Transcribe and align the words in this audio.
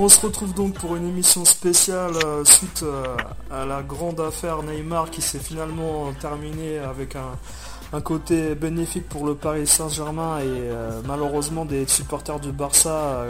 On 0.00 0.08
se 0.08 0.20
retrouve 0.20 0.54
donc 0.54 0.74
pour 0.74 0.94
une 0.94 1.08
émission 1.08 1.44
spéciale 1.44 2.12
euh, 2.24 2.44
suite 2.44 2.84
euh, 2.84 3.16
à 3.50 3.64
la 3.64 3.82
grande 3.82 4.20
affaire 4.20 4.62
Neymar 4.62 5.10
qui 5.10 5.20
s'est 5.20 5.40
finalement 5.40 6.12
terminée 6.20 6.78
avec 6.78 7.16
un, 7.16 8.00
côté 8.02 8.54
bénéfique 8.54 9.08
pour 9.08 9.26
le 9.26 9.34
Paris 9.34 9.66
Saint-Germain 9.66 10.38
et 10.38 10.44
euh, 10.46 11.00
malheureusement 11.04 11.64
des 11.64 11.84
supporters 11.88 12.38
du 12.38 12.52
Barça 12.52 13.24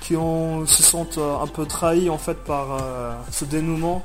qui 0.00 0.16
ont, 0.16 0.64
se 0.64 0.82
sentent 0.82 1.18
un 1.18 1.46
peu 1.46 1.66
trahis 1.66 2.08
en 2.08 2.16
fait 2.16 2.38
par 2.38 2.78
ce 3.30 3.44
dénouement. 3.44 4.02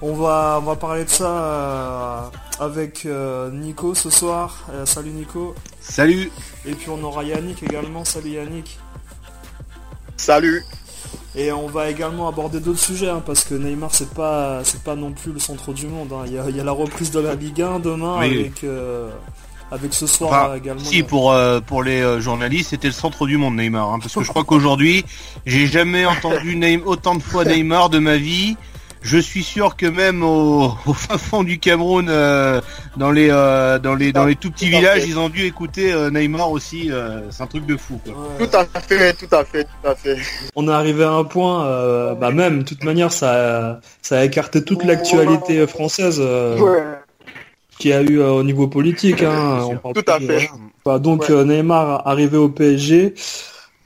On 0.00 0.14
va, 0.14 0.60
on 0.62 0.64
va 0.64 0.76
parler 0.76 1.04
de 1.04 1.10
ça 1.10 2.30
avec 2.58 3.06
Nico 3.52 3.94
ce 3.94 4.08
soir. 4.08 4.66
salut 4.86 5.10
Nico. 5.10 5.54
Salut. 5.78 6.30
Et 6.64 6.72
puis 6.74 6.88
on 6.88 7.04
aura 7.04 7.22
Yannick 7.22 7.62
également. 7.62 8.04
Salut 8.06 8.30
Yannick. 8.30 8.78
Salut. 10.16 10.64
Et 11.34 11.52
on 11.52 11.66
va 11.66 11.90
également 11.90 12.28
aborder 12.28 12.60
d'autres 12.60 12.80
sujets, 12.80 13.10
hein, 13.10 13.22
parce 13.24 13.44
que 13.44 13.54
Neymar 13.54 13.94
c'est 13.94 14.12
pas 14.14 14.60
c'est 14.64 14.82
pas 14.82 14.96
non 14.96 15.12
plus 15.12 15.32
le 15.32 15.38
centre 15.38 15.72
du 15.72 15.86
monde. 15.86 16.12
Hein. 16.12 16.24
Il, 16.26 16.56
y 16.56 16.60
a, 16.60 16.64
la 16.64 16.72
reprise 16.72 17.10
de 17.10 17.20
la 17.20 17.34
Ligue 17.34 17.62
1 17.62 17.80
demain 17.80 18.20
avec 18.20 18.64
euh, 18.64 19.10
avec 19.70 19.92
ce 19.92 20.06
soir 20.06 20.54
également. 20.54 20.84
Si 20.84 21.02
pour 21.02 21.32
euh, 21.32 21.60
pour 21.60 21.82
les 21.82 22.00
euh, 22.00 22.20
journalistes 22.20 22.70
c'était 22.70 22.88
le 22.88 22.94
centre 22.94 23.26
du 23.26 23.36
monde 23.36 23.56
Neymar, 23.56 23.92
hein, 23.92 23.98
parce 24.00 24.14
que 24.14 24.22
je 24.22 24.28
crois 24.28 24.44
qu'aujourd'hui 24.44 25.04
j'ai 25.44 25.66
jamais 25.66 26.06
entendu 26.06 26.80
autant 26.84 27.14
de 27.14 27.22
fois 27.22 27.44
Neymar 27.44 27.90
de 27.90 27.98
ma 27.98 28.16
vie 28.16 28.56
je 29.02 29.18
suis 29.18 29.42
sûr 29.42 29.76
que 29.76 29.86
même 29.86 30.22
au, 30.24 30.70
fin 30.92 31.18
fond 31.18 31.42
du 31.42 31.58
Cameroun, 31.58 32.08
euh, 32.08 32.60
dans 32.96 33.10
les 33.10 33.28
euh, 33.30 33.78
dans 33.78 33.94
les 33.94 34.12
dans 34.12 34.26
les 34.26 34.36
tout 34.36 34.50
petits 34.50 34.68
villages, 34.68 35.04
ils 35.06 35.18
ont 35.18 35.28
dû 35.28 35.44
écouter 35.44 35.92
euh, 35.92 36.10
Neymar 36.10 36.50
aussi. 36.50 36.90
c'est 37.30 37.42
un 37.42 37.46
truc 37.46 37.66
de 37.66 37.76
fou. 37.76 38.00
Tout 38.04 38.48
à 38.52 38.64
fait, 38.80 39.12
tout 39.14 39.34
à 39.34 39.44
fait, 39.44 39.64
tout 39.64 39.88
à 39.88 39.94
fait. 39.94 40.16
On 40.54 40.68
est 40.68 40.72
arrivé 40.72 41.04
à 41.04 41.12
un 41.12 41.24
point, 41.24 41.64
bah 42.14 42.30
même, 42.30 42.60
de 42.60 42.64
toute 42.64 42.84
manière, 42.84 43.12
ça 43.12 43.80
ça 44.02 44.18
a 44.18 44.24
écarté 44.24 44.64
toute 44.64 44.84
l'actualité 44.84 45.66
française. 45.66 46.22
Qui 47.78 47.92
a 47.92 48.00
eu 48.00 48.22
au 48.22 48.42
niveau 48.42 48.68
politique, 48.68 49.22
hein, 49.22 49.68
tout 49.94 50.10
à 50.10 50.18
fait. 50.18 50.48
Bah, 50.82 50.98
donc 50.98 51.28
Neymar 51.28 52.08
arrivé 52.08 52.38
au 52.38 52.48
PSG, 52.48 53.12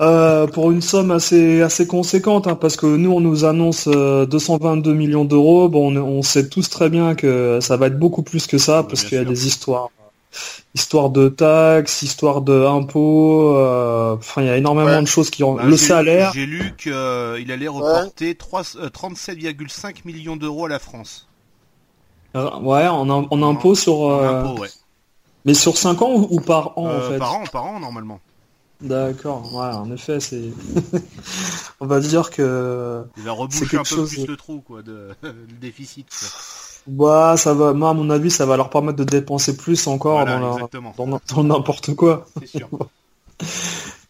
euh, 0.00 0.46
pour 0.46 0.70
une 0.70 0.80
somme 0.80 1.10
assez 1.10 1.60
assez 1.60 1.86
conséquente, 1.86 2.46
hein, 2.46 2.54
parce 2.54 2.76
que 2.76 2.86
nous 2.86 3.12
on 3.12 3.20
nous 3.20 3.44
annonce 3.44 3.86
222 3.86 4.90
euh, 4.90 4.94
millions 4.94 5.26
d'euros. 5.26 5.68
Bon, 5.68 5.94
on, 5.94 6.22
sait 6.22 6.48
tous 6.48 6.70
très 6.70 6.88
bien 6.88 7.14
que 7.14 7.58
ça 7.60 7.76
va 7.76 7.88
être 7.88 7.98
beaucoup 7.98 8.22
plus 8.22 8.46
que 8.46 8.56
ça, 8.56 8.82
parce 8.82 9.04
qu'il 9.04 9.18
y 9.18 9.20
a 9.20 9.24
des 9.24 9.46
histoires, 9.46 9.90
histoires 10.74 11.10
de 11.10 11.28
taxes, 11.28 12.00
histoires 12.00 12.40
de 12.40 12.64
impôts. 12.64 13.54
Euh, 13.58 14.16
enfin, 14.16 14.40
il 14.40 14.46
y 14.46 14.50
a 14.50 14.56
énormément 14.56 15.02
de 15.02 15.06
choses 15.06 15.28
qui 15.28 15.44
ont. 15.44 15.56
Bah, 15.56 15.64
le 15.64 15.76
salaire. 15.76 16.32
J'ai 16.32 16.46
lu 16.46 16.74
qu'il 16.78 16.92
allait 17.52 17.68
reporter 17.68 18.32
37,5 18.32 19.96
millions 20.06 20.36
d'euros 20.36 20.64
à 20.64 20.70
la 20.70 20.78
France. 20.78 21.28
ouais, 22.34 22.88
en, 22.88 23.10
en 23.10 23.42
impôts 23.42 23.74
sur. 23.74 24.18
Mais 25.44 25.54
sur 25.54 25.76
5 25.76 26.02
ans 26.02 26.26
ou, 26.30 26.40
par 26.40 26.78
an 26.78 26.86
en 26.86 27.00
fait? 27.00 27.18
Par 27.18 27.34
an, 27.34 27.44
par 27.50 27.64
an 27.64 27.80
normalement. 27.80 28.20
D'accord, 28.80 29.54
ouais, 29.54 29.74
en 29.74 29.90
effet, 29.92 30.20
c'est. 30.20 30.50
On 31.80 31.86
va 31.86 32.00
dire 32.00 32.30
que. 32.30 33.02
Il 33.16 33.22
va 33.24 33.32
reboucher 33.32 33.76
un 33.76 33.82
peu 33.82 34.06
plus 34.06 34.26
le 34.26 34.36
trou, 34.36 34.62
quoi, 34.66 34.82
de... 34.82 35.08
le 35.22 35.32
déficit. 35.60 36.06
Bah, 36.86 37.36
ça 37.36 37.52
va, 37.52 37.72
moi, 37.72 37.90
à 37.90 37.94
mon 37.94 38.08
avis, 38.10 38.30
ça 38.30 38.46
va 38.46 38.56
leur 38.56 38.70
permettre 38.70 38.96
de 38.96 39.04
dépenser 39.04 39.56
plus 39.56 39.86
encore 39.86 40.24
dans, 40.24 41.44
n'importe 41.44 41.94
quoi. 41.94 42.26
Sûr. 42.44 42.68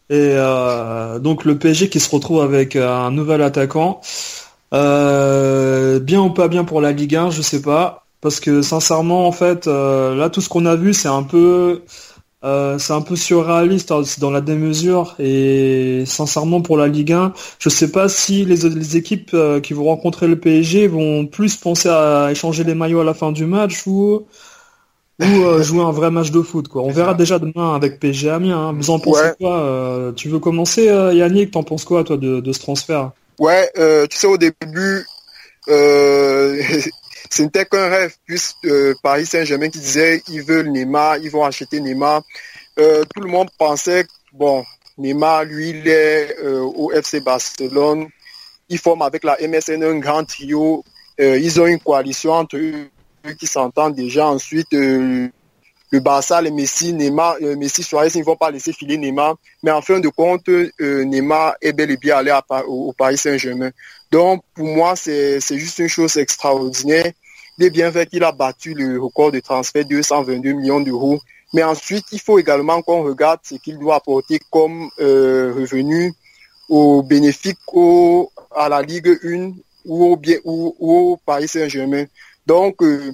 Et 0.09 0.33
euh, 0.35 1.19
donc 1.19 1.45
le 1.45 1.57
PSG 1.57 1.87
qui 1.87 2.01
se 2.01 2.09
retrouve 2.13 2.41
avec 2.41 2.75
un 2.75 3.11
nouvel 3.11 3.41
attaquant. 3.41 4.01
Euh, 4.73 5.99
bien 5.99 6.21
ou 6.21 6.29
pas 6.31 6.49
bien 6.49 6.65
pour 6.65 6.81
la 6.81 6.91
Ligue 6.91 7.15
1, 7.15 7.29
je 7.29 7.41
sais 7.41 7.61
pas. 7.61 8.05
Parce 8.19 8.39
que 8.39 8.61
sincèrement, 8.61 9.25
en 9.25 9.31
fait, 9.31 9.67
euh, 9.67 10.13
là, 10.15 10.29
tout 10.29 10.41
ce 10.41 10.49
qu'on 10.49 10.65
a 10.65 10.75
vu, 10.75 10.93
c'est 10.93 11.07
un 11.07 11.23
peu 11.23 11.83
euh, 12.43 12.79
c'est 12.79 12.93
un 12.93 13.01
peu 13.01 13.15
surréaliste 13.15 13.91
hein, 13.91 14.01
dans 14.19 14.31
la 14.31 14.41
démesure 14.41 15.15
et 15.19 16.03
sincèrement 16.07 16.61
pour 16.61 16.75
la 16.75 16.87
Ligue 16.87 17.11
1, 17.11 17.33
je 17.59 17.69
sais 17.69 17.91
pas 17.91 18.09
si 18.09 18.45
les, 18.45 18.97
équipes 18.97 19.29
euh, 19.35 19.59
qui 19.59 19.73
vont 19.73 19.83
rencontrer 19.83 20.27
le 20.27 20.39
PSG 20.39 20.87
vont 20.87 21.27
plus 21.27 21.55
penser 21.55 21.87
à 21.89 22.29
échanger 22.31 22.63
les 22.63 22.73
maillots 22.73 23.01
à 23.01 23.03
la 23.03 23.13
fin 23.13 23.31
du 23.31 23.45
match 23.45 23.85
ou 23.85 24.25
ou 25.19 25.23
euh, 25.23 25.61
jouer 25.63 25.83
un 25.83 25.91
vrai 25.91 26.09
match 26.09 26.31
de 26.31 26.41
foot 26.41 26.67
quoi. 26.67 26.81
On 26.81 26.91
verra 26.91 27.13
déjà 27.13 27.37
demain 27.37 27.75
avec 27.75 27.99
PSG 27.99 28.31
Amiens. 28.31 28.69
Hein. 28.69 28.73
Vous 28.73 28.89
en 28.89 28.97
pensez 28.97 29.33
quoi 29.39 30.11
Tu 30.15 30.27
veux 30.27 30.39
commencer 30.39 30.85
Yannick? 30.85 31.51
T'en 31.51 31.61
penses 31.61 31.85
quoi 31.85 32.03
toi 32.03 32.17
de, 32.17 32.51
ce 32.51 32.59
transfert? 32.59 33.11
Ouais, 33.37 33.69
tu 34.09 34.17
sais 34.17 34.27
au 34.27 34.37
début 34.37 35.05
ce 37.31 37.43
n'était 37.43 37.65
qu'un 37.65 37.87
rêve, 37.87 38.13
puisque 38.25 38.65
euh, 38.65 38.93
Paris 39.01 39.25
Saint-Germain 39.25 39.69
qui 39.69 39.79
disait 39.79 40.21
ils 40.27 40.43
veulent 40.43 40.69
Neymar, 40.69 41.17
ils 41.17 41.31
vont 41.31 41.45
acheter 41.45 41.79
Neymar. 41.79 42.23
Euh, 42.77 43.03
tout 43.15 43.21
le 43.21 43.29
monde 43.29 43.49
pensait, 43.57 44.05
bon, 44.33 44.65
Neymar, 44.97 45.45
lui, 45.45 45.69
il 45.69 45.87
est 45.87 46.37
euh, 46.39 46.59
au 46.59 46.91
FC 46.91 47.21
Barcelone. 47.21 48.07
Il 48.67 48.79
forme 48.79 49.01
avec 49.01 49.23
la 49.23 49.37
MSN 49.41 49.83
un 49.83 49.99
grand 49.99 50.25
trio. 50.25 50.83
ils 51.17 51.61
ont 51.61 51.67
une 51.67 51.79
coalition 51.79 52.31
entre 52.33 52.57
eux 52.57 52.89
qui 53.39 53.47
s'entendent 53.47 53.95
déjà. 53.95 54.27
Ensuite, 54.27 54.71
le 54.71 55.99
Barça, 55.99 56.41
les 56.41 56.51
Messi, 56.51 56.93
Neymar, 56.93 57.35
Messi, 57.57 57.83
Suarez, 57.83 58.11
ils 58.15 58.19
ne 58.19 58.23
vont 58.23 58.37
pas 58.37 58.49
laisser 58.49 58.71
filer 58.71 58.97
Neymar. 58.97 59.35
Mais 59.61 59.71
en 59.71 59.81
fin 59.81 59.99
de 59.99 60.07
compte, 60.07 60.47
Neymar 60.79 61.55
est 61.61 61.73
bel 61.73 61.91
et 61.91 61.97
bien 61.97 62.17
allé 62.17 62.33
au 62.65 62.93
Paris 62.93 63.17
Saint-Germain. 63.17 63.71
Donc, 64.09 64.41
pour 64.53 64.67
moi, 64.67 64.95
c'est 64.95 65.41
juste 65.57 65.79
une 65.79 65.89
chose 65.89 66.15
extraordinaire. 66.15 67.11
Bien 67.69 67.91
fait 67.91 68.09
qu'il 68.09 68.23
a 68.23 68.31
battu 68.31 68.73
le 68.73 68.99
record 68.99 69.31
de 69.31 69.39
transfert 69.39 69.85
de 69.85 69.89
222 69.89 70.53
millions 70.53 70.79
d'euros. 70.79 71.19
Mais 71.53 71.63
ensuite, 71.63 72.05
il 72.11 72.19
faut 72.19 72.39
également 72.39 72.81
qu'on 72.81 73.03
regarde 73.03 73.41
ce 73.43 73.55
qu'il 73.55 73.77
doit 73.77 73.95
apporter 73.95 74.39
comme 74.49 74.89
euh, 74.99 75.53
revenu 75.55 76.13
au 76.69 77.03
bénéfice 77.03 77.53
à 78.55 78.69
la 78.69 78.81
Ligue 78.81 79.19
1 79.23 79.51
ou 79.85 80.05
au, 80.05 80.15
bien, 80.15 80.37
ou, 80.43 80.75
au 80.79 81.17
Paris 81.25 81.47
Saint-Germain. 81.47 82.05
Donc, 82.47 82.81
euh, 82.81 83.11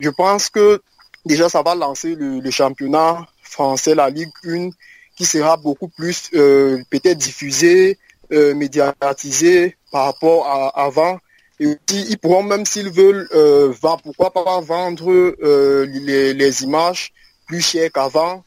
je 0.00 0.10
pense 0.10 0.48
que 0.48 0.80
déjà, 1.26 1.48
ça 1.48 1.62
va 1.62 1.74
lancer 1.74 2.14
le, 2.14 2.50
championnat 2.50 3.26
français, 3.42 3.94
la 3.94 4.08
Ligue 4.08 4.32
1, 4.46 4.70
qui 5.16 5.26
sera 5.26 5.56
beaucoup 5.56 5.88
plus 5.88 6.30
euh, 6.34 6.80
peut-être 6.90 7.18
diffusé, 7.18 7.98
médiatisé 8.30 9.76
par 9.92 10.06
rapport 10.06 10.46
à 10.46 10.68
avant. 10.84 11.18
Et 11.60 11.66
aussi, 11.66 12.06
ils 12.08 12.18
pourront, 12.18 12.42
même 12.42 12.66
s'ils 12.66 12.90
veulent, 12.90 13.28
euh, 13.32 13.72
pourquoi 14.02 14.32
pas 14.32 14.60
vendre 14.60 15.10
euh, 15.10 15.86
les, 15.86 16.62
images 16.64 17.12
plus 17.46 17.60
chères 17.60 17.90
qu'avant. 17.92 18.42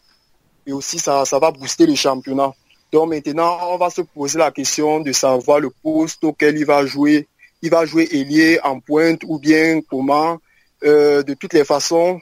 Et 0.65 0.73
aussi, 0.73 0.99
ça, 0.99 1.23
ça 1.25 1.39
va 1.39 1.51
booster 1.51 1.85
le 1.85 1.95
championnat. 1.95 2.51
Donc 2.91 3.09
maintenant, 3.09 3.59
on 3.69 3.77
va 3.77 3.89
se 3.89 4.01
poser 4.01 4.39
la 4.39 4.51
question 4.51 4.99
de 4.99 5.11
savoir 5.11 5.59
le 5.59 5.69
poste 5.69 6.23
auquel 6.23 6.57
il 6.57 6.65
va 6.65 6.85
jouer. 6.85 7.27
Il 7.61 7.69
va 7.69 7.85
jouer 7.85 8.07
ailier 8.11 8.59
en 8.63 8.79
pointe 8.79 9.21
ou 9.25 9.39
bien 9.39 9.81
comment. 9.89 10.37
Euh, 10.83 11.23
de 11.23 11.33
toutes 11.33 11.53
les 11.53 11.65
façons, 11.65 12.19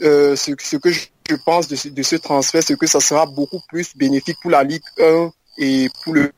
ce, 0.00 0.76
que 0.76 0.90
je, 0.90 1.06
pense 1.44 1.68
de 1.68 1.76
ce, 1.76 2.16
transfert, 2.16 2.62
c'est 2.62 2.78
que 2.78 2.86
ça 2.86 3.00
sera 3.00 3.26
beaucoup 3.26 3.60
plus 3.68 3.94
bénéfique 3.96 4.36
pour 4.40 4.52
la 4.52 4.62
Ligue 4.62 4.82
1 4.98 5.30
et 5.58 5.88
pour 6.02 6.14
le 6.14 6.32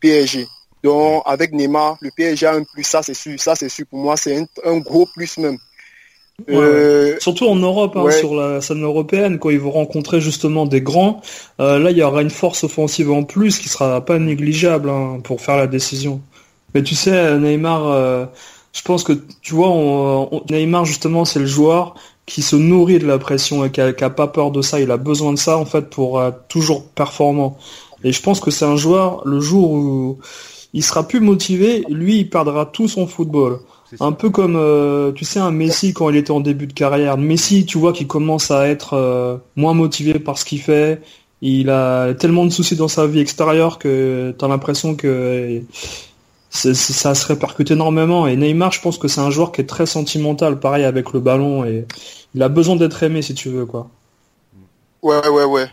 PSG. 0.00 0.46
Donc 0.82 1.22
avec 1.26 1.52
Neymar, 1.52 1.96
le 2.00 2.10
PSG 2.10 2.46
a 2.46 2.54
un 2.54 2.64
plus, 2.64 2.84
ça 2.84 3.02
c'est 3.02 3.14
sûr, 3.14 3.38
ça 3.38 3.54
c'est 3.54 3.68
sûr 3.68 3.86
pour 3.88 4.00
moi, 4.00 4.16
c'est 4.16 4.46
un, 4.64 4.78
gros 4.78 5.06
plus 5.06 5.38
même. 5.38 5.58
Euh, 6.48 7.16
Surtout 7.20 7.46
en 7.46 7.56
Europe, 7.56 7.96
hein, 7.96 8.10
sur 8.10 8.34
la 8.34 8.60
scène 8.60 8.82
européenne, 8.82 9.38
quand 9.38 9.50
ils 9.50 9.60
vont 9.60 9.70
rencontrer 9.70 10.20
justement 10.20 10.66
des 10.66 10.80
grands, 10.80 11.20
euh, 11.60 11.78
là 11.78 11.90
il 11.92 11.98
y 11.98 12.02
aura 12.02 12.22
une 12.22 12.30
force 12.30 12.64
offensive 12.64 13.12
en 13.12 13.22
plus 13.22 13.58
qui 13.58 13.68
sera 13.68 14.04
pas 14.04 14.18
négligeable 14.18 14.90
hein, 14.90 15.20
pour 15.22 15.40
faire 15.40 15.56
la 15.56 15.68
décision. 15.68 16.20
Mais 16.74 16.82
tu 16.82 16.94
sais, 16.94 17.38
Neymar, 17.38 17.86
euh, 17.86 18.26
je 18.72 18.82
pense 18.82 19.04
que 19.04 19.12
tu 19.42 19.54
vois, 19.54 20.28
Neymar 20.50 20.84
justement 20.84 21.24
c'est 21.24 21.38
le 21.38 21.46
joueur 21.46 21.94
qui 22.26 22.42
se 22.42 22.56
nourrit 22.56 22.98
de 22.98 23.06
la 23.06 23.18
pression 23.18 23.64
et 23.64 23.70
qui 23.70 23.80
a, 23.80 23.92
pas 23.92 24.26
peur 24.26 24.50
de 24.50 24.62
ça. 24.62 24.80
Il 24.80 24.90
a 24.90 24.96
besoin 24.96 25.32
de 25.32 25.38
ça 25.38 25.58
en 25.58 25.66
fait 25.66 25.90
pour 25.90 26.22
être 26.22 26.48
toujours 26.48 26.84
performant. 26.88 27.58
Et 28.04 28.12
je 28.12 28.22
pense 28.22 28.40
que 28.40 28.50
c'est 28.50 28.64
un 28.64 28.76
joueur 28.76 29.22
le 29.26 29.40
jour 29.40 29.70
où 29.70 30.18
il 30.72 30.82
sera 30.82 31.06
plus 31.06 31.20
motivé, 31.20 31.84
lui 31.88 32.18
il 32.20 32.30
perdra 32.30 32.66
tout 32.66 32.88
son 32.88 33.06
football. 33.06 33.60
Un 34.00 34.12
peu 34.12 34.30
comme, 34.30 34.56
euh, 34.56 35.12
tu 35.12 35.24
sais, 35.26 35.38
un 35.38 35.50
Messi 35.50 35.92
quand 35.92 36.08
il 36.08 36.16
était 36.16 36.30
en 36.30 36.40
début 36.40 36.66
de 36.66 36.72
carrière. 36.72 37.18
Messi, 37.18 37.66
tu 37.66 37.76
vois, 37.76 37.92
qu'il 37.92 38.06
commence 38.06 38.50
à 38.50 38.66
être 38.66 38.94
euh, 38.94 39.36
moins 39.54 39.74
motivé 39.74 40.18
par 40.18 40.38
ce 40.38 40.46
qu'il 40.46 40.62
fait. 40.62 41.02
Il 41.42 41.68
a 41.68 42.14
tellement 42.14 42.46
de 42.46 42.50
soucis 42.50 42.76
dans 42.76 42.88
sa 42.88 43.06
vie 43.06 43.20
extérieure 43.20 43.78
que 43.78 44.34
tu 44.38 44.44
as 44.44 44.48
l'impression 44.48 44.94
que 44.94 45.62
ça 46.50 47.14
se 47.14 47.26
répercute 47.26 47.70
énormément. 47.70 48.26
Et 48.26 48.36
Neymar, 48.36 48.72
je 48.72 48.80
pense 48.80 48.96
que 48.96 49.08
c'est 49.08 49.20
un 49.20 49.30
joueur 49.30 49.52
qui 49.52 49.60
est 49.60 49.66
très 49.66 49.86
sentimental, 49.86 50.60
pareil 50.60 50.84
avec 50.84 51.12
le 51.12 51.20
ballon. 51.20 51.64
Et 51.64 51.86
il 52.34 52.42
a 52.42 52.48
besoin 52.48 52.76
d'être 52.76 53.02
aimé, 53.02 53.20
si 53.22 53.34
tu 53.34 53.50
veux, 53.50 53.66
quoi. 53.66 53.90
Ouais, 55.02 55.28
ouais, 55.28 55.44
ouais. 55.44 55.66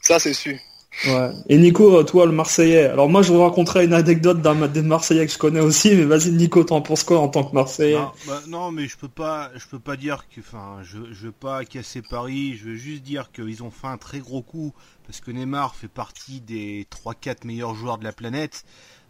Ça, 0.00 0.18
c'est 0.18 0.34
sûr. 0.34 0.56
Ouais. 1.06 1.30
Et 1.48 1.58
Nico, 1.58 2.02
toi, 2.04 2.26
le 2.26 2.32
Marseillais. 2.32 2.84
Alors 2.84 3.08
moi, 3.08 3.22
je 3.22 3.32
vous 3.32 3.42
raconterai 3.42 3.86
une 3.86 3.94
anecdote 3.94 4.40
d'un 4.40 4.68
des 4.68 4.82
Marseillais 4.82 5.26
que 5.26 5.32
je 5.32 5.38
connais 5.38 5.60
aussi, 5.60 5.94
mais 5.96 6.04
vas-y, 6.04 6.30
Nico, 6.30 6.62
t'en 6.64 6.80
penses 6.80 7.02
quoi 7.02 7.18
en 7.18 7.28
tant 7.28 7.44
que 7.44 7.54
Marseillais? 7.54 7.98
Bah, 8.26 8.40
non, 8.48 8.70
mais 8.70 8.86
je 8.86 8.96
peux 8.96 9.08
pas, 9.08 9.50
je 9.56 9.66
peux 9.66 9.80
pas 9.80 9.96
dire 9.96 10.26
que, 10.28 10.40
enfin, 10.40 10.78
je, 10.82 10.98
je 11.12 11.26
veux 11.26 11.32
pas 11.32 11.64
casser 11.64 12.02
Paris. 12.02 12.56
Je 12.56 12.70
veux 12.70 12.76
juste 12.76 13.02
dire 13.02 13.32
qu'ils 13.32 13.62
ont 13.62 13.70
fait 13.70 13.88
un 13.88 13.98
très 13.98 14.20
gros 14.20 14.42
coup 14.42 14.72
parce 15.06 15.20
que 15.20 15.30
Neymar 15.30 15.74
fait 15.74 15.88
partie 15.88 16.40
des 16.40 16.86
3-4 16.90 17.46
meilleurs 17.46 17.74
joueurs 17.74 17.98
de 17.98 18.04
la 18.04 18.12
planète. 18.12 18.64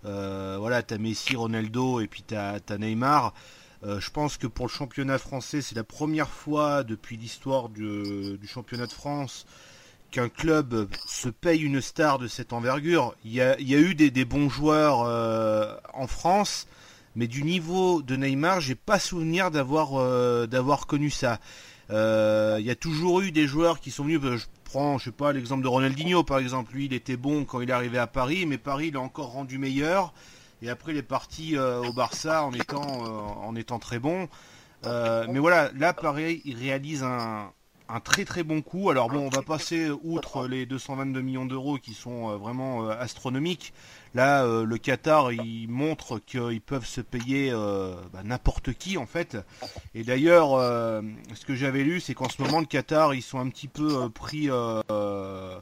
Euh, 0.05 0.56
voilà, 0.58 0.82
t'as 0.82 0.99
Messi, 0.99 1.37
Ronaldo 1.37 2.00
et 2.00 2.06
puis 2.06 2.23
t'as 2.26 2.58
as 2.69 2.78
Neymar. 2.78 3.35
Euh, 3.85 4.00
je 4.00 4.11
pense 4.11 4.37
que 4.37 4.46
pour 4.46 4.67
le 4.67 4.70
championnat 4.70 5.19
français, 5.19 5.61
c'est 5.61 5.75
la 5.75 5.85
première 5.85 6.28
fois 6.28 6.85
depuis 6.85 7.17
l'histoire 7.17 7.69
du, 7.69 8.38
championnat 8.46 8.87
de 8.87 8.93
France 8.93 9.46
qu'un 10.12 10.29
club 10.29 10.88
se 11.06 11.29
paye 11.29 11.62
une 11.62 11.81
star 11.81 12.19
de 12.19 12.29
cette 12.29 12.53
envergure. 12.53 13.14
Il 13.25 13.32
y 13.32 13.41
a, 13.41 13.59
eu 13.59 13.94
des, 13.94 14.25
bons 14.25 14.49
joueurs 14.49 15.03
euh, 15.03 15.75
en 15.94 16.06
France, 16.06 16.69
mais 17.17 17.26
du 17.26 17.43
niveau 17.43 18.03
de 18.03 18.14
Neymar, 18.14 18.61
j'ai 18.61 18.76
pas 18.76 19.00
souvenir 19.00 19.50
d'avoir 19.50 19.99
euh, 19.99 20.47
d'avoir 20.47 20.87
connu 20.87 21.11
ça. 21.11 21.41
il 21.91 22.64
y 22.64 22.70
a 22.70 22.76
toujours 22.79 23.23
eu 23.23 23.32
des 23.32 23.47
joueurs 23.49 23.81
qui 23.81 23.91
sont 23.91 24.05
venus. 24.05 24.20
Je 24.23 24.47
prends, 24.64 24.99
je 24.99 25.06
sais 25.06 25.11
pas, 25.11 25.32
l'exemple 25.32 25.62
de 25.62 25.69
Ronaldinho 25.69 26.23
par 26.23 26.38
exemple. 26.38 26.75
Lui, 26.75 26.85
il 26.85 26.93
était 26.93 27.17
bon 27.17 27.44
quand 27.44 27.61
il 27.61 27.70
est 27.70 27.75
arrivé 27.75 27.99
à 27.99 28.06
Paris, 28.06 28.47
mais 28.47 28.59
Paris 28.59 28.91
l'a 28.93 29.00
encore 29.00 29.32
rendu 29.32 29.59
meilleur. 29.59 30.12
Et 30.61 30.70
après, 30.70 30.93
il 30.93 30.99
est 30.99 31.03
parti 31.03 31.59
au 31.59 31.93
Barça 31.93 32.44
en 32.44 32.53
étant, 32.53 32.82
en 32.82 33.56
étant 33.56 33.81
très 33.81 33.99
bon. 33.99 34.29
mais 34.85 35.38
voilà, 35.38 35.73
là, 35.73 35.93
pareil, 35.93 36.41
il 36.44 36.56
réalise 36.56 37.03
un, 37.03 37.50
un 37.93 38.00
très 38.00 38.25
très 38.25 38.43
bon 38.43 38.62
coup. 38.62 38.91
Alors 38.91 39.09
bon, 39.09 39.27
on 39.27 39.29
va 39.29 39.43
passer 39.43 39.91
outre 40.03 40.49
les 40.49 40.65
222 40.65 41.21
millions 41.21 41.44
d'euros 41.44 41.77
qui 41.77 41.93
sont 41.93 42.31
euh, 42.31 42.37
vraiment 42.37 42.89
euh, 42.89 42.94
astronomiques. 42.99 43.75
Là, 44.15 44.44
euh, 44.44 44.65
le 44.65 44.79
Qatar, 44.79 45.33
il 45.33 45.69
montre 45.69 46.19
qu'ils 46.19 46.61
peuvent 46.62 46.87
se 46.87 47.00
payer 47.00 47.53
bah, 48.12 48.23
n'importe 48.25 48.73
qui 48.73 48.97
en 48.97 49.06
fait. 49.06 49.37
Et 49.94 50.05
d'ailleurs, 50.05 50.50
ce 51.35 51.47
que 51.47 51.55
j'avais 51.55 51.83
lu, 51.83 52.00
c'est 52.00 52.15
qu'en 52.15 52.29
ce 52.29 52.41
moment, 52.43 52.61
le 52.61 52.67
Qatar, 52.67 53.15
ils 53.15 53.23
sont 53.23 53.39
un 53.39 53.49
petit 53.49 53.69
peu 53.69 54.09
pris. 54.11 54.50
enfin, 54.50 55.61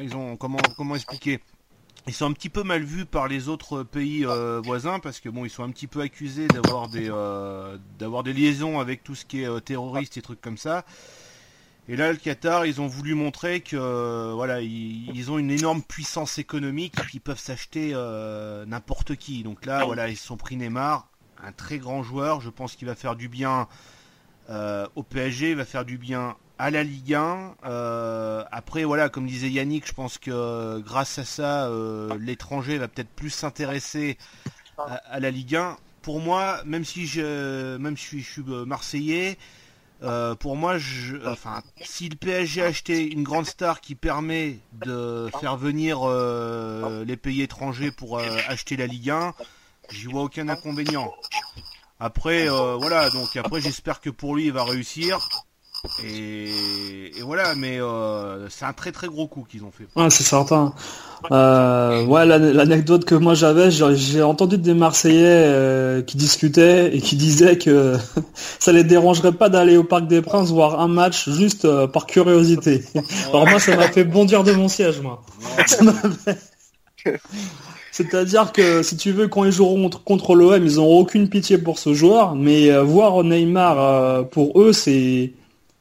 ils 0.00 0.16
ont 0.16 0.36
comment 0.36 0.58
comment 0.76 0.96
expliquer? 0.96 1.40
Ils 2.08 2.14
sont 2.14 2.26
un 2.26 2.32
petit 2.32 2.48
peu 2.48 2.64
mal 2.64 2.82
vus 2.82 3.04
par 3.04 3.28
les 3.28 3.48
autres 3.48 3.84
pays 3.84 4.26
euh, 4.26 4.60
voisins 4.64 4.98
parce 4.98 5.20
que 5.20 5.28
bon, 5.28 5.44
ils 5.44 5.50
sont 5.50 5.62
un 5.62 5.70
petit 5.70 5.86
peu 5.86 6.00
accusés 6.00 6.48
d'avoir 6.48 6.88
des 6.88 7.08
euh, 7.08 7.78
d'avoir 7.98 8.24
des 8.24 8.32
liaisons 8.32 8.80
avec 8.80 9.04
tout 9.04 9.14
ce 9.14 9.24
qui 9.24 9.42
est 9.42 9.48
euh, 9.48 9.60
terroriste 9.60 10.16
et 10.16 10.22
trucs 10.22 10.40
comme 10.40 10.58
ça. 10.58 10.84
Et 11.88 11.96
là, 11.96 12.12
le 12.12 12.18
Qatar, 12.18 12.66
ils 12.66 12.80
ont 12.80 12.86
voulu 12.86 13.14
montrer 13.14 13.60
que 13.60 14.32
voilà, 14.34 14.60
ils, 14.60 15.30
ont 15.32 15.38
une 15.38 15.50
énorme 15.50 15.82
puissance 15.82 16.38
économique 16.38 16.94
qui 17.10 17.18
peuvent 17.18 17.40
s'acheter 17.40 17.92
n'importe 18.68 19.16
qui. 19.16 19.42
Donc 19.42 19.66
là, 19.66 19.84
voilà, 19.84 20.08
ils 20.08 20.16
se 20.16 20.24
sont 20.24 20.36
pris 20.36 20.56
Neymar, 20.56 21.08
un 21.42 21.50
très 21.50 21.78
grand 21.78 22.04
joueur. 22.04 22.40
Je 22.40 22.50
pense 22.50 22.76
qu'il 22.76 22.86
va 22.86 22.94
faire 22.94 23.16
du 23.16 23.28
bien 23.28 23.66
au 24.48 25.02
PSG, 25.02 25.50
il 25.50 25.56
va 25.56 25.64
faire 25.64 25.84
du 25.84 25.98
bien 25.98 26.36
à 26.58 26.70
la 26.70 26.82
Ligue 26.82 27.14
1. 27.14 27.56
Euh, 27.64 28.44
après, 28.50 28.84
voilà, 28.84 29.08
comme 29.08 29.26
disait 29.26 29.50
Yannick, 29.50 29.86
je 29.86 29.92
pense 29.92 30.18
que 30.18 30.30
euh, 30.30 30.80
grâce 30.80 31.18
à 31.18 31.24
ça, 31.24 31.66
euh, 31.66 32.16
l'étranger 32.18 32.78
va 32.78 32.88
peut-être 32.88 33.10
plus 33.10 33.30
s'intéresser 33.30 34.18
à, 34.78 35.20
la 35.20 35.30
Ligue 35.30 35.56
1. 35.56 35.76
Pour 36.02 36.20
moi, 36.20 36.62
même 36.64 36.84
si 36.84 37.06
je, 37.06 37.76
même 37.76 37.96
si 37.96 38.20
je 38.20 38.30
suis 38.30 38.42
marseillais, 38.42 39.38
pour 40.40 40.56
moi, 40.56 40.78
je, 40.78 41.16
enfin, 41.28 41.62
si 41.80 42.08
le 42.08 42.16
PSG 42.16 42.62
a 42.62 42.66
acheté 42.66 43.12
une 43.12 43.22
grande 43.22 43.46
star 43.46 43.80
qui 43.80 43.94
permet 43.94 44.58
de 44.84 45.30
faire 45.40 45.56
venir 45.56 46.00
les 47.06 47.16
pays 47.16 47.42
étrangers 47.42 47.92
pour 47.92 48.18
acheter 48.18 48.76
la 48.76 48.86
Ligue 48.86 49.10
1, 49.10 49.32
j'y 49.90 50.06
vois 50.06 50.22
aucun 50.22 50.48
inconvénient. 50.48 51.12
Après, 52.00 52.48
voilà, 52.48 53.10
donc 53.10 53.36
après, 53.36 53.60
j'espère 53.60 54.00
que 54.00 54.10
pour 54.10 54.34
lui, 54.34 54.46
il 54.46 54.52
va 54.52 54.64
réussir. 54.64 55.20
Et, 56.04 56.48
voilà, 57.22 57.56
mais 57.56 57.80
euh, 57.80 58.48
c'est 58.50 58.64
un 58.64 58.72
très 58.72 58.92
très 58.92 59.08
gros 59.08 59.26
coup 59.26 59.44
qu'ils 59.50 59.64
ont 59.64 59.72
fait. 59.72 59.88
Ouais, 60.00 60.10
c'est 60.10 60.22
certain. 60.22 60.74
Euh, 61.32 62.06
ouais, 62.06 62.24
l'anecdote 62.24 63.04
que 63.04 63.16
moi 63.16 63.34
j'avais, 63.34 63.72
j'ai 63.72 64.22
entendu 64.22 64.58
des 64.58 64.74
Marseillais 64.74 65.24
euh, 65.26 66.00
qui 66.00 66.16
discutaient 66.16 66.94
et 66.94 67.00
qui 67.00 67.16
disaient 67.16 67.58
que 67.58 67.96
ça 68.60 68.70
les 68.70 68.84
dérangerait 68.84 69.32
pas 69.32 69.48
d'aller 69.48 69.76
au 69.76 69.82
Parc 69.82 70.06
des 70.06 70.22
Princes 70.22 70.50
voir 70.50 70.78
un 70.78 70.86
match 70.86 71.28
juste 71.30 71.66
par 71.88 72.06
curiosité. 72.06 72.84
Alors 73.30 73.48
moi, 73.48 73.58
ça 73.58 73.74
m'a 73.74 73.88
fait 73.88 74.04
bondir 74.04 74.44
de 74.44 74.52
mon 74.52 74.68
siège, 74.68 75.00
moi. 75.00 75.24
C'est-à-dire 77.90 78.52
que 78.52 78.84
si 78.84 78.96
tu 78.96 79.10
veux, 79.10 79.26
quand 79.26 79.42
ils 79.44 79.50
joueront 79.52 79.90
contre 79.90 80.36
l'OM, 80.36 80.64
ils 80.64 80.76
n'auront 80.76 81.00
aucune 81.00 81.28
pitié 81.28 81.58
pour 81.58 81.80
ce 81.80 81.92
joueur, 81.92 82.36
mais 82.36 82.70
voir 82.82 83.24
Neymar 83.24 84.28
pour 84.28 84.60
eux, 84.60 84.72
c'est 84.72 85.32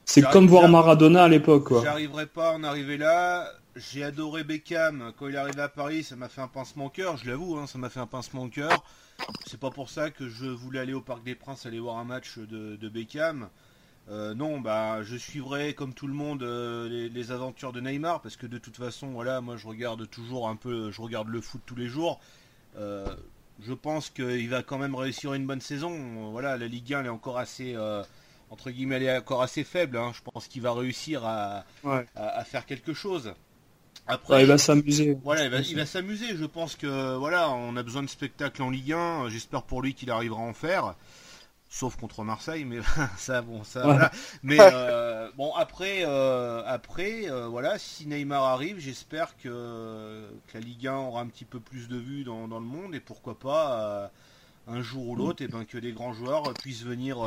c'est 0.06 0.30
comme 0.30 0.48
voir 0.48 0.68
Maradona 0.70 1.24
à 1.24 1.28
l'époque. 1.28 1.72
J'arriverai 1.84 2.26
pas 2.26 2.52
à 2.52 2.54
en 2.54 2.64
arriver 2.64 2.98
là. 2.98 3.48
J'ai 3.76 4.04
adoré 4.04 4.44
Beckham. 4.44 5.14
Quand 5.18 5.30
il 5.30 5.36
est 5.36 5.38
arrivé 5.38 5.62
à 5.62 5.70
Paris, 5.70 6.04
ça 6.04 6.16
m'a 6.16 6.28
fait 6.28 6.42
un 6.42 6.48
pincement 6.48 6.86
au 6.86 6.90
cœur, 6.90 7.16
je 7.18 7.30
l'avoue, 7.30 7.58
hein, 7.58 7.68
ça 7.68 7.78
m'a 7.78 7.90
fait 7.90 8.02
un 8.02 8.08
pincement 8.08 8.44
au 8.44 8.50
cœur. 8.50 8.84
C'est 9.46 9.60
pas 9.60 9.72
pour 9.72 9.90
ça 9.90 10.10
que 10.10 10.28
je 10.28 10.46
voulais 10.46 10.80
aller 10.80 10.94
au 10.94 11.02
Parc 11.02 11.24
des 11.24 11.36
Princes, 11.36 11.66
aller 11.66 11.80
voir 11.80 11.98
un 11.98 12.04
match 12.04 12.38
de, 12.38 12.90
Beckham. 12.90 13.48
Euh, 14.10 14.34
non, 14.34 14.60
bah 14.60 15.04
je 15.04 15.16
suivrai 15.16 15.74
comme 15.74 15.94
tout 15.94 16.08
le 16.08 16.14
monde 16.14 16.42
euh, 16.44 17.10
les, 17.10 17.32
aventures 17.32 17.72
de 17.72 17.80
Neymar 17.80 18.20
parce 18.22 18.36
que 18.36 18.48
de 18.48 18.58
toute 18.58 18.76
façon, 18.76 19.12
voilà, 19.12 19.40
moi 19.42 19.58
je 19.58 19.68
regarde 19.68 20.10
toujours 20.10 20.50
un 20.50 20.56
peu, 20.56 20.92
je 20.92 21.02
regarde 21.02 21.30
le 21.30 21.40
foot 21.40 21.62
tous 21.66 21.76
les 21.76 21.88
jours. 21.88 22.20
Euh, 22.78 23.06
je 23.62 23.74
pense 23.74 24.10
qu'il 24.10 24.50
va 24.50 24.64
quand 24.64 24.80
même 24.80 24.96
réussir 24.96 25.34
une 25.34 25.46
bonne 25.46 25.62
saison. 25.62 26.32
Voilà, 26.32 26.58
la 26.58 26.68
Ligue 26.68 26.94
1 26.94 27.02
elle 27.02 27.06
est 27.06 27.10
encore 27.10 27.38
assez 27.38 27.76
entre 28.52 28.70
guillemets, 28.70 28.98
elle 28.98 29.04
est 29.04 29.18
encore 29.18 29.42
assez 29.42 29.64
faible. 29.64 29.98
Hein. 29.98 30.12
Je 30.14 30.22
pense 30.30 30.48
qu'il 30.48 30.62
va 30.62 30.74
réussir 30.74 31.26
à, 31.26 31.64
faire 32.46 32.66
quelque 32.66 32.94
chose. 32.94 33.34
Après, 34.08 34.44
il 34.44 34.48
va 34.48 34.58
s'amuser. 34.58 35.18
Voilà, 35.24 35.46
il 35.46 35.76
va, 35.76 35.86
s'amuser. 35.86 36.36
Je 36.36 36.46
pense 36.46 36.76
que 36.76 37.16
voilà, 37.16 37.50
on 37.50 37.76
a 37.78 37.84
besoin 37.84 38.04
de 38.04 38.10
spectacle 38.10 38.62
en 38.62 38.70
Ligue 38.70 38.94
1. 38.94 39.30
J'espère 39.30 39.64
pour 39.64 39.82
lui 39.82 39.94
qu'il 39.94 40.12
arrivera 40.12 40.42
à 40.42 40.46
en 40.46 40.54
faire. 40.54 40.96
Sauf 41.70 41.96
contre 41.96 42.26
Marseille, 42.26 42.66
mais 42.66 42.80
ça, 43.18 43.42
bon, 43.42 43.64
ça, 43.64 43.84
voilà. 43.84 44.12
Mais 44.44 44.58
euh, 44.60 45.30
bon, 45.38 45.54
après, 45.54 46.04
euh, 46.04 46.62
après, 46.66 47.32
euh, 47.32 47.48
voilà, 47.48 47.80
si 47.80 48.06
Neymar 48.08 48.44
arrive, 48.44 48.80
j'espère 48.80 49.38
que, 49.38 50.28
la 50.54 50.60
Ligue 50.60 50.88
1 50.88 50.96
aura 50.96 51.22
un 51.22 51.28
petit 51.28 51.46
peu 51.46 51.62
plus 51.62 51.88
de 51.88 51.96
vues 51.96 52.26
dans, 52.26 52.48
le 52.48 52.60
monde 52.60 52.94
et 52.94 53.00
pourquoi 53.00 53.40
pas 53.40 54.12
un 54.68 54.82
jour 54.82 55.08
ou 55.08 55.16
l'autre, 55.16 55.42
et 55.42 55.48
ben 55.48 55.64
que 55.64 55.78
des 55.78 55.94
grands 55.94 56.12
joueurs 56.12 56.54
puissent 56.56 56.84
venir 56.84 57.20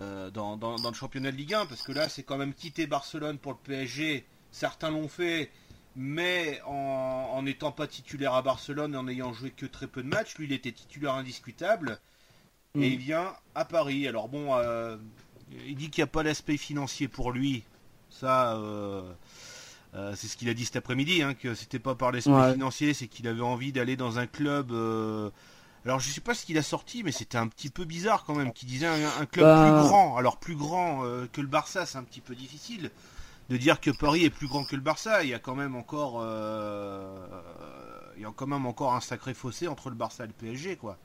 euh, 0.00 0.30
dans, 0.30 0.56
le 0.56 0.94
championnat 0.94 1.32
de 1.32 1.36
Ligue 1.36 1.54
1, 1.54 1.66
parce 1.66 1.82
que 1.82 1.92
là, 1.92 2.08
c'est 2.08 2.22
quand 2.22 2.38
même 2.38 2.54
quitter 2.54 2.86
Barcelone 2.86 3.38
pour 3.38 3.52
le 3.52 3.58
PSG. 3.62 4.24
Certains 4.50 4.90
l'ont 4.90 5.08
fait, 5.08 5.50
mais 5.96 6.60
en 6.66 7.40
n'étant 7.42 7.72
pas 7.72 7.86
titulaire 7.86 8.34
à 8.34 8.42
Barcelone, 8.42 8.96
en 8.96 9.04
n'ayant 9.04 9.32
joué 9.32 9.50
que 9.50 9.66
très 9.66 9.86
peu 9.86 10.02
de 10.02 10.08
matchs, 10.08 10.36
lui, 10.36 10.46
il 10.46 10.52
était 10.52 10.72
titulaire 10.72 11.14
indiscutable. 11.14 12.00
Et 12.74 12.78
mm. 12.78 12.82
il 12.84 12.98
vient 12.98 13.34
à 13.54 13.64
Paris. 13.64 14.08
Alors 14.08 14.28
bon, 14.28 14.54
euh, 14.54 14.96
il 15.66 15.76
dit 15.76 15.90
qu'il 15.90 16.02
n'y 16.02 16.08
a 16.08 16.12
pas 16.12 16.22
l'aspect 16.22 16.56
financier 16.56 17.08
pour 17.08 17.32
lui. 17.32 17.64
Ça, 18.08 18.56
euh, 18.56 19.12
c'est 20.14 20.26
ce 20.26 20.36
qu'il 20.36 20.48
a 20.48 20.54
dit 20.54 20.64
cet 20.64 20.76
après-midi, 20.76 21.22
hein, 21.22 21.34
que 21.34 21.54
c'était 21.54 21.78
pas 21.78 21.94
par 21.94 22.12
l'aspect 22.12 22.52
financier, 22.52 22.94
c'est 22.94 23.08
qu'il 23.08 23.28
avait 23.28 23.42
envie 23.42 23.72
d'aller 23.72 23.96
dans 23.96 24.18
un 24.18 24.26
club 24.26 24.72
alors 25.84 25.98
je 25.98 26.08
sais 26.10 26.20
pas 26.20 26.34
ce 26.34 26.46
qu'il 26.46 26.56
a 26.58 26.62
sorti, 26.62 27.02
mais 27.02 27.12
c'était 27.12 27.38
un 27.38 27.48
petit 27.48 27.68
peu 27.68 27.84
bizarre 27.84 28.24
quand 28.24 28.34
même, 28.34 28.52
qui 28.52 28.66
disait 28.66 28.86
un, 28.86 29.26
club 29.26 29.46
bah, 29.46 29.80
plus 29.80 29.88
grand. 29.88 30.16
Alors 30.16 30.36
plus 30.36 30.54
grand 30.54 31.04
euh, 31.04 31.26
que 31.32 31.40
le 31.40 31.48
Barça, 31.48 31.86
c'est 31.86 31.98
un 31.98 32.04
petit 32.04 32.20
peu 32.20 32.34
difficile 32.34 32.90
de 33.50 33.56
dire 33.56 33.80
que 33.80 33.90
Paris 33.90 34.24
est 34.24 34.30
plus 34.30 34.46
grand 34.46 34.64
que 34.64 34.76
le 34.76 34.82
Barça. 34.82 35.24
Il 35.24 35.30
y 35.30 35.34
a 35.34 35.40
quand 35.40 35.56
même 35.56 35.74
encore, 35.74 36.20
euh, 36.22 37.16
il 38.16 38.22
y 38.22 38.24
a 38.24 38.32
quand 38.34 38.46
même 38.46 38.66
encore 38.66 38.94
un 38.94 39.00
sacré 39.00 39.34
fossé 39.34 39.66
entre 39.66 39.90
le 39.90 39.96
Barça 39.96 40.24
et 40.24 40.28
le 40.28 40.32
PSG, 40.32 40.76
quoi. 40.76 40.96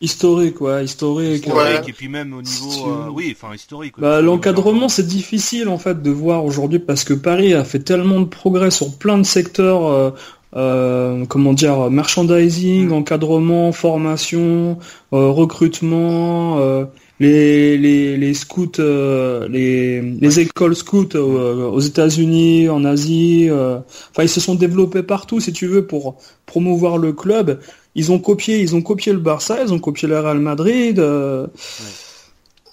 Historique, 0.00 0.60
ouais, 0.60 0.84
historique. 0.84 1.44
Historique, 1.44 1.88
et 1.88 1.92
puis 1.92 2.08
même 2.08 2.32
au 2.32 2.40
niveau, 2.40 2.88
euh, 2.88 3.08
oui, 3.08 3.34
enfin 3.36 3.52
historique. 3.52 3.94
Bah, 3.98 4.20
l'encadrement, 4.20 4.88
c'est 4.88 5.06
difficile 5.06 5.68
en 5.68 5.78
fait 5.78 6.02
de 6.02 6.10
voir 6.10 6.44
aujourd'hui 6.44 6.78
parce 6.78 7.02
que 7.02 7.14
Paris 7.14 7.52
a 7.52 7.64
fait 7.64 7.80
tellement 7.80 8.20
de 8.20 8.26
progrès 8.26 8.70
sur 8.70 8.96
plein 8.96 9.18
de 9.18 9.24
secteurs 9.24 10.14
euh, 10.56 11.26
comment 11.26 11.52
dire, 11.52 11.90
merchandising, 11.90 12.88
mm. 12.88 12.92
encadrement, 12.92 13.72
formation, 13.72 14.78
euh, 15.12 15.28
recrutement, 15.28 16.58
euh, 16.58 16.84
les, 17.20 17.76
les, 17.76 18.16
les 18.16 18.34
scouts, 18.34 18.78
les, 18.78 20.00
les 20.00 20.40
écoles 20.40 20.76
scouts 20.76 21.16
aux 21.16 21.80
États-Unis, 21.80 22.68
en 22.68 22.84
Asie. 22.84 23.48
Enfin, 23.50 24.22
ils 24.22 24.28
se 24.28 24.40
sont 24.40 24.54
développés 24.54 25.02
partout, 25.02 25.40
si 25.40 25.52
tu 25.52 25.66
veux, 25.66 25.86
pour 25.86 26.16
promouvoir 26.46 26.96
le 26.96 27.12
club. 27.12 27.60
Ils 27.96 28.12
ont 28.12 28.20
copié, 28.20 28.60
ils 28.60 28.76
ont 28.76 28.82
copié 28.82 29.12
le 29.12 29.18
Barça, 29.18 29.58
ils 29.62 29.72
ont 29.72 29.80
copié 29.80 30.06
le 30.06 30.20
Real 30.20 30.38
Madrid. 30.38 31.02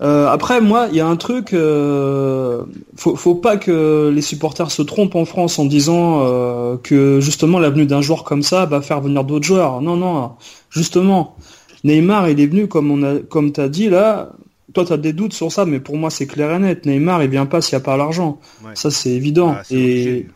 Euh, 0.01 0.27
après, 0.27 0.61
moi, 0.61 0.87
il 0.89 0.97
y 0.97 0.99
a 0.99 1.07
un 1.07 1.15
truc, 1.15 1.53
euh, 1.53 2.63
faut, 2.95 3.35
pas 3.35 3.57
que 3.57 4.11
les 4.13 4.21
supporters 4.21 4.71
se 4.71 4.81
trompent 4.81 5.15
en 5.15 5.25
France 5.25 5.57
en 5.57 5.65
disant 5.65 6.23
euh, 6.25 6.77
que 6.77 7.19
justement 7.21 7.59
l'avenue 7.59 7.85
d'un 7.85 8.01
joueur 8.01 8.23
comme 8.23 8.43
ça 8.43 8.65
va 8.65 8.81
faire 8.81 9.01
venir 9.01 9.23
d'autres 9.23 9.45
joueurs. 9.45 9.81
Non, 9.81 9.95
non, 9.95 10.31
justement, 10.69 11.35
Neymar, 11.83 12.29
il 12.29 12.39
est 12.41 12.47
venu 12.47 12.67
comme 12.67 12.91
on 12.91 13.03
a, 13.03 13.19
comme 13.19 13.51
t'as 13.51 13.69
dit 13.69 13.89
là. 13.89 14.31
Toi, 14.73 14.83
tu 14.83 14.91
as 14.91 14.97
des 14.97 15.13
doutes 15.13 15.33
sur 15.33 15.53
ça, 15.53 15.63
mais 15.63 15.79
pour 15.79 15.95
moi, 15.95 16.09
c'est 16.09 16.27
clair 16.27 16.51
et 16.51 16.59
net. 16.59 16.85
Neymar, 16.85 17.23
il 17.23 17.29
vient 17.29 17.45
pas 17.45 17.61
s'il 17.61 17.77
n'y 17.77 17.81
a 17.81 17.85
pas 17.85 17.95
l'argent. 17.95 18.39
Ça, 18.73 18.91
c'est 18.91 19.11
évident. 19.11 19.55
Ah, 19.57 19.63
et 19.71 20.27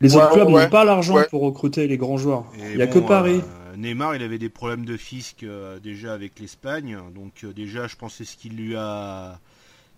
les 0.00 0.16
autres 0.16 0.30
clubs 0.30 0.48
n'ont 0.48 0.68
pas 0.70 0.84
l'argent 0.84 1.16
pour 1.28 1.42
recruter 1.42 1.86
les 1.86 1.98
grands 1.98 2.16
joueurs. 2.16 2.44
Il 2.70 2.76
n'y 2.76 2.82
a 2.82 2.86
que 2.86 2.98
Paris. 2.98 3.42
Neymar, 3.76 4.16
il 4.16 4.22
avait 4.22 4.38
des 4.38 4.48
problèmes 4.48 4.84
de 4.84 4.96
fisc 4.96 5.42
euh, 5.42 5.78
déjà 5.78 6.12
avec 6.12 6.38
l'Espagne, 6.38 6.98
donc 7.14 7.44
euh, 7.44 7.52
déjà, 7.52 7.86
je 7.86 7.96
pense 7.96 8.14
c'est 8.14 8.24
ce 8.24 8.36
qui 8.36 8.48
lui 8.48 8.76
a, 8.76 9.38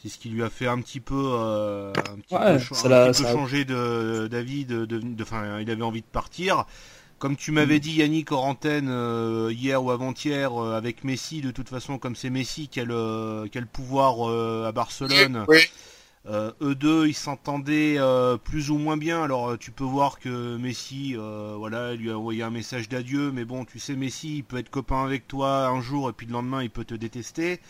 c'est 0.03 0.09
ce 0.09 0.19
qui 0.19 0.29
lui 0.29 0.43
a 0.43 0.51
fait 0.51 0.67
un 0.67 0.81
petit 0.81 1.01
peu, 1.01 1.31
euh, 1.33 1.93
un 2.09 2.17
petit 2.17 2.35
peu, 2.35 3.13
changer 3.13 3.65
d'avis, 3.65 4.65
de, 4.65 4.85
de, 4.85 5.01
il 5.61 5.71
avait 5.71 5.83
envie 5.83 6.03
de 6.03 6.07
partir. 6.07 6.67
Comme 7.19 7.37
tu 7.37 7.53
m'avais 7.53 7.77
mm. 7.77 7.81
dit 7.81 7.93
Yannick 7.93 8.33
en 8.33 8.55
hier 9.51 9.83
ou 9.83 9.91
avant-hier 9.91 10.53
avec 10.53 11.05
Messi, 11.05 11.41
de 11.41 11.51
toute 11.51 11.69
façon 11.69 11.97
comme 11.97 12.17
c'est 12.17 12.31
Messi 12.31 12.69
qui 12.69 12.81
a 12.81 12.85
le, 12.85 13.49
pouvoir 13.73 14.29
à 14.67 14.73
Barcelone, 14.73 15.47
euh, 16.27 16.53
eux 16.63 16.75
deux, 16.75 17.07
ils 17.07 17.15
s'entendaient 17.15 17.97
euh, 17.99 18.39
plus 18.39 18.71
ou 18.71 18.79
moins 18.79 18.97
bien. 18.97 19.23
Alors 19.23 19.51
euh, 19.51 19.57
tu 19.59 19.71
peux 19.71 19.85
voir 19.85 20.19
que 20.19 20.57
Messi, 20.57 21.15
voilà, 21.15 21.95
lui 21.95 22.11
a 22.11 22.19
envoyé 22.19 22.43
un 22.43 22.51
message 22.51 22.89
d'adieu, 22.89 23.31
mais 23.33 23.45
bon, 23.45 23.65
tu 23.65 23.79
sais, 23.79 23.95
Messi, 23.95 24.39
il 24.39 24.45
peut 24.45 24.59
être 24.59 24.71
copain 24.71 25.05
avec 25.05 25.29
toi 25.29 25.69
un 25.69 25.81
jour 25.81 26.09
et 26.09 26.13
puis 26.13 26.27
le 26.27 26.33
lendemain, 26.33 26.63
il 26.63 26.71
peut 26.71 26.85
te 26.85 26.95
détester. 26.95 27.61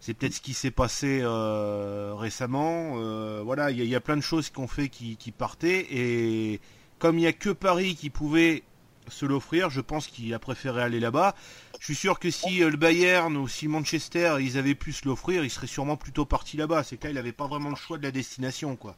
C'est 0.00 0.14
peut-être 0.14 0.34
ce 0.34 0.40
qui 0.40 0.54
s'est 0.54 0.72
passé 0.72 1.22
récemment. 1.24 2.96
voilà, 3.44 3.70
il 3.70 3.84
y, 3.84 3.94
a 3.94 4.00
plein 4.00 4.16
de 4.16 4.22
choses 4.22 4.50
qu'on 4.50 4.66
fait 4.66 4.88
qui, 4.88 5.16
qui 5.16 5.30
partaient 5.30 5.86
et 5.90 6.60
comme 6.98 7.18
il 7.18 7.22
n'y 7.22 7.26
a 7.26 7.32
que 7.32 7.50
Paris 7.50 7.94
qui 7.94 8.10
pouvait 8.10 8.64
se 9.08 9.26
l'offrir, 9.26 9.70
je 9.70 9.80
pense 9.80 10.06
qu'il 10.06 10.32
a 10.34 10.38
préféré 10.38 10.82
aller 10.82 11.00
là-bas. 11.00 11.34
Je 11.80 11.86
suis 11.86 11.94
sûr 11.94 12.18
que 12.18 12.30
si 12.30 12.62
euh, 12.62 12.70
le 12.70 12.76
Bayern 12.76 13.36
ou 13.36 13.48
si 13.48 13.68
Manchester 13.68 14.36
ils 14.40 14.56
avaient 14.58 14.74
pu 14.74 14.92
se 14.92 15.06
l'offrir, 15.06 15.44
il 15.44 15.50
serait 15.50 15.66
sûrement 15.66 15.96
plutôt 15.96 16.24
parti 16.24 16.56
là-bas. 16.56 16.84
C'est 16.84 16.96
que 16.96 17.04
là, 17.04 17.10
il 17.10 17.14
n'avait 17.14 17.32
pas 17.32 17.46
vraiment 17.46 17.70
le 17.70 17.76
choix 17.76 17.98
de 17.98 18.02
la 18.02 18.10
destination, 18.10 18.76
quoi. 18.76 18.94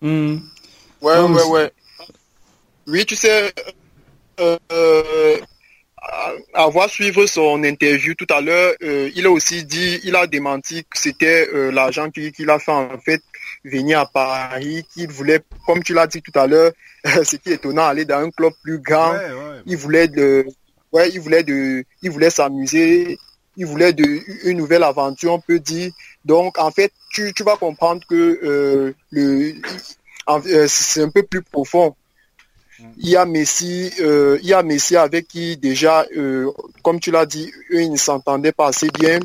Hmm. 0.00 0.38
Ouais, 1.02 1.18
ouais, 1.18 1.44
ouais. 1.44 1.72
Oui, 2.86 3.04
tu 3.04 3.14
sais, 3.14 3.52
euh, 4.40 4.58
euh, 4.72 5.36
avoir 6.54 6.88
suivre 6.88 7.26
son 7.26 7.62
interview 7.62 8.14
tout 8.14 8.26
à 8.30 8.40
l'heure, 8.40 8.74
il 8.80 9.26
a 9.26 9.30
aussi 9.30 9.64
dit, 9.64 10.00
il 10.04 10.16
a 10.16 10.26
démenti 10.26 10.84
que 10.84 10.98
c'était 10.98 11.70
l'argent 11.70 12.10
qu'il 12.10 12.48
a 12.48 12.58
fait 12.58 12.72
en 12.72 12.98
fait 12.98 13.22
venir 13.64 14.00
à 14.00 14.06
Paris, 14.06 14.84
qu'il 14.92 15.10
voulait, 15.10 15.40
comme 15.66 15.82
tu 15.82 15.94
l'as 15.94 16.06
dit 16.06 16.22
tout 16.22 16.36
à 16.38 16.46
l'heure, 16.46 16.72
ce 17.04 17.36
qui 17.36 17.50
est 17.50 17.54
étonnant, 17.54 17.84
aller 17.84 18.04
dans 18.04 18.18
un 18.18 18.30
club 18.30 18.52
plus 18.62 18.78
grand. 18.78 19.14
Il 19.66 19.76
voulait 19.76 20.08
de, 20.08 20.46
ouais, 20.92 21.10
il 21.10 21.20
voulait 21.20 21.42
de, 21.42 21.84
il 22.02 22.10
voulait 22.10 22.30
s'amuser, 22.30 23.18
il 23.56 23.66
voulait 23.66 23.92
de, 23.92 24.04
une 24.48 24.58
nouvelle 24.58 24.84
aventure, 24.84 25.32
on 25.32 25.40
peut 25.40 25.58
dire. 25.58 25.90
Donc, 26.24 26.58
en 26.58 26.70
fait, 26.70 26.92
tu, 27.10 27.32
tu 27.34 27.42
vas 27.42 27.56
comprendre 27.56 28.02
que 28.08 28.14
euh, 28.42 28.94
le, 29.10 29.54
euh, 30.28 30.66
c'est 30.68 31.02
un 31.02 31.10
peu 31.10 31.22
plus 31.22 31.42
profond. 31.42 31.94
Il 32.98 33.08
y 33.08 33.16
a 33.16 33.26
Messi, 33.26 33.90
euh, 34.00 34.38
il 34.40 34.48
y 34.48 34.54
a 34.54 34.62
Messi 34.62 34.96
avec 34.96 35.26
qui 35.26 35.56
déjà, 35.56 36.06
comme 36.84 37.00
tu 37.00 37.10
l'as 37.10 37.26
dit, 37.26 37.50
eux, 37.72 37.82
ils 37.82 37.90
ne 37.90 37.96
s'entendaient 37.96 38.52
pas 38.52 38.68
assez 38.68 38.88
bien. 38.90 39.18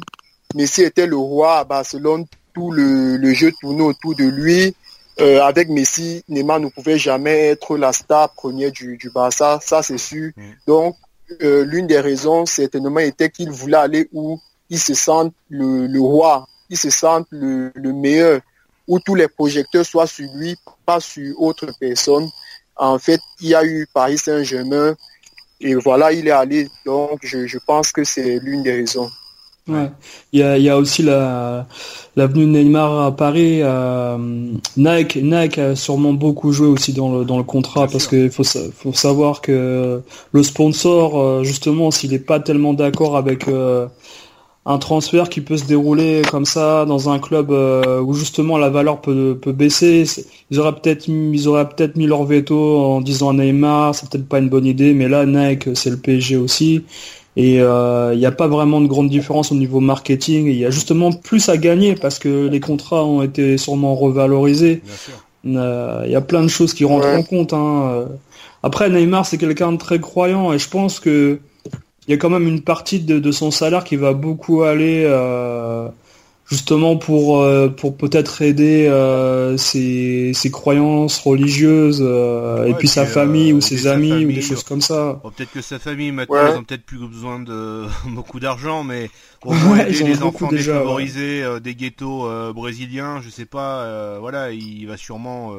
Messi 0.55 0.81
était 0.81 1.05
le 1.05 1.17
roi 1.17 1.59
à 1.59 1.63
Barcelone, 1.63 2.25
tout 2.53 2.71
le, 2.71 3.17
le 3.17 3.33
jeu 3.33 3.51
tournait 3.59 3.83
autour 3.83 4.15
de 4.15 4.25
lui. 4.25 4.75
avec 5.19 5.69
Messi, 5.69 6.23
Neymar 6.27 6.59
ne 6.59 6.69
pouvait 6.69 6.97
jamais 6.97 7.49
être 7.49 7.77
la 7.77 7.93
star 7.93 8.33
première 8.33 8.71
du, 8.71 8.97
du 8.97 9.09
Barça, 9.09 9.59
ça 9.61 9.83
c'est 9.83 9.99
sûr. 9.99 10.31
Mm. 10.35 10.41
Donc, 10.67 10.95
euh, 11.41 11.63
l'une 11.65 11.87
des 11.87 11.99
raisons 11.99 12.45
certainement 12.45 12.99
était 12.99 13.29
qu'il 13.29 13.49
voulait 13.49 13.77
aller 13.77 14.09
où 14.11 14.39
il 14.69 14.79
se 14.79 14.93
sent 14.93 15.31
le, 15.49 15.99
roi, 15.99 16.47
il 16.69 16.77
se 16.77 16.89
sent 16.89 17.23
le, 17.31 17.71
meilleur, 17.93 18.41
où 18.87 18.99
tous 18.99 19.15
les 19.15 19.27
projecteurs 19.27 19.85
soient 19.85 20.07
sur 20.07 20.27
lui, 20.33 20.55
pas 20.85 20.99
sur 20.99 21.39
autre 21.41 21.71
personne. 21.79 22.29
En 22.75 22.97
fait, 22.99 23.19
il 23.39 23.49
y 23.49 23.55
a 23.55 23.63
eu 23.63 23.87
Paris 23.93 24.17
Saint-Germain 24.17 24.95
et 25.61 25.75
voilà, 25.75 26.11
il 26.11 26.27
est 26.27 26.31
allé. 26.31 26.69
Donc, 26.85 27.19
je 27.23 27.57
pense 27.59 27.91
que 27.91 28.03
c'est 28.03 28.39
l'une 28.39 28.63
des 28.63 28.73
raisons. 28.73 29.09
Ouais. 29.69 29.89
Il 30.33 30.39
y 30.39 30.43
a, 30.43 30.57
il 30.57 30.63
y 30.63 30.69
a 30.69 30.77
aussi 30.77 31.03
la 31.03 31.67
l'avenue 32.17 32.45
Neymar 32.45 32.99
à 33.01 33.15
Paris. 33.15 33.61
Euh, 33.61 34.17
Nike, 34.75 35.15
Nike 35.15 35.57
a 35.57 35.75
sûrement 35.77 36.11
beaucoup 36.11 36.51
joué 36.51 36.67
aussi 36.67 36.91
dans 36.91 37.17
le 37.19 37.23
dans 37.23 37.37
le 37.37 37.45
contrat 37.45 37.87
parce 37.87 38.07
qu'il 38.07 38.29
faut 38.29 38.43
faut 38.43 38.93
savoir 38.93 39.39
que 39.39 40.01
le 40.33 40.43
sponsor 40.43 41.17
euh, 41.17 41.43
justement 41.43 41.91
s'il 41.91 42.11
n'est 42.11 42.19
pas 42.19 42.41
tellement 42.41 42.73
d'accord 42.73 43.15
avec 43.15 43.47
euh, 43.47 43.87
un 44.65 44.77
transfert 44.79 45.29
qui 45.29 45.39
peut 45.39 45.57
se 45.57 45.65
dérouler 45.65 46.23
comme 46.29 46.45
ça 46.45 46.83
dans 46.85 47.09
un 47.09 47.19
club 47.19 47.51
euh, 47.51 48.01
où 48.01 48.13
justement 48.13 48.57
la 48.57 48.69
valeur 48.69 48.99
peut, 49.01 49.37
peut 49.41 49.51
baisser, 49.53 50.03
ils 50.51 50.59
auraient 50.59 50.75
peut-être 50.75 51.07
ils 51.07 51.47
auraient 51.47 51.69
peut-être 51.69 51.95
mis 51.95 52.07
leur 52.07 52.25
veto 52.25 52.79
en 52.81 53.01
disant 53.01 53.29
à 53.29 53.33
Neymar 53.33 53.95
c'est 53.95 54.09
peut-être 54.09 54.27
pas 54.27 54.39
une 54.39 54.49
bonne 54.49 54.65
idée, 54.65 54.93
mais 54.93 55.07
là 55.07 55.25
Nike 55.25 55.69
c'est 55.75 55.89
le 55.89 55.97
PSG 55.97 56.35
aussi. 56.37 56.83
Et 57.35 57.55
il 57.55 57.61
euh, 57.61 58.15
n'y 58.15 58.25
a 58.25 58.31
pas 58.31 58.47
vraiment 58.47 58.79
de 58.79 58.87
grande 58.87 59.09
différence 59.09 59.51
au 59.51 59.55
niveau 59.55 59.79
marketing. 59.79 60.47
Il 60.47 60.57
y 60.57 60.65
a 60.65 60.69
justement 60.69 61.11
plus 61.11 61.49
à 61.49 61.57
gagner 61.57 61.95
parce 61.95 62.19
que 62.19 62.47
les 62.47 62.59
contrats 62.59 63.03
ont 63.03 63.21
été 63.23 63.57
sûrement 63.57 63.95
revalorisés. 63.95 64.81
Il 65.43 65.57
euh, 65.57 66.05
y 66.07 66.15
a 66.15 66.21
plein 66.21 66.43
de 66.43 66.47
choses 66.47 66.73
qui 66.73 66.85
rentrent 66.85 67.07
en 67.07 67.23
compte. 67.23 67.53
Hein. 67.53 68.05
Après, 68.61 68.89
Neymar, 68.89 69.25
c'est 69.25 69.37
quelqu'un 69.37 69.71
de 69.71 69.77
très 69.77 69.99
croyant 69.99 70.53
et 70.53 70.59
je 70.59 70.69
pense 70.69 70.99
que 70.99 71.39
il 72.07 72.11
y 72.11 72.13
a 72.13 72.17
quand 72.17 72.29
même 72.29 72.47
une 72.47 72.61
partie 72.61 72.99
de, 72.99 73.19
de 73.19 73.31
son 73.31 73.51
salaire 73.51 73.83
qui 73.83 73.95
va 73.95 74.13
beaucoup 74.13 74.63
aller 74.63 75.03
euh, 75.05 75.87
justement 76.45 76.97
pour 76.97 77.41
euh, 77.41 77.69
pour 77.69 77.95
peut-être 77.95 78.41
aider 78.41 78.87
euh, 78.87 79.55
ses, 79.57 80.33
ses, 80.33 80.51
croyances 80.51 81.19
religieuses 81.19 82.03
euh, 82.05 82.65
et 82.65 82.73
puis 82.73 82.87
sa 82.87 83.05
famille 83.05 83.53
ou 83.53 83.61
ses 83.61 83.87
amis 83.87 84.25
ou 84.25 84.31
des 84.31 84.41
choses 84.41 84.63
comme 84.63 84.81
ça. 84.81 85.21
peut-être 85.35 85.51
que 85.51 85.61
sa 85.61 85.79
famille 85.79 86.11
maintenant 86.11 86.53
ils 86.53 86.57
ont 86.57 86.63
peut-être 86.63 86.85
plus 86.85 86.97
besoin 86.97 87.39
de 87.39 87.85
beaucoup 88.07 88.39
d'argent 88.39 88.83
mais 88.83 89.09
au 89.43 89.53
moins 89.53 89.79
aider 89.85 90.03
les 90.03 90.21
enfants 90.21 90.49
défavorisés 90.49 91.43
des 91.61 91.75
ghettos 91.75 92.27
brésiliens, 92.53 93.21
je 93.21 93.29
sais 93.29 93.45
pas 93.45 94.19
voilà, 94.19 94.51
il 94.51 94.85
va 94.85 94.97
sûrement 94.97 95.55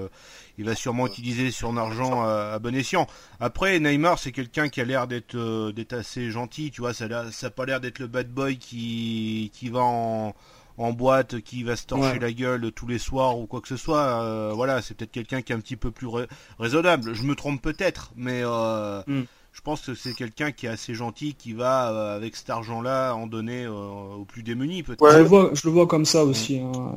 il 0.56 0.64
va 0.64 0.74
sûrement 0.76 1.06
utiliser 1.06 1.50
son 1.50 1.76
argent 1.76 2.22
à, 2.22 2.60
bon 2.60 2.76
escient. 2.76 3.08
Après, 3.40 3.80
Neymar, 3.80 4.20
c'est 4.20 4.30
quelqu'un 4.30 4.68
qui 4.68 4.80
a 4.80 4.84
l'air 4.84 5.08
d'être 5.08 5.72
d'être 5.72 5.94
assez 5.94 6.30
gentil, 6.30 6.70
tu 6.70 6.80
vois, 6.80 6.94
ça 6.94 7.08
n'a 7.08 7.32
ça 7.32 7.50
pas 7.50 7.66
l'air 7.66 7.80
d'être 7.80 7.98
le 7.98 8.06
bad 8.06 8.28
boy 8.28 8.56
qui 8.58 9.50
qui 9.52 9.68
va 9.68 9.80
en 9.80 10.34
en 10.78 10.92
boîte 10.92 11.40
qui 11.40 11.62
va 11.62 11.76
se 11.76 11.86
torcher 11.86 12.18
la 12.18 12.32
gueule 12.32 12.72
tous 12.72 12.86
les 12.86 12.98
soirs 12.98 13.38
ou 13.38 13.46
quoi 13.46 13.60
que 13.60 13.68
ce 13.68 13.76
soit. 13.76 14.22
Euh, 14.22 14.52
voilà, 14.54 14.82
c'est 14.82 14.94
peut-être 14.94 15.12
quelqu'un 15.12 15.42
qui 15.42 15.52
est 15.52 15.54
un 15.54 15.60
petit 15.60 15.76
peu 15.76 15.90
plus 15.90 16.08
raisonnable. 16.58 17.14
Je 17.14 17.22
me 17.22 17.34
trompe 17.34 17.62
peut-être, 17.62 18.12
mais 18.16 18.42
euh, 18.42 19.00
hmm. 19.06 19.22
je 19.52 19.60
pense 19.60 19.82
que 19.82 19.94
c'est 19.94 20.14
quelqu'un 20.14 20.52
qui 20.52 20.66
est 20.66 20.70
assez 20.70 20.94
gentil, 20.94 21.34
qui 21.34 21.52
va 21.52 21.90
euh, 21.90 22.16
avec 22.16 22.36
cet 22.36 22.50
argent-là 22.50 23.12
en 23.12 23.26
donner 23.26 23.66
aux 23.66 24.24
plus 24.26 24.42
démunis. 24.42 24.82
Peut-être. 24.82 25.12
je, 25.12 25.18
le 25.18 25.24
vois, 25.24 25.50
je 25.52 25.66
le 25.66 25.72
vois 25.72 25.86
comme 25.86 26.04
ça 26.04 26.24
aussi. 26.24 26.58
Hein. 26.58 26.96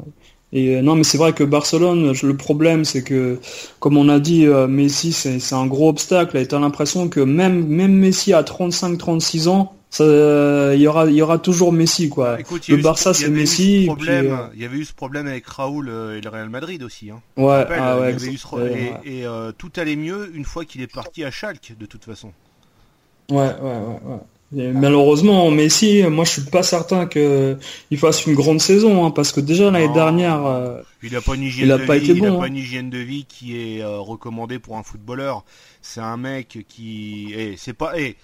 Et 0.54 0.82
non, 0.82 0.96
mais 0.96 1.04
c'est 1.04 1.18
vrai 1.18 1.34
que 1.34 1.44
Barcelone, 1.44 2.14
le 2.24 2.38
problème, 2.38 2.86
c'est 2.86 3.04
que, 3.04 3.38
comme 3.80 3.98
on 3.98 4.08
a 4.08 4.18
dit, 4.18 4.48
Messi, 4.48 5.12
c'est 5.12 5.54
un 5.54 5.68
gros 5.68 5.90
obstacle. 5.90 6.38
Et 6.38 6.48
t'as 6.48 6.58
l'impression 6.58 7.10
que 7.10 7.20
même, 7.20 7.68
même 7.68 7.92
Messi 7.92 8.32
à 8.32 8.44
35-36 8.44 9.50
ans, 9.50 9.77
il 10.00 10.82
y 10.82 10.88
aura 10.88 11.10
y 11.10 11.22
aura 11.22 11.40
toujours 11.40 11.72
Messi 11.72 12.10
quoi. 12.10 12.38
Bah, 12.38 12.44
le 12.68 12.78
Barça 12.78 13.14
c'est 13.14 13.30
Messi. 13.30 13.90
Euh, 14.08 14.48
il 14.54 14.62
y 14.62 14.66
avait 14.66 14.78
eu 14.78 14.86
ce 14.86 14.94
problème 14.94 15.28
avec 15.28 15.48
Raoul 15.48 15.90
euh, 15.90 16.18
et 16.18 16.22
le 16.22 16.30
Real 16.30 16.50
Madrid 16.50 16.84
aussi. 16.84 17.10
Hein. 17.10 17.22
Ouais. 17.38 17.66
et, 19.06 19.26
euh, 19.26 19.52
tout 19.58 19.72
allait 19.78 19.96
mieux 19.96 20.32
une 20.34 20.46
fois 20.46 20.66
qu'il 20.66 20.82
est 20.82 20.94
parti 20.94 21.24
à 21.24 21.32
Schalke 21.32 21.74
de 21.80 21.86
toute 21.86 22.04
façon. 22.04 22.32
Ouais 23.30 23.38
ouais 23.62 24.18
ouais. 24.52 24.72
malheureusement, 24.72 25.50
Messi, 25.52 26.04
moi 26.04 26.26
je 26.26 26.32
suis 26.32 26.50
pas 26.50 26.64
certain 26.64 27.06
que 27.06 27.58
il 27.92 27.98
fasse 27.98 28.26
une 28.26 28.36
grande 28.36 28.62
saison, 28.62 29.06
hein, 29.06 29.12
parce 29.12 29.32
que 29.32 29.42
déjà 29.42 29.72
l'année 29.72 29.94
dernière, 29.94 30.84
il 31.04 31.16
a 31.16 31.22
pas 31.22 31.36
une 31.36 31.44
hygiène 31.44 31.70
de 31.70 31.76
vie, 31.76 32.12
il 32.12 32.26
a 32.26 32.32
pas 32.32 32.44
hein. 32.44 32.48
une 32.48 32.56
hygiène 32.56 32.90
de 32.90 33.00
vie 33.00 33.26
qui 33.26 33.58
est 33.58 33.84
recommandée 33.84 34.60
pour 34.60 34.78
un 34.78 34.84
footballeur. 34.84 35.44
C'est 35.82 36.02
un 36.02 36.18
mec 36.18 36.66
qui, 36.68 37.34
eh, 37.36 37.56
c'est 37.58 37.74
pas, 37.74 37.94
eh, 37.98 38.18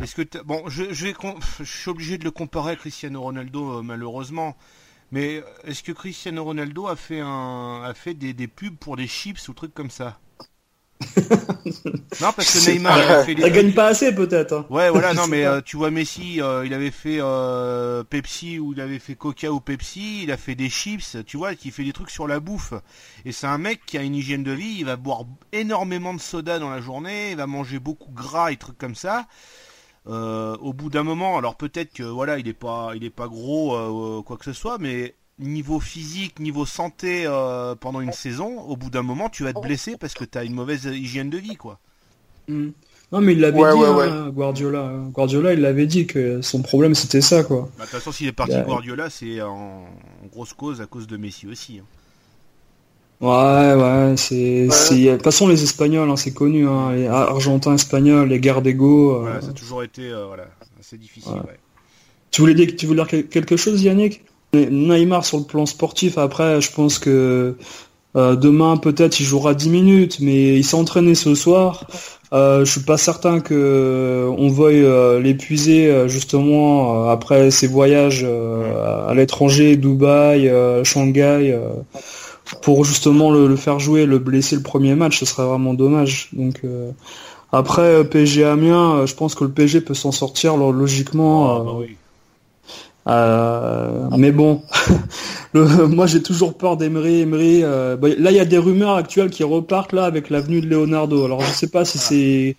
est-ce 0.00 0.14
que 0.14 0.42
bon, 0.42 0.68
je, 0.68 0.92
je, 0.92 1.06
vais 1.06 1.14
je 1.58 1.64
suis 1.64 1.90
obligé 1.90 2.18
de 2.18 2.24
le 2.24 2.30
comparer 2.30 2.72
à 2.72 2.76
Cristiano 2.76 3.22
Ronaldo 3.22 3.78
euh, 3.78 3.82
malheureusement, 3.82 4.56
mais 5.12 5.42
est-ce 5.64 5.82
que 5.82 5.92
Cristiano 5.92 6.44
Ronaldo 6.44 6.86
a 6.86 6.96
fait 6.96 7.20
un 7.20 7.82
a 7.82 7.94
fait 7.94 8.14
des, 8.14 8.32
des 8.32 8.48
pubs 8.48 8.76
pour 8.76 8.96
des 8.96 9.06
chips 9.06 9.48
ou 9.48 9.52
trucs 9.52 9.74
comme 9.74 9.90
ça? 9.90 10.18
Non, 12.20 12.32
parce 12.32 12.52
que 12.52 12.70
Neymar, 12.70 12.98
il 12.98 13.04
a 13.04 13.24
fait 13.24 13.40
Ça 13.40 13.50
gagne 13.50 13.72
pas 13.72 13.88
assez, 13.88 14.14
peut-être. 14.14 14.52
Hein. 14.52 14.66
Ouais, 14.70 14.88
voilà, 14.90 15.12
non, 15.14 15.26
mais 15.28 15.44
euh, 15.44 15.60
tu 15.60 15.76
vois, 15.76 15.90
Messi, 15.90 16.40
euh, 16.40 16.64
il 16.64 16.72
avait 16.72 16.90
fait 16.90 17.18
euh, 17.20 18.04
Pepsi 18.04 18.58
ou 18.58 18.72
il 18.72 18.80
avait 18.80 18.98
fait 18.98 19.14
Coca 19.14 19.50
ou 19.50 19.60
Pepsi, 19.60 20.22
il 20.22 20.30
a 20.32 20.36
fait 20.36 20.54
des 20.54 20.70
chips, 20.70 21.18
tu 21.26 21.36
vois, 21.36 21.54
qui 21.54 21.70
fait 21.70 21.84
des 21.84 21.92
trucs 21.92 22.10
sur 22.10 22.26
la 22.26 22.40
bouffe. 22.40 22.72
Et 23.24 23.32
c'est 23.32 23.46
un 23.46 23.58
mec 23.58 23.80
qui 23.84 23.98
a 23.98 24.02
une 24.02 24.14
hygiène 24.14 24.44
de 24.44 24.52
vie, 24.52 24.76
il 24.78 24.84
va 24.84 24.96
boire 24.96 25.24
énormément 25.52 26.14
de 26.14 26.20
soda 26.20 26.58
dans 26.58 26.70
la 26.70 26.80
journée, 26.80 27.32
il 27.32 27.36
va 27.36 27.46
manger 27.46 27.78
beaucoup 27.78 28.12
gras 28.12 28.50
et 28.52 28.56
trucs 28.56 28.78
comme 28.78 28.94
ça. 28.94 29.26
Au 30.06 30.72
bout 30.72 30.90
d'un 30.90 31.02
moment, 31.02 31.38
alors 31.38 31.56
peut-être 31.56 31.92
que 31.92 32.02
voilà, 32.02 32.38
il 32.38 32.48
est 32.48 32.52
pas, 32.52 32.92
il 32.94 33.04
est 33.04 33.10
pas 33.10 33.28
gros, 33.28 34.22
quoi 34.22 34.36
que 34.36 34.44
ce 34.44 34.52
soit, 34.52 34.78
mais 34.78 35.14
niveau 35.38 35.80
physique, 35.80 36.40
niveau 36.40 36.64
santé 36.64 37.24
euh, 37.26 37.74
pendant 37.74 38.00
une 38.00 38.12
saison, 38.12 38.60
au 38.60 38.76
bout 38.76 38.90
d'un 38.90 39.02
moment, 39.02 39.28
tu 39.28 39.44
vas 39.44 39.52
te 39.52 39.60
blesser 39.60 39.96
parce 39.96 40.14
que 40.14 40.24
tu 40.24 40.38
as 40.38 40.44
une 40.44 40.54
mauvaise 40.54 40.84
hygiène 40.84 41.30
de 41.30 41.38
vie, 41.38 41.56
quoi. 41.56 41.78
Hmm. 42.48 42.70
Non, 43.12 43.20
mais 43.20 43.34
il 43.34 43.40
l'avait 43.40 43.58
dit, 43.58 43.64
hein, 43.64 44.30
Guardiola. 44.30 44.92
Guardiola, 45.12 45.52
il 45.52 45.60
l'avait 45.60 45.86
dit 45.86 46.06
que 46.06 46.42
son 46.42 46.62
problème 46.62 46.94
c'était 46.94 47.20
ça, 47.20 47.44
quoi. 47.44 47.68
Bah, 47.78 47.84
de 47.84 47.90
toute 47.90 47.90
façon, 47.90 48.12
s'il 48.12 48.26
est 48.26 48.32
parti 48.32 48.56
Guardiola, 48.62 49.10
c'est 49.10 49.40
en... 49.42 49.84
grosse 50.32 50.54
cause 50.54 50.80
à 50.80 50.86
cause 50.86 51.06
de 51.06 51.16
Messi 51.16 51.46
aussi. 51.46 51.78
Hein. 51.78 51.84
Ouais, 53.20 53.74
ouais, 53.74 54.14
c'est. 54.16 54.66
De 54.66 55.12
toute 55.12 55.22
façon, 55.22 55.48
les 55.48 55.62
Espagnols, 55.62 56.10
hein, 56.10 56.16
c'est 56.16 56.34
connu, 56.34 56.68
hein, 56.68 56.92
les 56.92 57.06
Argentins, 57.06 57.74
Espagnols, 57.74 58.28
les 58.28 58.40
guerres 58.40 58.62
d'ego. 58.62 59.24
Euh, 59.26 59.40
ça 59.40 59.48
a 59.48 59.52
toujours 59.52 59.82
été 59.82 60.02
euh, 60.10 60.26
voilà, 60.26 60.44
assez 60.78 60.98
difficile. 60.98 61.32
Tu 62.30 62.42
voulais 62.42 62.54
dire, 62.54 62.68
tu 62.76 62.86
voulais 62.86 63.04
dire 63.04 63.28
quelque 63.30 63.56
chose, 63.56 63.82
Yannick? 63.82 64.24
Neymar 64.54 65.24
sur 65.24 65.38
le 65.38 65.44
plan 65.44 65.66
sportif, 65.66 66.18
après, 66.18 66.60
je 66.60 66.72
pense 66.72 66.98
que 66.98 67.56
euh, 68.16 68.34
demain 68.34 68.78
peut-être 68.78 69.20
il 69.20 69.24
jouera 69.24 69.54
10 69.54 69.68
minutes, 69.68 70.18
mais 70.20 70.56
il 70.56 70.64
s'est 70.64 70.76
entraîné 70.76 71.14
ce 71.14 71.34
soir. 71.34 71.86
Euh, 72.32 72.64
je 72.64 72.70
suis 72.72 72.80
pas 72.80 72.96
certain 72.96 73.40
que 73.40 73.54
euh, 73.54 74.34
on 74.38 74.48
veuille 74.48 74.86
l'épuiser 75.22 76.08
justement 76.08 77.08
après 77.08 77.50
ses 77.50 77.66
voyages 77.66 78.24
à 78.24 79.12
l'étranger, 79.14 79.76
Dubaï, 79.76 80.50
Shanghai, 80.84 81.58
pour 82.62 82.84
justement 82.84 83.30
le, 83.30 83.56
faire 83.56 83.78
jouer, 83.78 84.06
le 84.06 84.18
blesser 84.18 84.56
le 84.56 84.62
premier 84.62 84.94
match, 84.94 85.18
ce 85.20 85.26
serait 85.26 85.46
vraiment 85.46 85.74
dommage. 85.74 86.30
Donc 86.32 86.62
après 87.52 88.04
PSG 88.04 88.44
Amiens, 88.44 89.06
je 89.06 89.14
pense 89.14 89.34
que 89.34 89.44
le 89.44 89.50
PSG 89.50 89.80
peut 89.80 89.94
s'en 89.94 90.12
sortir 90.12 90.56
logiquement. 90.56 91.56
Ah, 91.56 91.64
bah 91.64 91.86
euh, 93.08 94.08
mais 94.16 94.32
bon, 94.32 94.62
moi 95.54 96.06
j'ai 96.06 96.22
toujours 96.22 96.54
peur 96.54 96.76
d'Emery. 96.76 97.20
Emery, 97.20 97.60
euh, 97.62 97.96
là 98.18 98.30
il 98.30 98.36
y 98.36 98.40
a 98.40 98.44
des 98.44 98.58
rumeurs 98.58 98.96
actuelles 98.96 99.30
qui 99.30 99.44
repartent 99.44 99.92
là 99.92 100.04
avec 100.04 100.28
l'avenue 100.28 100.60
de 100.60 100.66
Leonardo. 100.66 101.24
Alors 101.24 101.40
je 101.40 101.52
sais 101.52 101.68
pas 101.68 101.84
si 101.84 101.98
c'est 101.98 102.56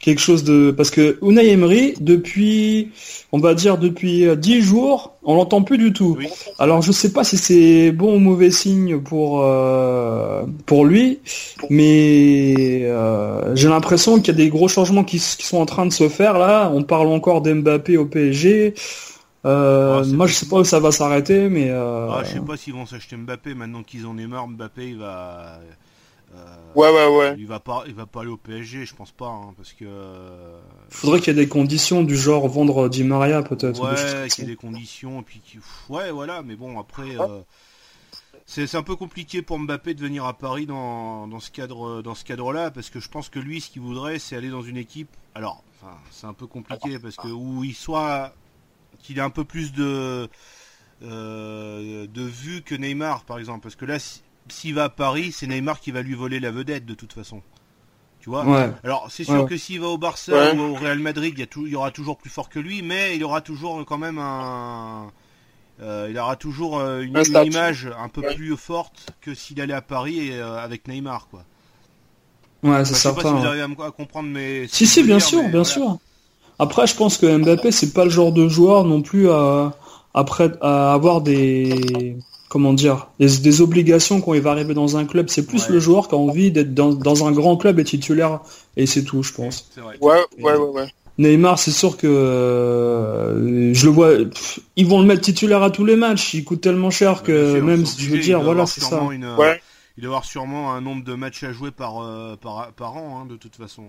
quelque 0.00 0.20
chose 0.20 0.44
de 0.44 0.70
parce 0.70 0.90
que 0.90 1.18
Unai 1.22 1.50
Emery 1.50 1.94
depuis 2.00 2.90
on 3.32 3.38
va 3.38 3.54
dire 3.54 3.78
depuis 3.78 4.26
10 4.36 4.58
euh, 4.58 4.60
jours 4.62 5.14
on 5.22 5.34
l'entend 5.34 5.62
plus 5.62 5.78
du 5.78 5.92
tout 5.92 6.18
alors 6.58 6.82
je 6.82 6.90
sais 6.90 7.12
pas 7.12 7.22
si 7.22 7.36
c'est 7.36 7.92
bon 7.92 8.16
ou 8.16 8.18
mauvais 8.18 8.50
signe 8.50 8.98
pour 8.98 9.46
pour 10.66 10.84
lui 10.84 11.20
mais 11.68 12.88
j'ai 13.54 13.68
l'impression 13.68 14.16
qu'il 14.16 14.28
y 14.28 14.30
a 14.30 14.34
des 14.34 14.48
gros 14.48 14.68
changements 14.68 15.04
qui, 15.04 15.18
qui, 15.18 15.46
sont 15.46 15.58
en 15.58 15.66
train 15.66 15.86
de 15.86 15.92
se 15.92 16.08
faire 16.08 16.38
là 16.38 16.70
on 16.74 16.82
parle 16.82 17.08
encore 17.08 17.42
d'Mbappé 17.42 17.96
au 17.96 18.06
PSG 18.06 18.74
euh, 19.46 20.04
moi, 20.04 20.26
je 20.26 20.34
sais 20.34 20.46
pas 20.46 20.56
où 20.56 20.64
ça 20.64 20.80
va 20.80 20.92
s'arrêter, 20.92 21.48
mais. 21.48 21.70
Euh... 21.70 22.08
Ah, 22.10 22.22
je 22.24 22.32
sais 22.32 22.40
pas 22.40 22.56
s'ils 22.56 22.74
vont 22.74 22.86
s'acheter 22.86 23.16
Mbappé 23.16 23.54
maintenant 23.54 23.82
qu'ils 23.82 24.06
en 24.06 24.12
marre. 24.12 24.48
Mbappé, 24.48 24.90
il 24.90 24.98
va. 24.98 25.60
Euh, 26.40 26.72
ouais, 26.74 26.90
ouais, 26.90 27.16
ouais. 27.16 27.34
Il 27.38 27.46
va 27.46 27.60
pas, 27.60 27.84
il 27.86 27.94
va 27.94 28.06
pas 28.06 28.20
aller 28.20 28.30
au 28.30 28.36
PSG, 28.36 28.86
je 28.86 28.94
pense 28.94 29.12
pas, 29.12 29.28
hein, 29.28 29.54
parce 29.56 29.72
que. 29.72 29.86
Faudrait 30.88 31.20
qu'il 31.20 31.36
y 31.36 31.40
ait 31.40 31.44
des 31.44 31.48
conditions 31.48 32.02
du 32.02 32.16
genre 32.16 32.48
vendre 32.48 32.88
Di 32.88 33.04
Maria 33.04 33.42
peut-être. 33.42 33.80
Ouais, 33.82 34.28
qu'il 34.28 34.44
y 34.44 34.46
ait 34.46 34.50
des 34.50 34.56
conditions, 34.56 35.20
et 35.20 35.24
puis 35.24 35.42
ouais, 35.88 36.10
voilà. 36.10 36.42
Mais 36.42 36.56
bon, 36.56 36.78
après, 36.78 37.18
euh, 37.20 37.40
c'est 38.46 38.74
un 38.74 38.82
peu 38.82 38.96
compliqué 38.96 39.42
pour 39.42 39.58
Mbappé 39.58 39.94
de 39.94 40.00
venir 40.00 40.24
à 40.24 40.36
Paris 40.36 40.66
dans, 40.66 41.28
dans 41.28 41.40
ce 41.40 41.50
cadre, 41.50 42.02
dans 42.02 42.14
ce 42.14 42.24
cadre-là, 42.24 42.70
parce 42.70 42.90
que 42.90 43.00
je 43.00 43.08
pense 43.08 43.28
que 43.28 43.38
lui, 43.38 43.60
ce 43.60 43.70
qu'il 43.70 43.82
voudrait, 43.82 44.18
c'est 44.18 44.36
aller 44.36 44.50
dans 44.50 44.62
une 44.62 44.76
équipe. 44.76 45.10
Alors, 45.34 45.62
enfin, 45.76 45.94
c'est 46.10 46.26
un 46.26 46.34
peu 46.34 46.46
compliqué 46.46 46.98
parce 46.98 47.16
que 47.16 47.28
où 47.28 47.64
il 47.64 47.74
soit 47.74 48.34
qu'il 48.98 49.18
ait 49.18 49.22
un 49.22 49.30
peu 49.30 49.44
plus 49.44 49.72
de 49.72 50.28
euh, 51.02 52.06
de 52.06 52.22
vue 52.22 52.62
que 52.62 52.74
Neymar, 52.74 53.24
par 53.24 53.38
exemple. 53.38 53.60
Parce 53.60 53.76
que 53.76 53.84
là, 53.84 53.98
s'il 54.48 54.74
va 54.74 54.84
à 54.84 54.88
Paris, 54.88 55.32
c'est 55.32 55.46
Neymar 55.46 55.80
qui 55.80 55.90
va 55.90 56.02
lui 56.02 56.14
voler 56.14 56.40
la 56.40 56.50
vedette 56.50 56.86
de 56.86 56.94
toute 56.94 57.12
façon. 57.12 57.42
Tu 58.20 58.28
vois 58.28 58.44
Alors, 58.84 59.06
c'est 59.10 59.24
sûr 59.24 59.46
que 59.46 59.56
s'il 59.56 59.80
va 59.80 59.88
au 59.88 59.98
Barça 59.98 60.54
ou 60.54 60.60
au 60.60 60.74
Real 60.74 60.98
Madrid, 60.98 61.34
il 61.36 61.42
y, 61.42 61.48
il 61.66 61.72
y, 61.72 61.76
aura 61.76 61.90
toujours 61.90 62.18
plus 62.18 62.28
fort 62.28 62.50
que 62.50 62.58
lui, 62.58 62.82
mais 62.82 63.16
il 63.16 63.24
aura 63.24 63.40
toujours 63.40 63.84
quand 63.86 63.98
même 63.98 64.18
un. 64.18 65.10
Euh, 65.80 66.08
il 66.10 66.18
aura 66.18 66.36
toujours 66.36 66.78
euh, 66.78 67.00
une, 67.00 67.16
image 67.46 67.88
un 67.98 68.10
peu 68.10 68.20
plus 68.20 68.54
forte 68.58 69.06
que 69.22 69.34
s'il 69.34 69.58
allait 69.62 69.72
à 69.72 69.80
Paris 69.80 70.32
avec 70.34 70.86
Neymar, 70.86 71.28
quoi. 71.30 71.44
Ouais, 72.62 72.84
c'est 72.84 72.94
ça. 72.94 73.10
Je 73.10 73.16
sais 73.16 73.22
pas 73.22 73.28
si 73.28 73.34
vous 73.34 73.46
arrivez 73.46 73.62
à, 73.62 73.90
comprendre, 73.90 74.28
mais. 74.28 74.66
Si, 74.68 74.86
si, 74.86 75.02
bien 75.02 75.20
sûr, 75.20 75.48
bien 75.48 75.64
sûr. 75.64 75.98
Après, 76.58 76.86
je 76.86 76.94
pense 76.94 77.16
que 77.16 77.38
Mbappé, 77.38 77.72
c'est 77.72 77.94
pas 77.94 78.04
le 78.04 78.10
genre 78.10 78.32
de 78.32 78.46
joueur 78.48 78.84
non 78.84 79.00
plus 79.00 79.30
à, 79.30 79.72
après, 80.12 80.50
à 80.60 80.92
avoir 80.92 81.22
des, 81.22 82.18
comment 82.50 82.72
dire, 82.72 83.06
des, 83.20 83.60
obligations 83.62 84.20
quand 84.20 84.34
il 84.34 84.42
va 84.42 84.50
arriver 84.50 84.74
dans 84.74 84.96
un 84.96 85.06
club. 85.06 85.28
C'est 85.28 85.46
plus 85.46 85.68
le 85.68 85.78
joueur 85.78 86.08
qui 86.08 86.16
a 86.16 86.18
envie 86.18 86.50
d'être 86.50 86.74
dans, 86.74 87.24
un 87.24 87.30
grand 87.30 87.56
club 87.56 87.78
et 87.78 87.84
titulaire, 87.84 88.40
et 88.76 88.86
c'est 88.86 89.04
tout, 89.04 89.22
je 89.22 89.32
pense. 89.32 89.70
Ouais, 90.00 90.18
ouais, 90.38 90.56
ouais, 90.56 90.88
Neymar, 91.18 91.58
c'est 91.58 91.70
sûr 91.70 91.96
que 91.96 92.08
euh, 92.08 93.72
je 93.72 93.86
le 93.86 93.92
vois, 93.92 94.10
ils 94.74 94.86
vont 94.86 95.00
le 95.00 95.06
mettre 95.06 95.20
titulaire 95.20 95.62
à 95.62 95.70
tous 95.70 95.84
les 95.84 95.94
matchs. 95.94 96.34
Il 96.34 96.44
coûte 96.44 96.60
tellement 96.60 96.90
cher 96.90 97.22
que 97.22 97.60
même, 97.60 97.84
je 97.86 98.10
veux 98.10 98.18
dire, 98.18 98.42
voilà, 98.42 98.66
c'est 98.66 98.80
ça. 98.80 99.00
Il 99.96 100.02
doit 100.02 100.12
avoir 100.12 100.24
sûrement 100.24 100.72
un 100.72 100.80
nombre 100.80 101.04
de 101.04 101.14
matchs 101.14 101.44
à 101.44 101.52
jouer 101.52 101.70
par, 101.70 102.02
euh, 102.02 102.34
par, 102.34 102.72
par 102.72 102.96
an, 102.96 103.20
hein, 103.20 103.26
de 103.26 103.36
toute 103.36 103.54
façon. 103.54 103.84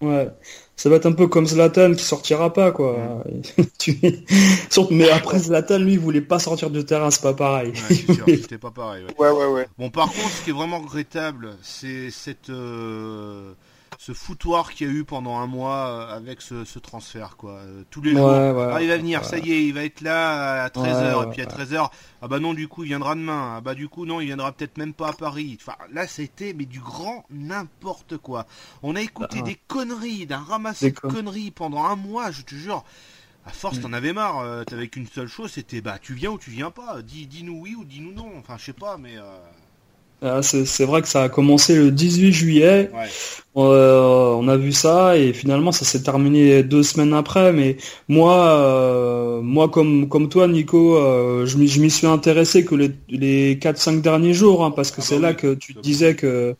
Ouais, 0.00 0.28
ça 0.76 0.88
va 0.88 0.96
être 0.96 1.06
un 1.06 1.12
peu 1.12 1.26
comme 1.26 1.46
Zlatan 1.46 1.94
qui 1.94 2.04
sortira 2.04 2.52
pas 2.52 2.70
quoi. 2.70 3.24
Mais 4.90 5.10
après 5.10 5.38
Zlatan 5.40 5.78
lui 5.78 5.94
il 5.94 5.98
voulait 5.98 6.20
pas 6.20 6.38
sortir 6.38 6.70
du 6.70 6.84
terrain, 6.84 7.10
c'est 7.10 7.22
pas 7.22 7.34
pareil. 7.34 7.72
c'était 8.26 8.58
pas 8.58 8.70
pareil. 8.70 9.04
Ouais. 9.18 9.30
ouais 9.30 9.46
ouais 9.46 9.68
Bon 9.76 9.90
par 9.90 10.06
contre 10.06 10.30
ce 10.30 10.44
qui 10.44 10.50
est 10.50 10.52
vraiment 10.52 10.78
regrettable, 10.78 11.56
c'est 11.62 12.10
cette 12.10 12.50
euh, 12.50 13.52
ce 13.98 14.12
foutoir 14.12 14.72
qu'il 14.72 14.86
y 14.86 14.90
a 14.90 14.92
eu 14.92 15.04
pendant 15.04 15.38
un 15.38 15.48
mois 15.48 15.88
euh, 15.88 16.16
avec 16.16 16.40
ce, 16.40 16.78
transfert 16.78 17.36
quoi. 17.36 17.54
Euh, 17.54 17.82
tous 17.90 18.00
les 18.00 18.12
jours, 18.12 18.30
ah, 18.30 18.80
il 18.80 18.88
va 18.88 18.96
venir, 18.96 19.24
ça 19.24 19.38
y 19.38 19.52
est, 19.52 19.66
il 19.66 19.74
va 19.74 19.84
être 19.84 20.00
là 20.02 20.62
à 20.62 20.68
13h 20.68 21.26
et 21.26 21.30
puis 21.30 21.42
à 21.42 21.46
13h, 21.46 21.90
ah 22.22 22.28
bah 22.28 22.38
non 22.38 22.54
du 22.54 22.68
coup 22.68 22.84
il 22.84 22.88
viendra 22.88 23.16
demain, 23.16 23.54
ah 23.56 23.60
bah 23.60 23.74
du 23.74 23.88
coup 23.88 24.06
non 24.06 24.20
il 24.20 24.26
viendra 24.26 24.52
peut-être 24.52 24.78
même 24.78 24.94
pas 24.94 25.08
à 25.08 25.12
Paris. 25.12 25.58
Enfin 25.60 25.76
là 25.92 26.06
c'était 26.06 26.54
mais 26.56 26.64
du 26.64 26.78
grand 26.78 27.24
n'importe 27.28 28.18
quoi. 28.18 28.46
On 28.84 28.94
a 28.94 29.00
écouté 29.02 29.40
bah, 29.40 29.46
des 29.46 29.58
conneries, 29.66 30.26
d'un 30.26 30.38
ramassage 30.38 30.92
de 30.92 31.00
conneries 31.00 31.50
pendant 31.50 31.84
un 31.84 31.96
mois, 31.96 32.30
je 32.30 32.42
te 32.42 32.54
jure. 32.54 32.84
À 33.46 33.50
force, 33.50 33.78
mm. 33.78 33.82
t'en 33.82 33.92
avais 33.94 34.12
marre. 34.12 34.38
Euh, 34.38 34.62
t'avais 34.62 34.86
qu'une 34.86 35.08
seule 35.08 35.26
chose, 35.26 35.50
c'était 35.50 35.80
bah 35.80 35.98
tu 36.00 36.14
viens 36.14 36.30
ou 36.30 36.38
tu 36.38 36.50
viens 36.50 36.70
pas. 36.70 37.02
Dis, 37.02 37.26
dis-nous 37.26 37.58
oui 37.62 37.74
ou 37.74 37.84
dis-nous 37.84 38.12
non. 38.12 38.30
Enfin, 38.38 38.56
je 38.58 38.64
sais 38.66 38.72
pas, 38.72 38.96
mais. 38.96 39.16
Ah, 39.16 39.40
c'est 40.42 40.84
vrai 40.84 41.02
que 41.02 41.08
ça 41.08 41.22
a 41.22 41.28
commencé 41.28 41.76
le 41.76 41.90
18 41.90 42.32
juillet. 42.32 42.90
Euh, 43.56 44.34
on 44.34 44.46
a 44.46 44.56
vu 44.56 44.70
ça 44.70 45.16
et 45.16 45.32
finalement 45.32 45.72
ça 45.72 45.84
s'est 45.84 46.02
terminé 46.02 46.62
deux 46.62 46.82
semaines 46.82 47.12
après. 47.12 47.52
Mais 47.52 47.76
moi, 48.08 48.34
euh, 48.34 49.40
moi 49.40 49.68
comme 49.68 50.08
comme 50.08 50.28
toi, 50.28 50.48
Nico, 50.48 50.96
euh, 50.96 51.46
je 51.46 51.58
m'y 51.58 51.90
suis 51.90 52.06
intéressé 52.06 52.64
que 52.64 52.74
les 52.74 52.90
les 53.08 53.58
quatre 53.58 53.78
cinq 53.78 54.02
derniers 54.02 54.34
jours 54.34 54.64
hein, 54.64 54.70
parce 54.70 54.90
que 54.90 55.00
ah 55.00 55.04
c'est 55.04 55.16
bah 55.16 55.28
là 55.28 55.34
que 55.34 55.54
tu 55.54 55.74
disais 55.74 56.14
que 56.14 56.56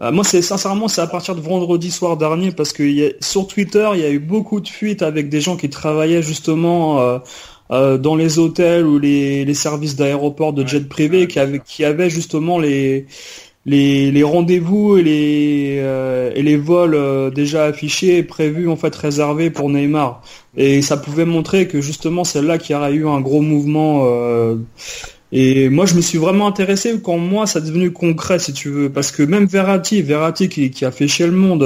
moi, 0.00 0.22
c'est 0.22 0.42
sincèrement, 0.42 0.86
c'est 0.86 1.00
à 1.00 1.08
partir 1.08 1.34
de 1.34 1.40
vendredi 1.40 1.90
soir 1.90 2.16
dernier 2.16 2.52
parce 2.52 2.72
que 2.72 3.16
sur 3.20 3.48
Twitter, 3.48 3.88
il 3.94 4.00
y 4.00 4.04
a 4.04 4.10
eu 4.10 4.20
beaucoup 4.20 4.60
de 4.60 4.68
fuites 4.68 5.02
avec 5.02 5.28
des 5.28 5.40
gens 5.40 5.56
qui 5.56 5.68
travaillaient 5.70 6.22
justement 6.22 7.20
euh, 7.70 7.98
dans 7.98 8.16
les 8.16 8.38
hôtels 8.38 8.86
ou 8.86 8.98
les, 8.98 9.44
les 9.44 9.54
services 9.54 9.96
d'aéroport 9.96 10.52
de 10.52 10.66
jet 10.66 10.88
privé 10.88 11.26
qui 11.26 11.38
avaient 11.38 11.60
qui 11.64 11.84
avaient 11.84 12.10
justement 12.10 12.58
les 12.58 13.06
les, 13.66 14.10
les 14.10 14.22
rendez-vous 14.22 14.96
et 14.96 15.02
les 15.02 15.76
euh, 15.80 16.32
et 16.34 16.42
les 16.42 16.56
vols 16.56 16.94
euh, 16.94 17.30
déjà 17.30 17.64
affichés 17.66 18.18
et 18.18 18.22
prévus 18.22 18.68
en 18.68 18.76
fait 18.76 18.94
réservés 18.94 19.50
pour 19.50 19.68
Neymar. 19.68 20.22
Et 20.56 20.80
ça 20.80 20.96
pouvait 20.96 21.26
montrer 21.26 21.68
que 21.68 21.80
justement 21.80 22.24
c'est 22.24 22.42
là 22.42 22.56
qu'il 22.58 22.74
y 22.74 22.78
aurait 22.78 22.94
eu 22.94 23.06
un 23.06 23.20
gros 23.20 23.42
mouvement 23.42 24.08
et 25.30 25.68
moi 25.68 25.84
je 25.84 25.94
me 25.94 26.00
suis 26.00 26.16
vraiment 26.16 26.46
intéressé 26.46 26.98
quand 27.02 27.18
moi 27.18 27.46
ça 27.46 27.58
est 27.58 27.62
devenu 27.62 27.92
concret 27.92 28.38
si 28.38 28.54
tu 28.54 28.70
veux. 28.70 28.90
Parce 28.90 29.12
que 29.12 29.22
même 29.22 29.44
Verratti 29.44 30.00
Verratti 30.00 30.48
qui, 30.48 30.70
qui 30.70 30.84
a 30.86 30.90
fait 30.90 31.06
chier 31.06 31.26
le 31.26 31.32
monde 31.32 31.62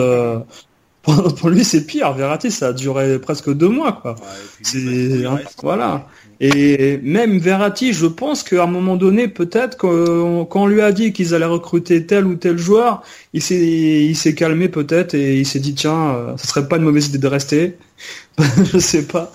pour, 1.02 1.48
lui, 1.48 1.64
c'est 1.64 1.84
pire. 1.84 2.12
Verratti, 2.12 2.50
ça 2.50 2.68
a 2.68 2.72
duré 2.72 3.18
presque 3.18 3.52
deux 3.52 3.68
mois, 3.68 3.98
quoi. 4.00 4.14
c'est 4.62 5.24
voilà. 5.62 6.06
Et 6.44 6.98
même 7.02 7.38
Verratti, 7.38 7.92
je 7.92 8.06
pense 8.06 8.42
qu'à 8.42 8.64
un 8.64 8.66
moment 8.66 8.96
donné, 8.96 9.28
peut-être 9.28 9.76
quand 9.76 10.60
on 10.60 10.66
lui 10.66 10.80
a 10.80 10.90
dit 10.90 11.12
qu'ils 11.12 11.34
allaient 11.34 11.44
recruter 11.44 12.04
tel 12.04 12.26
ou 12.26 12.34
tel 12.34 12.58
joueur, 12.58 13.02
il 13.32 13.40
s'est, 13.40 13.60
il 13.60 14.16
s'est 14.16 14.34
calmé 14.34 14.68
peut-être 14.68 15.14
et 15.14 15.38
il 15.38 15.46
s'est 15.46 15.60
dit 15.60 15.74
tiens, 15.74 16.14
euh, 16.14 16.36
ce 16.36 16.48
serait 16.48 16.66
pas 16.66 16.78
une 16.78 16.82
mauvaise 16.82 17.06
idée 17.08 17.18
de 17.18 17.28
rester. 17.28 17.76
je 18.38 18.78
sais 18.78 19.06
pas. 19.06 19.32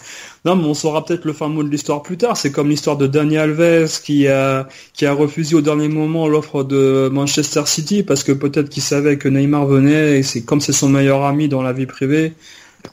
Non, 0.47 0.55
mais 0.55 0.63
on 0.63 0.73
saura 0.73 1.03
peut-être 1.03 1.25
le 1.25 1.33
fin 1.33 1.49
mot 1.49 1.61
de 1.61 1.67
l'histoire 1.67 2.01
plus 2.01 2.15
tard. 2.15 2.37
C'est 2.37 2.53
comme 2.53 2.69
l'histoire 2.69 2.95
de 2.95 3.05
Daniel 3.05 3.59
Alves 3.59 4.01
qui 4.01 4.29
a 4.29 4.69
qui 4.93 5.05
a 5.05 5.11
refusé 5.11 5.55
au 5.55 5.61
dernier 5.61 5.89
moment 5.89 6.29
l'offre 6.29 6.63
de 6.63 7.09
Manchester 7.11 7.63
City 7.65 8.01
parce 8.01 8.23
que 8.23 8.31
peut-être 8.31 8.69
qu'il 8.69 8.81
savait 8.81 9.17
que 9.17 9.27
Neymar 9.27 9.65
venait 9.65 10.19
et 10.19 10.23
c'est 10.23 10.43
comme 10.45 10.61
c'est 10.61 10.71
son 10.71 10.87
meilleur 10.87 11.25
ami 11.25 11.49
dans 11.49 11.61
la 11.61 11.73
vie 11.73 11.85
privée. 11.85 12.31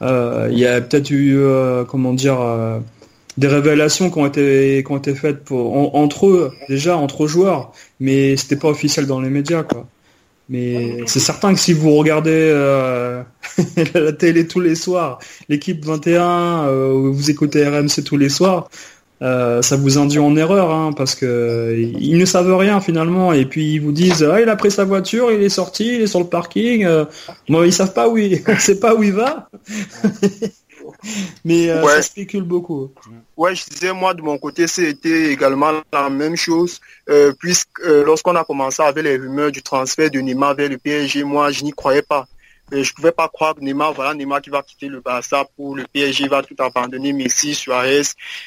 Euh, 0.01 0.49
il 0.51 0.59
y 0.59 0.65
a 0.65 0.81
peut-être 0.81 1.09
eu 1.11 1.37
euh, 1.37 1.85
comment 1.85 2.11
dire 2.11 2.39
des 3.37 3.47
révélations 3.47 4.11
qui 4.11 4.17
ont 4.19 4.25
été 4.25 4.83
qui 4.85 4.91
ont 4.91 4.97
été 4.97 5.15
faites 5.15 5.49
entre 5.49 6.27
eux 6.27 6.51
déjà 6.67 6.97
entre 6.97 7.25
joueurs, 7.25 7.71
mais 8.01 8.35
c'était 8.35 8.57
pas 8.57 8.67
officiel 8.67 9.07
dans 9.07 9.21
les 9.21 9.29
médias 9.29 9.63
quoi. 9.63 9.87
Mais 10.47 11.03
c'est 11.07 11.19
certain 11.19 11.53
que 11.53 11.59
si 11.59 11.73
vous 11.73 11.95
regardez 11.95 12.31
euh, 12.31 13.23
la 13.93 14.11
télé 14.13 14.47
tous 14.47 14.59
les 14.59 14.75
soirs, 14.75 15.19
l'équipe 15.49 15.83
21, 15.83 16.67
euh, 16.67 17.11
vous 17.11 17.31
écoutez 17.31 17.67
RMC 17.67 18.03
tous 18.05 18.17
les 18.17 18.29
soirs, 18.29 18.69
euh, 19.21 19.61
ça 19.61 19.75
vous 19.75 19.97
induit 19.97 20.19
en 20.19 20.35
erreur 20.35 20.71
hein, 20.71 20.91
parce 20.95 21.15
que 21.15 21.73
ils 21.99 22.17
ne 22.17 22.25
savent 22.25 22.53
rien 22.55 22.81
finalement 22.81 23.31
et 23.31 23.45
puis 23.45 23.73
ils 23.75 23.79
vous 23.79 23.93
disent 23.93 24.23
ah, 24.23 24.41
il 24.41 24.49
a 24.49 24.55
pris 24.55 24.69
sa 24.69 24.83
voiture, 24.83 25.31
il 25.31 25.41
est 25.41 25.49
sorti, 25.49 25.95
il 25.95 26.01
est 26.01 26.07
sur 26.07 26.19
le 26.19 26.27
parking. 26.27 26.85
moi 27.47 27.65
ils 27.65 27.73
savent 27.73 27.93
pas 27.93 28.07
où 28.07 28.17
il, 28.17 28.41
sait 28.59 28.79
pas 28.79 28.93
où 28.93 29.01
il 29.01 29.13
va. 29.13 29.49
Mais 31.43 31.69
euh, 31.69 31.85
ça 31.87 32.01
spécule 32.01 32.43
beaucoup. 32.43 32.91
Ouais, 33.37 33.55
je 33.55 33.65
disais, 33.65 33.93
moi, 33.93 34.13
de 34.13 34.21
mon 34.21 34.37
côté, 34.37 34.67
c'était 34.67 35.31
également 35.31 35.71
la 35.91 36.09
même 36.09 36.35
chose, 36.35 36.79
euh, 37.09 37.33
puisque 37.37 37.79
euh, 37.81 38.03
lorsqu'on 38.03 38.35
a 38.35 38.43
commencé 38.43 38.81
avec 38.81 39.03
les 39.03 39.17
rumeurs 39.17 39.51
du 39.51 39.61
transfert 39.61 40.09
de 40.09 40.19
Neymar 40.19 40.55
vers 40.55 40.69
le 40.69 40.77
PSG, 40.77 41.23
moi, 41.23 41.51
je 41.51 41.63
n'y 41.63 41.71
croyais 41.71 42.01
pas. 42.01 42.27
je 42.71 42.77
ne 42.77 42.95
pouvais 42.95 43.11
pas 43.11 43.27
croire 43.29 43.55
que 43.55 43.61
Neymar, 43.61 43.93
voilà, 43.93 44.13
Neymar 44.13 44.41
qui 44.41 44.49
va 44.49 44.63
quitter 44.63 44.87
le 44.87 45.01
Barça 45.01 45.45
pour 45.55 45.75
le 45.75 45.85
PSG, 45.91 46.27
va 46.27 46.41
tout 46.41 46.55
abandonner, 46.59 47.13
Messi, 47.13 47.53
Suarez 47.53 48.01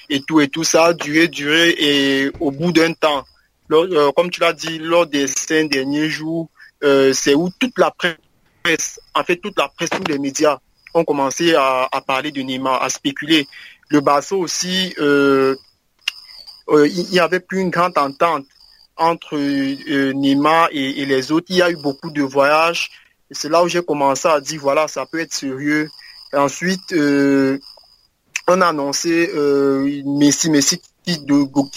et 0.08 0.20
tout, 0.22 0.40
et 0.40 0.48
tout 0.48 0.64
ça 0.64 0.86
a 0.86 0.94
duré, 0.94 1.28
duré, 1.28 1.74
et 1.78 2.30
au 2.40 2.50
bout 2.50 2.72
d'un 2.72 2.92
temps, 2.92 3.24
comme 3.68 4.30
tu 4.30 4.40
l'as 4.40 4.52
dit, 4.52 4.78
lors 4.78 5.06
des 5.06 5.26
cinq 5.26 5.70
derniers 5.70 6.08
jours, 6.08 6.48
c'est 6.82 7.34
où 7.34 7.50
toute 7.58 7.78
la 7.78 7.92
presse, 7.92 9.00
en 9.14 9.22
fait, 9.22 9.36
toute 9.36 9.58
la 9.58 9.68
presse, 9.68 9.90
tous 9.90 10.10
les 10.10 10.18
médias 10.18 10.58
ont 10.94 11.04
commencé 11.04 11.54
à, 11.54 11.88
parler 12.06 12.32
de 12.32 12.40
Neymar, 12.40 12.82
à 12.82 12.88
spéculer. 12.88 13.46
Le 13.90 14.00
Barça 14.00 14.36
aussi, 14.36 14.94
euh, 14.98 15.56
euh, 16.68 16.86
il 16.88 17.08
n'y 17.10 17.20
avait 17.20 17.40
plus 17.40 17.60
une 17.60 17.70
grande 17.70 17.96
entente 17.96 18.44
entre 18.96 19.36
euh, 19.36 20.68
et, 20.72 21.04
les 21.06 21.32
autres. 21.32 21.46
Il 21.50 21.56
y 21.56 21.62
a 21.62 21.70
eu 21.70 21.76
beaucoup 21.76 22.10
de 22.10 22.22
voyages. 22.22 22.90
C'est 23.30 23.48
là 23.48 23.62
où 23.62 23.68
j'ai 23.68 23.82
commencé 23.82 24.28
à 24.28 24.40
dire, 24.40 24.60
voilà, 24.60 24.88
ça 24.88 25.06
peut 25.06 25.20
être 25.20 25.32
sérieux. 25.32 25.88
Ensuite, 26.32 26.92
on 26.92 28.60
a 28.60 28.66
annoncé 28.66 29.30
Messi, 30.04 30.50
Messi 30.50 30.80
qui, 31.04 31.18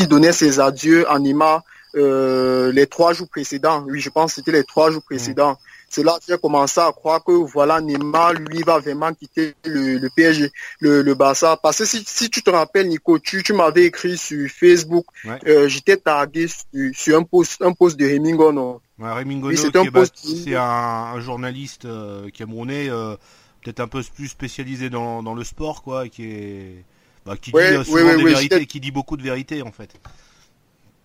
donnait 0.08 0.34
ses 0.34 0.60
adieux 0.60 1.10
à 1.10 1.20
Neymar 1.20 1.64
les 1.94 2.88
trois 2.90 3.14
jours 3.14 3.30
précédents. 3.30 3.84
Oui, 3.88 4.00
je 4.00 4.10
pense 4.10 4.32
que 4.32 4.36
c'était 4.36 4.52
les 4.52 4.64
trois 4.64 4.92
jours 4.92 5.04
précédents 5.04 5.58
c'est 5.58 5.81
là 5.98 6.18
que 6.20 6.26
j'ai 6.28 6.38
commencé 6.38 6.80
à 6.80 6.92
croire 6.92 7.24
que 7.24 7.32
voilà, 7.32 7.82
Neymar, 7.82 8.34
lui, 8.34 8.64
va 8.64 8.80
vraiment 8.80 9.14
quitter 9.14 9.54
le, 9.66 10.08
PSG, 10.16 10.50
le, 10.80 11.02
le, 11.02 11.14
Barça. 11.16 11.58
Parce 11.62 11.80
que 11.80 11.86
si, 11.86 12.04
si 12.06 12.30
tu 12.30 12.42
te 12.42 12.50
rappelles, 12.50 12.88
Nico, 12.88 13.20
tu, 13.20 13.44
tu 13.44 13.54
m'avais 13.54 13.86
écrit 13.86 14.18
sur 14.18 14.50
Facebook, 14.50 15.06
euh, 15.48 15.68
j'étais 15.68 15.98
tagué 15.98 16.48
sur, 16.94 17.18
un 17.18 17.24
post, 17.24 17.62
un 17.62 17.74
post 17.74 17.98
de. 17.98 18.06
Ouais, 18.06 19.12
Remingono, 19.12 19.56
c'est 19.56 20.56
un, 20.56 20.62
un, 20.62 21.20
journaliste 21.20 21.86
euh, 21.86 22.30
camerounais, 22.30 22.88
euh, 22.90 23.16
peut-être 23.64 23.80
un 23.80 23.88
peu 23.88 24.04
plus 24.16 24.28
spécialisé 24.28 24.90
dans, 24.90 25.24
dans 25.24 25.34
le 25.34 25.44
sport, 25.44 25.82
quoi, 25.82 26.08
qui 26.08 26.26
est, 26.26 26.86
bah, 27.26 27.36
qui 27.36 27.52
dit 27.52 27.58
euh, 27.58 27.84
souvent 27.84 28.16
des 28.16 28.24
vérités, 28.24 28.66
qui 28.66 28.80
dit 28.80 28.92
beaucoup 28.92 29.18
de 29.18 29.24
vérités, 29.24 29.62
en 29.62 29.72
fait. 29.72 29.94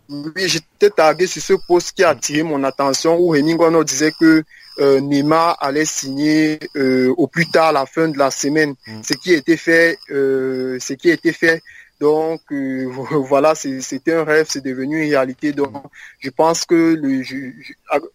Oui, 0.09 0.49
j'étais 0.49 0.91
tagué 0.91 1.27
sur 1.27 1.43
ce 1.43 1.55
post 1.67 1.93
qui 1.93 2.05
a 2.05 2.11
attiré 2.11 2.43
mon 2.43 2.63
attention 2.65 3.19
où 3.19 3.29
Remingono 3.29 3.83
disait 3.83 4.13
que 4.19 4.45
euh, 4.79 5.01
Neymar 5.01 5.57
allait 5.61 5.85
signer 5.85 6.59
euh, 6.77 7.13
au 7.17 7.27
plus 7.27 7.47
tard 7.47 7.73
la 7.73 7.87
fin 7.87 8.09
de 8.09 8.19
la 8.19 8.31
semaine. 8.31 8.75
Mm. 8.87 9.01
Ce 9.03 9.15
qui 9.15 9.35
a 9.35 9.37
été 9.37 9.57
fait, 9.57 9.99
euh, 10.11 10.79
ce 10.81 10.93
qui 10.93 11.11
a 11.11 11.15
été 11.15 11.33
fait. 11.33 11.63
Donc 12.01 12.41
voilà, 12.51 13.55
c'était 13.55 14.15
un 14.15 14.25
rêve, 14.25 14.47
c'est 14.49 14.65
devenu 14.65 15.03
une 15.03 15.11
réalité. 15.11 15.53
Donc 15.53 15.73
je 16.21 16.31
pense 16.31 16.65
que 16.65 16.95
le, 16.95 17.23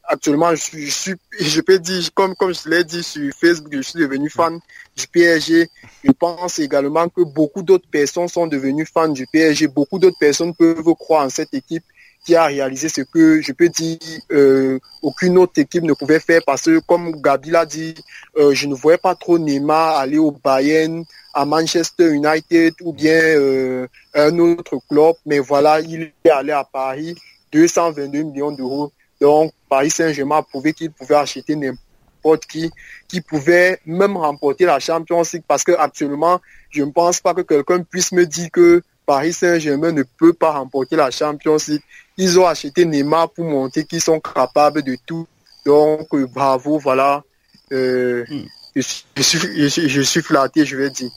actuellement, 0.06 0.54
je, 0.56 0.90
suis, 0.90 1.16
je 1.40 1.62
peux 1.62 1.80
dire, 1.80 2.14
comme 2.14 2.36
comme 2.36 2.54
je 2.54 2.70
l'ai 2.70 2.84
dit 2.84 3.04
sur 3.04 3.34
Facebook, 3.34 3.74
je 3.74 3.82
suis 3.82 4.00
devenu 4.00 4.30
fan 4.30 4.60
du 4.96 5.08
PSG. 5.08 5.70
Je 6.04 6.12
pense 6.12 6.60
également 6.60 7.10
que 7.10 7.22
beaucoup 7.22 7.64
d'autres 7.64 7.90
personnes 7.90 8.28
sont 8.28 8.48
devenues 8.48 8.86
fans 8.86 9.10
du 9.10 9.26
PSG. 9.28 9.68
Beaucoup 9.68 10.00
d'autres 10.00 10.20
personnes 10.20 10.54
peuvent 10.54 10.84
croire 10.96 11.26
en 11.26 11.30
cette 11.30 11.54
équipe 11.54 11.84
qui 12.24 12.36
a 12.36 12.46
réalisé 12.46 12.88
ce 12.90 13.02
que 13.02 13.42
je 13.42 13.52
peux 13.52 13.70
dire 13.70 13.98
euh, 14.32 14.80
aucune 15.02 15.38
autre 15.38 15.54
équipe 15.58 15.84
ne 15.84 15.94
pouvait 15.94 16.20
faire 16.20 16.42
parce 16.46 16.64
que 16.64 16.80
comme 16.80 17.20
Gabi 17.20 17.50
l'a 17.50 17.66
dit, 17.66 17.96
euh, 18.38 18.54
je 18.54 18.68
ne 18.68 18.76
voyais 18.76 19.00
pas 19.00 19.16
trop 19.16 19.40
Neymar 19.40 19.98
aller 19.98 20.20
au 20.20 20.32
Bayern, 20.32 21.04
à 21.34 21.46
Manchester 21.46 22.12
United 22.12 22.74
ou 22.82 22.94
bien 22.94 23.20
euh, 23.20 23.88
un 24.14 24.38
autre 24.40 24.78
club, 24.90 25.16
mais 25.26 25.40
voilà, 25.40 25.80
il 25.80 26.12
est 26.24 26.30
allé 26.30 26.52
à 26.52 26.64
Paris, 26.64 27.16
222 27.52 28.24
millions 28.24 28.52
d'euros. 28.52 28.92
Donc 29.20 29.54
Paris 29.70 29.92
Saint-Germain 29.92 30.38
a 30.38 30.44
prouvé 30.44 30.74
qu'il 30.74 30.92
pouvait 30.92 31.16
acheter 31.16 31.56
n'importe 31.56 32.46
qui, 32.46 32.72
qui 33.08 33.22
pouvait 33.22 33.80
même 33.86 34.18
remporter 34.18 34.66
la 34.66 34.80
Champions 34.80 35.22
League 35.32 35.44
parce 35.48 35.64
que 35.64 35.74
actuellement, 35.74 36.42
je 36.70 36.84
ne 36.84 36.92
pense 36.92 37.20
pas 37.20 37.34
que 37.34 37.42
quelqu'un 37.42 37.84
puisse 37.84 38.12
me 38.12 38.26
dire 38.26 38.50
que 38.52 38.82
Paris 39.06 39.34
Saint-Germain 39.34 39.92
ne 39.92 40.04
peut 40.04 40.34
pas 40.34 40.52
remporter 40.52 40.96
la 40.96 41.12
Champions 41.12 41.58
League. 41.68 41.82
Ils 42.18 42.40
ont 42.40 42.48
acheté 42.48 42.86
Neymar 42.86 43.30
pour 43.32 43.46
montrer 43.46 43.86
qu'ils 43.86 44.02
sont 44.02 44.20
capables 44.20 44.82
de 44.84 44.98
tout. 45.06 45.28
Donc, 45.66 46.08
bravo, 46.34 46.80
voilà. 46.80 47.24
Euh, 47.72 48.26
hmm. 48.30 48.46
je, 48.76 50.02
suis, 50.04 50.22
flatté, 50.22 50.66
je 50.66 50.78
vais 50.78 50.90
dire. 50.90 51.12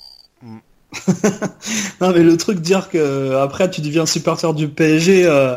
Non, 2.00 2.12
mais 2.12 2.22
le 2.22 2.37
truc 2.37 2.61
dire 2.61 2.88
que 2.88 3.37
après 3.37 3.70
tu 3.70 3.80
deviens 3.80 4.07
supporter 4.07 4.52
du 4.54 4.68
PSG, 4.68 5.24
euh, 5.26 5.57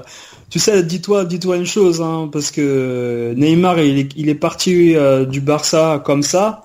tu 0.50 0.60
sais, 0.60 0.84
dis-toi, 0.84 1.26
dis-toi 1.26 1.58
une 1.58 1.66
chose, 1.66 2.02
hein, 2.02 2.30
parce 2.32 2.52
que 2.52 3.34
Neymar, 3.36 3.80
il 3.80 4.30
est, 4.30 4.36
parti 4.36 4.96
du 5.28 5.42
Barça 5.42 6.02
comme 6.06 6.24
ça. 6.24 6.64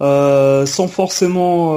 sans 0.00 0.88
forcément 0.88 1.74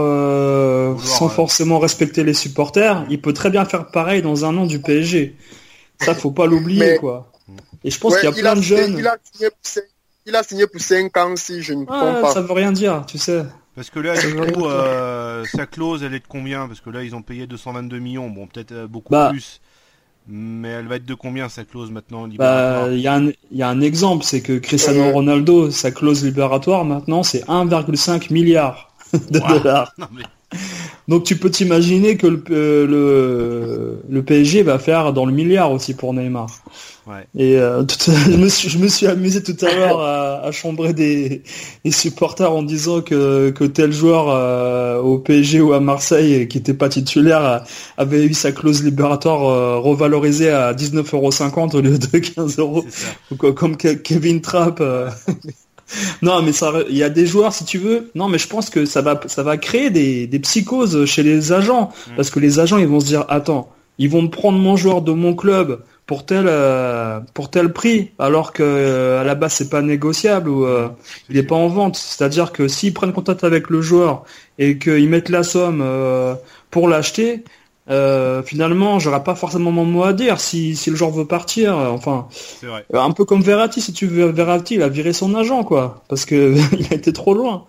sans 0.97 1.29
forcément 1.29 1.79
respecter 1.79 2.23
les 2.23 2.33
supporters, 2.33 3.05
il 3.09 3.21
peut 3.21 3.33
très 3.33 3.49
bien 3.49 3.65
faire 3.65 3.87
pareil 3.87 4.21
dans 4.21 4.45
un 4.45 4.57
an 4.57 4.65
du 4.65 4.79
PSG. 4.79 5.35
Ça, 6.01 6.15
faut 6.15 6.31
pas 6.31 6.45
l'oublier, 6.45 6.97
quoi. 6.97 7.31
Et 7.83 7.91
je 7.91 7.99
pense 7.99 8.15
qu'il 8.15 8.25
y 8.25 8.27
a 8.27 8.31
plein 8.31 8.55
de 8.55 8.61
jeunes. 8.61 8.97
Il 8.97 9.07
a, 9.07 9.17
signé 9.31 9.49
pour, 9.49 9.83
il 10.25 10.35
a 10.35 10.43
signé 10.43 10.67
pour 10.67 10.81
5 10.81 11.17
ans, 11.17 11.35
si 11.35 11.61
je 11.61 11.73
ne 11.73 11.85
comprends 11.85 12.21
pas. 12.21 12.33
Ça 12.33 12.41
veut 12.41 12.53
rien 12.53 12.71
dire, 12.71 13.03
tu 13.05 13.17
sais. 13.17 13.43
Parce 13.75 13.89
que 13.89 13.99
là, 13.99 14.13
du 14.15 14.35
coup, 14.35 14.67
euh, 14.67 15.43
sa 15.45 15.65
clause, 15.65 16.03
elle 16.03 16.13
est 16.13 16.19
de 16.19 16.27
combien? 16.27 16.67
Parce 16.67 16.79
que 16.79 16.89
là, 16.89 17.03
ils 17.03 17.15
ont 17.15 17.21
payé 17.21 17.47
222 17.47 17.99
millions. 17.99 18.29
Bon, 18.29 18.47
peut-être 18.47 18.71
euh, 18.71 18.87
beaucoup 18.87 19.11
bah. 19.11 19.29
plus. 19.31 19.61
Mais 20.27 20.69
elle 20.69 20.87
va 20.87 20.95
être 20.95 21.05
de 21.05 21.15
combien 21.15 21.49
sa 21.49 21.65
clause 21.65 21.91
maintenant 21.91 22.27
bah, 22.29 22.87
Il 22.91 22.99
y, 22.99 23.07
a 23.07 23.67
un 23.67 23.81
exemple, 23.81 24.23
c'est 24.23 24.41
que 24.41 24.57
Cristiano 24.57 25.11
Ronaldo, 25.11 25.69
sa 25.69 25.91
clause 25.91 26.23
libératoire 26.23 26.85
maintenant, 26.85 27.23
c'est 27.23 27.43
1,5 27.45 28.31
milliard 28.31 28.93
de 29.13 29.39
dollars. 29.39 29.93
Non, 29.97 30.07
mais... 30.13 30.23
Donc 31.07 31.23
tu 31.25 31.35
peux 31.35 31.49
t'imaginer 31.49 32.15
que 32.15 32.27
le, 32.27 32.43
euh, 32.51 33.95
le, 34.09 34.23
PSG 34.23 34.63
va 34.63 34.79
faire 34.79 35.11
dans 35.11 35.25
le 35.25 35.33
milliard 35.33 35.71
aussi 35.71 35.93
pour 35.93 36.13
Neymar. 36.13 36.47
Et 37.37 37.57
euh, 37.57 37.83
je, 37.85 38.37
me 38.37 38.47
suis, 38.47 38.69
je, 38.69 38.77
me 38.77 38.87
suis, 38.87 39.07
amusé 39.07 39.43
tout 39.43 39.57
à 39.65 39.75
l'heure 39.75 39.99
à, 39.99 40.49
chambrer 40.53 40.93
des, 40.93 41.43
supporters 41.89 42.49
en 42.49 42.63
disant 42.63 43.01
que, 43.01 43.49
que 43.49 43.65
tel 43.65 43.91
joueur 43.91 44.29
euh, 44.29 45.01
au 45.01 45.19
PSG 45.19 45.59
ou 45.59 45.73
à 45.73 45.81
Marseille 45.81 46.47
qui 46.47 46.59
n'était 46.59 46.73
pas 46.73 46.87
titulaire 46.87 47.65
avait 47.97 48.25
eu 48.25 48.33
sa 48.33 48.53
clause 48.53 48.81
libératoire 48.83 49.83
revalorisée 49.83 50.51
à 50.51 50.73
19,50€ 50.73 51.75
au 51.75 51.81
lieu 51.81 51.97
de 51.97 52.17
15 52.17 52.59
euros. 52.59 52.85
Comme 53.37 53.75
Kevin 53.75 54.39
Trapp. 54.39 54.81
Non, 56.21 56.41
mais 56.41 56.51
ça, 56.51 56.71
il 56.89 56.97
y 56.97 57.03
a 57.03 57.09
des 57.09 57.25
joueurs, 57.25 57.53
si 57.53 57.65
tu 57.65 57.77
veux. 57.77 58.11
Non, 58.15 58.29
mais 58.29 58.37
je 58.37 58.47
pense 58.47 58.69
que 58.69 58.85
ça 58.85 59.01
va, 59.01 59.19
ça 59.27 59.43
va 59.43 59.57
créer 59.57 59.89
des, 59.89 60.27
des 60.27 60.39
psychoses 60.39 61.05
chez 61.05 61.23
les 61.23 61.51
agents, 61.51 61.91
mm. 62.07 62.15
parce 62.15 62.29
que 62.29 62.39
les 62.39 62.59
agents, 62.59 62.77
ils 62.77 62.87
vont 62.87 62.99
se 62.99 63.07
dire, 63.07 63.25
attends, 63.29 63.69
ils 63.97 64.09
vont 64.09 64.23
me 64.23 64.29
prendre 64.29 64.57
mon 64.57 64.75
joueur 64.75 65.01
de 65.01 65.11
mon 65.11 65.35
club 65.35 65.79
pour 66.05 66.25
tel 66.25 66.45
euh, 66.47 67.19
pour 67.33 67.49
tel 67.49 67.71
prix, 67.71 68.11
alors 68.19 68.51
que 68.51 68.63
euh, 68.63 69.21
à 69.21 69.23
la 69.23 69.35
base 69.35 69.53
c'est 69.53 69.69
pas 69.69 69.81
négociable 69.81 70.49
ou 70.49 70.65
euh, 70.65 70.89
il 71.29 71.37
est 71.37 71.43
pas 71.43 71.55
en 71.55 71.67
vente. 71.67 71.95
C'est-à-dire 71.95 72.51
que 72.51 72.67
s'ils 72.67 72.93
prennent 72.93 73.13
contact 73.13 73.43
avec 73.43 73.69
le 73.69 73.81
joueur 73.81 74.23
et 74.59 74.77
qu'ils 74.77 75.09
mettent 75.09 75.29
la 75.29 75.43
somme 75.43 75.83
pour 76.71 76.87
l'acheter, 76.87 77.43
finalement 77.87 78.99
j'aurais 78.99 79.23
pas 79.23 79.35
forcément 79.35 79.71
mon 79.71 79.85
mot 79.85 80.03
à 80.03 80.13
dire 80.13 80.39
si, 80.39 80.75
si 80.75 80.89
le 80.89 80.95
joueur 80.95 81.11
veut 81.11 81.25
partir. 81.25 81.75
Enfin, 81.75 82.27
un 82.93 83.11
peu 83.11 83.25
comme 83.25 83.41
Verratti, 83.41 83.81
si 83.81 83.93
tu 83.93 84.07
veux 84.07 84.25
Verratti, 84.27 84.75
il 84.75 84.81
a 84.81 84.89
viré 84.89 85.13
son 85.13 85.35
agent 85.35 85.63
quoi, 85.63 86.03
parce 86.07 86.25
que 86.25 86.55
il 86.79 86.87
a 86.91 86.95
été 86.95 87.13
trop 87.13 87.33
loin. 87.33 87.65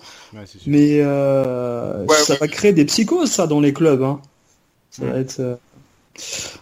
Mais 0.67 1.01
ça 1.03 2.35
va 2.41 2.49
créer 2.49 2.73
des 2.73 2.85
psychoses 2.85 3.31
ça 3.31 3.47
dans 3.47 3.61
les 3.61 3.73
clubs. 3.73 4.03
Hein. 4.03 4.21
Ça 4.91 5.05
va 5.07 5.19
être 5.19 5.41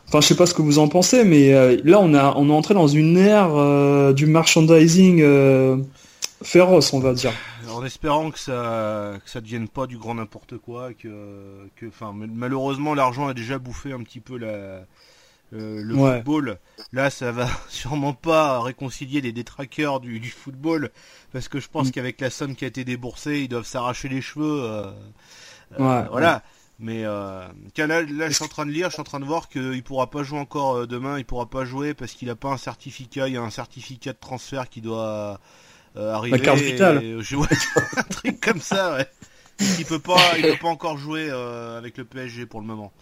Enfin, 0.09 0.21
je 0.21 0.27
sais 0.27 0.35
pas 0.35 0.47
ce 0.47 0.55
que 0.55 0.63
vous 0.63 0.79
en 0.79 0.89
pensez, 0.89 1.25
mais 1.25 1.55
euh, 1.55 1.79
là, 1.85 1.99
on 2.01 2.15
a, 2.15 2.35
on 2.37 2.49
est 2.49 2.53
entré 2.53 2.75
dans 2.75 2.87
une 2.89 3.17
ère 3.17 3.51
euh, 3.55 4.13
du 4.13 4.27
merchandising 4.27 5.21
euh, 5.23 5.77
féroce, 6.43 6.93
on 6.93 7.01
va 7.01 7.15
dire. 7.15 7.33
En 7.73 7.85
espérant 7.85 8.31
que 8.31 8.39
ça, 8.39 9.19
que 9.25 9.31
ça 9.31 9.41
devienne 9.41 9.69
pas 9.69 9.87
du 9.87 9.99
grand 9.99 10.15
n'importe 10.15 10.59
quoi, 10.59 10.95
que, 10.95 11.69
que, 11.77 11.87
enfin, 11.87 12.13
malheureusement, 12.15 12.95
l'argent 12.95 13.29
a 13.29 13.35
déjà 13.35 13.59
bouffé 13.59 13.93
un 13.93 14.03
petit 14.03 14.21
peu 14.21 14.37
la, 14.37 14.85
le 15.51 15.95
football. 15.95 16.59
Là, 16.93 17.11
ça 17.11 17.33
va 17.33 17.49
sûrement 17.69 18.15
pas 18.15 18.61
réconcilier 18.61 19.21
les 19.21 19.33
détraqueurs 19.33 20.01
du, 20.01 20.21
du 20.21 20.31
football, 20.31 20.91
parce 21.33 21.49
que 21.49 21.61
je 21.61 21.69
pense 21.69 21.89
mm. 21.89 21.91
qu'avec 21.93 22.21
la 22.21 22.31
somme 22.31 22.55
qui 22.55 22.65
a 22.65 22.69
été 22.69 22.85
déboursée, 22.85 23.41
ils 23.41 23.49
doivent 23.49 23.67
s'arracher 23.67 24.09
les 24.09 24.21
cheveux. 24.21 24.93
voilà. 25.79 26.43
Mais 26.83 27.05
euh, 27.05 27.47
là, 27.77 28.03
là, 28.03 28.29
je 28.29 28.35
suis 28.35 28.45
en 28.45 28.49
train 28.49 28.67
de 28.67 28.73
lire, 28.73 28.89
je 28.89 28.95
suis 28.95 29.01
en 29.01 29.05
train 29.05 29.21
de 29.21 29.25
voir 29.25 29.49
qu'il 29.49 29.85
pourra 29.85 30.11
pas 30.11 30.25
jouer 30.25 30.41
encore 30.41 30.79
euh, 30.79 30.87
demain, 30.87 31.17
il 31.17 31.25
pourra 31.25 31.47
pas 31.47 31.65
jouer 31.65 31.95
parce 31.95 32.13
qu'il 32.13 32.29
a 32.29 32.35
pas 32.35 32.49
un 32.49 32.57
certificat, 32.57 33.29
il 33.29 33.35
y 33.35 33.37
a 33.37 33.43
un 33.43 33.51
certificat 33.51 34.13
de 34.13 34.19
transfert 34.19 34.69
qui 34.69 34.81
doit 34.81 35.09
euh, 35.09 35.37
arriver. 35.97 36.37
La 36.37 36.45
carte 36.45 36.61
vitale. 36.61 37.21
je 37.21 37.37
vois 37.37 37.49
un 37.97 38.03
truc 38.03 38.41
comme 38.41 38.61
ça, 38.61 38.95
ouais. 38.95 39.07
Il 39.79 39.85
peut 39.85 39.99
pas, 39.99 40.17
il 40.39 40.43
peut 40.43 40.57
pas 40.61 40.69
encore 40.69 40.99
jouer 40.99 41.29
euh, 41.31 41.79
avec 41.79 41.97
le 41.97 42.05
PSG 42.05 42.47
pour 42.47 42.61
le 42.61 42.67
moment. 42.67 42.93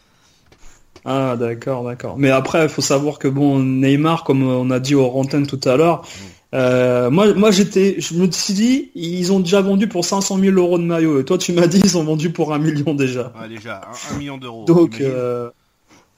Ah 1.05 1.37
d'accord, 1.39 1.85
d'accord. 1.85 2.19
Mais 2.19 2.31
après, 2.31 2.65
il 2.65 2.69
faut 2.69 2.83
savoir 2.83 3.19
que 3.19 3.29
bon, 3.29 3.59
Neymar, 3.61 4.25
comme 4.25 4.43
on 4.43 4.71
a 4.71 4.81
dit 4.81 4.95
au 4.95 5.09
Rantaine 5.09 5.47
tout 5.47 5.61
à 5.65 5.77
l'heure, 5.77 6.03
mm. 6.03 6.41
Euh, 6.53 7.11
moi, 7.11 7.33
moi 7.35 7.51
j'étais, 7.51 8.01
je 8.01 8.15
me 8.15 8.31
suis 8.31 8.55
dit, 8.55 8.91
ils 8.95 9.33
ont 9.33 9.41
déjà 9.41 9.61
vendu 9.61 9.87
pour 9.87 10.05
500 10.05 10.39
000 10.39 10.57
euros 10.57 10.79
de 10.79 10.85
maillot. 10.85 11.21
Et 11.21 11.25
toi, 11.25 11.39
tu 11.39 11.53
m'as 11.53 11.67
dit, 11.67 11.81
ils 11.83 11.97
ont 11.97 12.05
vendu 12.05 12.31
pour 12.31 12.53
un 12.53 12.59
million 12.59 12.95
déjà. 12.95 13.33
Ah, 13.37 13.47
déjà, 13.47 13.83
un, 14.13 14.19
million 14.19 14.37
d'euros. 14.37 14.65
Donc, 14.65 15.01
euh, 15.01 15.51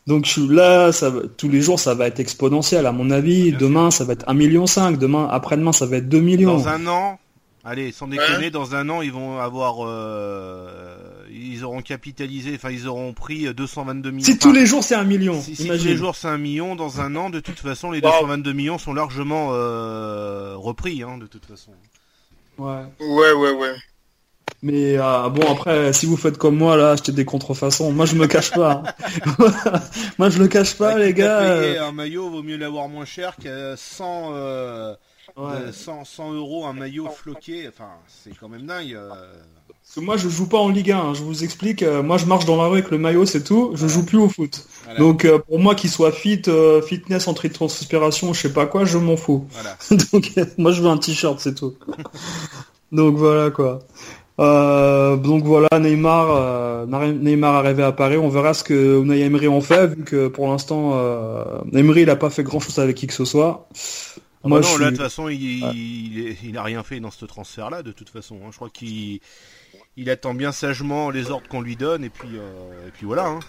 donc 0.07 0.27
je 0.27 0.31
suis 0.31 0.49
là, 0.49 0.91
ça, 0.91 1.13
tous 1.37 1.49
les 1.49 1.61
jours, 1.61 1.79
ça 1.79 1.95
va 1.95 2.09
être 2.09 2.19
exponentiel. 2.19 2.87
À 2.87 2.93
mon 2.93 3.11
avis, 3.11 3.53
demain, 3.53 3.91
ça 3.91 4.05
va 4.05 4.15
être 4.15 4.29
un 4.29 4.35
million 4.35 4.67
cinq. 4.67 4.99
Demain, 4.99 5.29
après-demain, 5.31 5.73
ça 5.73 5.87
va 5.87 5.99
être 5.99 6.09
2 6.09 6.21
millions. 6.21 6.57
Dans 6.57 6.69
un 6.69 6.87
an, 6.89 7.21
allez, 7.65 7.93
sans 7.93 8.09
déconner, 8.09 8.51
dans 8.51 8.75
un 8.75 8.89
an, 8.89 9.03
ils 9.03 9.13
vont 9.13 9.39
avoir 9.39 9.77
euh, 9.87 11.23
ils 11.33 11.65
auront 11.65 11.83
capitalisé, 11.83 12.53
enfin 12.57 12.71
ils 12.71 12.89
auront 12.89 13.13
pris 13.13 13.53
222 13.55 14.11
millions. 14.11 14.25
Si 14.25 14.39
tous 14.39 14.53
les 14.53 14.67
jours 14.67 14.83
c'est 14.83 14.95
un 14.95 15.05
million. 15.05 15.41
Si, 15.41 15.57
tous 15.57 15.85
les 15.85 15.97
jours 15.97 16.17
c'est 16.17 16.29
un 16.29 16.39
million, 16.39 16.75
dans 16.77 17.01
un 17.01 17.15
an, 17.17 17.31
de 17.31 17.41
toute 17.41 17.59
façon 17.59 17.91
les 17.91 18.01
222 18.01 18.53
millions 18.53 18.79
sont 18.79 18.95
largement 18.95 19.51
euh, 19.53 20.55
repris, 20.57 21.03
hein, 21.03 21.19
de 21.19 21.27
toute 21.27 21.47
façon. 21.47 21.73
Ouais. 22.59 22.83
Ouais, 23.01 23.33
ouais, 23.33 23.53
ouais. 23.53 23.75
Mais 24.63 24.97
euh, 24.97 25.29
bon 25.29 25.43
après, 25.51 25.93
si 25.93 26.07
vous 26.07 26.17
faites 26.17 26.39
comme 26.39 26.57
moi 26.57 26.77
là, 26.77 26.93
acheter 26.93 27.13
des 27.13 27.25
contrefaçons, 27.25 27.93
moi 27.93 28.07
je 28.07 28.15
me 28.15 28.27
cache 28.27 28.53
pas. 28.53 28.85
Hein. 28.85 29.35
moi 30.19 30.31
je 30.31 30.39
le 30.39 30.47
cache 30.47 30.77
pas, 30.77 30.97
les 30.97 31.13
gars. 31.13 31.41
Euh. 31.41 31.83
Un 31.83 31.93
maillot 31.93 32.31
vaut 32.31 32.43
mieux 32.43 32.57
l'avoir 32.57 32.89
moins 32.89 33.05
cher 33.05 33.35
qu'à 33.37 33.77
100, 33.77 34.97
100, 35.73 36.05
100 36.05 36.33
euros 36.33 36.67
un 36.67 36.73
maillot 36.73 37.09
floqué. 37.09 37.69
Enfin, 37.69 37.91
c'est 38.07 38.37
quand 38.39 38.49
même 38.49 38.67
dingue. 38.67 38.97
Parce 39.83 39.97
que 39.97 40.01
moi, 40.01 40.17
je 40.17 40.29
joue 40.29 40.47
pas 40.47 40.59
en 40.59 40.69
Ligue 40.69 40.93
1. 40.93 40.99
Hein. 40.99 41.15
Je 41.15 41.23
vous 41.23 41.45
explique. 41.45 41.83
Euh, 41.83 42.03
moi, 42.03 42.17
je 42.17 42.25
marche 42.25 42.47
dans 42.47 42.57
la 42.57 42.67
rue 42.67 42.79
avec 42.79 42.91
le 42.91 42.99
maillot, 42.99 43.27
c'est 43.27 43.45
tout. 43.45 43.73
Je 43.75 43.87
joue 43.89 44.07
plus 44.07 44.17
au 44.17 44.29
foot. 44.29 44.65
Donc, 44.97 45.25
euh, 45.25 45.39
pour 45.39 45.59
moi, 45.59 45.75
qu'il 45.75 45.91
soit 45.91 46.13
fit, 46.13 46.41
euh, 46.49 46.81
fitness, 46.81 47.29
entrée 47.29 47.49
de 47.49 47.53
transpiration, 47.55 48.33
je 48.33 48.41
sais 48.41 48.53
pas 48.53 48.67
quoi, 48.67 48.85
je 48.85 48.97
m'en 48.97 49.17
fous. 49.17 49.47
donc, 50.13 50.33
moi, 50.57 50.73
je 50.73 50.81
veux 50.81 50.89
un 50.89 50.99
t-shirt, 50.99 51.41
c'est 51.41 51.55
tout. 51.55 51.75
donc 52.93 53.17
voilà 53.17 53.51
quoi. 53.51 53.81
Donc 54.43 55.45
voilà, 55.45 55.69
Neymar, 55.79 56.87
Neymar 56.87 57.55
arrivé 57.57 57.83
à 57.83 57.93
Paris. 57.93 58.17
On 58.17 58.29
verra 58.29 58.55
ce 58.55 58.65
que 58.65 59.01
Unai 59.03 59.21
Emery 59.21 59.49
en 59.49 59.61
fait, 59.61 59.89
vu 59.89 60.05
que 60.05 60.29
pour 60.29 60.49
l'instant, 60.49 60.93
Emery 61.73 62.03
il 62.03 62.11
a 62.11 62.17
pas 62.17 62.31
fait 62.31 62.43
grand 62.43 62.61
chose 62.61 62.79
avec 62.79 62.97
qui 62.97 63.07
que 63.07 63.15
ce 63.15 63.25
soit. 63.25 63.69
Ah 64.45 64.49
moi, 64.49 64.61
bah 64.61 64.67
non, 64.73 64.79
là, 64.79 64.87
de 64.87 64.97
toute 64.97 65.05
façon, 65.05 65.29
il, 65.29 66.37
il, 66.43 66.59
a 66.59 66.65
rien 66.65 66.83
fait 66.83 66.99
dans 66.99 67.13
ce 67.13 67.25
transfert-là, 67.25 67.85
de 67.85 67.93
toute 67.93 68.09
façon. 68.09 68.41
Hein. 68.43 68.49
Je 68.51 68.57
crois 68.57 68.71
qu'il 68.71 69.21
il 69.97 70.11
attend 70.11 70.35
bien 70.35 70.53
sagement 70.53 71.11
les 71.11 71.31
ordres 71.31 71.47
qu'on 71.49 71.61
lui 71.61 71.77
donne 71.77 72.05
et 72.05 72.09
puis 72.09 72.29
euh, 72.35 72.89
et 72.89 72.91
puis 72.91 73.07
voilà. 73.07 73.27
Hein. 73.27 73.41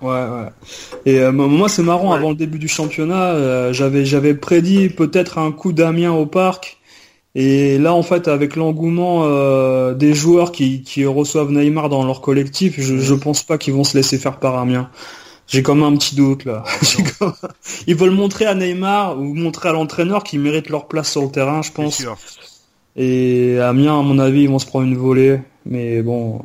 Ouais 0.00 0.10
ouais. 0.10 0.48
Et 1.06 1.20
euh, 1.20 1.32
moi 1.32 1.68
c'est 1.68 1.82
marrant 1.82 2.12
avant 2.12 2.30
le 2.30 2.36
début 2.36 2.58
du 2.58 2.68
championnat 2.68 3.32
euh, 3.32 3.72
j'avais 3.72 4.04
j'avais 4.04 4.34
prédit 4.34 4.88
peut-être 4.88 5.38
un 5.38 5.52
coup 5.52 5.72
d'Amiens 5.72 6.12
au 6.12 6.26
parc 6.26 6.78
et 7.34 7.78
là 7.78 7.94
en 7.94 8.02
fait 8.02 8.28
avec 8.28 8.56
l'engouement 8.56 9.26
des 9.92 10.14
joueurs 10.14 10.52
qui, 10.52 10.82
qui 10.82 11.06
reçoivent 11.06 11.50
Neymar 11.50 11.88
dans 11.88 12.04
leur 12.04 12.20
collectif 12.20 12.74
je, 12.78 12.98
je 12.98 13.14
pense 13.14 13.42
pas 13.42 13.56
qu'ils 13.58 13.74
vont 13.74 13.84
se 13.84 13.96
laisser 13.96 14.18
faire 14.18 14.38
par 14.38 14.58
Amiens. 14.58 14.90
J'ai 15.52 15.62
quand 15.62 15.74
même 15.74 15.84
un 15.84 15.96
petit 15.96 16.14
doute 16.14 16.44
là. 16.44 16.64
Ah, 16.66 16.76
bah 17.20 17.36
Ils 17.86 17.94
veulent 17.94 18.10
montrer 18.10 18.46
à 18.46 18.54
Neymar 18.54 19.18
ou 19.18 19.34
montrer 19.34 19.68
à 19.68 19.72
l'entraîneur 19.72 20.24
qu'ils 20.24 20.40
méritent 20.40 20.70
leur 20.70 20.88
place 20.88 21.10
sur 21.10 21.22
le 21.22 21.30
terrain, 21.30 21.60
je 21.62 21.72
pense. 21.72 22.02
Et 22.96 23.58
Amiens, 23.60 24.00
à 24.00 24.02
mon 24.02 24.18
avis, 24.18 24.42
ils 24.42 24.48
vont 24.48 24.58
se 24.58 24.66
prendre 24.66 24.86
une 24.86 24.96
volée. 24.96 25.40
Mais 25.66 26.02
bon. 26.02 26.40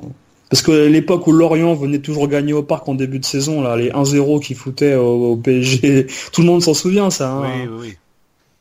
Parce 0.50 0.62
que 0.62 0.72
l'époque 0.72 1.28
où 1.28 1.32
Lorient 1.32 1.74
venait 1.74 2.00
toujours 2.00 2.28
gagner 2.28 2.54
au 2.54 2.64
parc 2.64 2.88
en 2.88 2.96
début 2.96 3.20
de 3.20 3.26
saison, 3.26 3.62
là, 3.62 3.76
les 3.76 3.92
1-0 3.92 4.42
qu'ils 4.42 4.56
foutaient 4.56 4.96
au, 4.96 5.36
PSG, 5.38 6.08
tout 6.32 6.42
le 6.42 6.48
monde 6.48 6.62
s'en 6.62 6.74
souvient, 6.74 7.10
ça. 7.10 7.32
Hein. 7.32 7.68
Oui, 7.70 7.70
oui. 7.80 7.98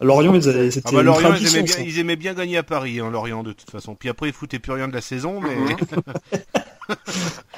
Lorient, 0.01 0.35
ils, 0.35 0.73
c'était 0.73 0.89
ah 0.91 0.97
bah, 0.97 1.03
Lorient 1.03 1.35
ils, 1.35 1.57
aimaient 1.57 1.63
bien, 1.63 1.79
ils, 1.79 1.99
aimaient 1.99 2.17
bien, 2.17 2.35
gagner 2.35 2.59
à 2.59 2.63
Paris, 2.63 3.01
hein, 3.01 3.11
Lorient, 3.11 3.43
de 3.43 3.53
toute 3.53 3.71
façon. 3.71 3.95
Puis 3.95 4.09
après, 4.09 4.29
ils 4.29 4.35
foutaient 4.35 4.59
plus 4.59 4.73
rien 4.73 4.89
de 4.89 4.93
la 4.93 5.01
saison, 5.01 5.41
mais. 5.41 5.57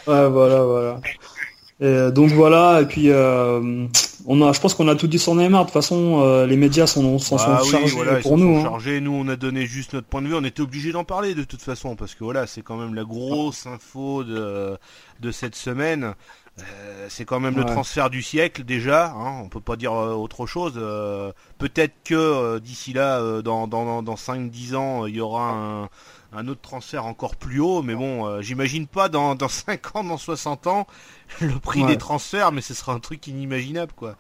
ouais, 0.07 0.29
voilà, 0.29 0.62
voilà. 0.62 1.01
Et 1.81 2.11
donc 2.11 2.31
voilà, 2.31 2.81
et 2.83 2.87
puis 2.87 3.11
euh, 3.11 3.87
on 4.27 4.42
a, 4.42 4.53
je 4.53 4.61
pense 4.61 4.74
qu'on 4.74 4.88
a 4.88 4.96
tout 4.96 5.07
dit 5.07 5.18
sur 5.18 5.37
Neymar. 5.37 5.62
De 5.62 5.66
toute 5.66 5.74
façon, 5.74 6.22
euh, 6.22 6.44
les 6.44 6.57
médias 6.57 6.88
s'en 6.88 7.20
sont, 7.20 7.37
ah 7.38 7.61
chargés 7.64 8.20
pour 8.20 8.37
nous. 8.37 8.59
Hein. 8.59 8.64
Chargés. 8.64 9.01
Nous, 9.01 9.12
on 9.12 9.29
a 9.29 9.37
donné 9.37 9.64
juste 9.64 9.92
notre 9.92 10.09
point 10.09 10.20
de 10.20 10.27
vue. 10.27 10.35
On 10.35 10.42
était 10.42 10.61
obligé 10.61 10.90
d'en 10.90 11.05
parler 11.05 11.37
de 11.37 11.44
toute 11.44 11.62
façon 11.62 11.94
parce 11.94 12.16
que 12.16 12.24
voilà, 12.24 12.48
c'est 12.48 12.62
quand 12.62 12.77
même 12.77 12.96
la 12.96 13.05
grosse 13.05 13.66
info 13.66 14.24
de 14.24 14.77
de 15.20 15.31
cette 15.31 15.55
semaine. 15.55 16.14
Euh, 16.61 17.07
c'est 17.09 17.25
quand 17.25 17.40
même 17.40 17.57
le 17.57 17.64
transfert 17.64 18.11
du 18.11 18.23
siècle 18.23 18.64
déjà. 18.64 19.11
Hein, 19.11 19.40
on 19.42 19.49
peut 19.49 19.61
pas 19.61 19.77
dire 19.77 19.92
autre 19.92 20.47
chose. 20.47 20.75
Peut-être 21.59 21.94
que 22.05 22.59
d'ici 22.59 22.92
là, 22.92 23.42
dans 23.42 23.66
dans 23.66 24.03
dans 24.03 24.14
5-10 24.14 24.75
ans, 24.77 25.07
il 25.07 25.16
y 25.16 25.21
aura 25.21 25.51
un 25.51 25.88
un 26.33 26.47
autre 26.49 26.61
transfert 26.61 27.07
encore 27.07 27.37
plus 27.37 27.61
haut, 27.61 27.83
mais 27.83 27.94
bon, 27.94 28.27
euh, 28.27 28.42
j'imagine 28.42 28.87
pas 28.87 29.09
dans, 29.09 29.35
dans 29.35 29.49
5 29.49 29.97
ans, 29.97 30.05
dans 30.05 30.18
60 30.18 30.66
ans, 30.66 30.87
le 31.40 31.59
prix 31.59 31.85
des 31.85 31.97
transferts, 31.97 32.53
mais 32.53 32.61
ce 32.61 32.75
sera 32.75 32.92
un 32.92 33.01
truc 33.01 33.27
inimaginable, 33.27 33.92
quoi. 33.97 34.16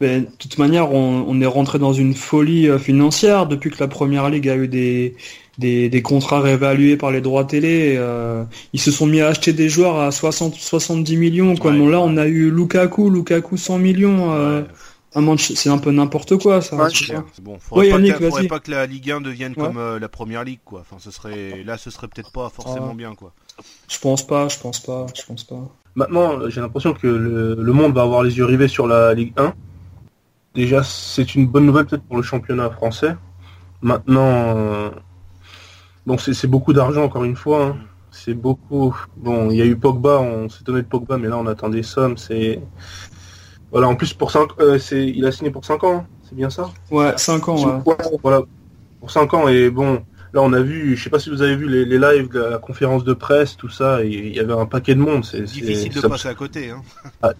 de 0.00 0.26
toute 0.38 0.58
manière, 0.58 0.92
on, 0.92 1.40
est 1.40 1.46
rentré 1.46 1.78
dans 1.78 1.92
une 1.92 2.14
folie 2.14 2.68
euh, 2.68 2.78
financière 2.78 3.46
depuis 3.46 3.70
que 3.70 3.78
la 3.80 3.88
Première 3.88 4.28
Ligue 4.28 4.48
a 4.48 4.56
eu 4.56 4.68
des, 4.68 5.16
des, 5.60 6.02
contrats 6.02 6.40
réévalués 6.40 6.96
par 6.96 7.10
les 7.10 7.20
droits 7.20 7.44
télé. 7.44 7.94
Euh, 7.96 8.44
ils 8.72 8.80
se 8.80 8.90
sont 8.90 9.06
mis 9.06 9.20
à 9.20 9.28
acheter 9.28 9.52
des 9.52 9.68
joueurs 9.68 10.00
à 10.00 10.10
60, 10.10 10.54
70 10.54 11.16
millions. 11.16 11.56
Comme 11.56 11.90
là, 11.90 12.00
on 12.00 12.16
a 12.16 12.26
eu 12.26 12.50
Lukaku, 12.50 13.10
Lukaku 13.10 13.56
100 13.56 13.78
millions 13.78 14.64
c'est 15.38 15.70
un 15.70 15.78
peu 15.78 15.90
n'importe 15.90 16.36
quoi 16.36 16.60
ça. 16.60 16.76
bon, 17.42 17.58
faudrait, 17.58 17.90
pas, 18.48 18.60
que, 18.60 18.70
la 18.70 18.86
Ligue 18.86 19.10
1 19.10 19.20
devienne 19.20 19.54
comme 19.54 19.76
euh, 19.76 19.98
la 19.98 20.08
Première 20.08 20.44
Ligue 20.44 20.60
quoi. 20.64 20.80
Enfin, 20.80 20.96
ce 20.98 21.10
serait 21.10 21.64
là, 21.64 21.76
ce 21.76 21.90
serait 21.90 22.08
peut-être 22.08 22.30
pas 22.32 22.48
forcément 22.48 22.94
bien 22.94 23.14
quoi. 23.14 23.32
Je 23.88 23.98
pense 23.98 24.26
pas, 24.26 24.48
je 24.48 24.58
pense 24.58 24.80
pas, 24.80 25.06
je 25.14 25.22
pense 25.24 25.44
pas. 25.44 25.68
Maintenant, 25.96 26.48
j'ai 26.48 26.60
l'impression 26.60 26.94
que 26.94 27.06
le, 27.06 27.72
monde 27.72 27.92
va 27.92 28.02
avoir 28.02 28.22
les 28.22 28.38
yeux 28.38 28.44
rivés 28.44 28.68
sur 28.68 28.86
la 28.86 29.12
Ligue 29.12 29.32
1. 29.36 29.52
Déjà, 30.54 30.82
c'est 30.82 31.34
une 31.34 31.46
bonne 31.46 31.66
nouvelle 31.66 31.86
peut-être 31.86 32.04
pour 32.04 32.16
le 32.16 32.22
championnat 32.22 32.70
français. 32.70 33.16
Maintenant, 33.82 34.92
bon, 36.10 36.18
c'est 36.18 36.46
beaucoup 36.48 36.72
d'argent 36.72 37.04
encore 37.04 37.24
une 37.24 37.36
fois. 37.36 37.66
Hein. 37.66 37.76
C'est 38.10 38.34
beaucoup. 38.34 38.96
Bon, 39.16 39.50
il 39.50 39.56
y 39.56 39.62
a 39.62 39.64
eu 39.64 39.76
Pogba, 39.76 40.18
on 40.18 40.48
s'est 40.48 40.64
donné 40.64 40.82
de 40.82 40.86
Pogba, 40.86 41.16
mais 41.16 41.28
là 41.28 41.38
on 41.38 41.46
attend 41.46 41.68
des 41.68 41.84
sommes. 41.84 42.16
C'est 42.16 42.60
voilà, 43.70 43.86
en 43.86 43.94
plus, 43.94 44.12
pour 44.14 44.32
5, 44.32 44.50
euh, 44.58 44.78
c'est, 44.78 45.06
il 45.06 45.24
a 45.26 45.30
signé 45.30 45.52
pour 45.52 45.64
5 45.64 45.84
ans, 45.84 45.98
hein. 45.98 46.06
c'est 46.28 46.34
bien 46.34 46.50
ça? 46.50 46.70
Ouais, 46.90 47.12
5 47.16 47.48
ans. 47.48 47.82
Ouais. 47.86 47.94
Voilà, 48.20 48.42
pour 48.98 49.12
5 49.12 49.32
ans. 49.32 49.46
Et 49.46 49.70
bon, 49.70 50.02
Là, 50.32 50.42
on 50.42 50.52
a 50.52 50.60
vu, 50.60 50.96
je 50.96 51.02
sais 51.02 51.10
pas 51.10 51.18
si 51.18 51.28
vous 51.28 51.42
avez 51.42 51.56
vu 51.56 51.68
les, 51.68 51.98
lives 51.98 52.28
de 52.28 52.40
la 52.40 52.58
conférence 52.58 53.02
de 53.02 53.14
presse, 53.14 53.56
tout 53.56 53.68
ça, 53.68 54.04
il 54.04 54.34
y 54.34 54.38
avait 54.38 54.52
un 54.52 54.66
paquet 54.66 54.94
de 54.94 55.00
monde. 55.00 55.24
C'est 55.24 55.42
difficile 55.42 55.92
de 55.92 56.00
passer 56.06 56.28
à 56.28 56.34
côté. 56.34 56.70
Hein. 56.70 56.82
Ah, 57.20 57.32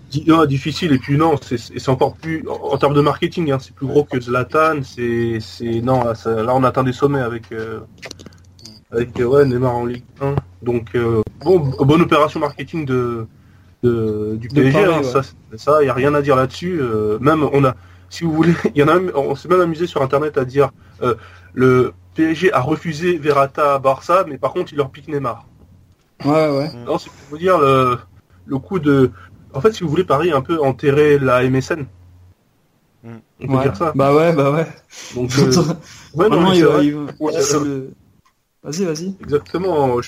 difficile 0.46 0.92
et 0.92 0.98
puis 0.98 1.16
non, 1.16 1.36
c'est 1.40 1.88
encore 1.88 2.14
plus 2.14 2.44
en, 2.48 2.76
termes 2.78 2.94
de 2.94 3.00
marketing, 3.00 3.52
hein, 3.52 3.58
c'est 3.60 3.74
plus 3.74 3.86
gros 3.86 4.02
que 4.02 4.20
Zlatan. 4.20 4.80
C'est 4.82 5.38
non, 5.82 6.02
là, 6.02 6.54
on 6.54 6.64
atteint 6.64 6.82
des 6.82 6.92
sommets 6.92 7.20
avec 7.20 7.52
euh, 7.52 7.78
avec 8.92 9.16
ouais, 9.16 9.44
Neymar 9.44 9.74
en 9.74 9.86
Ligue 9.86 10.04
1. 10.20 10.34
Donc 10.62 10.94
euh, 10.94 11.22
bon, 11.40 11.58
bonne 11.58 12.02
opération 12.02 12.40
marketing 12.40 12.84
de, 12.84 13.26
du 13.82 14.48
PSG. 14.48 14.84
Hein, 14.84 15.02
ça, 15.56 15.82
il 15.82 15.86
y 15.86 15.90
a 15.90 15.94
rien 15.94 16.14
à 16.14 16.22
dire 16.22 16.36
là-dessus. 16.36 16.80
Euh, 16.80 17.18
même 17.20 17.42
on 17.52 17.64
a, 17.64 17.74
si 18.08 18.24
vous 18.24 18.32
voulez, 18.32 18.54
il 18.74 18.78
y 18.80 18.82
en 18.82 18.88
a, 18.88 18.98
on 19.14 19.34
s'est 19.34 19.48
même 19.48 19.60
amusé 19.60 19.86
sur 19.86 20.02
internet 20.02 20.38
à 20.38 20.44
dire 20.44 20.70
le 21.52 21.92
PSG 22.14 22.52
a 22.52 22.60
refusé 22.60 23.18
Verata 23.18 23.74
à 23.74 23.78
Barça, 23.78 24.24
mais 24.28 24.38
par 24.38 24.52
contre, 24.52 24.72
il 24.72 24.76
leur 24.76 24.90
pique 24.90 25.08
Neymar. 25.08 25.46
Ouais, 26.24 26.48
ouais. 26.50 26.70
Non, 26.84 26.98
c'est 26.98 27.08
pour 27.08 27.30
vous 27.30 27.38
dire 27.38 27.58
le, 27.58 27.98
le 28.46 28.58
coup 28.58 28.78
de. 28.78 29.10
En 29.54 29.60
fait, 29.60 29.72
si 29.72 29.82
vous 29.82 29.88
voulez, 29.88 30.04
Paris 30.04 30.30
un 30.32 30.42
peu 30.42 30.60
enterrer 30.60 31.18
la 31.18 31.48
MSN. 31.48 31.86
On 33.04 33.56
peut 33.56 33.62
dire 33.62 33.76
ça. 33.76 33.92
Bah 33.94 34.14
ouais, 34.14 34.34
bah 34.34 34.50
ouais. 34.50 34.66
Donc, 35.14 35.30
euh... 35.38 35.50
ouais, 36.14 36.28
non, 36.28 36.52
il, 36.52 37.06
Vas-y, 38.62 38.84
vas-y. 38.84 39.14
Exactement. 39.20 39.98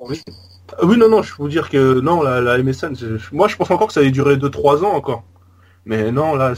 Ah 0.00 0.84
oui. 0.86 0.98
non, 0.98 1.08
non, 1.08 1.22
je 1.22 1.34
peux 1.34 1.42
vous 1.42 1.48
dire 1.48 1.70
que 1.70 2.00
non, 2.00 2.22
la, 2.22 2.58
MSN, 2.58 2.94
moi 3.32 3.48
je 3.48 3.56
pense 3.56 3.70
encore 3.70 3.88
que 3.88 3.92
ça 3.92 4.00
allait 4.00 4.10
durer 4.10 4.36
2-3 4.36 4.84
ans 4.84 4.94
encore. 4.94 5.24
Mais 5.86 6.10
non, 6.10 6.34
là, 6.34 6.54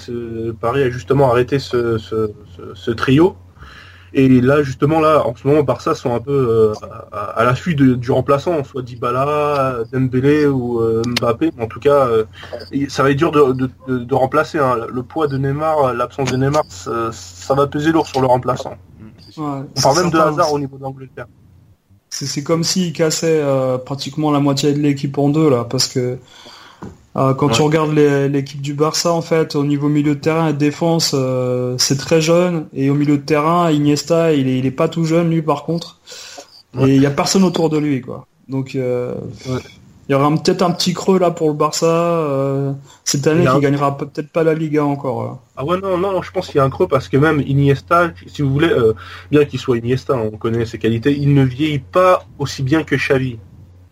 Paris 0.60 0.82
a 0.82 0.90
justement 0.90 1.30
arrêté 1.30 1.58
ce, 1.58 2.90
trio. 2.92 3.36
Et 4.12 4.40
là, 4.40 4.62
justement, 4.62 5.00
là, 5.00 5.26
en 5.26 5.34
ce 5.34 5.46
moment, 5.46 5.62
Barça 5.62 5.94
sont 5.94 6.14
un 6.14 6.20
peu 6.20 6.32
euh, 6.32 6.72
à, 7.12 7.44
l'affût 7.44 7.74
du 7.74 8.10
remplaçant, 8.10 8.64
soit 8.64 8.82
Dybala, 8.82 9.80
Dembélé 9.92 10.46
ou 10.46 10.80
euh, 10.80 11.02
Mbappé. 11.20 11.50
En 11.60 11.66
tout 11.66 11.80
cas, 11.80 12.06
euh, 12.06 12.24
ça 12.88 13.02
va 13.02 13.10
être 13.10 13.18
dur 13.18 13.30
de, 13.30 14.14
remplacer. 14.14 14.58
Hein. 14.58 14.86
Le 14.90 15.02
poids 15.02 15.26
de 15.26 15.36
Neymar, 15.36 15.92
l'absence 15.92 16.30
de 16.30 16.36
Neymar, 16.36 16.64
ça, 16.70 17.54
va 17.54 17.66
peser 17.66 17.92
lourd 17.92 18.06
sur 18.06 18.20
le 18.20 18.26
remplaçant. 18.26 18.76
On 19.38 19.64
parle 19.82 20.02
même 20.02 20.10
de 20.10 20.18
hasard 20.18 20.52
au 20.52 20.58
niveau 20.58 20.78
d'Angleterre. 20.78 21.26
C'est 22.08 22.42
comme 22.42 22.64
s'il 22.64 22.92
cassait 22.92 23.42
pratiquement 23.84 24.30
la 24.30 24.40
moitié 24.40 24.72
de 24.72 24.78
l'équipe 24.78 25.18
en 25.18 25.28
deux, 25.28 25.50
là, 25.50 25.64
parce 25.64 25.86
que 25.88 26.18
euh, 27.16 27.32
quand 27.32 27.48
tu 27.48 27.62
regardes 27.62 27.92
l'équipe 27.92 28.60
du 28.60 28.74
Barça, 28.74 29.12
en 29.12 29.22
fait, 29.22 29.56
au 29.56 29.64
niveau 29.64 29.88
milieu 29.88 30.14
de 30.14 30.20
terrain 30.20 30.48
et 30.48 30.52
défense, 30.52 31.12
euh, 31.14 31.76
c'est 31.78 31.96
très 31.96 32.20
jeune. 32.20 32.66
Et 32.74 32.90
au 32.90 32.94
milieu 32.94 33.16
de 33.16 33.22
terrain, 33.22 33.70
Iniesta, 33.70 34.34
il 34.34 34.48
est, 34.48 34.58
il 34.58 34.66
est 34.66 34.70
pas 34.70 34.88
tout 34.88 35.04
jeune, 35.04 35.30
lui, 35.30 35.40
par 35.40 35.64
contre. 35.64 36.00
Et 36.78 36.94
il 36.94 37.00
y 37.00 37.06
a 37.06 37.10
personne 37.10 37.42
autour 37.44 37.70
de 37.70 37.78
lui, 37.78 38.02
quoi. 38.02 38.26
Donc, 38.48 38.74
euh, 38.74 39.14
il 40.08 40.12
y 40.12 40.14
aura 40.14 40.30
peut-être 40.30 40.62
un 40.62 40.70
petit 40.70 40.94
creux 40.94 41.18
là 41.18 41.30
pour 41.30 41.48
le 41.48 41.54
Barça 41.54 42.74
cette 43.04 43.26
année 43.26 43.44
qui 43.44 43.60
gagnera 43.60 43.96
peut-être 43.96 44.30
pas 44.30 44.44
la 44.44 44.54
Liga 44.54 44.84
encore. 44.84 45.40
Ah 45.56 45.64
ouais, 45.64 45.80
non, 45.80 45.98
non, 45.98 46.22
je 46.22 46.30
pense 46.30 46.46
qu'il 46.46 46.56
y 46.56 46.60
a 46.60 46.64
un 46.64 46.70
creux 46.70 46.86
parce 46.86 47.08
que 47.08 47.16
même 47.16 47.40
Iniesta, 47.40 48.12
si 48.26 48.42
vous 48.42 48.52
voulez, 48.52 48.72
bien 49.30 49.44
qu'il 49.44 49.58
soit 49.58 49.78
Iniesta, 49.78 50.14
on 50.14 50.30
connaît 50.32 50.64
ses 50.64 50.78
qualités, 50.78 51.12
il 51.12 51.34
ne 51.34 51.42
vieillit 51.42 51.80
pas 51.80 52.24
aussi 52.38 52.62
bien 52.62 52.84
que 52.84 52.94
Xavi. 52.94 53.38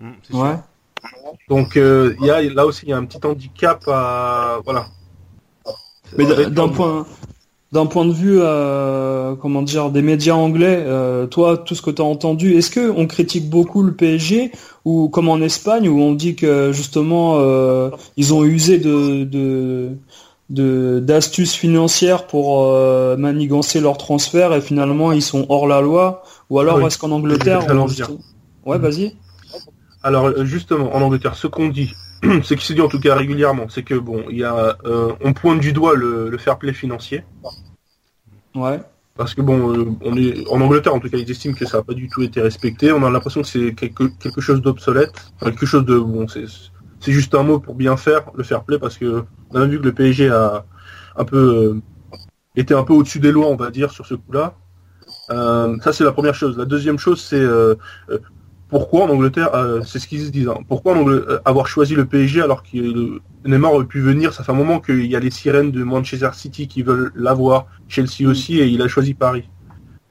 Mmh, 0.01 0.13
ouais. 0.35 0.57
Donc 1.49 1.77
euh, 1.77 2.15
il 2.21 2.27
y 2.27 2.31
a, 2.31 2.43
là 2.43 2.67
aussi 2.67 2.87
il 2.87 2.91
y 2.91 2.93
a 2.93 2.97
un 2.97 3.05
petit 3.05 3.25
handicap 3.25 3.83
à 3.89 4.61
voilà. 4.65 4.87
Mais 6.17 6.27
d'un 6.47 6.69
point 6.69 7.07
d'un 7.75 7.87
point 7.87 8.07
de 8.07 8.13
vue 8.13 8.39
euh, 8.41 9.35
comment 9.35 9.61
dire 9.61 9.91
des 9.91 10.01
médias 10.01 10.35
anglais, 10.35 10.83
euh, 10.87 11.27
toi 11.27 11.59
tout 11.59 11.75
ce 11.75 11.83
que 11.83 11.91
tu 11.91 12.01
as 12.01 12.05
entendu, 12.05 12.55
est-ce 12.55 12.71
que 12.71 12.91
on 12.97 13.07
critique 13.07 13.51
beaucoup 13.51 13.83
le 13.83 13.93
PSG 13.93 14.53
ou 14.87 15.09
comme 15.09 15.29
en 15.29 15.39
Espagne 15.41 15.89
où 15.89 16.01
on 16.01 16.13
dit 16.13 16.37
que 16.37 16.73
justement 16.73 17.39
ils 18.17 18.33
ont 18.33 18.45
usé 18.45 18.79
de, 18.79 19.25
de 20.51 21.01
d'astuces 21.01 21.55
financières 21.55 22.27
pour 22.27 22.73
manigancer 23.19 23.81
leurs 23.81 23.99
transferts 23.99 24.55
et 24.55 24.61
finalement 24.61 25.13
ils 25.13 25.23
sont 25.23 25.45
hors 25.49 25.67
la 25.67 25.81
loi? 25.81 26.23
Ou 26.49 26.61
alors 26.61 26.81
est-ce 26.87 26.97
qu'en 26.99 27.11
Angleterre 27.11 27.67
ouais 28.65 28.79
vas-y. 28.79 29.15
Alors 30.05 30.27
euh, 30.27 30.45
justement, 30.45 30.95
en 30.95 31.01
Angleterre, 31.01 31.35
ce 31.35 31.47
qu'on 31.47 31.69
dit, 31.69 31.95
ce 32.43 32.55
qui 32.55 32.65
se 32.65 32.73
dit 32.73 32.81
en 32.81 32.89
tout 32.89 33.01
cas 33.01 33.15
régulièrement, 33.15 33.69
c'est 33.69 33.83
que 33.83 33.95
bon, 33.95 34.25
il 34.31 34.39
y 34.39 34.45
a, 34.45 34.77
euh, 34.85 35.13
on 35.23 35.33
pointe 35.33 35.61
du 35.61 35.73
doigt 35.73 35.95
le, 35.95 36.37
fair 36.39 36.59
play 36.59 36.73
financier. 36.73 37.25
Ouais. 38.55 38.81
Parce 39.17 39.35
que 39.35 39.43
bon, 39.43 39.73
euh, 39.73 39.87
on 40.03 40.17
est 40.17 40.47
en 40.49 40.61
Angleterre 40.61 40.95
en 40.95 41.01
tout 41.01 41.09
cas, 41.09 41.19
ils 41.19 41.31
estiment 41.31 41.55
que 41.55 41.67
ça 41.67 41.79
n'a 41.79 41.85
pas 41.85 41.95
du 41.95 42.09
tout 42.09 42.23
été 42.23 42.41
respecté. 42.41 42.93
On 42.93 43.05
a 43.05 43.11
l'impression 43.11 43.43
que 43.43 43.49
c'est 43.49 43.75
quelque, 43.75 44.05
quelque 44.19 44.41
chose 44.41 44.61
d'obsolète, 44.61 45.33
quelque 45.41 45.67
chose 45.67 45.85
de 45.85 45.99
bon, 45.99 46.27
c'est 46.29 46.47
c'est 47.01 47.13
juste 47.13 47.35
un 47.35 47.43
mot 47.43 47.59
pour 47.59 47.75
bien 47.75 47.99
faire 47.99 48.23
le 48.35 48.43
fair 48.45 48.65
play 48.65 48.79
parce 48.79 48.97
que 48.97 49.25
on 49.51 49.61
a 49.61 49.67
vu 49.67 49.79
que 49.79 49.85
le 49.85 49.93
PSG 49.93 50.31
a 50.31 50.65
un 51.17 51.25
peu 51.25 51.81
été 52.57 52.73
un 52.73 52.83
peu 52.83 52.95
au-dessus 52.95 53.21
des 53.21 53.31
lois, 53.31 53.49
on 53.49 53.57
va 53.57 53.71
dire, 53.71 53.91
sur 53.91 54.07
ce 54.07 54.15
coup-là. 54.15 54.55
ça 55.29 55.93
c'est 55.93 56.05
la 56.05 56.13
première 56.13 56.35
chose. 56.35 56.57
La 56.57 56.65
deuxième 56.65 56.99
chose 56.99 57.21
c'est 57.21 57.45
pourquoi 58.75 59.05
en 59.05 59.09
Angleterre, 59.09 59.55
euh, 59.55 59.83
c'est 59.87 60.01
ce 60.01 60.09
qu'ils 60.09 60.25
se 60.25 60.31
disent, 60.31 60.49
hein. 60.49 60.59
pourquoi 60.67 60.99
euh, 60.99 61.39
avoir 61.45 61.69
choisi 61.69 61.95
le 61.95 62.07
PSG 62.07 62.43
alors 62.43 62.65
que 62.65 63.21
Neymar 63.47 63.73
aurait 63.73 63.85
pu 63.85 64.01
venir, 64.01 64.33
ça 64.33 64.43
fait 64.43 64.51
un 64.51 64.57
moment 64.57 64.81
qu'il 64.81 65.07
y 65.07 65.15
a 65.15 65.21
les 65.21 65.31
sirènes 65.31 65.71
de 65.71 65.85
Manchester 65.85 66.31
City 66.33 66.67
qui 66.67 66.83
veulent 66.83 67.13
l'avoir, 67.15 67.67
Chelsea 67.87 68.27
aussi, 68.27 68.59
et 68.59 68.67
il 68.67 68.83
a 68.83 68.89
choisi 68.89 69.15
Paris. 69.15 69.49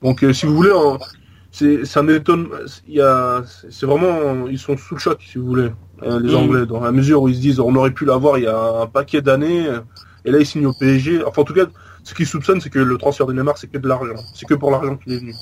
Donc 0.02 0.24
euh, 0.24 0.32
si 0.32 0.46
vous 0.46 0.56
voulez, 0.56 0.72
c'est 1.50 1.84
ça 1.84 2.02
m'étonne, 2.02 2.48
c'est 3.68 3.84
vraiment, 3.84 4.48
ils 4.48 4.58
sont 4.58 4.78
sous 4.78 4.94
le 4.94 5.00
choc 5.00 5.18
si 5.20 5.36
vous 5.36 5.44
voulez, 5.46 5.70
hein, 6.00 6.18
les 6.20 6.32
mm. 6.32 6.36
Anglais, 6.36 6.64
dans 6.64 6.80
la 6.80 6.90
mesure 6.90 7.20
où 7.20 7.28
ils 7.28 7.36
se 7.36 7.42
disent 7.42 7.60
on 7.60 7.74
aurait 7.74 7.90
pu 7.90 8.06
l'avoir 8.06 8.38
il 8.38 8.44
y 8.44 8.46
a 8.46 8.80
un 8.80 8.86
paquet 8.86 9.20
d'années, 9.20 9.66
et 10.24 10.30
là 10.30 10.38
ils 10.38 10.46
signent 10.46 10.68
au 10.68 10.72
PSG, 10.72 11.22
enfin 11.22 11.42
en 11.42 11.44
tout 11.44 11.52
cas 11.52 11.66
ce 12.04 12.12
qu'ils 12.12 12.26
soupçonnent, 12.26 12.60
c'est 12.60 12.70
que 12.70 12.78
le 12.78 12.98
transfert 12.98 13.26
de 13.26 13.32
Neymar, 13.32 13.56
c'est 13.56 13.66
que 13.66 13.78
de 13.78 13.88
l'argent. 13.88 14.14
C'est 14.34 14.46
que 14.46 14.54
pour 14.54 14.70
l'argent 14.70 14.96
qu'il 14.96 15.14
est 15.14 15.18
venu. 15.18 15.34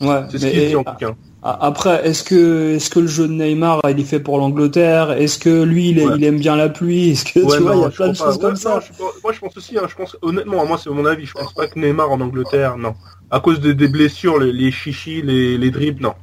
Ouais, 0.00 0.22
c'est 0.30 0.38
ce 0.38 0.46
qu'il 0.46 0.68
dit 0.68 0.76
en 0.76 0.84
tout 0.84 0.96
cas. 0.96 1.14
Après, 1.42 2.06
est-ce 2.06 2.22
que 2.22 2.76
est-ce 2.76 2.88
que 2.88 3.00
le 3.00 3.08
jeu 3.08 3.26
de 3.26 3.32
Neymar 3.32 3.80
il 3.88 3.98
est 3.98 4.04
fait 4.04 4.20
pour 4.20 4.38
l'Angleterre? 4.38 5.10
Est-ce 5.10 5.38
que 5.40 5.64
lui 5.64 5.90
il, 5.90 6.24
aime 6.24 6.38
bien 6.38 6.56
la 6.56 6.68
pluie? 6.68 7.10
Est-ce 7.10 7.24
que 7.24 7.40
tu 7.40 7.62
vois 7.62 7.74
il 7.74 7.80
y 7.80 7.84
a 7.84 7.90
plein 7.90 8.08
de 8.08 8.14
choses 8.16 8.38
comme 8.38 8.56
ça 8.56 8.80
Moi 9.22 9.32
je 9.32 9.40
pense 9.40 9.56
aussi, 9.56 9.76
hein, 9.76 9.86
je 9.88 9.94
pense 9.96 10.16
honnêtement, 10.22 10.64
moi 10.64 10.78
c'est 10.78 10.88
mon 10.88 11.04
avis, 11.04 11.26
je 11.26 11.34
pense 11.34 11.52
pas 11.52 11.66
que 11.66 11.78
Neymar 11.78 12.10
en 12.10 12.20
Angleterre, 12.20 12.78
non. 12.78 12.94
À 13.30 13.40
cause 13.40 13.60
des 13.60 13.88
blessures, 13.88 14.38
les, 14.38 14.70
chichis, 14.70 15.20
les, 15.20 15.58
les 15.58 15.70
dribbles, 15.72 16.02
non. 16.02 16.14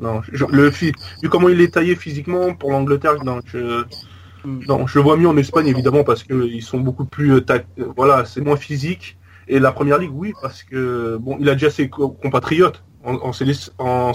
Non, 0.00 0.22
le 0.50 0.68
vu 0.70 0.92
comment 1.30 1.48
il 1.48 1.60
est 1.60 1.74
taillé 1.74 1.94
physiquement 1.94 2.54
pour 2.54 2.72
l'Angleterre, 2.72 3.22
non, 3.24 3.40
je. 3.44 3.84
Non, 4.44 4.86
je 4.86 4.98
le 4.98 5.02
vois 5.02 5.16
mieux 5.16 5.28
en 5.28 5.36
Espagne 5.36 5.66
évidemment 5.66 6.04
parce 6.04 6.22
qu'ils 6.22 6.62
sont 6.62 6.80
beaucoup 6.80 7.04
plus, 7.04 7.32
euh, 7.32 7.40
voilà, 7.96 8.24
c'est 8.24 8.40
moins 8.40 8.56
physique. 8.56 9.18
Et 9.48 9.58
la 9.58 9.72
première 9.72 9.98
ligue, 9.98 10.12
oui, 10.14 10.32
parce 10.40 10.62
que 10.62 11.16
bon, 11.16 11.36
il 11.40 11.48
a 11.48 11.54
déjà 11.54 11.70
ses 11.70 11.88
compatriotes 11.88 12.84
en, 13.04 13.16
en, 13.16 13.32
en 13.78 14.12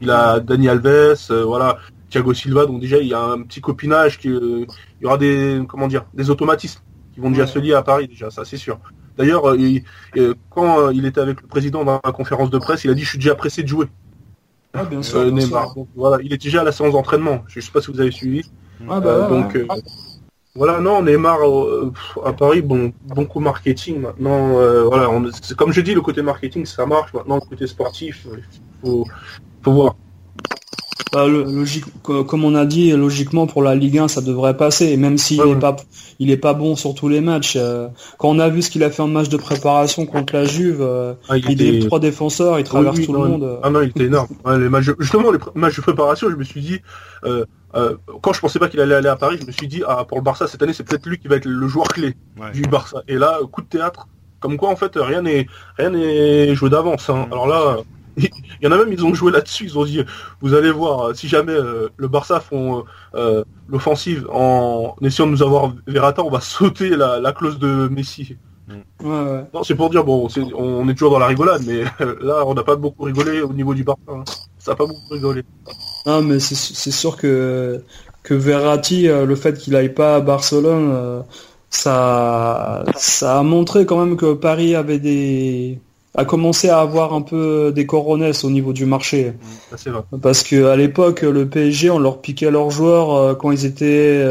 Il 0.00 0.10
a 0.10 0.40
Dani 0.40 0.68
Alves, 0.68 1.16
euh, 1.30 1.44
voilà, 1.44 1.78
Thiago 2.10 2.34
Silva. 2.34 2.66
Donc 2.66 2.80
déjà, 2.80 2.98
il 2.98 3.06
y 3.06 3.14
a 3.14 3.22
un 3.22 3.42
petit 3.42 3.60
copinage. 3.60 4.18
Qui, 4.18 4.28
euh, 4.28 4.66
il 5.00 5.04
y 5.04 5.06
aura 5.06 5.16
des, 5.16 5.62
comment 5.68 5.86
dire, 5.86 6.04
des 6.12 6.28
automatismes 6.28 6.80
qui 7.14 7.20
vont 7.20 7.30
déjà 7.30 7.46
se 7.46 7.58
lier 7.58 7.74
à 7.74 7.82
Paris 7.82 8.08
déjà, 8.08 8.30
ça 8.30 8.44
c'est 8.44 8.56
sûr. 8.56 8.80
D'ailleurs, 9.16 9.48
euh, 9.50 10.34
quand 10.50 10.90
il 10.90 11.04
était 11.04 11.20
avec 11.20 11.42
le 11.42 11.46
président 11.46 11.84
dans 11.84 12.00
la 12.02 12.12
conférence 12.12 12.50
de 12.50 12.58
presse, 12.58 12.84
il 12.84 12.90
a 12.90 12.94
dit 12.94 13.04
je 13.04 13.10
suis 13.10 13.18
déjà 13.18 13.34
pressé 13.34 13.62
de 13.62 13.68
jouer. 13.68 13.86
Ah, 14.72 14.84
bien 14.84 15.02
sûr, 15.02 15.30
voilà, 15.94 16.18
il 16.22 16.32
est 16.32 16.42
déjà 16.42 16.62
à 16.62 16.64
la 16.64 16.72
séance 16.72 16.92
d'entraînement. 16.92 17.44
Je 17.46 17.58
ne 17.58 17.62
sais 17.62 17.70
pas 17.70 17.82
si 17.82 17.92
vous 17.92 18.00
avez 18.00 18.10
suivi. 18.10 18.50
Ah, 18.88 19.00
bah, 19.00 19.28
donc 19.28 19.58
voilà, 20.54 20.80
non, 20.80 21.02
Neymar 21.02 21.38
à 22.24 22.32
Paris, 22.32 22.60
bon, 22.60 22.92
bon 23.06 23.24
coup 23.24 23.40
marketing. 23.40 24.00
Maintenant, 24.00 24.48
voilà, 24.86 25.08
comme 25.56 25.72
je 25.72 25.80
dis, 25.80 25.94
le 25.94 26.02
côté 26.02 26.22
marketing, 26.22 26.66
ça 26.66 26.86
marche. 26.86 27.12
Maintenant, 27.14 27.36
le 27.36 27.48
côté 27.48 27.66
sportif, 27.66 28.26
il 28.26 28.42
faut, 28.82 29.04
faut 29.62 29.72
voir. 29.72 29.94
Bah, 31.12 31.26
logique, 31.26 31.84
comme 32.02 32.42
on 32.42 32.54
a 32.54 32.64
dit, 32.64 32.90
logiquement 32.92 33.46
pour 33.46 33.62
la 33.62 33.74
Ligue 33.74 33.98
1, 33.98 34.08
ça 34.08 34.22
devrait 34.22 34.56
passer, 34.56 34.96
même 34.96 35.18
s'il 35.18 35.44
n'est 35.44 35.56
pas, 35.56 35.76
il 36.18 36.30
est 36.30 36.38
pas 36.38 36.54
bon 36.54 36.74
sur 36.74 36.94
tous 36.94 37.08
les 37.08 37.20
matchs. 37.20 37.54
Euh, 37.56 37.88
quand 38.16 38.30
on 38.30 38.38
a 38.38 38.48
vu 38.48 38.62
ce 38.62 38.70
qu'il 38.70 38.82
a 38.82 38.90
fait 38.90 39.02
en 39.02 39.08
match 39.08 39.28
de 39.28 39.36
préparation 39.36 40.06
contre 40.06 40.32
la 40.32 40.46
Juve, 40.46 40.80
euh, 40.80 41.12
ah, 41.28 41.36
il, 41.36 41.60
il 41.60 41.86
trois 41.86 42.00
défenseurs, 42.00 42.58
il 42.58 42.64
traverse 42.64 43.02
tout 43.02 43.12
le 43.12 43.18
monde. 43.18 43.58
Ah 43.62 43.68
non, 43.68 43.82
il 43.82 43.90
était 43.90 44.04
énorme. 44.04 44.28
les 44.46 44.70
matchs, 44.70 44.90
justement, 45.00 45.30
les 45.32 45.38
matchs 45.54 45.76
de 45.76 45.82
préparation, 45.82 46.30
je 46.30 46.36
me 46.36 46.44
suis 46.44 46.62
dit, 46.62 46.80
euh, 47.74 47.96
quand 48.20 48.32
je 48.32 48.40
pensais 48.40 48.58
pas 48.58 48.68
qu'il 48.68 48.80
allait 48.80 48.94
aller 48.94 49.08
à 49.08 49.16
Paris, 49.16 49.38
je 49.40 49.46
me 49.46 49.52
suis 49.52 49.68
dit, 49.68 49.82
ah, 49.86 50.04
pour 50.04 50.18
le 50.18 50.22
Barça 50.22 50.46
cette 50.46 50.62
année, 50.62 50.72
c'est 50.72 50.84
peut-être 50.84 51.06
lui 51.06 51.18
qui 51.18 51.28
va 51.28 51.36
être 51.36 51.46
le 51.46 51.68
joueur 51.68 51.88
clé 51.88 52.14
du 52.52 52.62
Barça. 52.62 53.02
Et 53.08 53.16
là, 53.16 53.38
coup 53.50 53.62
de 53.62 53.66
théâtre, 53.66 54.08
comme 54.40 54.56
quoi 54.56 54.70
en 54.70 54.76
fait 54.76 54.92
rien 54.96 55.22
n'est 55.22 55.46
rien 55.78 55.90
n'est 55.90 56.54
joué 56.54 56.68
d'avance. 56.68 57.08
Hein. 57.08 57.28
Alors 57.30 57.46
là, 57.46 57.78
il 58.16 58.28
y 58.60 58.66
en 58.66 58.72
a 58.72 58.76
même, 58.76 58.92
ils 58.92 59.04
ont 59.04 59.14
joué 59.14 59.32
là-dessus. 59.32 59.64
Ils 59.64 59.78
ont 59.78 59.84
dit, 59.84 60.02
vous 60.40 60.54
allez 60.54 60.70
voir, 60.70 61.14
si 61.16 61.28
jamais 61.28 61.52
euh, 61.52 61.88
le 61.96 62.08
Barça 62.08 62.40
font 62.40 62.84
euh, 63.14 63.44
l'offensive 63.68 64.26
en 64.30 64.96
essayant 65.00 65.26
de 65.26 65.32
nous 65.32 65.42
avoir 65.42 65.72
Verata, 65.86 66.22
on 66.22 66.30
va 66.30 66.40
sauter 66.40 66.90
la, 66.90 67.32
clause 67.32 67.58
de 67.58 67.88
Messi. 67.88 68.36
Non, 69.02 69.64
c'est 69.64 69.74
pour 69.74 69.90
dire, 69.90 70.04
bon, 70.04 70.28
on 70.54 70.88
est 70.88 70.94
toujours 70.94 71.10
dans 71.10 71.18
la 71.18 71.26
rigolade, 71.26 71.62
mais 71.66 71.82
là, 72.20 72.44
on 72.46 72.54
n'a 72.54 72.62
pas 72.62 72.76
beaucoup 72.76 73.04
rigolé 73.04 73.40
au 73.40 73.52
niveau 73.52 73.74
du 73.74 73.84
Barça. 73.84 74.00
Hein. 74.08 74.24
Ça 74.58 74.72
n'a 74.72 74.76
pas 74.76 74.86
beaucoup 74.86 75.08
rigolé. 75.10 75.42
Non, 76.06 76.22
mais 76.22 76.40
c'est 76.40 76.90
sûr 76.90 77.16
que, 77.16 77.82
que 78.22 78.34
Verratti, 78.34 79.08
euh, 79.08 79.24
le 79.24 79.36
fait 79.36 79.56
qu'il 79.58 79.76
aille 79.76 79.94
pas 79.94 80.16
à 80.16 80.20
Barcelone, 80.20 80.90
euh, 80.92 81.20
ça, 81.70 82.84
ça 82.96 83.38
a 83.38 83.42
montré 83.42 83.86
quand 83.86 84.04
même 84.04 84.16
que 84.16 84.34
Paris 84.34 84.74
avait 84.74 84.98
des 84.98 85.78
a 86.14 86.26
commencé 86.26 86.68
à 86.68 86.80
avoir 86.80 87.14
un 87.14 87.22
peu 87.22 87.72
des 87.74 87.86
coronesses 87.86 88.44
au 88.44 88.50
niveau 88.50 88.74
du 88.74 88.84
marché. 88.84 89.32
Parce 90.20 90.42
que 90.42 90.66
à 90.66 90.76
l'époque, 90.76 91.22
le 91.22 91.48
PSG, 91.48 91.88
on 91.88 91.98
leur 91.98 92.20
piquait 92.20 92.50
leurs 92.50 92.70
joueurs 92.70 93.14
euh, 93.14 93.34
quand 93.34 93.50
ils 93.50 93.64
étaient 93.64 94.22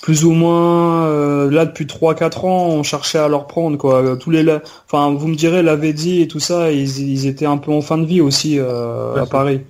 plus 0.00 0.24
ou 0.24 0.32
moins 0.32 1.50
là 1.50 1.66
depuis 1.66 1.84
3-4 1.84 2.46
ans, 2.46 2.66
on 2.68 2.82
cherchait 2.82 3.18
à 3.18 3.28
leur 3.28 3.46
prendre 3.46 3.76
quoi. 3.76 4.16
Tous 4.18 4.30
les, 4.30 4.44
enfin, 4.86 5.14
vous 5.14 5.28
me 5.28 5.34
direz, 5.34 5.92
dit 5.92 6.22
et 6.22 6.28
tout 6.28 6.40
ça, 6.40 6.72
ils, 6.72 7.26
étaient 7.26 7.46
un 7.46 7.58
peu 7.58 7.70
en 7.70 7.82
fin 7.82 7.98
de 7.98 8.06
vie 8.06 8.22
aussi 8.22 8.58
à 8.58 9.26
Paris. 9.30 9.60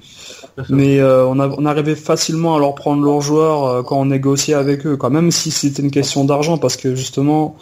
Mais 0.68 1.00
euh, 1.00 1.26
on, 1.26 1.38
on, 1.40 1.66
arrivait 1.66 1.96
facilement 1.96 2.56
à 2.56 2.58
leur 2.58 2.74
prendre 2.74 3.04
leurs 3.04 3.20
joueurs 3.20 3.64
euh, 3.64 3.82
quand 3.82 4.00
on 4.00 4.06
négociait 4.06 4.54
avec 4.54 4.86
eux, 4.86 4.96
quand 4.96 5.10
même 5.10 5.30
si 5.30 5.50
c'était 5.50 5.82
une 5.82 5.90
question 5.90 6.24
d'argent, 6.24 6.58
parce 6.58 6.76
que 6.76 6.94
justement, 6.94 7.56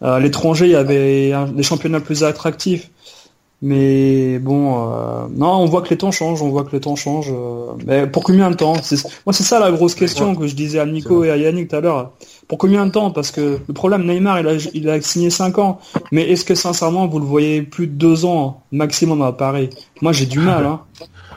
à 0.00 0.20
l'étranger, 0.20 0.66
il 0.66 0.72
y 0.72 0.76
avait 0.76 1.32
des 1.52 1.62
championnats 1.62 2.00
plus 2.00 2.22
attractifs. 2.22 2.90
Mais 3.62 4.38
bon, 4.38 4.92
euh, 4.92 5.26
non, 5.34 5.54
on 5.54 5.64
voit 5.64 5.80
que 5.80 5.88
les 5.88 5.96
temps 5.96 6.10
changent, 6.10 6.42
on 6.42 6.50
voit 6.50 6.62
que 6.62 6.72
les 6.72 6.80
temps 6.80 6.94
changent. 6.94 7.32
mais 7.86 8.06
pour 8.06 8.22
combien 8.22 8.50
de 8.50 8.54
temps? 8.54 8.74
Moi, 8.74 9.32
c'est 9.32 9.42
ça 9.42 9.58
la 9.58 9.72
grosse 9.72 9.94
question 9.94 10.36
que 10.36 10.46
je 10.46 10.54
disais 10.54 10.78
à 10.78 10.84
Nico 10.84 11.24
et 11.24 11.30
à 11.30 11.38
Yannick 11.38 11.68
tout 11.68 11.76
à 11.76 11.80
l'heure. 11.80 12.12
Pour 12.48 12.58
combien 12.58 12.86
de 12.86 12.92
temps? 12.92 13.10
Parce 13.10 13.30
que 13.30 13.58
le 13.66 13.74
problème, 13.74 14.06
Neymar, 14.06 14.40
il 14.40 14.46
a, 14.46 14.54
il 14.74 14.88
a 14.90 15.00
signé 15.00 15.30
5 15.30 15.58
ans. 15.58 15.80
Mais 16.12 16.30
est-ce 16.30 16.44
que 16.44 16.54
sincèrement, 16.54 17.08
vous 17.08 17.18
le 17.18 17.24
voyez 17.24 17.62
plus 17.62 17.86
de 17.86 17.94
2 17.94 18.26
ans 18.26 18.62
maximum 18.72 19.22
à 19.22 19.32
Paris? 19.32 19.70
Moi, 20.02 20.12
j'ai 20.12 20.26
du 20.26 20.38
mal. 20.38 20.66
Hein. 20.66 20.80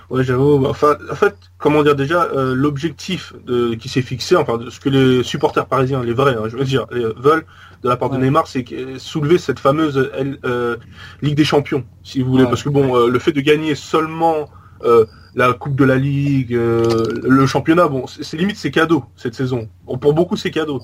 Ouais, 0.10 0.24
j'avoue. 0.24 0.66
Enfin, 0.66 0.97
en 1.12 1.16
fait, 1.16 1.36
comment 1.60 1.84
dire 1.84 1.95
déjà, 1.95 2.24
euh, 2.24 2.55
l'objectif 2.55 3.34
qui 3.80 3.89
s'est 3.89 4.01
fixé, 4.01 4.36
enfin, 4.36 4.57
de 4.57 4.70
ce 4.70 4.80
que 4.80 4.89
les 4.89 5.24
supporters 5.24 5.68
parisiens, 5.68 6.03
les 6.03 6.14
vrais, 6.14 6.36
hein, 6.36 6.47
je 6.47 6.57
veux 6.57 6.66
dire, 6.66 6.88
veulent 6.91 7.45
de 7.84 7.89
la 7.89 7.95
part 7.95 8.10
de 8.10 8.18
Neymar, 8.18 8.47
c'est 8.47 8.66
soulever 8.97 9.38
cette 9.38 9.60
fameuse 9.60 10.10
euh, 10.45 10.78
Ligue 11.22 11.36
des 11.36 11.45
Champions, 11.45 11.86
si 12.03 12.22
vous 12.22 12.32
voulez, 12.32 12.45
parce 12.45 12.64
que 12.64 12.70
bon, 12.70 12.95
euh, 12.95 13.07
le 13.07 13.20
fait 13.20 13.32
de 13.32 13.41
gagner 13.41 13.76
seulement 13.76 14.49
la 15.36 15.53
Coupe 15.53 15.76
de 15.76 15.84
la 15.84 15.97
Ligue, 15.97 16.53
le 16.53 17.45
championnat, 17.45 17.88
bon, 17.88 18.07
c'est 18.07 18.38
limite 18.38 18.57
c'est 18.57 18.72
cadeau 18.72 19.03
cette 19.16 19.36
saison. 19.36 19.70
Bon, 19.86 19.97
pour 19.97 20.14
beaucoup, 20.14 20.38
c'est 20.38 20.51
cadeau 20.51 20.82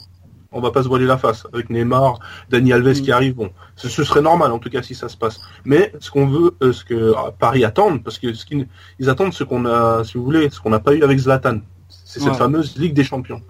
on 0.56 0.62
va 0.62 0.72
pas 0.72 0.82
se 0.82 0.88
voiler 0.88 1.06
la 1.06 1.18
face. 1.18 1.46
Avec 1.54 1.70
Neymar, 1.70 2.20
Dani 2.50 2.74
Alves 2.74 3.02
qui 3.02 3.12
mm. 3.12 3.14
arrive, 3.14 3.36
bon, 3.36 3.52
ce, 3.76 3.90
serait 3.90 4.22
normal 4.22 4.52
en 4.52 4.58
tout 4.58 4.70
cas 4.70 4.82
si 4.82 4.96
ça 4.96 5.10
se 5.10 5.18
passe. 5.18 5.42
Mais 5.66 5.92
ce 6.00 6.10
qu'on 6.10 6.26
veut, 6.26 6.56
euh, 6.64 6.72
ce 6.72 6.84
que 6.84 7.14
ah, 7.16 7.32
Paris 7.38 7.64
attend, 7.64 7.98
parce 8.00 8.18
que 8.18 8.34
ce 8.34 8.46
qu'ils 8.46 8.68
ils 8.98 9.10
attendent 9.10 9.34
ce 9.34 9.44
qu'on 9.44 9.66
a, 9.66 10.04
si 10.04 10.18
vous 10.18 10.24
voulez, 10.24 10.50
ce 10.50 10.60
qu'on 10.60 10.70
n'a 10.70 10.80
pas 10.80 10.94
eu 10.94 11.04
avec 11.04 11.20
Zlatan, 11.20 11.60
c'est 11.90 12.22
cette 12.22 12.36
fameuse 12.36 12.78
Ligue 12.78 12.94
des 12.94 13.04
Champions. 13.04 13.42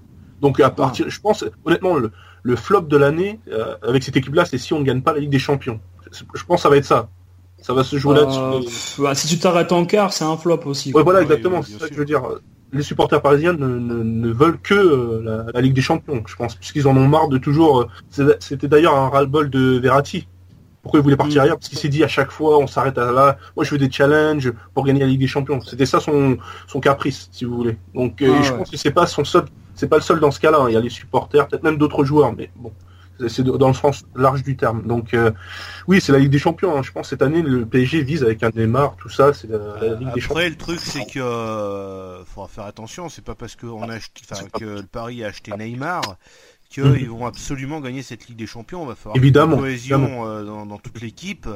Donc 0.42 0.60
à 0.60 0.70
partir, 0.72 1.10
je 1.10 1.22
pense 1.22 1.46
honnêtement 1.64 1.96
le, 1.96 2.56
flop 2.56 2.82
de 2.82 2.98
l'année 2.98 3.40
euh, 3.52 3.76
avec 3.84 4.04
cette 4.04 4.18
équipe-là, 4.18 4.46
c'est 4.46 4.58
si 4.58 4.74
on 4.74 4.80
ne 4.80 4.84
gagne 4.84 5.02
pas 5.02 5.14
la 5.14 5.20
Ligue 5.20 5.30
des 5.30 5.40
Champions. 5.40 5.80
Je 6.12 6.44
pense 6.44 6.58
que 6.58 6.64
ça 6.64 6.70
va 6.70 6.78
être 6.78 6.86
ça. 6.86 7.10
Ça 7.62 7.74
va 7.74 7.84
se 7.84 7.98
jouer 7.98 8.16
là-dessus. 8.16 9.02
Bah, 9.02 9.16
si 9.16 9.28
tu 9.28 9.40
t'arrêtes 9.40 9.72
en 9.72 9.86
quart, 9.86 10.14
c'est 10.14 10.24
un 10.24 10.38
flop 10.38 10.62
aussi. 10.66 10.94
Ouais, 10.94 11.04
voilà, 11.04 11.22
exactement. 11.22 11.62
c'est 11.62 11.80
ça 11.80 11.88
que 11.88 11.94
je 11.94 12.00
veux 12.00 12.06
dire 12.06 12.22
les 12.76 12.84
supporters 12.84 13.22
parisiens 13.22 13.54
ne, 13.54 14.32
veulent 14.32 14.60
que 14.60 14.74
euh, 14.74 15.52
la, 15.54 15.62
Ligue 15.62 15.74
des 15.74 15.82
Champions, 15.82 16.22
je 16.26 16.36
pense, 16.36 16.56
puisqu'ils 16.56 16.88
en 16.88 16.96
ont 16.96 17.08
marre 17.08 17.30
de 17.30 17.38
toujours. 17.38 17.88
Euh, 18.20 18.36
c'était 18.40 18.68
d'ailleurs 18.68 18.96
un 18.96 19.10
ras-le-bol 19.10 19.50
de 19.50 19.80
Verratti. 19.80 20.28
Pourquoi 20.82 21.00
il 21.00 21.04
voulait 21.04 21.18
partir 21.18 21.42
mm. 21.42 21.46
ailleurs? 21.46 21.58
Parce 21.58 21.70
qu'il 21.70 21.80
s'est 21.80 21.90
dit 21.90 22.04
à 22.04 22.08
chaque 22.08 22.32
fois, 22.32 22.60
on 22.60 22.68
s'arrête 22.68 22.98
à 22.98 23.12
là. 23.12 23.38
Moi, 23.56 23.66
je 23.66 23.72
veux 23.72 23.78
des 23.78 23.90
challenges 23.90 24.54
pour 24.74 24.86
gagner 24.86 25.00
la 25.00 25.08
Ligue 25.08 25.22
des 25.22 25.28
Champions. 25.28 25.60
C'était 25.62 25.86
ça 25.86 26.00
son, 26.00 26.38
son 26.68 26.80
caprice, 26.80 27.30
si 27.32 27.46
vous 27.46 27.56
voulez. 27.56 27.78
Donc, 27.96 28.22
euh, 28.22 28.36
ah 28.38 28.42
je 28.44 28.52
pense 28.52 28.70
que 28.70 28.78
c'est 28.78 28.92
pas 28.92 29.08
son 29.08 29.24
seul, 29.24 29.46
c'est 29.74 29.88
pas 29.88 29.96
le 29.96 30.04
seul 30.04 30.20
dans 30.20 30.32
ce 30.32 30.40
cas-là. 30.40 30.60
Hein. 30.62 30.70
Il 30.70 30.74
y 30.74 30.78
a 30.78 30.82
les 30.82 30.90
supporters, 30.90 31.48
peut-être 31.48 31.64
même 31.64 31.78
d'autres 31.78 32.04
joueurs, 32.04 32.34
mais 32.38 32.52
bon, 32.56 32.72
c'est 33.28 33.44
dans 33.44 33.68
le 33.68 33.74
sens 33.74 34.06
large 34.16 34.44
du 34.44 34.56
terme. 34.56 34.86
Donc 34.86 35.14
euh, 35.14 35.32
oui, 35.88 36.02
c'est 36.02 36.12
la 36.12 36.20
Ligue 36.20 36.32
des 36.32 36.40
Champions. 36.40 36.78
Hein. 36.78 36.84
Je 36.84 36.92
pense 36.92 37.10
cette 37.10 37.22
année 37.22 37.42
le 37.42 37.66
PSG 37.66 38.04
vise 38.04 38.24
avec 38.24 38.44
un 38.44 38.50
Neymar, 38.50 38.96
tout 38.98 39.10
ça, 39.10 39.34
c'est 39.34 39.48
la, 39.50 39.96
Ligue 39.96 40.14
des 40.14 40.22
Champions. 40.22 40.36
Après 40.36 40.50
le 40.50 40.56
truc 40.56 40.80
c'est 40.80 41.06
que 41.06 41.20
euh, 41.20 42.24
faudra 42.26 42.48
faire 42.48 42.66
attention. 42.66 43.10
C'est 43.10 43.24
pas 43.24 43.36
parce 43.36 43.56
a 43.56 43.58
que 43.58 44.66
le 44.66 44.84
Paris 44.84 45.24
a 45.24 45.28
acheté 45.28 45.52
Neymar 45.58 46.18
qu'ils 46.70 46.84
mhm. 46.84 47.06
vont 47.08 47.26
absolument 47.26 47.80
gagner 47.80 48.02
cette 48.02 48.28
Ligue 48.28 48.38
des 48.38 48.48
Champions. 48.48 48.84
On 48.84 48.86
va 48.86 48.96
faire 48.96 49.12
évidemment, 49.16 49.56
une 49.56 49.62
cohésion 49.62 50.28
euh, 50.28 50.44
dans, 50.44 50.78
toute 50.78 51.02
l'équipe. 51.02 51.48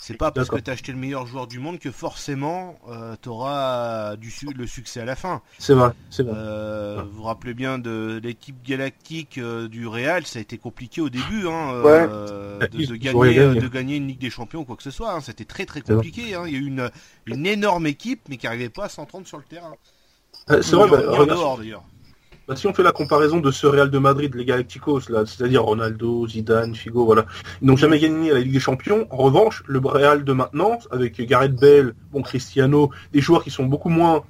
C'est 0.00 0.16
pas 0.16 0.30
parce 0.30 0.48
que 0.48 0.56
tu 0.56 0.70
as 0.70 0.74
acheté 0.74 0.92
le 0.92 0.98
meilleur 0.98 1.26
joueur 1.26 1.46
du 1.46 1.58
monde 1.58 1.78
que 1.78 1.90
forcément 1.90 2.78
euh, 2.88 3.16
tu 3.20 3.28
auras 3.28 4.16
du 4.16 4.32
le 4.56 4.66
succès 4.66 5.00
à 5.00 5.04
la 5.04 5.16
fin. 5.16 5.42
C'est 5.58 5.74
vrai, 5.74 5.90
c'est 6.10 6.22
vrai. 6.22 6.34
Euh, 6.36 7.02
vous 7.04 7.18
vous 7.18 7.22
rappelez 7.24 7.54
bien 7.54 7.78
de 7.78 8.20
l'équipe 8.22 8.62
galactique 8.64 9.40
du 9.40 9.86
Real, 9.86 10.26
ça 10.26 10.38
a 10.38 10.42
été 10.42 10.58
compliqué 10.58 11.00
au 11.00 11.08
début 11.08 11.46
hein, 11.48 11.72
de, 11.82 12.96
gagner, 12.96 13.60
de 13.60 13.68
gagner 13.68 13.96
une 13.96 14.08
Ligue 14.08 14.20
des 14.20 14.30
Champions 14.30 14.60
ou 14.60 14.64
quoi 14.64 14.76
que 14.76 14.82
ce 14.82 14.90
soit. 14.90 15.12
Hein. 15.12 15.20
C'était 15.20 15.44
très 15.44 15.66
très 15.66 15.80
compliqué. 15.80 16.34
Hein. 16.34 16.44
Il 16.46 16.52
y 16.52 16.56
a 16.56 16.60
eu 16.60 16.66
une, 16.66 16.90
une 17.26 17.46
énorme 17.46 17.86
équipe 17.86 18.22
mais 18.28 18.36
qui 18.36 18.46
n'arrivait 18.46 18.68
pas 18.68 18.84
à 18.84 18.88
s'entendre 18.88 19.26
sur 19.26 19.38
le 19.38 19.44
terrain. 19.44 19.74
C'est 20.48 20.72
vrai, 20.72 20.88
bah, 20.88 21.26
dehors 21.26 21.58
d'ailleurs. 21.58 21.82
Bah, 22.48 22.54
si 22.54 22.68
on 22.68 22.72
fait 22.72 22.84
la 22.84 22.92
comparaison 22.92 23.40
de 23.40 23.50
ce 23.50 23.66
Real 23.66 23.90
de 23.90 23.98
Madrid, 23.98 24.32
les 24.36 24.44
Galacticos, 24.44 25.00
c'est-à-dire 25.00 25.64
Ronaldo, 25.64 26.28
Zidane, 26.28 26.76
Figo, 26.76 27.04
voilà, 27.04 27.26
ils 27.60 27.66
n'ont 27.66 27.76
jamais 27.76 27.98
gagné 27.98 28.32
la 28.32 28.38
Ligue 28.38 28.52
des 28.52 28.60
Champions. 28.60 29.06
En 29.10 29.16
revanche, 29.16 29.64
le 29.66 29.80
Real 29.80 30.22
de 30.22 30.32
maintenant, 30.32 30.78
avec 30.92 31.20
Gareth 31.20 31.56
Bale, 31.56 31.94
bon 32.12 32.22
Cristiano, 32.22 32.90
des 33.12 33.20
joueurs 33.20 33.42
qui 33.42 33.50
sont 33.50 33.64
beaucoup 33.64 33.88
moins, 33.88 34.22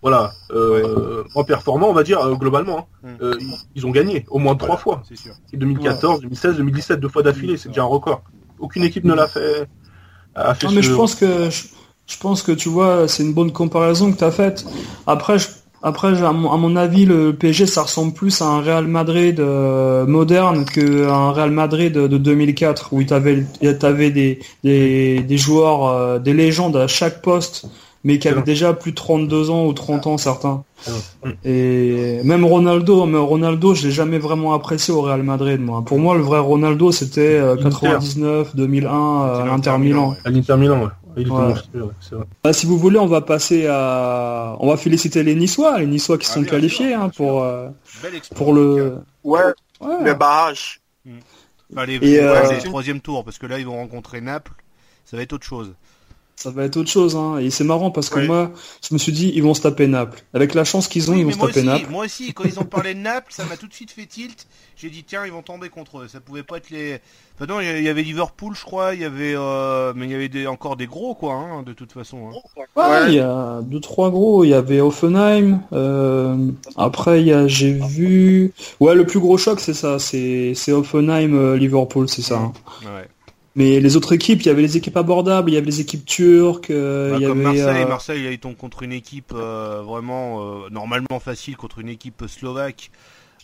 voilà, 0.00 0.32
euh, 0.52 1.22
moins 1.34 1.44
performants, 1.44 1.90
on 1.90 1.92
va 1.92 2.02
dire 2.02 2.18
euh, 2.20 2.34
globalement. 2.34 2.88
Hein. 3.04 3.08
Mm. 3.08 3.22
Euh, 3.22 3.38
ils, 3.74 3.86
ont 3.86 3.90
gagné 3.90 4.24
au 4.30 4.38
moins 4.38 4.56
trois 4.56 4.78
fois. 4.78 5.02
C'est 5.06 5.16
sûr. 5.18 5.34
2014, 5.52 6.22
2016, 6.22 6.56
2017, 6.56 6.98
deux 6.98 7.08
fois 7.10 7.22
d'affilée, 7.22 7.58
c'est 7.58 7.68
déjà 7.68 7.82
un 7.82 7.86
record. 7.86 8.22
Aucune 8.58 8.84
équipe 8.84 9.04
ne 9.04 9.12
l'a 9.12 9.28
fait. 9.28 9.68
non, 10.34 10.70
mais 10.72 10.82
je 10.82 10.94
pense 10.94 11.14
que 11.14 11.50
je, 11.50 12.18
pense 12.18 12.42
que 12.42 12.52
tu 12.52 12.70
vois, 12.70 13.06
c'est 13.06 13.22
une 13.22 13.34
bonne 13.34 13.52
comparaison 13.52 14.10
que 14.10 14.16
tu 14.16 14.24
as 14.24 14.30
faite. 14.30 14.64
Après, 15.06 15.38
je 15.38 15.48
après, 15.82 16.22
à 16.24 16.32
mon, 16.32 16.76
avis, 16.76 17.06
le 17.06 17.32
PSG, 17.32 17.66
ça 17.66 17.82
ressemble 17.82 18.12
plus 18.12 18.42
à 18.42 18.46
un 18.46 18.60
Real 18.60 18.88
Madrid 18.88 19.38
euh, 19.38 20.06
moderne 20.06 20.64
qu'à 20.64 21.14
un 21.14 21.30
Real 21.30 21.52
Madrid 21.52 21.92
de, 21.92 22.18
2004, 22.18 22.92
où 22.92 23.02
tu 23.04 23.14
avais, 23.14 24.10
des, 24.10 24.40
des, 24.64 25.38
joueurs, 25.38 25.86
euh, 25.86 26.18
des 26.18 26.32
légendes 26.32 26.76
à 26.76 26.88
chaque 26.88 27.22
poste, 27.22 27.66
mais 28.02 28.18
qui 28.18 28.26
avaient 28.26 28.42
déjà 28.42 28.72
plus 28.72 28.90
de 28.90 28.96
32 28.96 29.50
ans 29.50 29.66
ou 29.66 29.72
30 29.72 30.08
ans 30.08 30.18
certains. 30.18 30.64
Et 31.44 32.20
même 32.24 32.44
Ronaldo, 32.44 33.06
mais 33.06 33.18
Ronaldo, 33.18 33.74
je 33.74 33.86
l'ai 33.86 33.92
jamais 33.92 34.18
vraiment 34.18 34.54
apprécié 34.54 34.92
au 34.92 35.02
Real 35.02 35.22
Madrid, 35.22 35.60
moi. 35.60 35.82
Pour 35.86 36.00
moi, 36.00 36.16
le 36.16 36.22
vrai 36.22 36.40
Ronaldo, 36.40 36.90
c'était 36.90 37.40
99, 37.62 38.56
2001, 38.56 38.90
à 38.90 39.44
l'Inter 39.46 39.78
Milan. 39.78 40.14
À 40.24 40.30
l'Inter 40.30 40.56
Milan, 40.56 40.82
ouais. 40.82 40.88
Bah, 42.42 42.52
si 42.52 42.66
vous 42.66 42.78
voulez, 42.78 42.98
on 42.98 43.06
va 43.06 43.20
passer 43.20 43.66
à, 43.66 44.56
on 44.60 44.68
va 44.68 44.76
féliciter 44.76 45.22
les 45.22 45.34
Niçois, 45.34 45.78
les 45.78 45.86
Niçois 45.86 46.18
qui 46.18 46.26
sont 46.26 46.42
ah, 46.42 46.50
qualifiés 46.50 46.94
hein, 46.94 47.08
pour 47.10 47.42
euh, 47.42 47.68
pour 48.34 48.52
le. 48.52 48.98
Ouais. 49.24 49.40
Le 49.80 50.14
barrage. 50.14 50.80
Mmh. 51.04 51.18
Et 52.02 52.18
euh, 52.20 52.60
troisième 52.64 53.00
tour 53.00 53.24
parce 53.24 53.38
que 53.38 53.46
là 53.46 53.58
ils 53.58 53.66
vont 53.66 53.76
rencontrer 53.76 54.20
Naples, 54.20 54.52
ça 55.04 55.16
va 55.16 55.22
être 55.22 55.34
autre 55.34 55.44
chose 55.44 55.74
ça 56.38 56.50
va 56.50 56.62
être 56.62 56.76
autre 56.76 56.88
chose. 56.88 57.16
Hein. 57.16 57.38
Et 57.38 57.50
c'est 57.50 57.64
marrant 57.64 57.90
parce 57.90 58.10
que 58.10 58.20
moi, 58.20 58.52
je 58.88 58.94
me 58.94 58.98
suis 58.98 59.10
dit, 59.10 59.32
ils 59.34 59.42
vont 59.42 59.54
se 59.54 59.62
taper 59.62 59.88
Naples. 59.88 60.22
Avec 60.32 60.54
la 60.54 60.62
chance 60.62 60.86
qu'ils 60.86 61.10
ont, 61.10 61.14
ils 61.14 61.24
vont 61.24 61.32
se 61.32 61.38
taper 61.38 61.64
Naples. 61.64 61.90
Moi 61.90 62.04
aussi, 62.04 62.32
quand 62.32 62.44
ils 62.44 62.60
ont 62.60 62.64
parlé 62.64 62.94
de 62.94 63.00
Naples, 63.00 63.32
ça 63.32 63.44
m'a 63.44 63.56
tout 63.56 63.66
de 63.66 63.74
suite 63.74 63.90
fait 63.90 64.06
tilt. 64.06 64.46
J'ai 64.76 64.88
dit, 64.88 65.02
tiens, 65.02 65.26
ils 65.26 65.32
vont 65.32 65.42
tomber 65.42 65.68
contre 65.68 65.98
eux. 65.98 66.06
Ça 66.06 66.20
pouvait 66.20 66.44
pas 66.44 66.58
être 66.58 66.70
les. 66.70 67.00
Enfin, 67.34 67.52
non, 67.52 67.60
il 67.60 67.82
y 67.82 67.88
avait 67.88 68.02
Liverpool, 68.02 68.54
je 68.54 68.62
crois. 68.62 68.94
Il 68.94 69.00
y 69.00 69.04
avait, 69.04 69.34
euh... 69.34 69.92
mais 69.96 70.06
il 70.06 70.12
y 70.12 70.14
avait 70.14 70.28
des... 70.28 70.46
encore 70.46 70.76
des 70.76 70.86
gros, 70.86 71.16
quoi, 71.16 71.34
hein, 71.34 71.64
de 71.64 71.72
toute 71.72 71.90
façon. 71.90 72.30
Hein. 72.30 72.60
Ouais, 72.76 73.08
il 73.08 73.14
y 73.14 73.20
a 73.20 73.60
deux, 73.62 73.80
trois 73.80 74.10
gros. 74.10 74.44
Il 74.44 74.50
y 74.50 74.54
avait 74.54 74.80
Offenheim. 74.80 75.60
Euh... 75.72 76.52
Après, 76.76 77.20
il 77.20 77.26
y 77.26 77.32
a, 77.32 77.48
j'ai 77.48 77.72
vu. 77.72 78.52
Ouais, 78.78 78.94
le 78.94 79.04
plus 79.04 79.18
gros 79.18 79.38
choc, 79.38 79.58
c'est 79.58 79.74
ça. 79.74 79.98
C'est, 79.98 80.52
c'est 80.54 80.70
Offenheim, 80.70 81.34
euh, 81.34 81.56
Liverpool, 81.56 82.08
c'est 82.08 82.22
ça. 82.22 82.36
Hein. 82.36 82.52
Ouais. 82.84 83.08
Mais 83.58 83.80
les 83.80 83.96
autres 83.96 84.12
équipes, 84.12 84.40
il 84.42 84.46
y 84.46 84.50
avait 84.50 84.62
les 84.62 84.76
équipes 84.76 84.96
abordables, 84.96 85.50
il 85.50 85.54
y 85.54 85.56
avait 85.56 85.66
les 85.66 85.80
équipes 85.80 86.06
turques, 86.06 86.70
euh, 86.70 87.10
bah, 87.10 87.16
il 87.18 87.22
y 87.24 87.26
comme 87.26 87.44
avait, 87.44 87.58
Marseille, 87.58 87.82
euh... 87.82 87.88
Marseille, 87.88 88.28
ils 88.30 88.38
tombent 88.38 88.56
contre 88.56 88.84
une 88.84 88.92
équipe 88.92 89.32
euh, 89.34 89.82
vraiment 89.84 90.40
euh, 90.40 90.70
normalement 90.70 91.18
facile 91.18 91.56
contre 91.56 91.80
une 91.80 91.88
équipe 91.88 92.24
slovaque. 92.28 92.92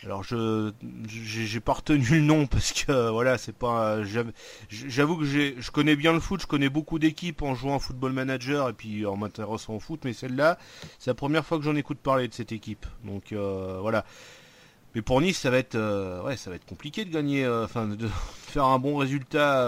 Alors 0.05 0.23
je 0.23 0.71
j'ai 1.09 1.59
pas 1.59 1.73
retenu 1.73 2.07
le 2.11 2.21
nom 2.21 2.47
parce 2.47 2.73
que 2.73 3.11
voilà 3.11 3.39
c'est 3.39 3.57
pas 3.57 4.05
j'avoue 4.05 5.17
que 5.17 5.25
je 5.25 5.71
connais 5.71 5.97
bien 5.97 6.13
le 6.13 6.21
foot 6.21 6.43
je 6.43 6.47
connais 6.47 6.69
beaucoup 6.69 6.99
d'équipes 6.99 7.41
en 7.41 7.55
jouant 7.55 7.77
à 7.77 7.79
football 7.79 8.13
manager 8.13 8.69
et 8.69 8.75
puis 8.75 9.07
en 9.07 9.17
m'intéressant 9.17 9.77
au 9.77 9.81
foot 9.81 10.01
mais 10.05 10.13
celle-là 10.13 10.59
c'est 10.99 11.09
la 11.09 11.15
première 11.15 11.47
fois 11.47 11.57
que 11.57 11.65
j'en 11.65 11.75
écoute 11.75 11.97
parler 12.03 12.29
de 12.29 12.35
cette 12.35 12.53
équipe 12.53 12.85
donc 13.03 13.33
voilà 13.33 14.05
Mais 14.95 15.03
pour 15.03 15.21
Nice, 15.21 15.39
ça 15.39 15.51
va 15.51 15.59
être, 15.59 15.77
ouais, 16.25 16.37
ça 16.37 16.51
va 16.51 16.57
être 16.57 16.67
compliqué 16.67 17.05
de 17.05 17.13
gagner, 17.13 17.47
enfin, 17.49 17.87
de, 17.87 18.09
faire 18.47 18.65
un 18.65 18.79
bon 18.79 18.97
résultat 18.97 19.67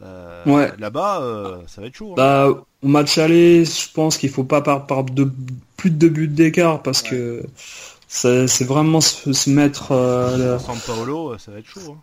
là-bas. 0.00 1.62
ça 1.66 1.80
va 1.80 1.86
être 1.86 1.96
chaud. 1.96 2.12
Hein. 2.12 2.16
Bah, 2.16 2.48
au 2.82 2.88
match 2.88 3.18
aller, 3.18 3.64
je 3.64 3.92
pense 3.92 4.16
qu'il 4.16 4.30
faut 4.30 4.44
pas 4.44 4.60
par, 4.60 4.86
par 4.86 5.04
de, 5.04 5.30
plus 5.76 5.90
de 5.90 5.96
deux 5.96 6.08
buts 6.08 6.28
d'écart 6.28 6.82
parce 6.82 7.02
que 7.02 7.42
c'est 8.08 8.64
vraiment 8.64 9.00
se, 9.00 9.50
mettre. 9.50 9.88
San 10.64 10.78
Paolo, 10.86 11.36
ça 11.38 11.50
va 11.50 11.58
être 11.58 11.68
chaud. 11.68 11.96
Hein. 11.96 12.02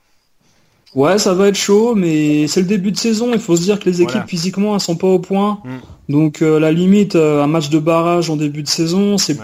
Ouais, 0.96 1.18
ça 1.18 1.34
va 1.34 1.50
être 1.50 1.56
chaud, 1.56 1.96
mais 1.96 2.48
c'est 2.48 2.62
le 2.62 2.68
début 2.68 2.92
de 2.92 2.98
saison. 2.98 3.32
Il 3.34 3.40
faut 3.40 3.56
se 3.56 3.62
dire 3.62 3.80
que 3.80 3.86
les 3.90 4.02
équipes 4.02 4.28
physiquement, 4.28 4.74
elles 4.74 4.82
sont 4.82 4.96
pas 4.96 5.08
au 5.08 5.20
point. 5.20 5.60
Mm. 5.64 5.78
Donc 6.10 6.42
euh, 6.42 6.60
la 6.60 6.72
limite, 6.72 7.16
euh, 7.16 7.44
un 7.44 7.48
match 7.48 7.70
de 7.70 7.80
barrage 7.80 8.30
en 8.30 8.38
début 8.38 8.64
de 8.64 8.68
saison, 8.68 9.18
c'est 9.18 9.36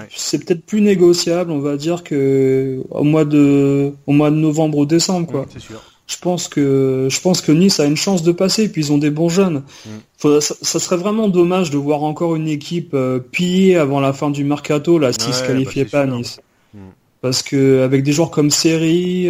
peut-être 0.45 0.65
plus 0.65 0.81
négociable. 0.81 1.51
On 1.51 1.59
va 1.59 1.75
dire 1.75 2.03
que 2.03 2.81
au 2.89 3.03
mois 3.03 3.25
de 3.25 3.91
au 4.07 4.13
mois 4.13 4.31
de 4.31 4.35
novembre 4.35 4.77
ou 4.77 4.85
décembre, 4.85 5.27
quoi. 5.27 5.45
c'est 5.51 5.61
sûr. 5.61 5.81
Je 6.07 6.17
pense 6.17 6.47
que 6.47 7.07
je 7.09 7.21
pense 7.21 7.41
que 7.41 7.51
Nice 7.51 7.79
a 7.79 7.85
une 7.85 7.97
chance 7.97 8.23
de 8.23 8.31
passer. 8.31 8.71
Puis 8.71 8.85
ils 8.85 8.93
ont 8.93 8.97
des 8.97 9.11
bons 9.11 9.29
jeunes. 9.29 9.63
Mm. 9.85 10.39
ça, 10.39 10.79
serait 10.79 10.97
vraiment 10.97 11.27
dommage 11.27 11.69
de 11.71 11.77
voir 11.77 12.03
encore 12.03 12.35
une 12.37 12.47
équipe 12.47 12.93
euh, 12.93 13.19
piller 13.19 13.75
avant 13.75 13.99
la 13.99 14.13
fin 14.13 14.29
du 14.29 14.45
mercato, 14.45 14.97
là, 14.97 15.11
s'ils 15.11 15.33
se 15.33 15.43
qualifiait 15.43 15.83
bah, 15.83 15.89
pas 15.91 16.01
à 16.01 16.05
Nice. 16.05 16.39
Mm. 16.73 16.79
Parce 17.21 17.43
que 17.43 17.83
avec 17.83 18.03
des 18.03 18.13
joueurs 18.13 18.31
comme 18.31 18.49
Seri. 18.49 19.29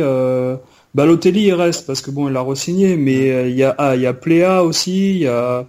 Balotelli 0.96 1.48
il 1.48 1.54
reste 1.54 1.88
parce 1.88 2.02
que 2.02 2.12
bon 2.12 2.30
il 2.30 2.38
a 2.38 2.42
re-signé, 2.42 2.98
mais 2.98 3.32
euh, 3.32 3.50
il 3.50 3.56
y 3.56 3.64
a 3.64 3.74
ah, 3.78 3.96
il 3.96 4.02
y 4.02 4.08
a 4.08 4.14
Pléa 4.14 4.64
aussi, 4.64 5.12
il 5.12 5.18
y 5.20 5.28
a 5.28 5.66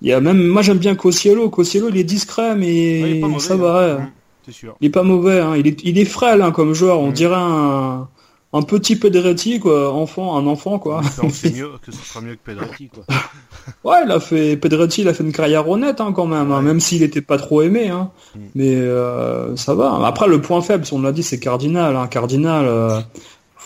il 0.00 0.08
y 0.08 0.12
a 0.12 0.20
même 0.20 0.44
moi 0.46 0.62
j'aime 0.62 0.78
bien 0.78 0.94
Cossiello. 0.94 1.48
Cossiello 1.50 1.88
il 1.90 1.96
est 1.96 2.04
discret 2.04 2.54
mais 2.56 3.20
ça 3.38 3.56
va. 3.56 3.94
Hein. 3.94 4.10
Sûr. 4.50 4.76
Il 4.80 4.86
est 4.86 4.90
pas 4.90 5.02
mauvais, 5.02 5.40
hein. 5.40 5.56
il, 5.56 5.66
est, 5.66 5.82
il 5.84 5.98
est 5.98 6.06
frêle 6.06 6.40
hein, 6.40 6.52
comme 6.52 6.72
joueur, 6.72 7.00
on 7.00 7.10
dirait 7.10 7.36
un, 7.36 8.08
un 8.54 8.62
petit 8.62 8.96
Pedretti 8.96 9.60
quoi, 9.60 9.92
enfant, 9.92 10.38
un 10.38 10.46
enfant 10.46 10.78
quoi. 10.78 11.02
C'est 11.30 11.54
mieux 11.54 11.72
que 11.84 11.92
ce 11.92 11.98
sera 11.98 12.22
mieux 12.22 12.34
que 12.34 12.40
Pedretti 12.52 12.88
quoi. 12.88 13.04
ouais, 13.84 14.04
il 14.06 14.10
a 14.10 14.20
fait 14.20 14.56
Pedretti, 14.56 15.02
il 15.02 15.08
a 15.08 15.12
fait 15.12 15.22
une 15.22 15.32
carrière 15.32 15.68
honnête 15.68 16.00
hein, 16.00 16.12
quand 16.12 16.26
même, 16.26 16.50
hein, 16.50 16.62
même 16.62 16.80
s'il 16.80 17.02
était 17.02 17.20
pas 17.20 17.36
trop 17.36 17.60
aimé, 17.60 17.88
hein. 17.90 18.10
Mm. 18.34 18.40
mais 18.54 18.74
euh, 18.74 19.54
ça 19.56 19.74
va. 19.74 20.00
Après 20.06 20.28
le 20.28 20.40
point 20.40 20.62
faible, 20.62 20.84
on 20.92 21.02
l'a 21.02 21.12
dit, 21.12 21.22
c'est 21.22 21.38
Cardinal, 21.38 21.94
hein. 21.96 22.06
Cardinal. 22.06 22.64
Euh, 22.66 23.00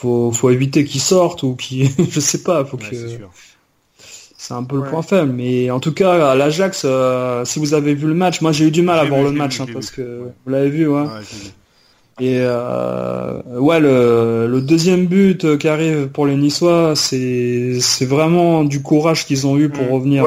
faut, 0.03 0.33
faut 0.33 0.51
éviter 0.51 0.85
qu'il 0.85 1.01
sorte 1.01 1.45
ou 1.45 1.55
qu'il, 1.55 1.89
je 2.11 2.21
sais 2.21 2.43
pas, 2.43 2.65
faut 2.65 2.77
que. 2.77 2.85
C'est 4.37 4.55
un 4.55 4.65
peu 4.65 4.77
le 4.77 4.83
point 4.83 5.03
faible, 5.03 5.33
mais 5.33 5.71
en 5.71 5.79
tout 5.79 5.93
cas 5.93 6.33
à 6.33 6.35
l'Ajax, 6.35 6.83
euh, 6.85 7.45
si 7.45 7.61
vous 7.61 7.75
avez 7.75 7.95
vu 7.95 8.09
le 8.09 8.15
match, 8.15 8.41
moi 8.41 8.51
j'ai 8.51 8.67
eu 8.67 8.71
du 8.73 8.83
mal 8.83 8.99
à 8.99 9.05
voir 9.05 9.23
le 9.23 9.31
match 9.31 9.61
hein, 9.61 9.67
parce 9.73 9.93
que 9.93 10.23
vous 10.45 10.51
l'avez 10.51 10.69
vu, 10.69 10.89
ouais. 10.89 11.05
Et 12.21 12.39
euh, 12.41 13.41
ouais, 13.59 13.79
le, 13.79 14.49
le, 14.49 14.61
deuxième 14.61 15.07
but 15.07 15.59
qui 15.59 15.69
arrive 15.69 16.09
pour 16.09 16.27
les 16.27 16.35
Niçois, 16.35 16.95
c'est 16.97 17.79
c'est 17.81 18.05
vraiment 18.05 18.65
du 18.65 18.83
courage 18.83 19.27
qu'ils 19.27 19.47
ont 19.47 19.57
eu 19.57 19.69
pour 19.69 19.85
mm. 19.85 19.91
revenir. 19.91 20.25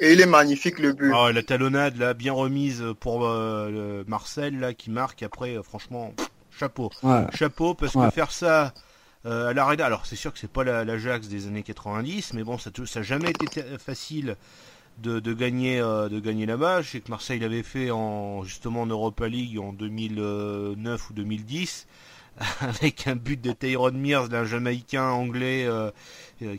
Et 0.00 0.12
il 0.12 0.20
est 0.20 0.26
magnifique 0.26 0.80
le 0.80 0.92
but. 0.92 1.12
Ah, 1.14 1.30
la 1.32 1.42
talonnade 1.44 1.96
là, 1.96 2.12
bien 2.12 2.32
remise 2.32 2.82
pour 2.98 3.24
euh, 3.24 4.02
Marcel 4.08 4.58
là 4.58 4.74
qui 4.74 4.90
marque. 4.90 5.22
Après, 5.22 5.56
franchement. 5.62 6.12
Chapeau. 6.58 6.90
Chapeau, 7.34 7.74
parce 7.74 7.92
que 7.94 8.10
faire 8.10 8.30
ça 8.30 8.74
euh, 9.26 9.48
à 9.48 9.52
l'arrêt, 9.52 9.80
alors 9.80 10.06
c'est 10.06 10.16
sûr 10.16 10.32
que 10.32 10.38
c'est 10.38 10.50
pas 10.50 10.64
l'Ajax 10.64 11.28
des 11.28 11.46
années 11.46 11.62
90, 11.62 12.34
mais 12.34 12.44
bon, 12.44 12.58
ça 12.58 12.70
n'a 12.70 13.02
jamais 13.02 13.30
été 13.30 13.62
facile 13.78 14.36
de, 14.98 15.32
gagner 15.32 15.80
euh, 15.80 16.08
de 16.08 16.18
gagner 16.20 16.46
là-bas. 16.46 16.82
Je 16.82 16.90
sais 16.90 17.00
que 17.00 17.10
Marseille 17.10 17.38
l'avait 17.38 17.62
fait 17.62 17.90
en 17.90 18.42
justement 18.42 18.82
en 18.82 18.86
Europa 18.86 19.28
League 19.28 19.58
en 19.58 19.72
2009 19.72 21.10
ou 21.10 21.12
2010 21.12 21.86
avec 22.60 23.06
un 23.06 23.16
but 23.16 23.40
de 23.40 23.52
Tyrone 23.52 23.98
Mears, 23.98 24.28
d'un 24.28 24.44
Jamaïcain 24.44 25.08
anglais 25.08 25.66
euh, 25.66 25.90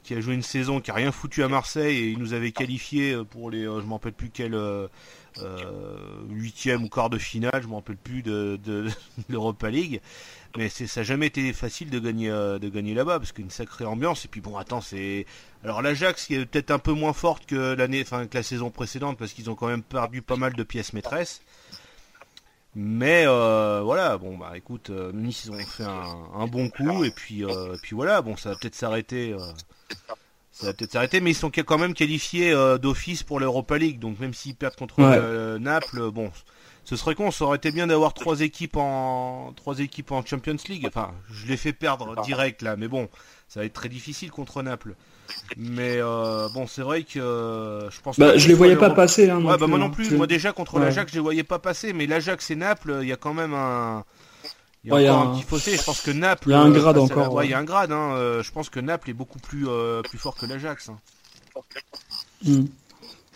qui 0.04 0.14
a 0.14 0.22
joué 0.22 0.34
une 0.34 0.44
saison, 0.44 0.82
qui 0.82 0.92
a 0.92 0.94
rien 0.94 1.12
foutu 1.12 1.44
à 1.44 1.48
Marseille 1.48 1.98
et 1.98 2.10
il 2.10 2.20
nous 2.20 2.34
avait 2.34 2.52
qualifié 2.52 3.18
pour 3.30 3.50
les, 3.50 3.64
je 3.64 3.86
m'en 3.86 3.96
rappelle 3.96 4.14
plus 4.14 4.30
quel 4.30 4.56
euh, 4.56 4.88
huitième 6.30 6.84
ou 6.84 6.90
quart 6.90 7.10
de 7.10 7.18
finale, 7.18 7.62
je 7.62 7.68
me 7.68 7.76
rappelle 7.76 7.98
plus 7.98 8.22
de, 8.24 8.88
l'Europa 9.30 9.70
League. 9.70 10.02
Mais 10.58 10.68
ça 10.70 10.86
n'a 11.00 11.04
jamais 11.04 11.28
été 11.28 11.54
facile 11.54 11.92
de 11.92 12.00
gagner, 12.00 12.30
euh, 12.30 12.58
de 12.58 12.70
gagner 12.70 12.96
là-bas 12.96 13.20
parce 13.20 13.32
qu'une 13.32 13.52
sacrée 13.52 13.86
ambiance. 13.86 14.26
Et 14.26 14.28
puis 14.28 14.42
bon, 14.42 14.58
attends, 14.58 14.82
c'est 14.82 15.28
alors 15.64 15.82
l'Ajax 15.84 16.26
qui 16.26 16.36
est 16.36 16.46
peut-être 16.46 16.72
un 16.72 16.80
peu 16.80 16.92
moins 16.92 17.14
forte 17.14 17.46
que 17.46 17.76
l'année, 17.76 18.02
enfin 18.02 18.26
que 18.26 18.36
la 18.36 18.44
saison 18.44 18.72
précédente 18.72 19.18
parce 19.18 19.34
qu'ils 19.34 19.50
ont 19.52 19.56
quand 19.56 19.68
même 19.68 19.84
perdu 19.84 20.24
pas 20.24 20.38
mal 20.38 20.54
de 20.54 20.64
pièces 20.64 20.94
maîtresses. 20.94 21.42
Mais 22.76 23.26
euh, 23.28 23.82
voilà, 23.84 24.18
bon 24.18 24.38
bah 24.38 24.54
écoute, 24.56 24.90
Nice 24.90 25.46
ils 25.46 25.52
ont 25.52 25.60
fait 25.60 25.84
un, 25.84 26.48
bon 26.48 26.70
coup 26.70 27.04
et 27.04 27.12
puis 27.12 27.44
puis 27.82 27.96
voilà, 27.96 28.22
bon 28.22 28.36
ça 28.36 28.50
va 28.50 28.56
peut-être 28.56 28.76
s'arrêter 28.76 29.36
ça 30.60 30.68
va 30.68 30.74
peut-être 30.74 30.92
s'arrêter, 30.92 31.22
mais 31.22 31.32
ils 31.32 31.36
sont 31.36 31.52
quand 31.52 31.78
même 31.78 31.94
qualifiés 31.94 32.52
euh, 32.52 32.78
d'office 32.78 33.24
pour 33.24 33.40
l'Europa 33.40 33.78
League. 33.78 33.98
Donc 33.98 34.20
même 34.20 34.34
s'ils 34.34 34.56
perdent 34.56 34.76
contre 34.76 34.96
euh, 35.00 35.58
Naples, 35.58 36.12
bon, 36.12 36.32
ce 36.84 36.98
serait 36.98 37.16
con. 37.16 37.32
Ça 37.32 37.46
aurait 37.46 37.56
été 37.56 37.72
bien 37.72 37.88
d'avoir 37.88 38.14
trois 38.14 38.42
équipes 38.42 38.76
en 38.76 39.54
trois 39.56 39.80
équipes 39.80 40.12
en 40.12 40.26
Champions 40.26 40.58
League. 40.68 40.86
Enfin, 40.86 41.14
je 41.32 41.48
les 41.48 41.56
fais 41.56 41.72
perdre 41.72 42.22
direct 42.24 42.62
là, 42.62 42.76
mais 42.76 42.90
bon, 42.90 43.08
ça 43.48 43.62
va 43.62 43.66
être 43.66 43.74
très 43.74 43.88
difficile 43.88 44.32
contre 44.32 44.62
Naples. 44.62 44.96
Mais 45.56 45.96
euh, 46.02 46.50
bon, 46.54 46.68
c'est 46.68 46.82
vrai 46.82 47.04
que 47.04 47.88
je 47.90 48.02
pense. 48.02 48.20
Bah, 48.20 48.36
je 48.36 48.50
les 48.50 48.54
voyais 48.54 48.76
pas 48.76 48.90
passer. 48.90 49.30
Hein, 49.30 49.42
ouais, 49.42 49.58
bah, 49.58 49.68
moi 49.68 49.80
non 49.80 49.90
plus. 49.90 50.12
Moi 50.12 50.28
déjà 50.28 50.52
contre 50.52 50.78
l'Ajax, 50.80 51.10
je 51.10 51.18
les 51.18 51.24
voyais 51.24 51.44
pas 51.44 51.60
passer. 51.60 51.94
Mais 51.94 52.06
l'Ajax 52.06 52.52
et 52.52 52.58
Naples, 52.58 53.00
il 53.02 53.08
y 53.08 53.14
a 53.14 53.18
quand 53.18 53.34
même 53.34 53.54
un 53.54 54.04
il 54.84 54.92
y 54.92 55.08
a 55.08 55.14
encore 55.14 55.34
un... 55.34 55.36
petit 55.36 55.44
fossé. 55.44 55.78
Je 55.78 55.84
pense 55.84 56.02
que 56.02 56.12
Naples. 56.12 56.50
Il 56.50 56.52
y 56.52 56.54
a 56.54 56.62
un 56.62 56.72
grade 56.72 56.98
encore. 56.98 57.34
Ouais, 57.34 57.48
il 57.48 57.52
y 57.52 57.54
a 57.54 57.60
un 57.60 57.64
grade. 57.64 57.92
Hein. 57.92 58.14
Euh, 58.14 58.44
je 58.44 58.52
pense 58.52 58.70
que 58.70 58.80
Naples 58.80 59.10
est 59.10 59.14
beaucoup 59.14 59.40
plus 59.40 59.68
euh, 59.68 60.02
plus 60.02 60.18
fort 60.18 60.36
que 60.36 60.46
l'Ajax. 60.46 60.90
Hein. 60.90 60.98
Hmm. 62.46 62.66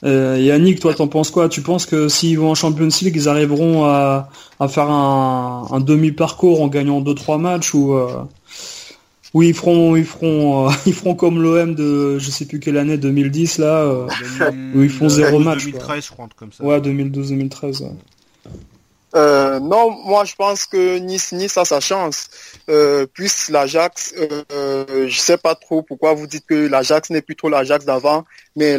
Euh, 0.06 0.38
Yannick, 0.39 0.80
toi, 0.80 0.94
t'en 0.94 1.08
penses 1.08 1.32
quoi? 1.32 1.50
Tu 1.50 1.62
penses 1.62 1.86
que 1.86 2.10
s'ils 2.10 2.38
vont 2.39 2.52
en 2.52 2.56
Champions 2.56 2.89
League, 3.02 3.16
ils 3.16 3.30
arriveront 3.30 3.86
à, 3.86 4.30
à 4.60 4.68
faire 4.68 4.89
un, 4.89 5.68
un 5.72 5.80
demi-parcours 5.80 6.62
en 6.62 6.68
gagnant 6.68 7.02
2-3 7.02 7.39
matchs 7.39 7.74
ou 7.74 7.98
ou 9.34 9.41
ils 9.41 9.56
feront 9.56 9.96
ils 9.96 10.06
feront 10.06 10.70
ils 10.86 10.94
feront 10.94 11.16
comme 11.16 11.41
l'OM 11.41 11.74
de 11.74 12.20
je 12.20 12.30
sais 12.30 12.46
plus 12.46 12.60
quelle 12.60 12.78
année 12.78 12.98
2010 12.98 13.58
là 13.58 14.06
où 14.76 14.84
ils 14.84 14.89
font 14.91 15.10
zéro 15.10 15.39
match 15.39 15.66
2013 15.66 16.06
je 16.06 16.12
crois 16.12 16.28
comme 16.36 16.52
ça. 16.52 16.64
Ouais 16.64 16.80
2012-2013. 16.80 17.89
Euh, 19.16 19.59
non, 19.59 19.91
moi 19.91 20.26
je 20.26 20.34
pense 20.36 20.66
que 20.66 20.97
Nice, 20.97 21.32
Nice 21.34 21.57
a 21.57 21.66
sa 21.66 21.80
chance. 21.80 22.30
Euh, 22.70 23.05
plus 23.05 23.49
l'Ajax, 23.49 24.14
euh, 24.18 25.07
je 25.07 25.20
sais 25.20 25.38
pas 25.38 25.53
trop 25.53 25.84
pourquoi 25.84 26.14
vous 26.14 26.26
dites 26.26 26.45
que 26.47 26.68
l'Ajax 26.68 27.11
n'est 27.11 27.22
plus 27.22 27.36
trop 27.36 27.49
l'Ajax 27.49 27.86
d'avant, 27.86 28.26
mais 28.55 28.78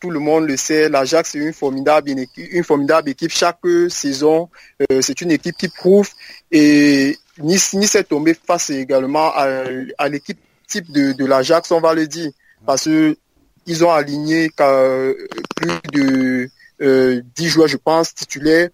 tout 0.00 0.10
le 0.10 0.20
monde 0.20 0.46
le 0.46 0.56
sait, 0.56 0.88
l'Ajax 0.88 1.34
est 1.34 1.38
une 1.38 1.52
formidable, 1.52 3.08
équipe 3.08 3.32
chaque 3.32 3.58
saison. 3.88 4.48
Euh, 4.90 5.00
c'est 5.00 5.20
une 5.20 5.32
équipe 5.32 5.56
qui 5.56 5.68
prouve 5.68 6.08
et 6.52 7.18
Nice, 7.38 7.72
Nice 7.72 7.96
est 7.96 8.04
tombé 8.04 8.34
face 8.34 8.70
également 8.70 9.32
à, 9.34 10.08
l'équipe 10.08 10.38
type 10.68 10.92
de, 10.92 11.24
l'Ajax, 11.24 11.72
on 11.72 11.80
va 11.80 11.94
le 11.94 12.06
dire, 12.06 12.30
parce 12.64 12.84
que 12.84 13.16
ils 13.66 13.84
ont 13.84 13.92
aligné 13.92 14.50
plus 15.56 15.80
de 15.92 16.50
euh, 16.82 17.22
10 17.36 17.48
joueurs, 17.48 17.68
je 17.68 17.76
pense, 17.76 18.14
titulaires 18.14 18.70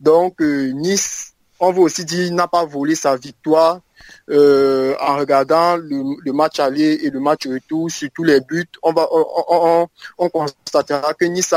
donc 0.00 0.40
euh, 0.40 0.70
Nice, 0.72 1.34
on 1.60 1.72
veut 1.72 1.80
aussi 1.80 2.04
dire, 2.04 2.32
n'a 2.32 2.48
pas 2.48 2.64
volé 2.64 2.94
sa 2.94 3.16
victoire 3.16 3.80
euh, 4.30 4.94
en 5.00 5.16
regardant 5.16 5.76
le, 5.76 6.32
match 6.32 6.60
aller 6.60 7.00
et 7.02 7.10
le 7.10 7.20
match 7.20 7.46
retour 7.46 7.90
sur 7.90 8.08
tous 8.14 8.24
les 8.24 8.40
buts. 8.40 8.68
On 8.82 8.92
va, 8.92 9.08
on, 10.18 10.28
constatera 10.28 11.14
que 11.14 11.24
Nice 11.24 11.54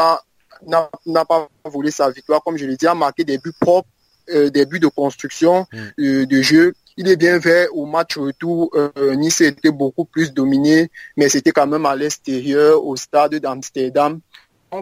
n'a 0.65 1.25
pas 1.25 1.47
volé 1.65 1.91
sa 1.91 2.09
victoire, 2.09 2.41
comme 2.43 2.57
je 2.57 2.65
l'ai 2.65 2.77
dit, 2.77 2.87
a 2.87 2.95
marqué 2.95 3.23
des 3.23 3.37
buts 3.37 3.53
propres, 3.59 3.89
euh, 4.29 4.49
des 4.49 4.65
buts 4.65 4.79
de 4.79 4.87
construction, 4.87 5.65
mm. 5.73 6.25
de 6.25 6.41
jeu. 6.41 6.73
Il 6.97 7.07
est 7.07 7.15
bien 7.15 7.37
vrai, 7.37 7.67
au 7.69 7.85
match 7.85 8.17
retour, 8.17 8.75
Nice 8.97 9.39
était 9.39 9.71
beaucoup 9.71 10.03
plus 10.03 10.33
dominé, 10.33 10.91
mais 11.15 11.29
c'était 11.29 11.51
quand 11.51 11.67
même 11.67 11.85
à 11.85 11.95
l'extérieur, 11.95 12.83
au 12.83 12.97
stade 12.97 13.35
d'Amsterdam 13.35 14.19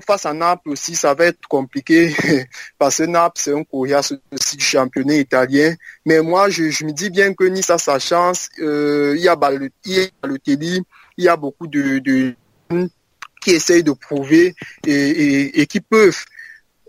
face 0.05 0.25
à 0.25 0.33
Naples 0.33 0.69
aussi, 0.69 0.95
ça 0.95 1.13
va 1.13 1.25
être 1.25 1.47
compliqué 1.47 2.13
parce 2.79 2.97
que 2.97 3.03
Naples, 3.03 3.39
c'est 3.41 3.53
un 3.53 3.63
coriace 3.63 4.13
aussi 4.31 4.57
du 4.57 4.63
championnat 4.63 5.15
italien. 5.15 5.75
Mais 6.05 6.21
moi, 6.21 6.49
je, 6.49 6.63
me 6.85 6.91
dis 6.91 7.09
bien 7.09 7.33
que 7.33 7.45
Nice 7.45 7.69
a 7.69 7.77
sa 7.77 7.99
chance. 7.99 8.49
Euh, 8.59 9.13
il 9.15 9.21
y 9.21 9.27
a 9.27 9.35
Balotelli, 9.35 10.81
il 11.17 11.23
y 11.23 11.27
a 11.27 11.35
beaucoup 11.35 11.67
de, 11.67 11.99
de 11.99 12.35
qui 13.41 13.51
essayent 13.51 13.83
de 13.83 13.93
prouver 13.93 14.55
et, 14.85 15.65
qui 15.67 15.79
peuvent. 15.79 16.23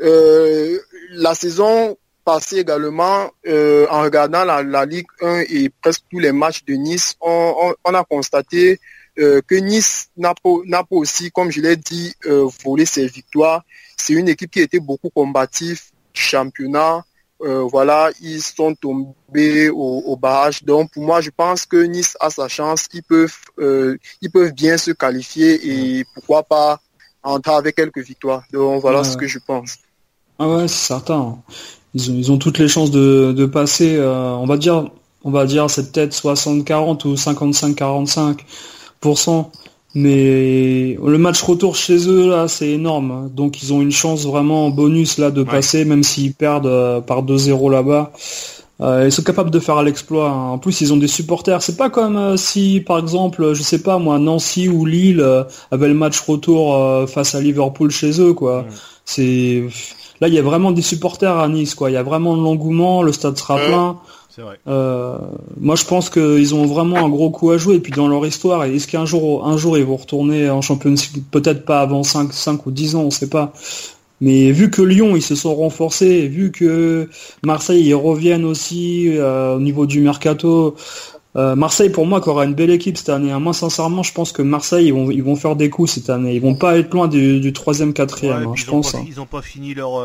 Euh, 0.00 0.78
la 1.10 1.34
saison 1.34 1.96
passée 2.24 2.58
également, 2.58 3.30
euh, 3.46 3.86
en 3.90 4.02
regardant 4.02 4.44
la, 4.44 4.84
Ligue 4.84 5.06
1 5.22 5.44
et 5.48 5.70
presque 5.80 6.04
tous 6.10 6.18
les 6.18 6.32
matchs 6.32 6.64
de 6.64 6.74
Nice, 6.74 7.16
on 7.20 7.74
a 7.84 8.04
constaté 8.04 8.78
euh, 9.18 9.40
que 9.46 9.54
Nice 9.54 10.08
n'a 10.16 10.34
pas, 10.34 10.84
aussi, 10.90 11.30
comme 11.30 11.50
je 11.50 11.60
l'ai 11.60 11.76
dit, 11.76 12.14
euh, 12.26 12.48
volé 12.64 12.86
ses 12.86 13.06
victoires. 13.06 13.64
C'est 13.96 14.12
une 14.12 14.28
équipe 14.28 14.50
qui 14.50 14.60
était 14.60 14.80
beaucoup 14.80 15.10
combative, 15.10 15.80
championnat, 16.12 17.04
voilà, 17.40 18.10
ils 18.20 18.42
sont 18.42 18.74
tombés 18.74 19.70
au, 19.70 20.16
barrage. 20.16 20.64
Donc 20.64 20.90
pour 20.92 21.04
moi, 21.04 21.20
je 21.20 21.30
pense 21.30 21.66
que 21.66 21.76
Nice 21.76 22.16
a 22.18 22.30
sa 22.30 22.48
chance. 22.48 22.88
Ils 22.92 23.02
peuvent, 23.02 23.36
ils 24.20 24.30
peuvent 24.30 24.52
bien 24.52 24.76
se 24.76 24.90
qualifier 24.90 25.98
et 25.98 26.04
pourquoi 26.14 26.42
pas 26.42 26.80
entrer 27.22 27.54
avec 27.54 27.76
quelques 27.76 28.00
victoires. 28.00 28.42
Donc 28.52 28.80
voilà 28.80 29.04
ce 29.04 29.16
que 29.16 29.28
je 29.28 29.38
pense. 29.38 29.76
Ah 30.40 30.48
ouais, 30.48 30.66
c'est 30.66 30.88
certain. 30.88 31.38
Ils 31.94 32.10
ont, 32.10 32.14
ils 32.14 32.32
ont 32.32 32.38
toutes 32.38 32.58
les 32.58 32.66
chances 32.66 32.90
de, 32.90 33.46
passer. 33.46 34.00
on 34.00 34.46
va 34.46 34.56
dire, 34.56 34.90
on 35.22 35.30
va 35.30 35.46
dire, 35.46 35.70
c'est 35.70 35.92
peut-être 35.92 36.14
60-40 36.14 37.06
ou 37.06 37.14
55-45%. 37.14 38.36
Mais 39.94 40.98
le 41.02 41.18
match 41.18 41.42
retour 41.42 41.74
chez 41.74 42.08
eux, 42.08 42.28
là, 42.28 42.46
c'est 42.46 42.68
énorme. 42.68 43.30
Donc 43.34 43.62
ils 43.62 43.72
ont 43.72 43.80
une 43.80 43.92
chance 43.92 44.24
vraiment 44.26 44.66
en 44.66 44.70
bonus 44.70 45.18
là 45.18 45.30
de 45.30 45.42
passer, 45.42 45.84
même 45.84 46.02
s'ils 46.02 46.34
perdent 46.34 46.66
euh, 46.66 47.00
par 47.00 47.24
2-0 47.24 47.70
là-bas. 47.70 48.12
Euh, 48.80 49.06
ils 49.06 49.10
sont 49.10 49.22
capables 49.22 49.50
de 49.50 49.58
faire 49.58 49.82
l'exploit. 49.82 50.30
Hein. 50.30 50.50
En 50.50 50.58
plus, 50.58 50.82
ils 50.82 50.92
ont 50.92 50.98
des 50.98 51.08
supporters. 51.08 51.62
C'est 51.62 51.76
pas 51.76 51.90
comme 51.90 52.16
euh, 52.16 52.36
si, 52.36 52.80
par 52.86 52.98
exemple, 52.98 53.54
je 53.54 53.62
sais 53.62 53.82
pas 53.82 53.98
moi, 53.98 54.18
Nancy 54.18 54.68
ou 54.68 54.84
Lille 54.84 55.24
avaient 55.72 55.88
le 55.88 55.94
match 55.94 56.20
retour 56.20 57.08
face 57.08 57.34
à 57.34 57.40
Liverpool 57.40 57.90
chez 57.90 58.20
eux, 58.20 58.34
quoi. 58.34 58.66
C'est 59.04 59.64
là, 60.20 60.28
il 60.28 60.34
y 60.34 60.38
a 60.38 60.42
vraiment 60.42 60.70
des 60.70 60.82
supporters 60.82 61.38
à 61.38 61.48
Nice, 61.48 61.74
quoi. 61.74 61.90
Il 61.90 61.94
y 61.94 61.96
a 61.96 62.02
vraiment 62.02 62.36
de 62.36 62.42
l'engouement. 62.42 63.02
Le 63.02 63.12
stade 63.12 63.38
sera 63.38 63.56
plein. 63.56 63.96
Euh, 64.66 65.18
moi, 65.58 65.76
je 65.76 65.84
pense 65.84 66.10
qu'ils 66.10 66.54
ont 66.54 66.66
vraiment 66.66 66.96
un 66.96 67.08
gros 67.08 67.30
coup 67.30 67.50
à 67.50 67.58
jouer. 67.58 67.76
Et 67.76 67.80
puis 67.80 67.92
dans 67.92 68.08
leur 68.08 68.24
histoire, 68.26 68.64
est-ce 68.64 68.86
qu'un 68.86 69.04
jour, 69.04 69.46
un 69.46 69.56
jour, 69.56 69.78
ils 69.78 69.84
vont 69.84 69.96
retourner 69.96 70.50
en 70.50 70.60
Champions 70.60 70.94
Peut-être 71.30 71.64
pas 71.64 71.80
avant 71.80 72.02
5, 72.02 72.32
5 72.32 72.66
ou 72.66 72.70
10 72.70 72.96
ans, 72.96 73.02
on 73.02 73.10
sait 73.10 73.28
pas. 73.28 73.52
Mais 74.20 74.50
vu 74.50 74.70
que 74.70 74.82
Lyon, 74.82 75.14
ils 75.14 75.22
se 75.22 75.36
sont 75.36 75.54
renforcés, 75.54 76.26
vu 76.26 76.50
que 76.50 77.08
Marseille, 77.44 77.84
ils 77.84 77.94
reviennent 77.94 78.44
aussi 78.44 79.16
euh, 79.16 79.56
au 79.56 79.60
niveau 79.60 79.86
du 79.86 80.00
mercato. 80.00 80.74
Euh, 81.36 81.54
Marseille, 81.54 81.90
pour 81.90 82.04
moi, 82.04 82.20
qui 82.20 82.28
aura 82.28 82.44
une 82.44 82.54
belle 82.54 82.70
équipe 82.70 82.96
cette 82.96 83.10
année. 83.10 83.30
Hein. 83.30 83.38
Moi, 83.38 83.52
sincèrement, 83.52 84.02
je 84.02 84.12
pense 84.12 84.32
que 84.32 84.42
Marseille, 84.42 84.86
ils 84.86 84.92
vont, 84.92 85.10
ils 85.10 85.22
vont 85.22 85.36
faire 85.36 85.54
des 85.54 85.70
coups 85.70 85.92
cette 85.92 86.10
année. 86.10 86.34
Ils 86.34 86.40
vont 86.40 86.56
pas 86.56 86.78
être 86.78 86.92
loin 86.92 87.06
du, 87.06 87.52
troisième, 87.52 87.92
quatrième, 87.92 88.48
hein, 88.48 88.52
je 88.56 88.64
pense. 88.64 88.94
Hein. 88.96 89.04
Ils 89.06 89.20
ont 89.20 89.26
pas 89.26 89.42
fini 89.42 89.72
leur 89.74 90.02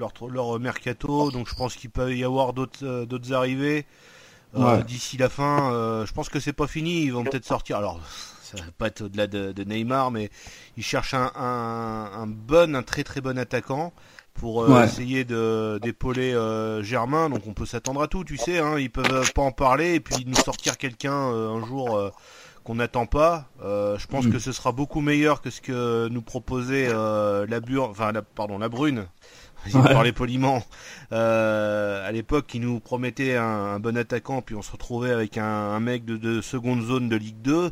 leur, 0.00 0.58
mercato, 0.58 1.30
donc 1.30 1.48
je 1.48 1.54
pense 1.54 1.76
qu'il 1.76 1.90
peut 1.90 2.14
y 2.14 2.24
avoir 2.24 2.52
d'autres 2.52 2.84
euh, 2.84 3.06
d'autres 3.06 3.32
arrivées 3.32 3.86
euh, 4.56 4.82
d'ici 4.82 5.16
la 5.16 5.28
fin. 5.28 5.72
Euh, 5.72 6.06
je 6.06 6.12
pense 6.12 6.28
que 6.28 6.40
c'est 6.40 6.52
pas 6.52 6.66
fini, 6.66 7.02
ils 7.02 7.12
vont 7.12 7.24
peut-être 7.24 7.44
sortir. 7.44 7.76
Alors 7.76 8.00
ça 8.42 8.56
va 8.56 8.70
pas 8.76 8.88
être 8.88 9.02
au-delà 9.02 9.26
de, 9.26 9.64
Neymar, 9.64 10.10
mais 10.10 10.30
ils 10.76 10.82
cherchent 10.82 11.14
un, 11.14 11.30
un, 11.36 12.26
bon, 12.26 12.74
un 12.74 12.82
très 12.82 13.04
très 13.04 13.20
bon 13.20 13.38
attaquant 13.38 13.92
pour 14.34 14.80
essayer 14.80 15.24
de 15.24 15.78
d'épauler 15.82 16.32
Germain. 16.82 17.28
Donc 17.28 17.46
on 17.46 17.52
peut 17.52 17.66
s'attendre 17.66 18.02
à 18.02 18.08
tout, 18.08 18.24
tu 18.24 18.36
sais. 18.36 18.58
Hein, 18.58 18.78
ils 18.78 18.90
peuvent 18.90 19.32
pas 19.32 19.42
en 19.42 19.52
parler 19.52 19.94
et 19.94 20.00
puis 20.00 20.24
nous 20.26 20.34
sortir 20.34 20.78
quelqu'un 20.78 21.12
un 21.12 21.64
jour 21.64 22.10
qu'on 22.64 22.74
n'attend 22.74 23.06
pas. 23.06 23.48
je 23.60 24.06
pense 24.06 24.24
mm. 24.24 24.32
que 24.32 24.38
ce 24.38 24.50
sera 24.50 24.72
beaucoup 24.72 25.00
meilleur 25.00 25.42
que 25.42 25.50
ce 25.50 25.60
que 25.60 26.08
nous 26.08 26.22
proposait 26.22 26.88
la 26.92 27.60
Bure, 27.60 27.90
enfin 27.90 28.10
la, 28.10 28.22
pardon 28.22 28.58
la 28.58 28.68
Brune 28.68 29.06
pour 29.70 29.82
parler 29.82 30.12
poliment, 30.12 30.62
euh, 31.12 32.06
à 32.06 32.12
l'époque, 32.12 32.46
qui 32.46 32.60
nous 32.60 32.80
promettait 32.80 33.36
un, 33.36 33.78
bon 33.80 33.96
attaquant, 33.96 34.42
puis 34.42 34.54
on 34.54 34.62
se 34.62 34.72
retrouvait 34.72 35.12
avec 35.12 35.38
un, 35.38 35.80
mec 35.80 36.04
de, 36.04 36.40
seconde 36.40 36.82
zone 36.82 37.08
de 37.08 37.16
Ligue 37.16 37.42
2. 37.42 37.70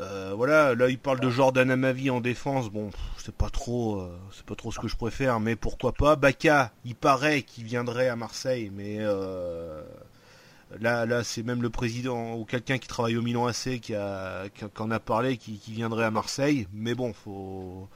Euh, 0.00 0.32
voilà, 0.36 0.76
là 0.76 0.88
il 0.88 0.98
parle 0.98 1.18
de 1.18 1.28
Jordan 1.28 1.70
Amavi 1.70 2.08
en 2.10 2.20
défense. 2.20 2.70
Bon, 2.70 2.90
c'est 3.16 3.34
pas 3.34 3.50
trop, 3.50 4.00
euh, 4.00 4.16
c'est 4.32 4.46
pas 4.46 4.54
trop 4.54 4.70
ce 4.70 4.78
que 4.78 4.86
je 4.86 4.96
préfère, 4.96 5.40
mais 5.40 5.56
pourquoi 5.56 5.92
pas. 5.92 6.14
Baka, 6.14 6.72
il 6.84 6.94
paraît 6.94 7.42
qu'il 7.42 7.64
viendrait 7.64 8.08
à 8.08 8.14
Marseille, 8.14 8.70
mais 8.72 8.98
là, 10.80 11.04
là, 11.06 11.24
c'est 11.24 11.42
même 11.42 11.62
le 11.62 11.70
président 11.70 12.34
ou 12.34 12.44
quelqu'un 12.44 12.78
qui 12.78 12.86
travaille 12.86 13.16
au 13.16 13.22
Milan 13.22 13.46
AC 13.46 13.80
qui 13.80 13.94
a, 13.94 14.48
qui, 14.54 14.64
en 14.78 14.90
a 14.90 15.00
parlé, 15.00 15.36
qui, 15.36 15.58
qui 15.58 15.72
viendrait 15.72 16.04
à 16.04 16.10
Marseille. 16.10 16.68
Mais 16.72 16.94
bon, 16.94 17.12
faut 17.12 17.88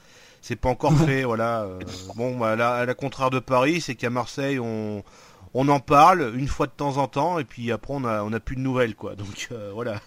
c'est 0.43 0.57
pas 0.57 0.69
encore 0.69 0.93
fait, 1.07 1.23
voilà. 1.23 1.63
Euh, 1.63 1.79
bon, 2.17 2.37
bah, 2.37 2.53
à 2.53 2.85
la 2.85 2.95
contraire 2.95 3.31
de 3.31 3.39
Paris, 3.39 3.81
c'est 3.81 3.95
qu'à 3.95 4.11
Marseille, 4.11 4.59
on, 4.59 5.03
on 5.55 5.69
en 5.69 5.81
parle 5.81 6.33
une 6.37 6.49
fois 6.49 6.67
de 6.67 6.73
temps 6.73 6.99
en 6.99 7.09
temps, 7.09 7.39
et 7.39 7.45
puis 7.45 7.73
après, 7.73 7.95
on 7.95 8.05
a, 8.05 8.23
on 8.23 8.33
a 8.33 8.41
plus 8.41 8.57
de 8.57 8.61
nouvelles, 8.61 8.95
quoi. 8.95 9.15
Donc 9.15 9.49
euh, 9.53 9.71
voilà. 9.73 10.01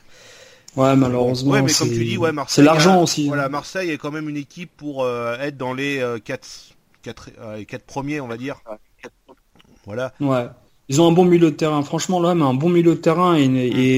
Ouais, 0.76 0.94
malheureusement. 0.96 1.54
Ouais, 1.54 1.62
mais 1.62 1.72
comme 1.72 1.88
tu 1.88 2.04
dis, 2.04 2.18
ouais, 2.18 2.34
Marseille. 2.34 2.64
C'est 2.64 2.66
l'argent 2.66 3.02
aussi. 3.02 3.28
Voilà, 3.28 3.48
Marseille 3.48 3.90
est 3.90 3.98
quand 3.98 4.12
même 4.12 4.28
une 4.28 4.38
équipe 4.38 4.72
pour 4.76 5.04
euh, 5.04 5.38
être 5.40 5.58
dans 5.58 5.74
les 5.74 6.04
4 6.26 6.48
quatre, 7.02 7.30
quatre, 7.66 7.86
premiers, 7.86 8.20
on 8.20 8.28
va 8.28 8.36
dire. 8.36 8.60
Voilà. 9.86 10.14
Ouais. 10.20 10.48
Ils 10.90 11.02
ont 11.02 11.08
un 11.08 11.12
bon 11.12 11.26
milieu 11.26 11.50
de 11.50 11.56
terrain, 11.56 11.82
franchement 11.82 12.20
là, 12.20 12.36
mais 12.36 12.44
un 12.44 12.54
bon 12.54 12.70
milieu 12.70 12.92
de 12.92 13.00
terrain 13.00 13.36
et, 13.36 13.48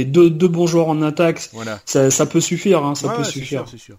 mm. 0.06 0.12
deux, 0.12 0.30
deux, 0.30 0.48
bons 0.48 0.68
joueurs 0.68 0.88
en 0.88 1.02
attaque, 1.02 1.50
voilà. 1.52 1.80
ça, 1.86 2.12
ça 2.12 2.26
peut 2.26 2.40
suffire, 2.40 2.86
hein, 2.86 2.96
ça 2.96 3.10
peut 3.10 3.24
suffire. 3.24 3.66
C'est 3.70 3.78
sûr. 3.78 3.98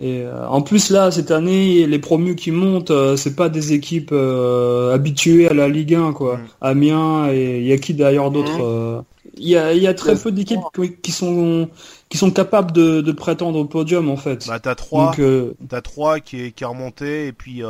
Et 0.00 0.22
euh, 0.22 0.48
en 0.48 0.62
plus 0.62 0.90
là 0.90 1.10
cette 1.10 1.30
année 1.30 1.86
les 1.86 1.98
promus 1.98 2.34
qui 2.34 2.50
montent 2.52 2.90
euh, 2.90 3.16
c'est 3.16 3.36
pas 3.36 3.50
des 3.50 3.74
équipes 3.74 4.12
euh, 4.12 4.94
habituées 4.94 5.48
à 5.48 5.52
la 5.52 5.68
Ligue 5.68 5.94
1 5.94 6.12
quoi. 6.12 6.38
Mm. 6.38 6.46
Amiens 6.62 7.28
et 7.30 7.58
il 7.58 7.66
y 7.66 7.72
a 7.72 7.78
qui 7.78 7.92
d'ailleurs 7.94 8.30
d'autres. 8.30 9.04
Il 9.36 9.48
y, 9.48 9.56
a, 9.56 9.72
y 9.74 9.86
a 9.86 9.94
très 9.94 10.16
peu 10.16 10.32
d'équipes 10.32 10.60
qui 11.02 11.12
sont 11.12 11.68
qui 12.08 12.18
sont 12.18 12.30
capables 12.30 12.72
de, 12.72 13.00
de, 13.00 13.12
prétendre 13.12 13.58
au 13.58 13.64
podium 13.64 14.08
en 14.08 14.16
fait. 14.16 14.46
Bah 14.48 14.58
t'as 14.58 14.74
trois, 14.74 15.14
t'as 15.68 15.80
trois 15.82 16.18
qui 16.20 16.42
est 16.42 16.50
qui 16.50 16.64
est 16.64 16.66
remonté 16.66 17.26
et 17.26 17.32
puis 17.32 17.62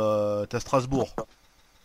t'as 0.49 0.59
Strasbourg. 0.59 1.13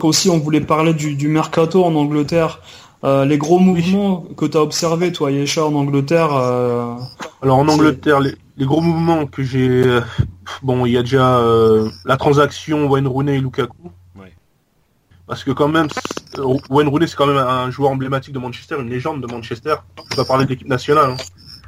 Aussi 0.02 0.30
on 0.30 0.38
voulait 0.38 0.60
parler 0.60 0.94
du, 0.94 1.14
du 1.14 1.28
mercato 1.28 1.84
en 1.84 1.94
Angleterre. 1.94 2.60
Les 3.02 3.38
gros 3.38 3.58
mouvements 3.58 4.24
que 4.36 4.46
tu 4.46 4.56
as 4.56 4.62
observé 4.62 5.12
toi 5.12 5.30
Yesha 5.30 5.64
en 5.64 5.74
Angleterre. 5.74 6.32
Alors 7.42 7.58
en 7.58 7.68
Angleterre 7.68 8.20
les, 8.20 8.34
les 8.56 8.64
gros 8.64 8.80
mouvements 8.80 9.26
que 9.26 9.42
j'ai 9.42 10.00
Bon, 10.62 10.86
il 10.86 10.92
y 10.92 10.98
a 10.98 11.02
déjà 11.02 11.38
euh, 11.38 11.88
la 12.04 12.16
transaction 12.16 12.86
Wayne 12.86 13.06
Rooney 13.06 13.36
et 13.36 13.40
Lukaku. 13.40 13.90
Parce 15.26 15.42
que 15.42 15.50
quand 15.50 15.66
même, 15.66 15.88
euh, 16.38 16.56
Wayne 16.70 16.86
Rooney 16.86 17.08
c'est 17.08 17.16
quand 17.16 17.26
même 17.26 17.36
un 17.36 17.68
joueur 17.70 17.90
emblématique 17.90 18.32
de 18.32 18.38
Manchester, 18.38 18.76
une 18.78 18.88
légende 18.88 19.20
de 19.20 19.26
Manchester. 19.26 19.74
On 20.12 20.16
va 20.16 20.24
parler 20.24 20.44
de 20.44 20.50
l'équipe 20.50 20.68
nationale. 20.68 21.10
Hein. 21.10 21.16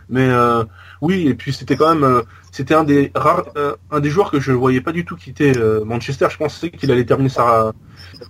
Mais 0.08 0.28
euh, 0.28 0.62
oui, 1.00 1.26
et 1.26 1.34
puis 1.34 1.52
c'était 1.52 1.76
quand 1.76 1.92
même, 1.92 2.22
c'était 2.50 2.74
un 2.74 2.84
des 2.84 3.10
rares, 3.14 3.46
un 3.90 4.00
des 4.00 4.10
joueurs 4.10 4.30
que 4.30 4.40
je 4.40 4.52
voyais 4.52 4.80
pas 4.80 4.92
du 4.92 5.04
tout 5.04 5.16
quitter 5.16 5.52
Manchester. 5.84 6.28
Je 6.30 6.36
pensais 6.36 6.70
qu'il 6.70 6.90
allait 6.90 7.04
terminer 7.04 7.28
sa, 7.28 7.72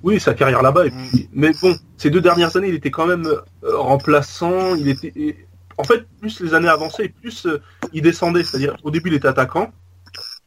oui, 0.03 0.21
sa 0.21 0.35
carrière 0.35 0.63
là-bas. 0.63 0.85
Mais 1.33 1.53
bon, 1.63 1.77
ces 1.97 2.11
deux 2.11 2.21
dernières 2.21 2.57
années, 2.57 2.69
il 2.69 2.75
était 2.75 2.91
quand 2.91 3.07
même 3.07 3.27
remplaçant. 3.63 4.75
Il 4.75 4.89
était, 4.89 5.47
en 5.77 5.85
fait, 5.85 6.07
plus 6.21 6.41
les 6.41 6.55
années 6.55 6.69
avançaient, 6.69 7.09
plus 7.09 7.47
il 7.93 8.03
descendait. 8.03 8.45
C'est-à-dire, 8.45 8.77
au 8.83 8.91
début, 8.91 9.11
il 9.11 9.15
était 9.15 9.29
attaquant 9.29 9.73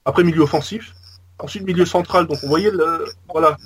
après 0.05 0.23
milieu 0.23 0.41
offensif, 0.41 0.93
ensuite 1.39 1.63
milieu 1.63 1.85
central. 1.85 2.27
Donc 2.27 2.39
on 2.43 2.47
voyait 2.47 2.71
le, 2.71 3.05
voilà, 3.31 3.57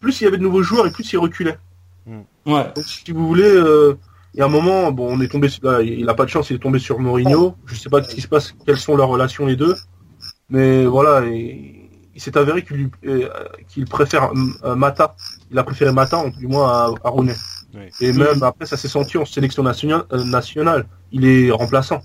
plus 0.00 0.20
il 0.20 0.24
y 0.24 0.26
avait 0.26 0.36
de 0.36 0.42
nouveaux 0.42 0.62
joueurs 0.62 0.86
et 0.86 0.90
plus 0.90 1.12
il 1.12 1.18
reculait. 1.18 1.58
Ouais. 2.06 2.72
Donc 2.74 2.84
si 2.84 3.10
vous 3.12 3.26
voulez, 3.26 3.42
euh, 3.42 3.98
il 4.34 4.38
y 4.38 4.42
a 4.42 4.46
un 4.46 4.48
moment, 4.48 4.90
bon, 4.90 5.16
on 5.16 5.20
est 5.20 5.28
tombé, 5.28 5.48
là, 5.62 5.80
il 5.80 6.08
a 6.08 6.14
pas 6.14 6.24
de 6.24 6.30
chance, 6.30 6.50
il 6.50 6.56
est 6.56 6.58
tombé 6.58 6.80
sur 6.80 6.98
Mourinho. 6.98 7.54
Je 7.66 7.74
sais 7.76 7.88
pas 7.88 8.02
ce 8.02 8.14
qui 8.14 8.20
se 8.20 8.28
passe, 8.28 8.54
quelles 8.66 8.78
sont 8.78 8.96
leurs 8.96 9.08
relations 9.08 9.46
les 9.46 9.54
deux, 9.54 9.76
mais 10.48 10.84
voilà, 10.84 11.24
il 11.24 12.20
s'est 12.20 12.36
avéré 12.36 12.64
qu'il 12.64 12.90
euh, 13.06 13.28
préfère 13.88 14.32
euh, 14.64 14.74
Mata. 14.74 15.14
Il 15.50 15.58
a 15.58 15.62
préféré 15.64 15.92
Mata, 15.92 16.28
du 16.30 16.48
moins 16.48 16.68
à, 16.68 16.90
à 17.04 17.08
Rooney. 17.10 17.34
Et 18.00 18.12
même 18.12 18.42
après, 18.42 18.66
ça 18.66 18.76
s'est 18.76 18.88
senti 18.88 19.18
en 19.18 19.24
sélection 19.24 19.62
nationale. 19.62 20.86
Il 21.12 21.24
est 21.26 21.50
remplaçant. 21.50 22.02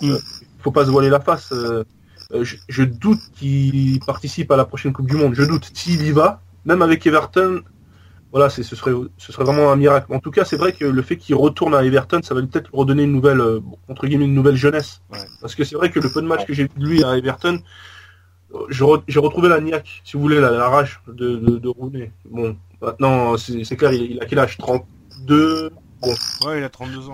Il 0.00 0.12
hmm. 0.12 0.18
faut 0.60 0.70
pas 0.70 0.84
se 0.84 0.90
voiler 0.90 1.10
la 1.10 1.20
face. 1.20 1.52
Euh, 1.52 1.84
je, 2.68 2.82
doute 2.84 3.20
qu'il 3.34 4.00
participe 4.00 4.50
à 4.50 4.56
la 4.56 4.64
prochaine 4.64 4.92
Coupe 4.92 5.06
du 5.06 5.16
Monde. 5.16 5.34
Je 5.34 5.44
doute. 5.44 5.70
S'il 5.74 6.02
y 6.02 6.10
va, 6.10 6.40
même 6.64 6.82
avec 6.82 7.06
Everton, 7.06 7.62
voilà, 8.30 8.50
ce 8.50 8.62
serait, 8.62 8.92
ce 9.16 9.32
serait 9.32 9.44
vraiment 9.44 9.72
un 9.72 9.76
miracle. 9.76 10.12
En 10.12 10.20
tout 10.20 10.30
cas, 10.30 10.44
c'est 10.44 10.56
vrai 10.56 10.72
que 10.72 10.84
le 10.84 11.02
fait 11.02 11.16
qu'il 11.16 11.34
retourne 11.34 11.74
à 11.74 11.82
Everton, 11.82 12.20
ça 12.22 12.34
va 12.34 12.42
peut-être 12.42 12.70
redonner 12.72 13.04
une 13.04 13.12
nouvelle, 13.12 13.40
euh, 13.40 13.60
entre 13.88 14.06
guillemets, 14.06 14.26
une 14.26 14.34
nouvelle 14.34 14.56
jeunesse. 14.56 15.00
Parce 15.40 15.54
que 15.54 15.64
c'est 15.64 15.76
vrai 15.76 15.90
que 15.90 15.98
le 15.98 16.10
peu 16.10 16.20
de 16.20 16.26
matchs 16.26 16.44
que 16.44 16.52
j'ai 16.52 16.64
de 16.64 16.84
lui 16.84 17.02
à 17.02 17.16
Everton, 17.16 17.60
euh, 18.54 18.66
j'ai 18.68 19.18
retrouvé 19.20 19.48
la 19.48 19.60
niaque, 19.60 20.02
si 20.04 20.16
vous 20.16 20.22
voulez, 20.22 20.40
la, 20.40 20.68
rage 20.68 21.00
de, 21.08 21.36
de, 21.36 21.68
Rooney. 21.68 22.12
Bon, 22.30 22.56
maintenant, 22.82 23.36
c'est 23.38 23.76
clair, 23.76 23.92
il, 23.92 24.20
a 24.20 24.26
quel 24.26 24.38
âge? 24.38 24.58
32 24.58 25.70
Bon. 26.00 26.14
Ouais, 26.46 26.58
il 26.58 26.64
a 26.64 26.68
32 26.68 27.08
ans. 27.08 27.12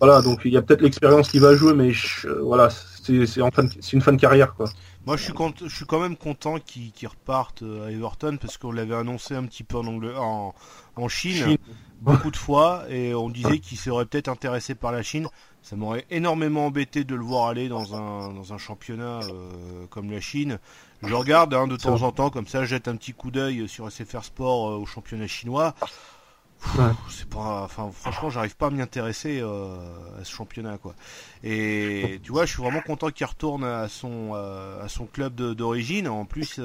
Voilà, 0.00 0.20
donc 0.22 0.40
il 0.44 0.52
y 0.52 0.56
a 0.56 0.62
peut-être 0.62 0.82
l'expérience 0.82 1.30
qui 1.30 1.38
va 1.38 1.54
jouer, 1.54 1.72
mais 1.72 1.92
voilà, 2.42 2.68
c'est 2.70 3.92
une 3.92 4.02
fin 4.02 4.12
de 4.12 4.20
carrière 4.20 4.54
quoi. 4.54 4.68
Moi, 5.06 5.16
je 5.16 5.22
suis, 5.24 5.32
je 5.64 5.74
suis 5.74 5.86
quand 5.86 6.00
même 6.00 6.16
content 6.16 6.58
qu'ils 6.58 6.92
repartent 7.08 7.62
à 7.62 7.90
Everton 7.90 8.36
parce 8.40 8.58
qu'on 8.58 8.72
l'avait 8.72 8.94
annoncé 8.94 9.34
un 9.34 9.44
petit 9.44 9.64
peu 9.64 9.78
en, 9.78 9.86
en, 9.86 10.54
en 10.96 11.08
Chine, 11.08 11.56
beaucoup 12.00 12.30
de 12.30 12.36
fois 12.36 12.84
et 12.90 13.14
on 13.14 13.30
disait 13.30 13.58
qu'il 13.58 13.78
serait 13.78 14.04
peut-être 14.04 14.28
intéressé 14.28 14.74
par 14.74 14.92
la 14.92 15.02
Chine. 15.02 15.28
Ça 15.62 15.76
m'aurait 15.76 16.06
énormément 16.10 16.66
embêté 16.66 17.04
de 17.04 17.14
le 17.14 17.22
voir 17.22 17.48
aller 17.48 17.68
dans 17.68 17.94
un, 17.94 18.32
dans 18.32 18.52
un 18.52 18.58
championnat 18.58 19.20
euh, 19.24 19.86
comme 19.90 20.10
la 20.10 20.20
Chine. 20.20 20.58
Je 21.02 21.14
regarde 21.14 21.54
hein, 21.54 21.66
de 21.66 21.76
temps 21.76 22.02
en 22.02 22.12
temps, 22.12 22.30
comme 22.30 22.46
ça, 22.46 22.62
je 22.64 22.70
jette 22.70 22.88
un 22.88 22.96
petit 22.96 23.12
coup 23.12 23.30
d'œil 23.30 23.68
sur 23.68 23.90
SFR 23.90 24.24
Sport 24.24 24.70
euh, 24.70 24.76
au 24.76 24.86
championnat 24.86 25.26
chinois. 25.26 25.74
C'est 27.08 27.28
pas, 27.28 27.62
enfin, 27.62 27.90
franchement, 27.92 28.30
j'arrive 28.30 28.56
pas 28.56 28.66
à 28.66 28.70
m'y 28.70 28.82
intéresser 28.82 29.40
euh, 29.40 29.76
à 30.20 30.24
ce 30.24 30.30
championnat, 30.30 30.78
quoi. 30.78 30.94
Et 31.44 32.20
tu 32.22 32.32
vois, 32.32 32.46
je 32.46 32.52
suis 32.52 32.62
vraiment 32.62 32.80
content 32.80 33.10
qu'il 33.10 33.26
retourne 33.26 33.64
à 33.64 33.88
son 33.88 34.34
à 34.34 34.88
son 34.88 35.06
club 35.06 35.34
d'origine. 35.34 36.08
En 36.08 36.24
plus, 36.24 36.60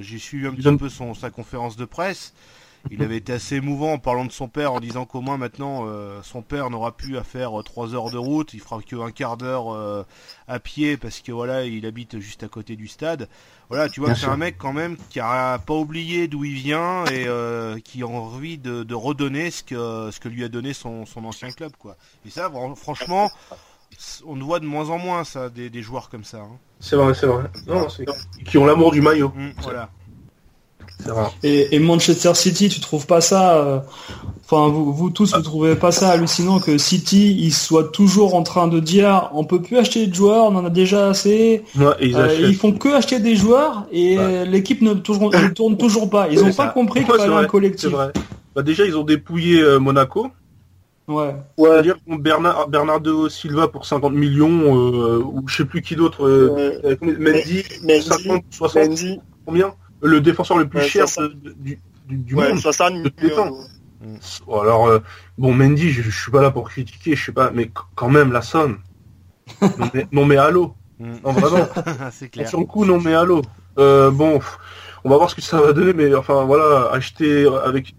j'ai 0.00 0.18
suivi 0.18 0.46
un 0.46 0.52
petit 0.52 0.76
peu 0.76 0.88
son 0.88 1.14
sa 1.14 1.30
conférence 1.30 1.76
de 1.76 1.84
presse 1.84 2.34
il 2.90 3.02
avait 3.02 3.16
été 3.16 3.32
assez 3.32 3.56
émouvant 3.56 3.94
en 3.94 3.98
parlant 3.98 4.24
de 4.24 4.32
son 4.32 4.48
père, 4.48 4.72
en 4.72 4.80
disant 4.80 5.04
qu'au 5.04 5.20
moins 5.20 5.36
maintenant 5.36 5.84
euh, 5.86 6.20
son 6.22 6.42
père 6.42 6.70
n'aura 6.70 6.96
plus 6.96 7.16
à 7.16 7.24
faire 7.24 7.52
3 7.64 7.88
euh, 7.88 7.96
heures 7.96 8.10
de 8.10 8.18
route, 8.18 8.54
il 8.54 8.60
fera 8.60 8.80
qu'un 8.82 9.10
quart 9.10 9.36
d'heure 9.36 9.74
euh, 9.74 10.04
à 10.48 10.58
pied 10.58 10.96
parce 10.96 11.20
que 11.20 11.32
voilà, 11.32 11.64
il 11.64 11.86
habite 11.86 12.18
juste 12.20 12.42
à 12.42 12.48
côté 12.48 12.76
du 12.76 12.88
stade. 12.88 13.28
Voilà, 13.68 13.88
tu 13.88 14.00
vois 14.00 14.14
c'est 14.14 14.26
un 14.26 14.36
mec 14.36 14.56
quand 14.58 14.72
même 14.72 14.96
qui 15.10 15.18
a 15.18 15.58
pas 15.58 15.74
oublié 15.74 16.28
d'où 16.28 16.44
il 16.44 16.54
vient 16.54 17.04
et 17.06 17.26
qui 17.82 18.02
a 18.02 18.06
envie 18.06 18.58
de, 18.58 18.94
redonner 18.94 19.50
ce 19.50 19.62
que 19.62 20.10
ce 20.12 20.20
que 20.20 20.28
lui 20.28 20.44
a 20.44 20.48
donné 20.48 20.72
son, 20.72 21.04
ancien 21.16 21.50
club 21.50 21.72
quoi. 21.78 21.96
Et 22.24 22.30
ça, 22.30 22.50
franchement, 22.76 23.28
on 24.24 24.36
voit 24.36 24.60
de 24.60 24.66
moins 24.66 24.90
en 24.90 24.98
moins 24.98 25.24
ça 25.24 25.48
des, 25.48 25.82
joueurs 25.82 26.08
comme 26.08 26.24
ça. 26.24 26.38
Hein. 26.38 26.58
C'est 26.78 26.96
vrai, 26.96 27.14
c'est 27.14 27.26
vrai. 27.26 27.44
Non, 27.66 27.88
qui 28.46 28.58
ont 28.58 28.66
l'amour 28.66 28.92
du 28.92 29.00
maillot. 29.00 29.32
Mmh, 29.34 29.50
voilà. 29.62 29.90
Et, 31.42 31.78
Manchester 31.78 32.34
City, 32.34 32.68
tu 32.68 32.80
trouves 32.80 33.06
pas 33.06 33.20
ça 33.20 33.56
euh, 33.58 33.78
Enfin, 34.48 34.68
vous, 34.68 34.92
vous, 34.92 35.10
tous, 35.10 35.34
vous 35.34 35.42
trouvez 35.42 35.74
pas 35.74 35.90
ça 35.90 36.10
hallucinant 36.10 36.60
que 36.60 36.78
City, 36.78 37.36
il 37.36 37.52
soit 37.52 37.90
toujours 37.90 38.36
en 38.36 38.44
train 38.44 38.68
de 38.68 38.78
dire, 38.78 39.28
on 39.34 39.42
peut 39.42 39.60
plus 39.60 39.76
acheter 39.76 40.06
de 40.06 40.14
joueurs, 40.14 40.44
on 40.44 40.54
en 40.54 40.64
a 40.64 40.70
déjà 40.70 41.08
assez. 41.08 41.64
Euh, 41.80 41.94
ils, 42.00 42.54
font 42.54 42.70
que 42.70 42.88
acheter 42.90 43.18
des 43.18 43.34
joueurs 43.34 43.86
et 43.90 44.16
l'équipe 44.46 44.82
ne, 44.82 44.94
tourne 44.94 45.76
toujours 45.76 46.08
pas. 46.08 46.28
Ils 46.30 46.44
ont 46.44 46.52
pas 46.52 46.68
compris 46.68 47.04
qu'il 47.04 47.12
fallait 47.12 47.34
un 47.34 47.44
collectif. 47.46 47.90
Bah, 48.54 48.62
déjà, 48.62 48.86
ils 48.86 48.96
ont 48.96 49.02
dépouillé 49.02 49.60
euh, 49.60 49.78
Monaco. 49.78 50.28
Ouais. 51.08 51.34
ouais. 51.58 51.82
dire 51.82 51.96
Bernard, 52.06 52.68
Bernardo 52.68 53.28
Silva 53.28 53.66
pour 53.66 53.84
50 53.84 54.12
millions, 54.12 54.72
ou 54.72 55.42
je 55.48 55.56
sais 55.56 55.64
plus 55.64 55.82
qui 55.82 55.96
d'autre, 55.96 56.24
Mendy, 57.02 57.64
50, 58.00 58.44
60, 58.50 59.20
combien? 59.44 59.74
Le 60.02 60.20
défenseur 60.20 60.58
le 60.58 60.68
plus 60.68 60.82
cher 60.82 61.06
du, 61.56 61.80
du, 62.08 62.34
monde. 62.34 62.58
60 62.58 62.94
millions. 63.22 63.56
Alors, 64.48 64.86
euh, 64.86 65.00
bon, 65.38 65.52
Mendy, 65.52 65.90
je, 65.90 66.10
suis 66.10 66.30
pas 66.30 66.42
là 66.42 66.50
pour 66.50 66.68
critiquer, 66.68 67.16
je 67.16 67.24
sais 67.24 67.32
pas, 67.32 67.50
mais 67.50 67.70
quand 67.94 68.08
même, 68.08 68.32
la 68.32 68.42
somme. 68.42 68.78
non, 69.62 69.90
mais, 69.94 70.06
non, 70.12 70.24
mais 70.24 70.36
allô. 70.36 70.74
Mm. 70.98 71.14
Non, 71.24 71.32
vraiment. 71.32 71.68
C'est 72.12 72.28
clair. 72.28 72.48
Sur 72.48 72.60
le 72.60 72.66
coup, 72.66 72.84
non, 72.84 73.00
mais 73.00 73.14
allô. 73.14 73.42
Euh, 73.78 74.10
bon, 74.10 74.40
on 75.04 75.10
va 75.10 75.16
voir 75.16 75.30
ce 75.30 75.34
que 75.34 75.42
ça 75.42 75.60
va 75.60 75.72
donner, 75.72 75.92
mais 75.92 76.14
enfin, 76.14 76.44
voilà, 76.44 76.90
acheter 76.92 77.46
avec. 77.64 77.94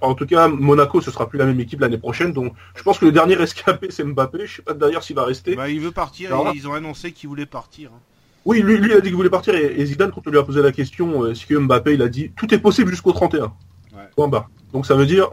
En 0.00 0.14
tout 0.14 0.24
cas, 0.24 0.48
Monaco, 0.48 1.00
ce 1.00 1.10
sera 1.10 1.28
plus 1.28 1.38
la 1.38 1.46
même 1.46 1.60
équipe 1.60 1.80
l'année 1.80 1.98
prochaine, 1.98 2.32
donc 2.32 2.54
je 2.74 2.82
pense 2.82 2.98
que 2.98 3.04
le 3.04 3.12
dernier 3.12 3.34
escapé, 3.42 3.88
c'est 3.90 4.04
Mbappé. 4.04 4.46
Je 4.46 4.56
sais 4.56 4.62
pas 4.62 4.72
d'ailleurs 4.72 5.02
s'il 5.02 5.16
va 5.16 5.24
rester. 5.24 5.56
Bah, 5.56 5.68
il 5.68 5.80
veut 5.80 5.90
partir, 5.90 6.30
ils 6.54 6.68
ont 6.68 6.74
annoncé 6.74 7.12
qu'il 7.12 7.28
voulait 7.28 7.46
partir. 7.46 7.90
Hein. 7.92 8.00
Oui, 8.44 8.60
lui, 8.60 8.76
lui 8.78 8.92
a 8.92 9.00
dit 9.00 9.08
qu'il 9.08 9.16
voulait 9.16 9.30
partir 9.30 9.54
et, 9.54 9.84
Zidane, 9.86 10.10
quand 10.12 10.26
on 10.26 10.30
lui 10.30 10.38
a 10.38 10.42
posé 10.42 10.60
la 10.62 10.72
question, 10.72 11.24
euh, 11.24 11.30
est-ce 11.30 11.46
que 11.46 11.54
Mbappé, 11.54 11.94
il 11.94 12.02
a 12.02 12.08
dit 12.08 12.30
tout 12.36 12.52
est 12.54 12.58
possible 12.58 12.90
jusqu'au 12.90 13.12
31. 13.12 13.52
Ouais. 13.94 14.28
Donc 14.72 14.86
ça 14.86 14.94
veut 14.94 15.06
dire, 15.06 15.30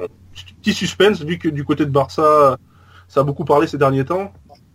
petit 0.62 0.74
suspense, 0.74 1.22
vu 1.22 1.38
que 1.38 1.49
du 1.49 1.66
côté 1.66 1.86
de 1.86 1.91
Barça, 1.91 2.57
ça 3.07 3.20
a 3.20 3.24
beaucoup 3.24 3.43
parlé 3.43 3.68
ces 3.68 3.78
derniers 3.78 4.05
temps. 4.05 4.32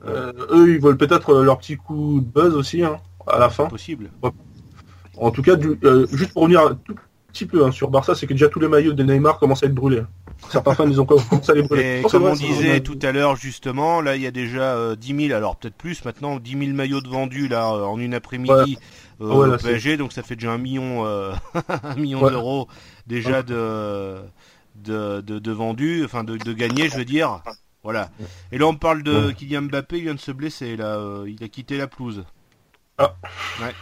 Euh, 0.06 0.32
eux, 0.50 0.74
ils 0.74 0.80
veulent 0.80 0.98
peut-être 0.98 1.42
leur 1.42 1.58
petit 1.58 1.76
coup 1.76 2.20
de 2.20 2.26
buzz 2.26 2.54
aussi, 2.54 2.82
hein, 2.82 2.98
à 3.26 3.38
la 3.38 3.48
fin. 3.48 3.66
Possible. 3.66 4.10
En 5.16 5.30
tout 5.30 5.42
cas, 5.42 5.56
du, 5.56 5.78
euh, 5.84 6.06
juste 6.12 6.32
pour 6.32 6.42
revenir 6.42 6.76
tout 6.84 6.94
petit 7.36 7.46
peu 7.46 7.64
hein, 7.64 7.70
sur 7.70 7.90
Barça, 7.90 8.14
c'est 8.14 8.26
que 8.26 8.32
déjà 8.32 8.48
tous 8.48 8.60
les 8.60 8.68
maillots 8.68 8.94
de 8.94 9.02
Neymar 9.02 9.38
commencent 9.38 9.62
à 9.62 9.66
être 9.66 9.74
brûlés. 9.74 10.02
Certains 10.48 10.74
fans, 10.74 10.88
ils 10.88 11.00
ont 11.00 11.04
commencé 11.04 11.50
à 11.50 11.54
les 11.54 11.62
brûler. 11.62 12.00
Et 12.00 12.02
comme 12.02 12.24
on 12.24 12.34
disait 12.34 12.80
tout 12.80 12.98
à 13.02 13.12
l'heure, 13.12 13.36
justement, 13.36 14.00
là, 14.00 14.16
il 14.16 14.22
y 14.22 14.26
a 14.26 14.30
déjà 14.30 14.74
euh, 14.74 14.96
10 14.96 15.26
000, 15.28 15.36
alors 15.36 15.56
peut-être 15.56 15.74
plus 15.74 16.04
maintenant, 16.04 16.38
10 16.38 16.50
000 16.58 16.72
maillots 16.72 17.00
de 17.00 17.08
vendus, 17.08 17.48
là, 17.48 17.72
euh, 17.72 17.84
en 17.84 17.98
une 17.98 18.14
après-midi 18.14 18.78
euh, 19.20 19.54
au 19.54 19.56
PSG, 19.56 19.96
donc 19.96 20.12
ça 20.12 20.22
fait 20.22 20.36
déjà 20.36 20.52
un 20.52 20.58
million, 20.58 21.06
euh, 21.06 21.32
un 21.82 21.96
million 21.96 22.28
d'euros 22.28 22.68
déjà 23.06 23.42
de, 23.42 24.16
de, 24.76 25.20
de, 25.20 25.52
vendus, 25.52 26.04
enfin 26.04 26.24
de, 26.24 26.36
de 26.36 26.52
gagner, 26.52 26.88
je 26.88 26.96
veux 26.96 27.04
dire. 27.04 27.42
Voilà. 27.82 28.10
Et 28.50 28.58
là, 28.58 28.66
on 28.66 28.74
parle 28.74 29.02
de 29.02 29.30
Kylian 29.30 29.62
Mbappé, 29.62 29.98
il 29.98 30.02
vient 30.04 30.14
de 30.14 30.20
se 30.20 30.32
blesser, 30.32 30.76
là, 30.76 30.98
il 31.26 31.42
a 31.42 31.48
quitté 31.48 31.76
la 31.76 31.86
pelouse. 31.86 32.24
Ah. 32.98 33.14
Ouais 33.60 33.74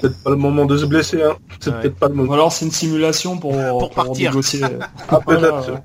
peut-être 0.00 0.22
pas 0.22 0.30
le 0.30 0.36
moment 0.36 0.66
de 0.66 0.76
se 0.76 0.86
blesser. 0.86 1.22
Hein. 1.22 1.36
C'est 1.60 1.72
peut-être 1.72 1.96
pas 1.96 2.08
le 2.08 2.14
moment. 2.14 2.32
alors 2.32 2.52
c'est 2.52 2.64
une 2.64 2.70
simulation 2.70 3.38
pour, 3.38 3.52
pour, 3.52 3.90
partir. 3.90 4.30
négocier. 4.30 4.62
ah, 5.08 5.20
peut-être. 5.20 5.82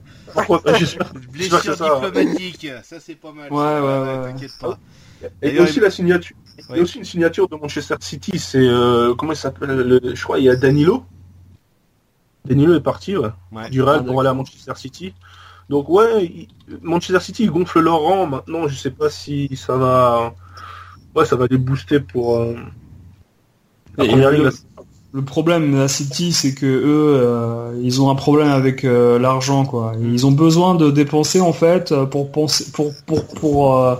Blessure 1.31 1.61
diplomatique, 1.61 2.67
ça 2.83 2.99
c'est 2.99 3.15
pas 3.15 3.31
mal. 3.31 3.51
Ouais, 3.51 3.57
ouais, 3.57 3.79
ouais. 3.79 4.31
T'inquiète 4.31 4.57
pas. 4.59 4.77
Et 5.41 5.59
aussi 5.59 5.79
la 5.79 5.89
signature. 5.89 6.35
Il 6.69 6.77
y 6.77 6.79
a 6.79 6.81
aussi 6.81 6.97
une 6.97 7.05
signature 7.05 7.47
de 7.47 7.55
Manchester 7.55 7.95
City, 7.99 8.39
c'est 8.39 8.57
euh, 8.59 9.13
comment 9.15 9.33
il 9.33 9.37
s'appelle 9.37 10.01
Je 10.03 10.23
crois 10.23 10.39
il 10.39 10.45
y 10.45 10.49
a 10.49 10.55
Danilo. 10.55 11.03
Danilo 12.45 12.75
est 12.75 12.81
parti 12.81 13.17
ouais, 13.17 13.29
du 13.71 13.81
Real 13.81 14.01
ah, 14.01 14.03
pour 14.03 14.19
aller 14.19 14.29
à 14.29 14.33
Manchester 14.33 14.73
City. 14.75 15.13
Donc 15.69 15.89
ouais, 15.89 16.47
Manchester 16.81 17.19
City 17.19 17.43
il 17.43 17.51
gonfle 17.51 17.79
leur 17.79 17.99
rang. 17.99 18.27
Maintenant, 18.27 18.67
je 18.67 18.75
sais 18.75 18.91
pas 18.91 19.09
si 19.09 19.55
ça 19.55 19.75
va, 19.77 20.33
ouais, 21.15 21.25
ça 21.25 21.35
va 21.35 21.47
les 21.49 21.57
booster 21.57 21.99
pour. 21.99 22.37
Euh, 22.37 22.55
le, 23.97 25.21
problème 25.21 25.71
de 25.71 25.77
la 25.77 25.87
City, 25.87 26.33
c'est 26.33 26.53
que 26.53 26.65
eux, 26.65 27.15
euh, 27.15 27.79
ils 27.81 28.01
ont 28.01 28.09
un 28.09 28.15
problème 28.15 28.49
avec 28.49 28.83
euh, 28.83 29.17
l'argent, 29.17 29.65
quoi. 29.65 29.93
Ils 30.01 30.25
ont 30.25 30.31
besoin 30.31 30.75
de 30.75 30.91
dépenser 30.91 31.39
en 31.39 31.53
fait 31.53 31.93
pour 32.11 32.31
penser, 32.31 32.65
pour 32.73 32.91
pour 33.05 33.25
pour 33.25 33.77
euh, 33.77 33.95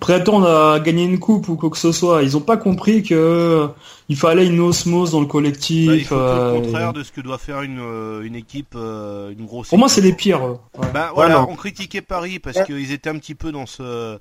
prétendre 0.00 0.48
à 0.48 0.80
gagner 0.80 1.04
une 1.04 1.18
coupe 1.18 1.48
ou 1.48 1.56
quoi 1.56 1.68
que 1.68 1.76
ce 1.76 1.92
soit. 1.92 2.22
Ils 2.22 2.36
ont 2.36 2.40
pas 2.40 2.56
compris 2.56 3.02
que 3.02 3.68
il 4.08 4.16
fallait 4.16 4.46
une 4.46 4.60
osmose 4.60 5.10
dans 5.10 5.20
le 5.20 5.26
collectif. 5.26 5.88
Bah, 5.88 5.96
il 5.96 6.04
faut 6.04 6.14
le 6.14 6.60
contraire 6.62 6.92
de 6.94 7.02
ce 7.02 7.12
que 7.12 7.20
doit 7.20 7.38
faire 7.38 7.60
une, 7.60 7.82
une 8.22 8.34
équipe, 8.34 8.74
une 8.74 9.44
grosse. 9.44 9.68
Pour 9.68 9.78
moi, 9.78 9.88
c'est 9.88 10.00
les 10.00 10.14
pires. 10.14 10.56
Bah, 10.94 11.10
voilà, 11.14 11.46
on 11.46 11.56
critiquait 11.56 12.00
Paris 12.00 12.38
parce 12.38 12.62
qu'ils 12.64 12.92
étaient 12.92 13.10
un 13.10 13.18
petit 13.18 13.34
peu 13.34 13.52
dans 13.52 13.66
ce 13.66 14.18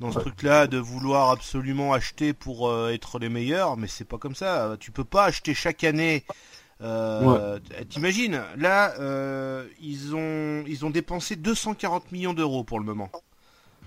dans 0.00 0.12
ce 0.12 0.18
truc-là 0.18 0.66
de 0.66 0.78
vouloir 0.78 1.30
absolument 1.30 1.92
acheter 1.92 2.32
pour 2.32 2.68
euh, 2.68 2.90
être 2.90 3.18
les 3.18 3.28
meilleurs, 3.28 3.76
mais 3.76 3.88
c'est 3.88 4.04
pas 4.04 4.18
comme 4.18 4.34
ça. 4.34 4.76
Tu 4.78 4.90
peux 4.90 5.04
pas 5.04 5.24
acheter 5.24 5.54
chaque 5.54 5.84
année. 5.84 6.24
Euh, 6.80 7.58
T'imagines 7.88 8.40
Là, 8.56 8.94
euh, 9.00 9.66
ils 9.80 10.14
ont 10.14 10.64
ils 10.66 10.84
ont 10.84 10.90
dépensé 10.90 11.36
240 11.36 12.12
millions 12.12 12.34
d'euros 12.34 12.64
pour 12.64 12.78
le 12.78 12.84
moment. 12.84 13.10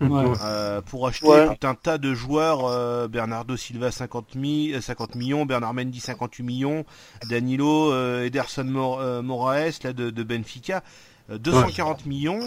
Euh, 0.02 0.82
pour 0.82 1.08
acheter 1.08 1.28
tout 1.28 1.68
un 1.68 1.76
tas 1.76 2.00
de 2.00 2.16
joueurs, 2.16 3.08
Bernardo 3.08 3.56
Silva 3.56 3.92
50, 3.92 4.36
50 4.82 5.16
millions, 5.16 5.46
Bernard 5.46 5.76
Mendy 5.76 6.00
58 6.00 6.44
millions, 6.44 6.86
Danilo, 7.30 7.94
Ederson 8.24 9.22
Moraes 9.24 9.80
là 9.84 9.94
de, 9.94 10.10
de 10.10 10.24
Benfica, 10.24 10.84
240 11.30 12.08
millions. 12.08 12.40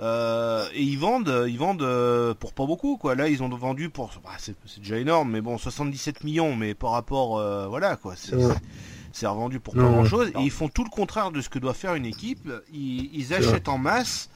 Euh, 0.00 0.68
et 0.74 0.82
ils 0.82 0.98
vendent, 0.98 1.46
ils 1.48 1.58
vendent 1.58 1.82
euh, 1.82 2.32
pour 2.32 2.52
pas 2.52 2.66
beaucoup 2.66 2.96
quoi. 2.96 3.14
Là 3.14 3.28
ils 3.28 3.42
ont 3.42 3.48
vendu 3.48 3.90
pour, 3.90 4.10
bah, 4.22 4.30
c'est 4.38 4.54
déjà 4.78 4.98
énorme, 4.98 5.32
mais 5.32 5.40
bon 5.40 5.58
77 5.58 6.22
millions, 6.24 6.54
mais 6.54 6.74
par 6.74 6.92
rapport, 6.92 7.38
euh, 7.38 7.66
voilà 7.66 7.96
quoi, 7.96 8.14
c'est 8.16 9.26
revendu 9.26 9.58
pour 9.58 9.74
pas 9.74 9.82
grand 9.82 10.04
chose. 10.04 10.30
Et 10.38 10.42
ils 10.42 10.50
font 10.50 10.68
tout 10.68 10.84
le 10.84 10.90
contraire 10.90 11.32
de 11.32 11.40
ce 11.40 11.48
que 11.48 11.58
doit 11.58 11.74
faire 11.74 11.94
une 11.94 12.06
équipe. 12.06 12.48
Ils, 12.72 13.34
achètent 13.34 13.68
en 13.68 13.78
masse 13.78 14.30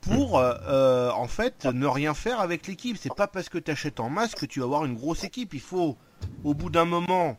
pour 0.00 0.34
en 0.36 1.26
fait 1.26 1.64
ne 1.64 1.86
rien 1.86 2.14
faire 2.14 2.40
avec 2.40 2.66
l'équipe. 2.68 2.96
C'est 3.00 3.14
pas 3.14 3.26
parce 3.26 3.48
que 3.48 3.58
tu 3.58 3.70
achètes 3.70 3.98
en 3.98 4.10
masse 4.10 4.34
que 4.34 4.46
tu 4.46 4.60
vas 4.60 4.66
avoir 4.66 4.84
une 4.84 4.94
grosse 4.94 5.24
équipe. 5.24 5.54
Il 5.54 5.60
faut 5.60 5.96
au 6.44 6.54
bout 6.54 6.70
d'un 6.70 6.84
moment, 6.84 7.36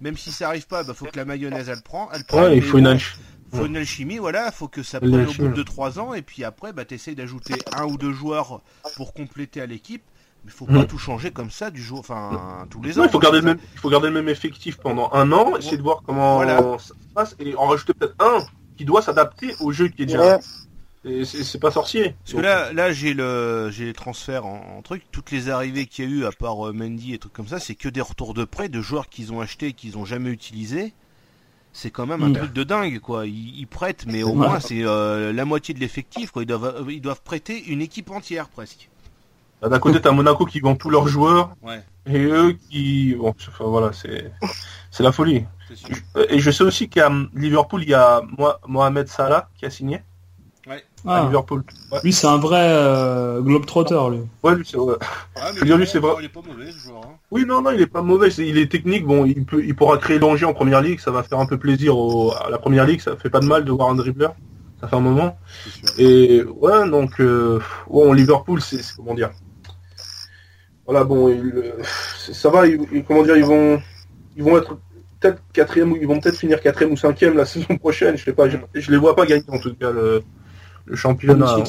même 0.00 0.16
si 0.16 0.32
ça 0.32 0.48
arrive 0.48 0.66
pas, 0.66 0.82
bah 0.82 0.94
faut 0.94 1.06
que 1.06 1.16
la 1.16 1.24
mayonnaise 1.24 1.68
elle 1.68 1.82
prend, 1.82 2.08
elle 2.12 2.24
prend. 2.24 2.48
il 2.48 2.62
faut 2.62 2.78
une 2.78 2.98
faut 3.52 3.66
une 3.66 3.76
alchimie, 3.76 4.18
voilà, 4.18 4.50
faut 4.52 4.68
que 4.68 4.82
ça 4.82 5.00
prenne 5.00 5.26
au 5.26 5.32
bout 5.32 5.48
de 5.48 5.62
3 5.62 5.98
ans, 5.98 6.14
et 6.14 6.22
puis 6.22 6.44
après, 6.44 6.72
bah, 6.72 6.84
t'essayes 6.84 7.14
d'ajouter 7.14 7.54
un 7.76 7.84
ou 7.84 7.96
deux 7.96 8.12
joueurs 8.12 8.60
pour 8.96 9.14
compléter 9.14 9.60
à 9.60 9.66
l'équipe, 9.66 10.02
mais 10.44 10.50
faut 10.50 10.66
pas 10.66 10.84
tout 10.84 10.98
changer 10.98 11.30
comme 11.30 11.50
ça 11.50 11.70
du 11.70 11.82
jour, 11.82 12.00
enfin, 12.00 12.66
tous 12.70 12.82
les 12.82 12.98
ans. 12.98 13.04
il 13.04 13.10
faut 13.10 13.18
garder 13.18 13.38
le 13.38 13.44
même, 13.44 13.58
il 13.74 13.78
faut 13.78 13.90
garder 13.90 14.08
le 14.08 14.14
même 14.14 14.28
effectif 14.28 14.76
pendant 14.76 15.10
un 15.12 15.32
an, 15.32 15.56
essayer 15.56 15.76
de 15.76 15.82
voir 15.82 16.02
comment 16.04 16.78
ça 16.78 16.88
se 16.88 17.14
passe, 17.14 17.36
et 17.38 17.54
en 17.56 17.66
rajouter 17.66 17.94
peut-être 17.94 18.14
un 18.20 18.44
qui 18.76 18.84
doit 18.84 19.02
s'adapter 19.02 19.54
au 19.60 19.72
jeu 19.72 19.88
qui 19.88 20.02
est 20.02 20.06
déjà. 20.06 20.38
c'est 21.24 21.60
pas 21.60 21.70
sorcier. 21.70 22.14
Parce 22.24 22.34
que 22.34 22.40
là, 22.40 22.72
là 22.72 22.92
j'ai 22.92 23.12
le, 23.12 23.70
j'ai 23.70 23.86
les 23.86 23.92
transferts 23.92 24.46
en, 24.46 24.80
truc. 24.82 25.02
Toutes 25.10 25.32
les 25.32 25.50
arrivées 25.50 25.86
qu'il 25.86 26.04
y 26.04 26.08
a 26.08 26.10
eu, 26.10 26.24
à 26.24 26.30
part 26.32 26.68
euh, 26.68 26.72
Mendy 26.72 27.12
et 27.12 27.18
trucs 27.18 27.32
comme 27.32 27.48
ça, 27.48 27.58
c'est 27.58 27.74
que 27.74 27.88
des 27.88 28.00
retours 28.00 28.34
de 28.34 28.44
prêt 28.44 28.68
de 28.68 28.80
joueurs 28.80 29.08
qu'ils 29.08 29.32
ont 29.32 29.40
achetés 29.40 29.68
et 29.68 29.72
qu'ils 29.72 29.98
ont 29.98 30.04
jamais 30.04 30.30
utilisés. 30.30 30.94
C'est 31.72 31.90
quand 31.90 32.06
même 32.06 32.22
un 32.22 32.30
mm. 32.30 32.36
truc 32.36 32.52
de 32.52 32.64
dingue, 32.64 32.98
quoi. 32.98 33.26
Ils, 33.26 33.66
prêtent, 33.66 34.04
mais 34.06 34.22
au 34.22 34.34
moins 34.34 34.60
c'est 34.60 34.84
euh, 34.84 35.32
la 35.32 35.44
moitié 35.44 35.74
de 35.74 35.80
l'effectif, 35.80 36.30
quoi. 36.30 36.42
Ils 36.42 36.46
doivent, 36.46 36.86
ils 36.88 37.00
doivent 37.00 37.22
prêter 37.22 37.64
une 37.66 37.80
équipe 37.80 38.10
entière 38.10 38.48
presque. 38.48 38.88
Bah, 39.60 39.68
d'un 39.68 39.78
côté, 39.78 40.00
t'as 40.00 40.12
Monaco 40.12 40.44
qui 40.44 40.60
vend 40.60 40.76
tous 40.76 40.90
leurs 40.90 41.08
joueurs, 41.08 41.54
et 42.06 42.24
eux 42.24 42.56
qui, 42.70 43.14
bon, 43.14 43.30
enfin 43.30 43.64
voilà, 43.64 43.92
c'est, 43.92 44.32
c'est 44.90 45.02
la 45.02 45.12
folie. 45.12 45.44
Et 46.28 46.38
je 46.38 46.50
sais 46.50 46.64
aussi 46.64 46.88
qu'à 46.88 47.10
Liverpool, 47.34 47.82
il 47.82 47.90
y 47.90 47.94
a 47.94 48.22
Mohamed 48.66 49.08
Salah 49.08 49.48
qui 49.56 49.66
a 49.66 49.70
signé. 49.70 50.02
Ouais. 51.04 51.12
À 51.12 51.22
ah. 51.22 51.24
Liverpool. 51.26 51.62
Lui, 52.02 52.12
c'est 52.12 52.26
un 52.26 52.38
vrai 52.38 52.60
euh, 52.62 53.40
globetrotter, 53.40 54.00
lui. 54.10 54.20
Ouais, 54.42 54.54
lui, 54.54 54.66
c'est 54.66 54.76
vrai. 54.76 54.96
lui, 55.62 55.86
c'est 55.86 55.98
vrai. 55.98 56.14
Il 56.18 56.24
est 56.24 56.28
pas 56.28 56.40
mauvais, 56.46 56.70
ce 56.72 56.78
joueur. 56.78 57.02
Hein. 57.04 57.14
Oui, 57.30 57.44
non, 57.46 57.62
non, 57.62 57.70
il 57.70 57.80
est 57.80 57.86
pas 57.86 58.02
mauvais. 58.02 58.28
il 58.28 58.58
est 58.58 58.70
technique. 58.70 59.06
Bon, 59.06 59.24
il 59.24 59.44
peut, 59.44 59.62
il 59.64 59.74
pourra 59.74 59.98
créer 59.98 60.18
danger 60.18 60.44
en 60.44 60.54
première 60.54 60.80
ligue. 60.80 61.00
Ça 61.00 61.10
va 61.10 61.22
faire 61.22 61.38
un 61.38 61.46
peu 61.46 61.58
plaisir 61.58 61.94
à 62.44 62.50
la 62.50 62.58
première 62.58 62.84
ligue. 62.84 63.00
Ça 63.00 63.16
fait 63.16 63.30
pas 63.30 63.40
de 63.40 63.46
mal 63.46 63.64
de 63.64 63.72
voir 63.72 63.90
un 63.90 63.94
dribbler. 63.94 64.28
Ça 64.80 64.88
fait 64.88 64.96
un 64.96 65.00
moment. 65.00 65.38
Et 65.98 66.42
ouais, 66.42 66.88
donc, 66.88 67.20
euh, 67.20 67.60
bon, 67.88 68.12
Liverpool, 68.12 68.60
c'est 68.60 68.80
comment 68.96 69.14
dire. 69.14 69.30
Voilà, 70.86 71.04
bon, 71.04 71.34
ça 72.32 72.48
va. 72.48 72.62
comment 73.06 73.22
dire, 73.22 73.36
ils 73.36 73.44
vont, 73.44 73.80
ils 74.36 74.42
vont 74.42 74.56
être 74.56 74.78
peut-être 75.20 75.42
quatrième, 75.52 75.94
ils 76.00 76.06
vont 76.06 76.20
peut-être 76.20 76.38
finir 76.38 76.60
quatrième 76.60 76.92
ou 76.92 76.96
cinquième 76.96 77.36
la 77.36 77.44
saison 77.46 77.76
prochaine. 77.76 78.16
Je 78.16 78.24
sais 78.24 78.32
pas, 78.32 78.48
je, 78.48 78.90
les 78.90 78.96
vois 78.96 79.14
pas 79.16 79.26
gagner 79.26 79.44
en 79.48 79.58
tout 79.58 79.74
cas 79.74 79.90
le, 79.90 80.22
championnat. 80.94 81.64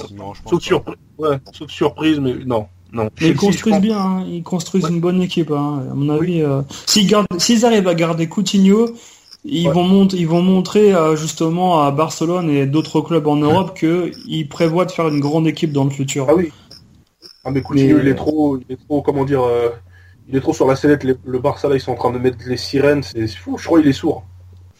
sauf, 0.45 1.70
surprise, 1.70 2.20
mais 2.20 2.36
non. 2.45 2.67
Non. 2.91 3.09
ils 3.22 3.36
construisent 3.36 3.82
bien, 3.82 3.99
hein. 3.99 4.26
ils 4.28 4.41
construisent 4.41 4.89
une 4.89 4.99
bonne 4.99 5.22
équipe, 5.22 5.51
hein. 5.51 5.84
à 5.91 5.93
mon 5.93 6.09
avis. 6.09 6.41
Euh, 6.41 6.61
s'ils 6.88 7.65
arrivent 7.65 7.88
à 7.88 7.93
garder 7.93 8.28
Coutinho, 8.28 8.89
ils 9.45 9.70
vont 9.70 9.84
monter, 9.84 10.17
ils 10.17 10.28
vont 10.28 10.41
montrer 10.41 10.93
euh, 10.93 11.15
justement 11.15 11.84
à 11.84 11.91
Barcelone 11.91 12.49
et 12.49 12.65
d'autres 12.65 13.01
clubs 13.01 13.28
en 13.28 13.36
Europe 13.36 13.78
qu'ils 13.78 14.49
prévoient 14.49 14.86
de 14.86 14.91
faire 14.91 15.07
une 15.07 15.20
grande 15.20 15.47
équipe 15.47 15.72
dans 15.72 15.84
le 15.84 15.91
futur. 15.91 16.26
Ah 16.30 16.36
oui. 16.36 16.51
Ah 17.45 17.51
mais 17.51 17.61
Coutinho, 17.61 17.99
il 17.99 18.07
est 18.07 18.15
trop, 18.15 18.57
il 18.57 18.74
est 18.74 18.80
trop, 18.88 19.01
comment 19.03 19.24
dire, 19.24 19.43
euh, 19.43 19.70
il 20.28 20.36
est 20.36 20.41
trop 20.41 20.53
sur 20.53 20.67
la 20.67 20.76
sellette. 20.76 21.03
le 21.03 21.39
Barça 21.39 21.70
là, 21.70 21.76
ils 21.76 21.82
sont 21.82 21.91
en 21.91 21.95
train 21.95 22.11
de 22.11 22.17
mettre 22.17 22.38
les 22.47 22.57
sirènes. 22.57 23.03
C'est 23.03 23.28
fou. 23.28 23.57
Je 23.57 23.65
crois 23.65 23.80
qu'il 23.80 23.89
est 23.89 23.93
sourd. 23.93 24.24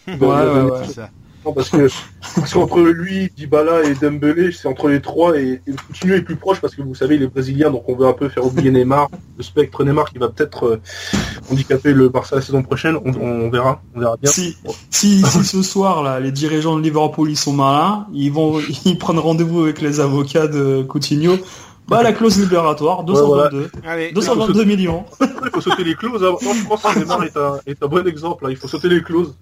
ouais, 0.07 0.15
ouais, 0.17 0.61
ouais. 0.61 1.05
Non, 1.45 1.53
parce 1.53 1.69
que 1.69 1.87
parce 2.35 2.53
qu'entre 2.53 2.81
lui, 2.81 3.31
Dybala 3.35 3.83
et 3.83 3.93
Dembélé, 3.93 4.51
c'est 4.51 4.67
entre 4.67 4.89
les 4.89 5.01
trois 5.01 5.39
et, 5.39 5.61
et 5.65 5.71
Coutinho 5.71 6.15
est 6.15 6.21
plus 6.21 6.35
proche 6.35 6.59
parce 6.59 6.75
que 6.75 6.81
vous 6.81 6.95
savez, 6.95 7.15
il 7.15 7.23
est 7.23 7.27
brésilien, 7.27 7.71
donc 7.71 7.87
on 7.87 7.95
veut 7.95 8.07
un 8.07 8.13
peu 8.13 8.27
faire 8.27 8.45
oublier 8.45 8.71
Neymar, 8.71 9.09
le 9.37 9.43
spectre 9.43 9.85
Neymar 9.85 10.11
qui 10.11 10.17
va 10.17 10.27
peut-être 10.27 10.65
euh, 10.65 10.81
handicaper 11.49 11.93
le 11.93 12.09
Barça 12.09 12.35
la 12.35 12.41
saison 12.41 12.61
prochaine. 12.61 12.97
On, 13.05 13.49
verra, 13.49 13.81
on 13.95 13.99
verra 14.01 14.17
bien. 14.17 14.29
Si, 14.29 14.57
si, 14.89 15.23
si, 15.23 15.43
ce 15.45 15.63
soir 15.63 16.03
là, 16.03 16.19
les 16.19 16.31
dirigeants 16.31 16.77
de 16.77 16.81
Liverpool 16.81 17.29
ils 17.29 17.37
sont 17.37 17.53
malins, 17.53 18.07
ils 18.13 18.31
vont, 18.31 18.59
ils 18.85 18.97
prennent 18.97 19.19
rendez-vous 19.19 19.61
avec 19.63 19.81
les 19.81 20.01
avocats 20.01 20.47
de 20.47 20.83
Coutinho 20.83 21.37
bah, 21.87 22.03
la 22.03 22.13
clause 22.13 22.39
libératoire, 22.39 23.03
222. 23.03 24.11
222 24.13 24.63
millions. 24.63 25.05
Il 25.21 25.49
faut 25.51 25.61
sauter 25.61 25.83
les 25.83 25.95
clauses. 25.95 26.23
Hein. 26.23 26.35
je 26.39 26.67
pense 26.67 26.83
que 26.83 26.99
Neymar 26.99 27.23
est 27.23 27.35
un, 27.35 27.59
est 27.65 27.81
un 27.81 27.87
bon 27.87 28.07
exemple. 28.07 28.45
Il 28.49 28.57
faut 28.57 28.67
sauter 28.67 28.89
les 28.89 29.01
clauses. 29.01 29.35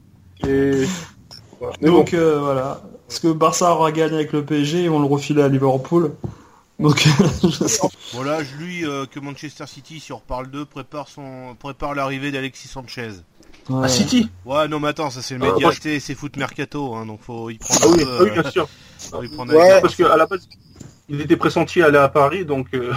Et... 0.47 0.85
Donc, 1.81 2.13
euh, 2.13 2.39
voilà. 2.39 2.81
Parce 3.07 3.19
que 3.19 3.29
Barça 3.29 3.71
aura 3.73 3.91
gagné 3.91 4.15
avec 4.15 4.33
le 4.33 4.43
PSG, 4.43 4.83
ils 4.83 4.89
vont 4.89 4.99
le 4.99 5.05
refiler 5.05 5.41
à 5.41 5.47
Liverpool. 5.47 6.13
Donc, 6.79 7.07
voilà, 8.13 8.43
je 8.43 8.55
lui 8.55 8.85
euh, 8.85 9.05
que 9.05 9.19
Manchester 9.19 9.65
City, 9.65 9.99
si 9.99 10.11
on 10.13 10.17
reparle 10.17 10.51
d'eux, 10.51 10.65
prépare 10.65 11.07
son, 11.07 11.55
prépare 11.59 11.95
l'arrivée 11.95 12.31
d'Alexis 12.31 12.67
Sanchez. 12.67 13.11
À 13.83 13.87
City 13.87 14.29
Ouais, 14.45 14.67
non, 14.67 14.79
mais 14.79 14.89
attends, 14.89 15.09
ça 15.09 15.21
c'est 15.21 15.37
le 15.37 15.51
média, 15.51 15.69
c'est 15.81 16.15
foot 16.15 16.37
mercato, 16.37 16.95
hein, 16.95 17.05
donc 17.05 17.21
faut 17.21 17.49
y 17.49 17.57
prendre. 17.57 17.81
Ah 17.83 17.87
oui, 17.89 18.03
oui 18.21 18.31
bien 18.31 18.49
sûr. 18.49 18.69
ouais, 19.11 19.81
parce 19.81 19.95
qu'à 19.95 20.15
la 20.15 20.25
base, 20.25 20.47
il 21.09 21.19
était 21.19 21.35
pressenti 21.35 21.81
à 21.81 21.87
aller 21.87 21.97
à 21.97 22.07
Paris, 22.07 22.45
donc 22.45 22.67
euh, 22.73 22.93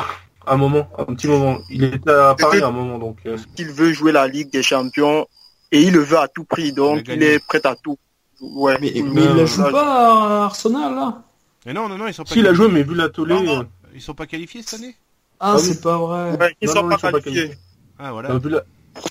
un 0.47 0.57
moment, 0.57 0.89
un 0.99 1.05
petit 1.07 1.27
moment. 1.27 1.59
Il 1.71 1.85
était 1.85 2.11
à 2.11 2.35
Paris 2.39 2.61
à 2.61 2.69
un 2.69 2.71
moment, 2.71 2.99
donc. 2.99 3.19
Euh. 3.27 3.37
Il 3.59 3.71
veut 3.71 3.93
jouer 3.93 4.13
la 4.13 4.29
Ligue 4.29 4.53
des 4.53 4.63
Champions 4.63 5.27
et 5.73 5.81
il 5.81 5.93
le 5.93 6.01
veut 6.01 6.19
à 6.19 6.29
tout 6.29 6.45
prix, 6.45 6.73
donc 6.73 7.03
il 7.09 7.23
est 7.23 7.45
prêt 7.45 7.61
à 7.65 7.75
tout. 7.75 7.99
Ouais. 8.41 8.77
Mais, 8.81 8.93
il 8.95 9.05
ne 9.13 9.47
joue 9.47 9.63
pas 9.71 10.43
à 10.43 10.45
Arsenal 10.45 10.95
là. 10.95 11.23
Mais 11.67 11.73
non, 11.73 11.89
non, 11.89 11.99
non, 11.99 12.07
ils 12.07 12.15
sont 12.15 12.25
pas. 12.25 12.33
S'il 12.33 12.47
a 12.47 12.55
joué, 12.55 12.69
mais 12.69 12.83
vu 12.83 12.95
la 12.95 13.09
tollée. 13.09 13.35
Euh. 13.35 13.65
Ils 13.95 14.01
sont 14.01 14.15
pas 14.15 14.27
qualifiés 14.27 14.63
cette 14.63 14.81
année. 14.81 14.97
Ah, 15.39 15.55
ah 15.55 15.59
c'est 15.59 15.81
pas 15.81 15.99
vrai. 15.99 16.55
ils, 16.61 16.69
sont, 16.69 16.89
pas 16.89 17.21
qualifiés. 17.21 17.57
Ah 17.99 18.13
voilà. 18.13 18.37
vu, 18.39 18.49
la... 18.49 18.63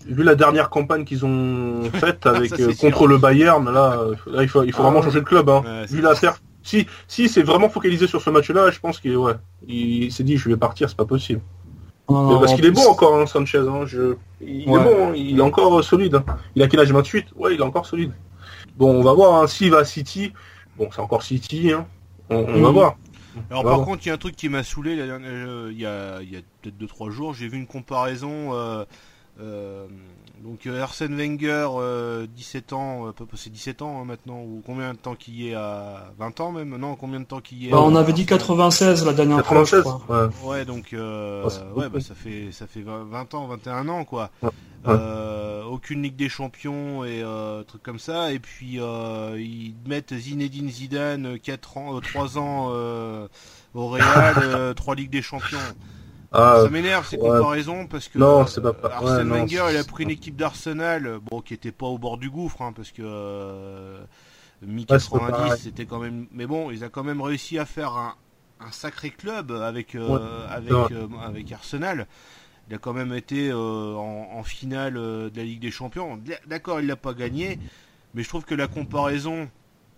vu 0.06 0.24
la 0.24 0.36
dernière 0.36 0.70
campagne 0.70 1.06
qu'ils 1.06 1.26
ont 1.26 1.84
faite 1.94 2.26
avec 2.26 2.54
contre 2.78 3.08
le 3.08 3.18
Bayern, 3.18 3.66
là, 3.72 4.04
là, 4.28 4.44
il 4.44 4.50
faut, 4.50 4.64
il 4.64 4.74
faut 4.74 4.84
vraiment 4.84 5.02
changer 5.02 5.20
de 5.20 5.26
club. 5.26 5.50
Hein. 5.50 5.86
vu 5.88 6.02
la 6.02 6.16
perte 6.16 6.42
si, 6.64 6.88
si 7.08 7.30
c'est 7.30 7.42
vraiment 7.42 7.70
focalisé 7.70 8.08
sur 8.08 8.22
ce 8.22 8.30
match-là, 8.30 8.70
je 8.72 8.80
pense 8.80 9.00
qu'il 9.00 9.16
ouais, 9.18 9.34
il 9.68 10.12
s'est 10.12 10.24
dit 10.24 10.38
je 10.38 10.50
vais 10.50 10.58
partir, 10.58 10.90
c'est 10.90 10.98
pas 10.98 11.06
possible. 11.06 11.42
parce 12.08 12.54
qu'il 12.54 12.66
est 12.66 12.72
bon 12.72 12.88
encore, 12.88 13.16
hein, 13.16 13.26
Sanchez. 13.26 13.60
Hein, 13.60 13.86
je... 13.86 14.16
Il 14.42 14.64
est 14.64 14.66
bon, 14.66 15.10
hein, 15.10 15.14
il 15.16 15.40
est 15.40 15.42
encore 15.42 15.84
solide. 15.84 16.22
Il 16.56 16.64
a 16.64 16.68
quel 16.68 16.80
âge 16.82 16.92
28 16.92 17.28
Ouais, 17.36 17.54
il 17.56 17.60
est 17.60 17.64
encore 17.64 17.86
solide. 17.86 18.12
Bon, 18.80 19.00
on 19.00 19.04
va 19.04 19.14
voir. 19.14 19.48
S'il 19.48 19.72
va 19.72 19.80
à 19.80 19.86
City, 19.86 20.34
bon, 20.78 20.90
c'est 20.92 21.02
encore 21.02 21.22
City. 21.22 21.72
On, 22.30 22.62
va 22.62 22.72
voir. 22.72 22.98
Alors 23.52 23.64
par 23.64 23.82
contre, 23.84 24.06
il 24.06 24.10
y 24.10 24.12
a 24.12 24.16
un 24.16 24.18
truc 24.18 24.36
qui 24.36 24.50
m'a 24.50 24.64
saoulé 24.64 24.98
euh, 25.00 25.70
il 25.72 25.80
y 25.80 25.86
a, 25.86 26.22
y 26.24 26.36
a 26.36 26.40
peut-être 26.62 26.78
2-3 26.78 27.12
jours, 27.12 27.34
j'ai 27.34 27.48
vu 27.48 27.58
une 27.58 27.68
comparaison 27.68 28.54
euh, 28.54 28.86
euh, 29.40 29.88
donc 30.44 30.68
euh, 30.68 30.82
Arsène 30.82 31.16
Wenger, 31.16 31.68
17 32.36 32.72
euh, 32.72 32.76
ans, 32.76 33.08
euh, 33.08 33.26
c'est 33.36 33.50
17 33.50 33.82
ans 33.82 34.02
hein, 34.02 34.06
maintenant, 34.06 34.42
ou 34.42 34.62
combien 34.66 34.94
de 34.94 34.98
temps 34.98 35.16
qu'il 35.16 35.36
y 35.36 35.50
est 35.50 35.54
à 35.54 36.12
20 36.18 36.40
ans 36.40 36.52
même 36.52 36.76
Non, 36.78 36.96
combien 36.96 37.20
de 37.20 37.26
temps 37.26 37.42
qu'il 37.42 37.64
y 37.64 37.68
est 37.68 37.72
bah, 37.72 37.82
On 37.82 37.96
avait 37.96 38.14
dit 38.14 38.26
96 38.26 39.06
la 39.06 39.14
dernière 39.14 39.46
fois. 39.46 39.64
ouais. 39.64 40.28
ouais. 40.44 40.66
donc 40.66 40.90
ouais, 40.94 41.90
bah, 41.90 42.00
ça 42.00 42.16
fait 42.16 42.52
ça 42.52 42.68
fait 42.68 42.84
20 42.84 43.34
ans, 43.34 43.48
21 43.48 43.90
ans 43.90 44.06
quoi. 44.06 44.30
Aucune 44.86 46.02
Ligue 46.02 46.16
des 46.16 46.30
Champions 46.30 47.04
et 47.06 47.24
trucs 47.68 47.84
comme 47.84 48.00
ça, 48.00 48.32
et 48.32 48.40
puis 48.40 48.80
ils 48.80 49.76
mettent 49.88 50.14
Zinedine 50.16 50.70
Zidane 50.70 51.40
4 51.40 51.78
ans, 51.78 52.00
3 52.00 52.38
ans 52.38 52.68
au 53.74 53.88
Real, 53.88 54.74
3 54.76 54.96
Ligues 54.96 55.12
des 55.12 55.22
Champions. 55.22 55.58
Ah, 56.32 56.62
ça 56.64 56.70
m'énerve 56.70 57.08
ces 57.08 57.18
comparaisons 57.18 57.88
parce 57.88 58.08
que 58.08 58.20
non, 58.20 58.46
c'est 58.46 58.62
pas... 58.62 58.74
Arsène 58.84 59.30
Wenger 59.30 59.66
il 59.72 59.78
a 59.78 59.84
pris 59.84 60.04
une 60.04 60.12
équipe 60.12 60.36
d'Arsenal 60.36 61.20
bon 61.24 61.42
qui 61.42 61.56
était 61.56 61.72
pas 61.72 61.88
au 61.88 61.98
bord 61.98 62.18
du 62.18 62.30
gouffre 62.30 62.62
hein, 62.62 62.72
parce 62.72 62.92
que 62.92 63.02
euh, 63.04 64.04
mi 64.62 64.86
90 64.86 65.56
c'était 65.60 65.86
quand 65.86 65.98
même 65.98 66.28
mais 66.32 66.46
bon 66.46 66.70
ils 66.70 66.84
ont 66.86 66.90
quand 66.90 67.04
même 67.04 67.22
réussi 67.22 67.58
à 67.58 67.66
faire 67.66 67.98
un, 67.98 68.14
un 68.60 68.72
sacré 68.72 69.10
club 69.10 69.52
avec 69.52 69.96
euh, 69.96 70.48
avec 70.50 70.72
euh, 70.72 71.08
avec 71.26 71.52
Arsenal 71.52 72.06
il 72.70 72.76
a 72.76 72.78
quand 72.78 72.94
même 72.94 73.14
été 73.14 73.50
euh, 73.50 73.96
en, 73.96 74.30
en, 74.38 74.44
finale 74.44 74.94
de 74.94 75.32
la 75.36 75.44
Ligue 75.44 75.62
des 75.62 75.72
Champions 75.72 76.20
d'accord 76.48 76.80
il 76.82 76.88
l'a 76.88 76.96
pas 76.96 77.14
gagné 77.14 77.60
mais 78.14 78.24
je 78.24 78.30
trouve 78.30 78.46
que 78.46 78.56
la 78.56 78.68
comparaison 78.68 79.50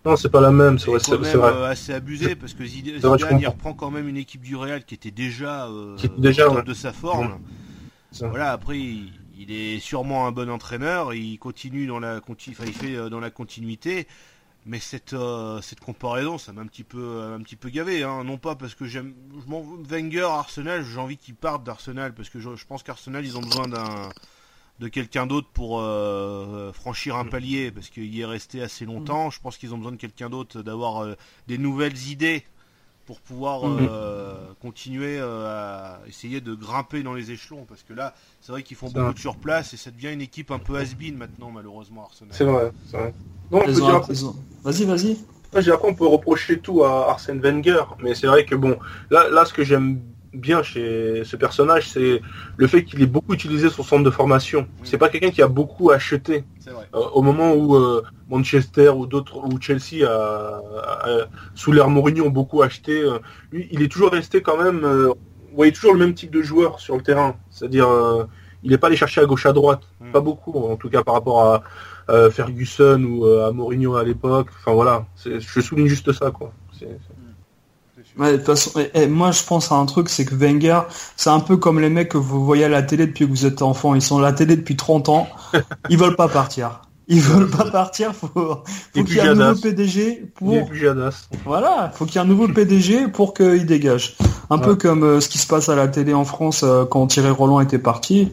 non, 0.03 0.15
c'est 0.15 0.29
pas 0.29 0.41
la 0.41 0.51
même, 0.51 0.79
c'est 0.79 0.89
vrai. 0.89 0.99
C'est. 0.99 1.13
Euh, 1.13 1.65
assez 1.65 1.93
abusé 1.93 2.35
parce 2.35 2.53
que 2.53 2.65
Zidane, 2.65 3.39
il 3.39 3.47
reprend 3.47 3.73
quand 3.73 3.91
même 3.91 4.07
une 4.07 4.17
équipe 4.17 4.41
du 4.41 4.55
Real 4.55 4.83
qui 4.83 4.95
était 4.95 5.11
déjà, 5.11 5.67
euh, 5.67 5.95
déjà 6.17 6.49
de 6.49 6.73
sa 6.73 6.91
forme. 6.91 7.39
Voilà, 8.19 8.51
après, 8.51 8.79
il, 8.79 9.51
est 9.51 9.79
sûrement 9.79 10.27
un 10.27 10.31
bon 10.31 10.49
entraîneur, 10.49 11.13
il 11.13 11.37
continue 11.37 11.87
dans 11.87 11.99
la, 11.99 12.17
enfin, 12.17 12.63
il 12.65 12.73
fait 12.73 12.95
euh, 12.95 13.09
dans 13.09 13.19
la 13.19 13.29
continuité. 13.29 14.07
Mais 14.65 14.79
cette 14.79 15.15
cette 15.61 15.79
comparaison, 15.79 16.37
ça 16.37 16.53
m'a 16.53 16.61
un 16.61 16.67
petit 16.67 16.83
peu 16.83 17.33
un 17.33 17.41
petit 17.41 17.55
peu 17.55 17.69
gavé. 17.69 18.03
Hein. 18.03 18.23
Non 18.23 18.37
pas 18.37 18.55
parce 18.55 18.75
que 18.75 18.85
j'aime, 18.85 19.15
Wenger, 19.89 20.21
Arsenal, 20.21 20.85
j'ai 20.85 20.99
envie 20.99 21.17
qu'il 21.17 21.35
parte 21.35 21.63
d'Arsenal 21.63 22.13
parce 22.13 22.29
que 22.29 22.39
je, 22.39 22.55
je 22.55 22.65
pense 22.67 22.83
qu'Arsenal 22.83 23.25
ils 23.25 23.37
ont 23.37 23.41
besoin 23.41 23.67
d'un 23.67 24.09
de 24.81 24.87
quelqu'un 24.87 25.27
d'autre 25.27 25.47
pour 25.53 25.79
euh, 25.79 26.73
franchir 26.73 27.15
un 27.15 27.23
mm. 27.23 27.29
palier 27.29 27.71
parce 27.71 27.89
qu'il 27.89 28.13
y 28.13 28.21
est 28.21 28.25
resté 28.25 28.61
assez 28.61 28.85
longtemps. 28.85 29.27
Mm. 29.27 29.31
Je 29.31 29.39
pense 29.39 29.57
qu'ils 29.57 29.73
ont 29.73 29.77
besoin 29.77 29.91
de 29.91 29.97
quelqu'un 29.97 30.29
d'autre, 30.29 30.61
d'avoir 30.63 31.03
euh, 31.03 31.15
des 31.47 31.57
nouvelles 31.57 32.07
idées 32.09 32.43
pour 33.11 33.19
pouvoir 33.19 33.65
mm. 33.65 33.89
euh, 33.91 34.33
continuer 34.61 35.19
à 35.19 35.99
essayer 36.07 36.39
de 36.39 36.53
grimper 36.55 37.03
dans 37.03 37.13
les 37.13 37.31
échelons 37.31 37.65
parce 37.67 37.83
que 37.83 37.91
là 37.91 38.13
c'est 38.39 38.53
vrai 38.53 38.63
qu'ils 38.63 38.77
font 38.77 38.89
beaucoup 38.89 39.13
de 39.13 39.19
surplace 39.19 39.73
et 39.73 39.77
ça 39.77 39.91
devient 39.91 40.13
une 40.13 40.21
équipe 40.21 40.49
un 40.49 40.59
peu 40.59 40.77
has-been 40.77 41.17
maintenant 41.17 41.51
malheureusement 41.51 42.03
Arsenal. 42.05 42.33
C'est 42.33 42.45
vrai, 42.45 42.71
c'est 42.89 42.95
vrai. 42.95 43.13
Vas-y, 44.63 44.85
vas-y. 44.85 45.17
Après 45.71 45.89
on 45.89 45.93
peut 45.93 46.07
reprocher 46.07 46.59
tout 46.59 46.85
à 46.85 47.09
Arsène 47.09 47.41
Wenger, 47.41 47.83
mais 48.01 48.15
c'est 48.15 48.27
vrai 48.27 48.45
que 48.45 48.55
bon, 48.55 48.77
là, 49.09 49.27
là 49.29 49.43
ce 49.43 49.51
que 49.51 49.65
j'aime 49.65 49.99
bien 50.33 50.63
chez 50.63 51.23
ce 51.25 51.35
personnage, 51.35 51.89
c'est 51.89 52.21
le 52.57 52.67
fait 52.67 52.83
qu'il 52.83 53.01
ait 53.01 53.07
beaucoup 53.07 53.33
utilisé 53.33 53.69
son 53.69 53.83
centre 53.83 54.03
de 54.03 54.09
formation. 54.09 54.67
C'est 54.83 54.97
pas 54.97 55.09
quelqu'un 55.09 55.31
qui 55.31 55.41
a 55.41 55.47
beaucoup 55.47 55.91
acheté. 55.91 56.43
Euh, 56.67 56.99
au 57.13 57.21
moment 57.21 57.53
où 57.53 57.75
euh, 57.75 58.03
Manchester 58.29 58.89
ou 58.89 59.05
d'autres 59.05 59.37
ou 59.37 59.59
Chelsea 59.59 60.07
a, 60.07 60.61
sous 61.55 61.71
l'ère 61.71 61.89
Mourinho 61.89 62.25
ont 62.25 62.29
beaucoup 62.29 62.61
acheté, 62.61 63.01
euh, 63.01 63.19
lui, 63.51 63.67
il 63.71 63.81
est 63.81 63.91
toujours 63.91 64.11
resté 64.11 64.41
quand 64.41 64.61
même. 64.61 64.81
vous 64.81 65.15
voyez 65.55 65.71
toujours 65.71 65.93
le 65.93 65.99
même 65.99 66.13
type 66.13 66.31
de 66.31 66.41
joueur 66.41 66.79
sur 66.79 66.95
le 66.95 67.03
terrain, 67.03 67.35
c'est-à-dire 67.49 67.89
il 68.63 68.71
n'est 68.71 68.77
pas 68.77 68.87
allé 68.87 68.95
chercher 68.95 69.21
à 69.21 69.25
gauche 69.25 69.45
à 69.45 69.53
droite, 69.53 69.81
hmm. 69.99 70.11
pas 70.11 70.21
beaucoup 70.21 70.53
en 70.53 70.75
tout 70.77 70.89
cas 70.89 71.03
par 71.03 71.15
rapport 71.15 71.43
à 72.07 72.29
Ferguson 72.29 73.03
ou 73.03 73.25
à 73.25 73.51
Mourinho 73.51 73.95
à 73.95 74.03
l'époque. 74.03 74.47
Enfin 74.59 74.73
voilà, 74.73 75.05
je 75.25 75.61
souligne 75.61 75.87
juste 75.87 76.11
ça 76.13 76.31
quoi. 76.31 76.53
De 78.21 78.37
toute 78.37 78.45
façon, 78.45 78.71
moi 79.09 79.31
je 79.31 79.43
pense 79.43 79.71
à 79.71 79.75
un 79.75 79.85
truc, 79.85 80.09
c'est 80.09 80.25
que 80.25 80.35
Wenger, 80.35 80.81
c'est 81.15 81.29
un 81.29 81.39
peu 81.39 81.57
comme 81.57 81.79
les 81.79 81.89
mecs 81.89 82.09
que 82.09 82.17
vous 82.17 82.45
voyez 82.45 82.65
à 82.65 82.69
la 82.69 82.83
télé 82.83 83.07
depuis 83.07 83.25
que 83.25 83.29
vous 83.29 83.45
êtes 83.45 83.61
enfant. 83.61 83.95
Ils 83.95 84.01
sont 84.01 84.19
à 84.19 84.21
la 84.21 84.33
télé 84.33 84.55
depuis 84.55 84.75
30 84.75 85.09
ans, 85.09 85.27
ils 85.89 85.97
veulent 85.97 86.15
pas 86.15 86.27
partir. 86.27 86.81
Ils 87.07 87.19
veulent 87.19 87.49
pas 87.49 87.69
partir, 87.69 88.13
faut, 88.15 88.27
faut 88.27 88.63
qu'il 89.03 89.15
y 89.15 89.17
ait 89.17 89.27
un 89.27 89.35
nouveau 89.35 89.59
PDG 89.59 90.31
pour. 90.33 90.53
Voilà, 91.45 91.91
faut 91.93 92.05
qu'il 92.05 92.15
y 92.15 92.17
ait 92.19 92.21
un 92.21 92.27
nouveau 92.27 92.47
PDG 92.47 93.09
pour 93.09 93.33
qu'il 93.33 93.65
dégage. 93.65 94.15
Un 94.49 94.57
peu 94.59 94.75
comme 94.75 95.03
euh, 95.03 95.19
ce 95.19 95.27
qui 95.27 95.37
se 95.37 95.47
passe 95.47 95.69
à 95.69 95.75
la 95.75 95.87
télé 95.87 96.13
en 96.13 96.25
France 96.25 96.63
euh, 96.63 96.85
quand 96.85 97.07
Thierry 97.07 97.29
Roland 97.29 97.59
était 97.59 97.79
parti. 97.79 98.31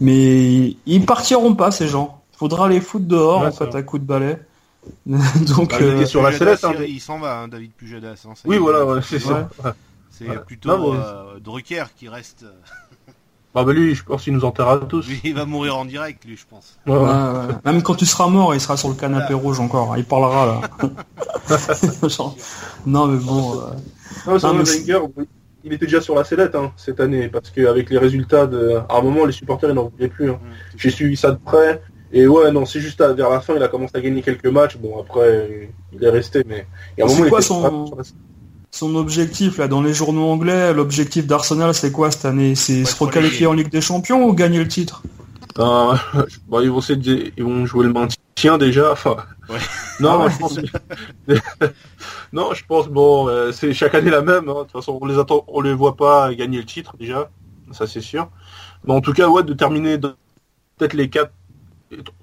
Mais 0.00 0.76
ils 0.86 1.06
partiront 1.06 1.54
pas 1.54 1.70
ces 1.70 1.88
gens. 1.88 2.22
Faudra 2.36 2.68
les 2.68 2.80
foutre 2.80 3.06
dehors 3.06 3.42
en 3.42 3.50
fait 3.50 3.74
à 3.74 3.82
coup 3.82 3.98
de 3.98 4.04
balai. 4.04 4.38
Donc, 5.06 5.70
bah, 5.70 5.78
euh, 5.80 6.06
sur 6.06 6.22
la 6.22 6.30
hein. 6.30 6.74
il 6.86 7.00
s'en 7.00 7.18
va, 7.18 7.40
hein, 7.40 7.48
David 7.48 7.72
Pujadas. 7.72 8.24
Hein, 8.26 8.34
oui, 8.44 8.58
voilà, 8.58 9.00
c'est 9.02 9.18
ça. 9.18 9.48
C'est 10.10 10.44
plutôt 10.44 10.94
euh, 10.94 11.38
Drucker 11.40 11.84
qui 11.96 12.08
reste. 12.08 12.42
Euh, 12.42 13.12
ah 13.54 13.64
bah 13.64 13.72
lui, 13.72 13.94
je 13.94 14.04
pense 14.04 14.24
qu'il 14.24 14.32
nous 14.32 14.44
enterrera 14.44 14.78
tous. 14.78 15.06
il 15.24 15.34
va 15.34 15.44
mourir 15.44 15.76
en 15.76 15.84
direct, 15.84 16.24
lui, 16.24 16.36
je 16.36 16.44
pense. 16.48 16.78
Même 17.64 17.82
quand 17.82 17.94
tu 17.94 18.06
seras 18.06 18.28
mort, 18.28 18.54
il 18.54 18.60
sera 18.60 18.76
sur 18.76 18.88
le 18.88 18.94
canapé 18.94 19.34
rouge 19.34 19.60
encore. 19.60 19.96
Il 19.96 20.04
parlera 20.04 20.46
là. 20.46 20.60
non 22.86 23.06
mais 23.06 23.18
bon. 23.18 23.62
il 25.64 25.72
était 25.72 25.86
déjà 25.86 26.00
sur 26.00 26.14
la 26.14 26.24
sellette 26.24 26.56
cette 26.76 27.00
année 27.00 27.28
parce 27.28 27.50
qu'avec 27.50 27.88
les 27.88 27.98
résultats 27.98 28.46
de, 28.46 28.80
à 28.88 28.98
un 28.98 29.02
moment, 29.02 29.24
les 29.24 29.32
supporters 29.32 29.70
ils 29.70 29.74
n'en 29.74 29.88
voulaient 29.88 30.08
plus. 30.08 30.30
Mmh, 30.30 30.38
J'ai 30.76 30.90
suivi 30.90 31.16
ça 31.16 31.30
de 31.30 31.38
près. 31.38 31.80
Et 32.12 32.26
ouais, 32.26 32.50
non, 32.52 32.64
c'est 32.64 32.80
juste 32.80 33.00
vers 33.00 33.30
la 33.30 33.40
fin, 33.40 33.54
il 33.56 33.62
a 33.62 33.68
commencé 33.68 33.96
à 33.96 34.00
gagner 34.00 34.22
quelques 34.22 34.46
matchs. 34.46 34.76
Bon, 34.78 34.98
après, 35.00 35.70
il 35.92 36.02
est 36.02 36.10
resté, 36.10 36.42
mais 36.46 36.66
il 36.96 37.00
y 37.00 37.02
a 37.02 37.06
un 37.06 37.14
moment, 37.14 37.28
quoi 37.28 37.42
son... 37.42 37.90
son 38.70 38.94
objectif 38.94 39.58
là 39.58 39.68
dans 39.68 39.82
les 39.82 39.92
journaux 39.92 40.30
anglais? 40.30 40.72
L'objectif 40.72 41.26
d'Arsenal, 41.26 41.74
c'est 41.74 41.92
quoi 41.92 42.10
cette 42.10 42.24
année? 42.24 42.54
C'est 42.54 42.84
se 42.84 42.96
requalifier 42.96 43.46
en 43.46 43.52
Ligue 43.52 43.70
des 43.70 43.82
Champions 43.82 44.24
ou 44.24 44.32
gagner 44.32 44.58
le 44.58 44.68
titre? 44.68 45.02
Euh, 45.58 45.96
ils 46.62 46.70
vont 46.70 46.80
ils 46.80 47.42
vont 47.42 47.66
jouer 47.66 47.84
le 47.84 47.92
maintien 47.92 48.58
déjà. 48.58 48.92
Enfin, 48.92 49.16
non, 50.00 50.28
je 50.28 50.38
pense... 50.38 50.60
non, 52.32 52.54
je 52.54 52.64
pense 52.64 52.86
bon, 52.86 53.28
euh, 53.28 53.50
c'est 53.50 53.72
chaque 53.72 53.96
année 53.96 54.10
la 54.10 54.22
même. 54.22 54.48
Hein. 54.48 54.54
De 54.54 54.62
toute 54.62 54.70
façon, 54.70 54.98
on 55.00 55.06
les 55.06 55.18
attend, 55.18 55.44
on 55.48 55.60
les 55.60 55.74
voit 55.74 55.96
pas 55.96 56.32
gagner 56.32 56.58
le 56.58 56.64
titre 56.64 56.96
déjà, 56.96 57.28
ça 57.72 57.88
c'est 57.88 58.00
sûr. 58.00 58.28
Mais 58.84 58.94
en 58.94 59.00
tout 59.00 59.12
cas, 59.12 59.26
ouais, 59.28 59.42
de 59.42 59.52
terminer 59.52 59.98
peut-être 59.98 60.94
les 60.94 61.10
quatre 61.10 61.32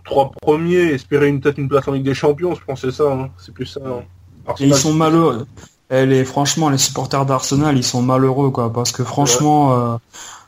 trois 0.03 0.31
premiers, 0.31 0.93
espérer 0.93 1.27
une 1.27 1.41
tête 1.41 1.57
une 1.57 1.67
place 1.67 1.87
en 1.87 1.93
Ligue 1.93 2.05
des 2.05 2.13
Champions, 2.13 2.55
je 2.55 2.63
pense 2.65 2.81
c'est 2.81 2.91
ça, 2.91 3.11
hein. 3.11 3.29
c'est 3.37 3.53
plus 3.53 3.65
ça. 3.65 3.81
Hein. 3.85 4.53
ils 4.59 4.75
sont 4.75 4.93
malheureux. 4.93 5.47
Elle 5.89 6.13
est 6.13 6.25
franchement 6.25 6.69
les 6.69 6.79
supporters 6.79 7.25
d'Arsenal, 7.25 7.77
ils 7.77 7.83
sont 7.83 8.01
malheureux 8.01 8.49
quoi, 8.49 8.73
parce 8.73 8.91
que 8.91 9.03
franchement, 9.03 9.73
euh, 9.73 9.97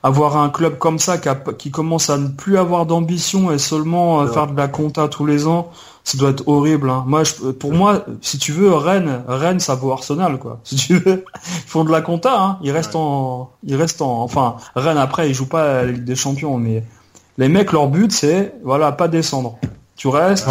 avoir 0.04 0.38
un 0.38 0.50
club 0.50 0.78
comme 0.78 1.00
ça 1.00 1.18
qui, 1.58 1.72
commence 1.72 2.10
à 2.10 2.18
ne 2.18 2.28
plus 2.28 2.58
avoir 2.58 2.86
d'ambition 2.86 3.52
et 3.52 3.58
seulement 3.58 4.22
euh, 4.22 4.28
faire 4.28 4.48
de 4.48 4.58
la 4.58 4.68
compta 4.68 5.08
tous 5.08 5.26
les 5.26 5.48
ans, 5.48 5.72
ça 6.04 6.18
doit 6.18 6.30
être 6.30 6.48
horrible. 6.48 6.90
Hein. 6.90 7.04
Moi, 7.06 7.24
pour 7.60 7.74
moi, 7.74 8.06
si 8.22 8.38
tu 8.38 8.52
veux, 8.52 8.74
Rennes, 8.74 9.24
Rennes, 9.28 9.60
ça 9.60 9.76
vaut 9.76 9.92
Arsenal 9.92 10.40
quoi. 10.40 10.60
Si 10.64 10.76
tu 10.76 10.98
veux, 10.98 11.26
ils 11.46 11.70
font 11.70 11.84
de 11.84 11.92
la 11.92 12.02
compta, 12.02 12.58
ils 12.64 12.72
restent 12.72 12.96
en, 12.96 13.52
ils 13.64 13.76
restent 13.76 14.02
en, 14.02 14.24
enfin, 14.24 14.56
Rennes 14.76 14.98
après, 14.98 15.30
ils 15.30 15.34
jouent 15.34 15.46
pas 15.46 15.80
à 15.80 15.84
la 15.84 15.92
Ligue 15.92 16.04
des 16.04 16.16
Champions, 16.16 16.58
mais 16.58 16.84
les 17.38 17.50
mecs, 17.50 17.72
leur 17.72 17.88
but, 17.88 18.12
c'est 18.12 18.56
voilà, 18.64 18.92
pas 18.92 19.08
descendre. 19.08 19.60
Tu 19.96 20.08
restes. 20.10 20.48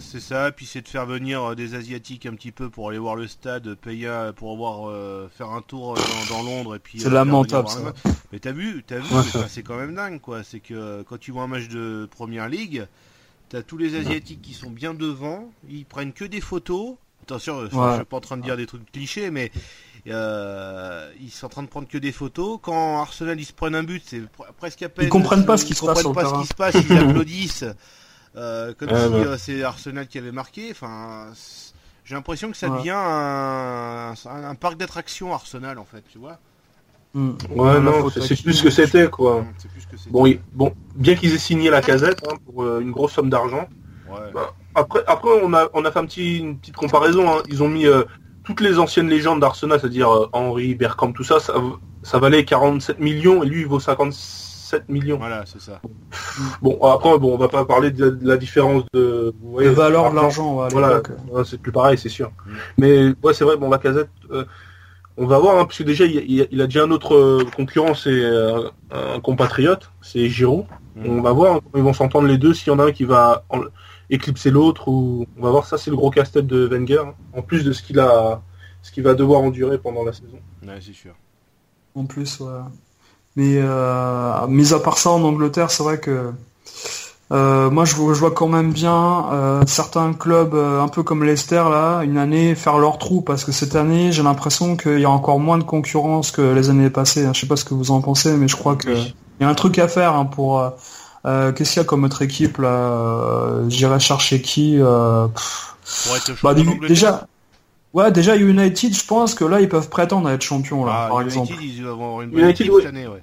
c'est 0.00 0.20
ça, 0.20 0.52
puis 0.52 0.66
c'est 0.66 0.82
de 0.82 0.88
faire 0.88 1.06
venir 1.06 1.42
euh, 1.42 1.54
des 1.54 1.74
asiatiques 1.74 2.26
un 2.26 2.34
petit 2.34 2.52
peu 2.52 2.68
pour 2.68 2.90
aller 2.90 2.98
voir 2.98 3.16
le 3.16 3.26
stade, 3.26 3.74
payer 3.74 4.30
pour 4.36 4.52
avoir 4.52 4.90
euh, 4.90 5.30
faire 5.34 5.50
un 5.50 5.62
tour 5.62 5.94
dans, 6.28 6.42
Londres 6.42 6.76
et 6.76 6.78
puis. 6.78 7.00
C'est 7.00 7.08
lamentable. 7.08 7.68
Ça. 7.68 7.94
Mais 8.32 8.38
t'as 8.38 8.52
vu, 8.52 8.84
t'as 8.86 8.98
vu, 8.98 9.06
c'est 9.48 9.62
quand 9.62 9.76
même 9.76 9.94
dingue 9.94 10.20
quoi. 10.20 10.42
C'est 10.42 10.60
que 10.60 11.02
quand 11.08 11.18
tu 11.18 11.32
vois 11.32 11.44
un 11.44 11.46
match 11.46 11.68
de 11.68 12.06
Première 12.10 12.50
Ligue, 12.50 12.86
t'as 13.48 13.62
tous 13.62 13.78
les 13.78 13.96
asiatiques 13.96 14.42
qui 14.42 14.52
sont 14.52 14.70
bien 14.70 14.92
devant, 14.92 15.50
ils 15.70 15.86
prennent 15.86 16.12
que 16.12 16.26
des 16.26 16.42
photos. 16.42 16.96
Attention, 17.22 17.62
je 17.62 17.68
suis 17.68 18.04
pas 18.04 18.16
en 18.16 18.20
train 18.20 18.36
de 18.36 18.42
dire 18.42 18.58
des 18.58 18.66
trucs 18.66 18.90
clichés, 18.92 19.30
mais 19.30 19.52
euh, 20.08 21.10
ils 21.20 21.30
sont 21.30 21.46
en 21.46 21.48
train 21.48 21.62
de 21.62 21.68
prendre 21.68 21.86
que 21.86 21.98
des 21.98 22.12
photos. 22.12 22.58
Quand 22.60 23.00
Arsenal 23.00 23.38
ils 23.38 23.44
se 23.44 23.52
prennent 23.52 23.74
un 23.74 23.84
but, 23.84 24.02
c'est 24.04 24.22
presque 24.58 24.82
à 24.82 24.88
peine. 24.88 25.06
Ils 25.06 25.10
comprennent 25.10 25.46
pas 25.46 25.56
ce 25.56 25.64
qui 25.64 25.74
se 25.74 25.84
passe. 25.84 26.02
Ils 26.04 26.12
pas 26.12 26.24
ce 26.24 26.40
qui 26.40 26.46
se 26.46 26.54
passe. 26.54 26.74
Ils 26.74 26.98
applaudissent 26.98 27.64
euh, 28.34 28.72
comme 28.74 28.88
si 28.88 28.94
euh, 28.94 29.36
c'est 29.36 29.62
Arsenal 29.62 30.08
qui 30.08 30.18
avait 30.18 30.32
marqué. 30.32 30.68
Enfin, 30.72 31.28
j'ai 32.04 32.14
l'impression 32.14 32.50
que 32.50 32.56
ça 32.56 32.68
devient 32.68 32.94
un, 32.96 34.14
un, 34.26 34.54
parc 34.56 34.76
d'attractions 34.76 35.32
Arsenal 35.32 35.78
en 35.78 35.84
fait, 35.84 36.02
tu 36.10 36.18
vois. 36.18 36.38
Hmm. 37.14 37.32
Ouais, 37.50 37.78
non, 37.78 38.08
c'est 38.08 38.42
plus 38.42 38.54
ce 38.54 38.62
que 38.62 38.70
c'était 38.70 39.08
quoi. 39.08 39.44
Bon, 40.08 40.34
bon, 40.52 40.74
bien 40.96 41.14
qu'ils 41.14 41.34
aient 41.34 41.38
signé 41.38 41.70
la 41.70 41.82
casette 41.82 42.22
hein, 42.28 42.36
pour 42.46 42.78
une 42.78 42.90
grosse 42.90 43.12
somme 43.12 43.30
d'argent. 43.30 43.68
Bah, 44.34 44.54
après, 44.74 45.00
après 45.06 45.30
on 45.42 45.54
a 45.54 45.68
on 45.72 45.84
a 45.84 45.92
fait 45.92 45.98
un 45.98 46.06
petit, 46.06 46.38
une 46.38 46.58
petite 46.58 46.76
comparaison. 46.76 47.30
Hein. 47.30 47.42
Ils 47.48 47.62
ont 47.62 47.68
mis 47.68 47.86
toutes 48.44 48.60
les 48.60 48.78
anciennes 48.78 49.08
légendes 49.08 49.40
d'Arsenal, 49.40 49.78
c'est-à-dire 49.80 50.10
euh, 50.10 50.28
Henry, 50.32 50.74
Bergkamp, 50.74 51.12
tout 51.12 51.24
ça, 51.24 51.38
ça, 52.02 52.18
valait 52.18 52.44
47 52.44 52.98
millions 52.98 53.42
et 53.42 53.46
lui 53.46 53.60
il 53.60 53.66
vaut 53.66 53.80
57 53.80 54.88
millions. 54.88 55.18
Voilà, 55.18 55.44
c'est 55.46 55.60
ça. 55.60 55.80
Bon, 56.60 56.78
après, 56.82 57.18
bon, 57.18 57.34
on 57.34 57.38
va 57.38 57.48
pas 57.48 57.64
parler 57.64 57.90
de, 57.90 58.18
la 58.22 58.36
différence 58.36 58.84
de, 58.92 59.32
valeur 59.70 60.10
de 60.10 60.16
l'argent. 60.16 60.68
voilà, 60.70 61.02
c'est 61.44 61.60
plus 61.60 61.72
pareil, 61.72 61.98
c'est 61.98 62.08
sûr. 62.08 62.30
Mm. 62.46 62.52
Mais 62.78 63.14
ouais, 63.22 63.34
c'est 63.34 63.44
vrai, 63.44 63.56
bon, 63.56 63.70
la 63.70 63.78
casette, 63.78 64.10
euh, 64.30 64.44
on 65.16 65.26
va 65.26 65.38
voir, 65.38 65.58
hein, 65.58 65.64
parce 65.64 65.78
que 65.78 65.84
déjà 65.84 66.04
il, 66.04 66.60
a 66.60 66.66
déjà 66.66 66.84
un 66.84 66.90
autre 66.90 67.14
euh, 67.14 67.44
concurrent, 67.54 67.94
c'est 67.94 68.24
un 68.90 69.20
compatriote, 69.20 69.90
c'est 70.00 70.28
Giroud. 70.28 70.64
Mm. 70.96 71.06
On 71.06 71.22
va 71.22 71.32
voir, 71.32 71.56
hein, 71.56 71.60
ils 71.76 71.82
vont 71.82 71.92
s'entendre 71.92 72.26
les 72.26 72.38
deux. 72.38 72.54
S'il 72.54 72.72
y 72.72 72.74
en 72.74 72.78
a 72.78 72.86
un 72.86 72.92
qui 72.92 73.04
va 73.04 73.44
éclipser 74.12 74.50
l'autre 74.50 74.88
ou 74.88 75.26
on 75.38 75.42
va 75.42 75.50
voir 75.50 75.66
ça 75.66 75.78
c'est 75.78 75.90
le 75.90 75.96
gros 75.96 76.10
casse-tête 76.10 76.46
de 76.46 76.66
Wenger 76.66 76.98
hein. 77.06 77.14
en 77.34 77.42
plus 77.42 77.64
de 77.64 77.72
ce 77.72 77.82
qu'il 77.82 77.98
a 77.98 78.42
ce 78.82 78.90
qu'il 78.92 79.02
va 79.02 79.14
devoir 79.14 79.40
endurer 79.40 79.78
pendant 79.78 80.04
la 80.04 80.12
saison. 80.12 80.40
Ouais, 80.66 80.78
c'est 80.80 80.92
sûr. 80.92 81.12
En 81.94 82.04
plus 82.04 82.40
ouais. 82.40 82.50
Mais 83.36 83.56
euh, 83.56 84.46
mis 84.48 84.74
à 84.74 84.78
part 84.80 84.98
ça 84.98 85.10
en 85.10 85.22
Angleterre, 85.22 85.70
c'est 85.70 85.82
vrai 85.82 85.98
que 85.98 86.32
euh, 87.30 87.70
moi 87.70 87.86
je, 87.86 87.94
vois 87.94 88.30
quand 88.32 88.48
même 88.48 88.72
bien 88.72 89.26
euh, 89.32 89.62
certains 89.66 90.12
clubs 90.12 90.54
un 90.54 90.88
peu 90.88 91.02
comme 91.02 91.24
Leicester 91.24 91.64
là, 91.70 92.02
une 92.02 92.18
année 92.18 92.54
faire 92.54 92.76
leur 92.76 92.98
trou 92.98 93.22
parce 93.22 93.44
que 93.44 93.52
cette 93.52 93.74
année 93.74 94.12
j'ai 94.12 94.22
l'impression 94.22 94.76
qu'il 94.76 94.98
y 94.98 95.06
a 95.06 95.10
encore 95.10 95.40
moins 95.40 95.56
de 95.56 95.64
concurrence 95.64 96.30
que 96.30 96.42
les 96.42 96.68
années 96.68 96.90
passées. 96.90 97.26
Je 97.32 97.40
sais 97.40 97.46
pas 97.46 97.56
ce 97.56 97.64
que 97.64 97.72
vous 97.72 97.90
en 97.90 98.02
pensez, 98.02 98.36
mais 98.36 98.48
je 98.48 98.56
crois 98.56 98.76
que 98.76 98.90
il 98.90 99.42
y 99.42 99.44
a 99.44 99.48
un 99.48 99.54
truc 99.54 99.78
à 99.78 99.88
faire 99.88 100.14
hein, 100.14 100.26
pour 100.26 100.60
euh, 101.24 101.52
qu'est-ce 101.52 101.72
qu'il 101.72 101.82
y 101.82 101.84
a 101.84 101.86
comme 101.86 102.04
autre 102.04 102.22
équipe 102.22 102.58
là? 102.58 102.68
Euh, 102.68 103.68
J'irai 103.68 104.00
chercher 104.00 104.40
qui 104.40 104.78
euh, 104.80 105.28
bah, 106.42 106.54
Déjà, 106.88 107.26
ouais, 107.94 108.10
déjà 108.10 108.36
United, 108.36 108.94
je 108.94 109.06
pense 109.06 109.34
que 109.34 109.44
là 109.44 109.60
ils 109.60 109.68
peuvent 109.68 109.88
prétendre 109.88 110.28
à 110.28 110.32
être 110.34 110.42
champions 110.42 110.84
là, 110.84 110.92
ah, 110.94 111.08
par 111.08 111.20
United, 111.20 111.40
exemple. 111.40 111.62
Ils 111.62 111.86
avoir 111.86 112.22
une 112.22 112.30
bonne 112.30 112.40
United, 112.40 112.66
équipe 112.66 112.74
cette 112.78 112.88
année, 112.88 113.06
ouais. 113.06 113.22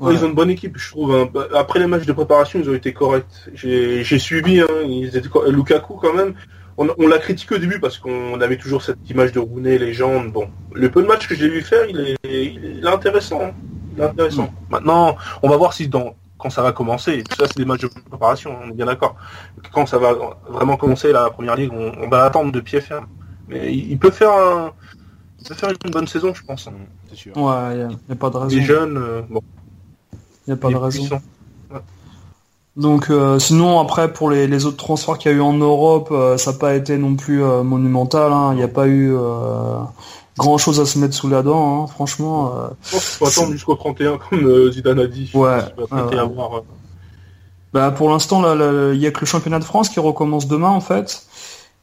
Ouais. 0.00 0.14
Ils 0.14 0.24
ont 0.24 0.28
une 0.28 0.34
bonne 0.34 0.50
équipe, 0.50 0.76
je 0.76 0.90
trouve. 0.90 1.14
Hein. 1.14 1.28
Bah, 1.32 1.46
après 1.54 1.78
les 1.78 1.86
matchs 1.86 2.06
de 2.06 2.12
préparation, 2.12 2.58
ils 2.58 2.68
ont 2.68 2.74
été 2.74 2.92
corrects. 2.92 3.24
J'ai 3.54 4.18
suivi, 4.18 4.60
hein. 4.60 4.66
ils 4.84 5.16
étaient... 5.16 5.28
Lukaku 5.48 5.94
quand 5.94 6.12
même. 6.12 6.34
On, 6.76 6.88
on 6.98 7.06
l'a 7.06 7.18
critiqué 7.18 7.54
au 7.54 7.58
début 7.58 7.78
parce 7.78 7.98
qu'on 7.98 8.40
avait 8.40 8.56
toujours 8.56 8.82
cette 8.82 9.08
image 9.08 9.32
de 9.32 9.38
Rooney, 9.38 9.78
légende. 9.78 10.32
Bon, 10.32 10.48
le 10.72 10.90
peu 10.90 11.02
de 11.02 11.06
matchs 11.06 11.28
que 11.28 11.34
j'ai 11.34 11.48
vu 11.48 11.60
faire, 11.60 11.86
il 11.88 12.00
est, 12.00 12.16
il 12.24 12.82
est 12.82 12.88
intéressant. 12.88 13.42
Hein. 13.42 13.52
Il 13.94 14.02
est 14.02 14.06
intéressant. 14.06 14.44
Mm. 14.44 14.70
Maintenant, 14.70 15.16
on 15.42 15.48
va 15.48 15.56
voir 15.56 15.72
si 15.72 15.86
dans 15.86 16.16
quand 16.42 16.50
ça 16.50 16.62
va 16.62 16.72
commencer. 16.72 17.22
Tout 17.22 17.36
ça, 17.36 17.46
c'est 17.46 17.56
des 17.56 17.64
matchs 17.64 17.82
de 17.82 17.88
préparation, 17.88 18.56
on 18.64 18.70
est 18.70 18.74
bien 18.74 18.86
d'accord. 18.86 19.14
Quand 19.72 19.86
ça 19.86 19.98
va 19.98 20.14
vraiment 20.48 20.76
commencer 20.76 21.12
la 21.12 21.30
première 21.30 21.54
ligue, 21.54 21.72
on, 21.72 22.08
va 22.08 22.24
attendre 22.24 22.50
de 22.50 22.60
pied 22.60 22.80
ferme. 22.80 23.06
Mais 23.48 23.72
il, 23.72 23.98
peut 23.98 24.10
faire 24.10 24.32
un, 24.32 24.72
faire 25.54 25.70
une 25.84 25.90
bonne 25.90 26.08
saison, 26.08 26.34
je 26.34 26.42
pense. 26.42 26.68
C'est 27.08 27.16
sûr. 27.16 27.36
Ouais, 27.36 27.74
il 27.74 27.86
n'y 27.86 28.12
a, 28.12 28.16
pas 28.16 28.30
de 28.30 28.36
raison. 28.36 28.56
Les 28.56 28.62
jeunes, 28.62 28.96
euh, 28.96 29.22
bon. 29.28 29.40
Il 30.46 30.50
n'y 30.50 30.54
a 30.54 30.56
pas 30.56 30.70
de 30.70 30.76
raison. 30.76 31.20
Donc 32.74 33.10
euh, 33.10 33.38
sinon 33.38 33.80
après 33.80 34.14
pour 34.14 34.30
les, 34.30 34.64
autres 34.64 34.78
transferts 34.78 35.18
qu'il 35.18 35.30
y 35.30 35.34
a 35.34 35.36
eu 35.36 35.42
en 35.42 35.52
Europe, 35.52 36.08
euh, 36.10 36.38
ça 36.38 36.52
n'a 36.52 36.58
pas 36.58 36.74
été 36.74 36.96
non 36.96 37.16
plus 37.16 37.40
monumental. 37.40 38.32
Hein. 38.32 38.52
Il 38.52 38.56
n'y 38.56 38.62
a 38.62 38.68
pas 38.68 38.88
eu 38.88 39.14
grand 40.38 40.58
chose 40.58 40.80
à 40.80 40.86
se 40.86 40.98
mettre 40.98 41.14
sous 41.14 41.28
la 41.28 41.42
dent, 41.42 41.82
hein, 41.82 41.86
franchement. 41.86 42.54
Euh, 42.56 42.68
je 42.84 42.90
pense 42.92 43.04
qu'il 43.04 43.16
faut 43.18 43.26
attendre 43.26 43.52
jusqu'au 43.52 43.74
31 43.74 44.18
comme 44.18 44.72
Zidane 44.72 45.00
a 45.00 45.06
dit. 45.06 45.30
Ouais. 45.34 45.58
Bah, 47.72 47.90
pour 47.90 48.10
l'instant, 48.10 48.42
il 48.92 49.00
y 49.00 49.06
a 49.06 49.10
que 49.10 49.20
le 49.20 49.26
championnat 49.26 49.58
de 49.58 49.64
France 49.64 49.88
qui 49.88 50.00
recommence 50.00 50.46
demain 50.46 50.68
en 50.68 50.80
fait. 50.80 51.26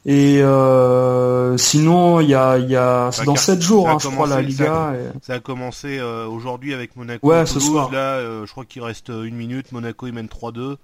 Et 0.06 0.40
euh, 0.40 1.58
sinon, 1.58 2.20
il 2.20 2.30
y 2.30 2.34
a, 2.34 2.56
y 2.56 2.74
a 2.74 3.10
c'est 3.12 3.24
dans 3.24 3.36
7 3.36 3.60
jours, 3.60 3.88
hein, 3.88 3.98
je 4.00 4.08
crois, 4.08 4.26
la 4.26 4.40
Liga. 4.40 4.94
Ça 5.20 5.34
a, 5.34 5.40
commencé 5.40 5.98
euh, 5.98 6.26
aujourd'hui 6.26 6.72
avec 6.72 6.96
Monaco. 6.96 7.28
Ouais, 7.28 7.44
ce 7.44 7.60
soir. 7.60 7.90
Là, 7.92 8.14
euh, 8.14 8.46
je 8.46 8.50
crois 8.50 8.64
qu'il 8.64 8.82
reste 8.82 9.10
une 9.10 9.34
minute. 9.34 9.72
Monaco, 9.72 10.06
il 10.06 10.14
mène 10.14 10.26
3-2. 10.26 10.76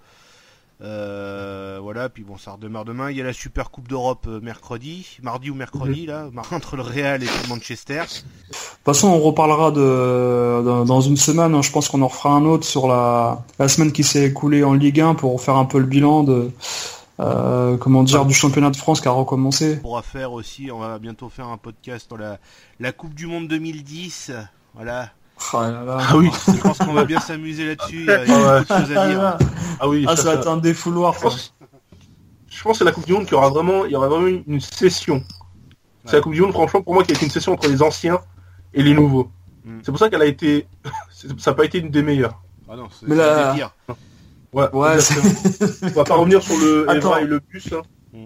Voilà, 0.81 2.09
puis 2.09 2.22
bon, 2.22 2.37
ça 2.37 2.53
redémarre 2.53 2.85
demain. 2.85 3.11
Il 3.11 3.16
y 3.16 3.20
a 3.20 3.24
la 3.24 3.33
Super 3.33 3.70
Coupe 3.70 3.89
d'Europe 3.89 4.27
mercredi, 4.27 5.18
mardi 5.22 5.51
ou 5.51 5.55
mercredi, 5.55 6.03
mhm. 6.03 6.07
là, 6.07 6.31
entre 6.53 6.77
le 6.77 6.83
Real 6.83 7.22
et 7.22 7.29
Manchester. 7.49 8.03
De 8.03 8.53
toute 8.53 8.85
façon, 8.85 9.09
on 9.09 9.20
reparlera 9.20 9.70
de, 9.70 10.85
dans 10.85 11.01
une 11.01 11.16
semaine. 11.16 11.55
Hein. 11.55 11.62
je 11.62 11.70
pense 11.70 11.89
qu'on 11.89 12.03
en 12.03 12.09
refera 12.09 12.31
un 12.31 12.45
autre 12.45 12.64
sur 12.64 12.89
la, 12.89 13.45
la 13.59 13.68
semaine 13.68 13.93
qui 13.93 14.05
s'est 14.05 14.27
écoulée 14.27 14.64
en 14.64 14.74
Ligue 14.74 15.01
1 15.01 15.14
pour 15.14 15.41
faire 15.41 15.57
un 15.57 15.64
peu 15.64 15.79
le 15.79 15.87
bilan 15.87 16.22
de, 16.22 16.51
euh, 17.18 17.77
comment 17.79 18.03
dire, 18.03 18.27
du 18.27 18.35
championnat 18.35 18.70
de 18.70 18.77
France 18.77 19.01
qui 19.01 19.09
a 19.09 19.12
recommencé. 19.12 19.77
On 19.79 19.83
pourra 19.83 20.03
faire 20.03 20.33
aussi, 20.33 20.70
on 20.70 20.79
va 20.79 20.99
bientôt 20.99 21.29
faire 21.29 21.49
un 21.49 21.57
podcast 21.57 22.07
sur 22.09 22.18
la, 22.18 22.39
la 22.79 22.93
Coupe 22.93 23.14
du 23.14 23.27
Monde 23.27 23.49
2010. 23.49 24.33
Voilà. 24.74 25.11
Oh 25.53 25.61
là 25.61 25.84
là. 25.84 25.99
Ah 26.01 26.16
oui, 26.16 26.30
je 26.47 26.61
pense 26.61 26.78
qu'on 26.78 26.93
va 26.93 27.05
bien 27.05 27.20
s'amuser 27.20 27.66
là-dessus. 27.66 28.01
Il 28.01 28.07
y 28.07 28.11
a, 28.11 28.20
ah 28.20 28.61
beaucoup 28.61 28.72
de 28.72 28.87
choses 28.87 28.97
à 28.97 29.09
dire. 29.09 29.39
Ah 29.80 29.89
oui, 29.89 30.05
ah, 30.09 30.16
ça, 30.16 30.22
va 30.22 30.34
être 30.34 30.49
un 30.49 30.57
défouloir. 30.57 31.14
Je 31.14 31.20
pense, 31.20 31.55
je 32.49 32.62
pense 32.62 32.72
que 32.72 32.78
c'est 32.78 32.84
la 32.84 32.93
Coupe 32.93 33.07
du 33.07 33.12
Monde 33.12 33.26
qui 33.26 33.34
aura 33.34 33.51
vraiment, 33.51 33.84
il 33.84 33.93
y 33.93 33.97
aura 33.97 34.09
vraiment 34.09 34.26
une 34.26 34.61
session. 34.61 35.22
C'est 36.07 36.16
la 36.16 36.22
Coupe 36.22 36.32
du 36.32 36.41
Monde, 36.41 36.53
franchement, 36.53 36.82
pour 36.82 36.95
moi, 36.95 37.05
qui 37.05 37.12
a 37.12 37.14
été 37.14 37.24
une 37.24 37.30
session 37.30 37.53
entre 37.53 37.68
les 37.68 37.82
anciens 37.82 38.20
et 38.72 38.82
les 38.82 38.95
nouveaux. 38.95 39.30
Mm. 39.64 39.78
C'est 39.82 39.91
pour 39.91 39.99
ça 39.99 40.09
qu'elle 40.09 40.22
a 40.22 40.26
été, 40.26 40.66
ça 41.39 41.51
n'a 41.51 41.57
pas 41.57 41.64
été 41.64 41.78
une 41.78 41.91
des 41.91 42.03
meilleures. 42.03 42.41
Ah 42.68 42.76
non, 42.76 42.89
c'est 42.91 43.14
la... 43.14 43.53
pire. 43.55 43.74
Ouais, 44.53 44.68
ouais 44.72 44.97
on 45.82 45.89
va 45.89 46.05
pas 46.05 46.14
revenir 46.14 46.43
sur 46.43 46.57
le 46.57 46.89
Attends. 46.89 47.18
et 47.18 47.24
le 47.24 47.41
bus. 47.41 47.72
Hein. 47.72 47.82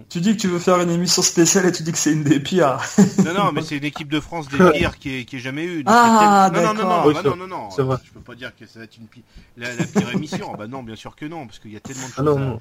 Tu 0.09 0.21
dis 0.21 0.35
que 0.35 0.41
tu 0.41 0.47
veux 0.47 0.59
faire 0.59 0.79
une 0.79 0.89
émission 0.89 1.21
spéciale 1.21 1.65
et 1.65 1.71
tu 1.71 1.83
dis 1.83 1.91
que 1.91 1.97
c'est 1.97 2.11
une 2.13 2.23
des 2.23 2.39
pires. 2.39 2.79
non, 3.25 3.33
non, 3.33 3.51
mais 3.51 3.61
c'est 3.61 3.77
une 3.77 3.83
équipe 3.83 4.09
de 4.09 4.19
France 4.19 4.47
des 4.47 4.57
pires 4.71 4.97
qui 4.97 5.19
est, 5.19 5.25
qui 5.25 5.37
est 5.37 5.39
jamais 5.39 5.65
eu. 5.65 5.83
Ah, 5.85 6.49
non, 6.53 6.61
non, 6.61 6.73
non, 6.73 6.83
non, 6.83 7.11
bah 7.11 7.21
non, 7.23 7.35
non, 7.35 7.47
non, 7.47 7.47
non. 7.47 7.69
Je 7.69 8.11
peux 8.11 8.19
pas 8.19 8.35
dire 8.35 8.55
que 8.55 8.65
ça 8.65 8.79
va 8.79 8.85
être 8.85 8.97
une 8.97 9.07
pire... 9.07 9.23
la, 9.57 9.69
pire 9.69 10.11
émission. 10.13 10.53
bah 10.57 10.67
non, 10.67 10.83
bien 10.83 10.95
sûr 10.95 11.15
que 11.15 11.25
non, 11.25 11.45
parce 11.45 11.59
qu'il 11.59 11.71
y 11.71 11.77
a 11.77 11.79
tellement 11.79 12.07
de 12.07 12.13
ah 12.17 12.23
choses 12.23 12.59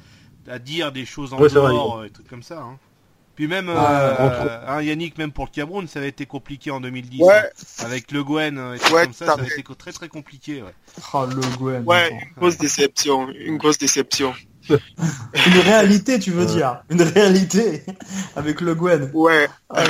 à, 0.48 0.58
dire, 0.58 0.92
des 0.92 1.04
choses 1.04 1.32
en 1.32 1.38
dehors, 1.38 2.04
et 2.04 2.10
trucs 2.10 2.28
comme 2.28 2.42
ça. 2.42 2.60
Hein. 2.60 2.78
Puis 3.36 3.46
même 3.46 3.68
euh, 3.70 4.66
hein, 4.66 4.82
Yannick, 4.82 5.16
même 5.16 5.32
pour 5.32 5.46
le 5.46 5.50
Cameroun, 5.50 5.88
ça 5.88 5.98
avait 5.98 6.08
été 6.08 6.26
compliqué 6.26 6.70
en 6.70 6.80
2010. 6.80 7.22
Ouais. 7.22 7.50
Avec 7.78 8.12
Le 8.12 8.22
Guen 8.22 8.74
et 8.74 8.78
tout 8.78 8.92
comme 8.92 9.12
ça, 9.12 9.26
ça 9.26 9.32
avait 9.32 9.46
été 9.46 9.62
très 9.78 9.92
très 9.92 10.08
compliqué. 10.08 10.62
Ouais. 10.62 10.74
Oh, 11.14 11.24
Le 11.26 11.56
Guen. 11.56 11.84
Ouais, 11.84 12.10
une 12.10 12.34
grosse 12.36 12.58
déception, 12.58 13.30
une 13.30 13.56
grosse 13.56 13.78
déception. 13.78 14.34
une 15.46 15.60
réalité, 15.60 16.18
tu 16.18 16.30
veux 16.30 16.46
dire 16.46 16.82
Une 16.90 17.02
réalité 17.02 17.84
avec 18.36 18.60
Le. 18.60 18.74
Ouais. 19.14 19.48
Ah, 19.68 19.84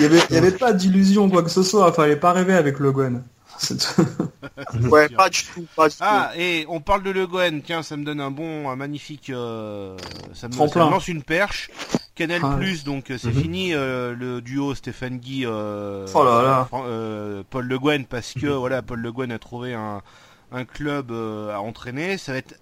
il 0.00 0.08
n'y 0.30 0.36
avait, 0.36 0.50
pas 0.50 0.72
d'illusion 0.72 1.28
quoi 1.30 1.42
que 1.42 1.50
ce 1.50 1.62
soit. 1.62 1.92
Fallait 1.92 2.16
pas 2.16 2.32
rêver 2.32 2.54
avec 2.54 2.78
Le 2.78 2.92
Guen. 2.92 3.22
ouais, 4.90 5.08
pas 5.08 5.30
du 5.30 5.40
tout, 5.44 5.64
ah, 6.00 6.30
et 6.36 6.66
on 6.68 6.80
parle 6.80 7.02
de 7.02 7.10
Le 7.10 7.26
Guen. 7.26 7.62
Tiens, 7.62 7.82
ça 7.82 7.96
me 7.96 8.04
donne 8.04 8.20
un 8.20 8.30
bon, 8.30 8.68
un 8.68 8.76
magnifique. 8.76 9.30
Euh, 9.30 9.96
ça, 10.34 10.48
me, 10.48 10.52
ça 10.52 10.64
me 10.64 10.90
lance 10.90 11.08
une 11.08 11.22
perche. 11.22 11.70
Canal 12.16 12.40
ah 12.42 12.56
Plus, 12.56 12.82
donc 12.82 13.10
euh, 13.10 13.18
c'est 13.18 13.28
mhm. 13.28 13.42
fini 13.42 13.74
euh, 13.74 14.14
le 14.14 14.40
duo 14.40 14.74
Stéphane 14.74 15.18
Guy, 15.18 15.44
euh, 15.44 16.06
oh 16.14 17.44
Paul 17.50 17.66
Le 17.66 17.78
Guen, 17.78 18.06
parce 18.06 18.32
que 18.32 18.46
mhm. 18.46 18.54
voilà, 18.54 18.82
Paul 18.82 19.00
Le 19.00 19.12
Guen 19.12 19.30
a 19.30 19.38
trouvé 19.38 19.74
un, 19.74 20.00
un 20.50 20.64
club 20.64 21.12
à 21.12 21.60
entraîner. 21.60 22.16
Ça 22.16 22.32
va 22.32 22.38
être 22.38 22.54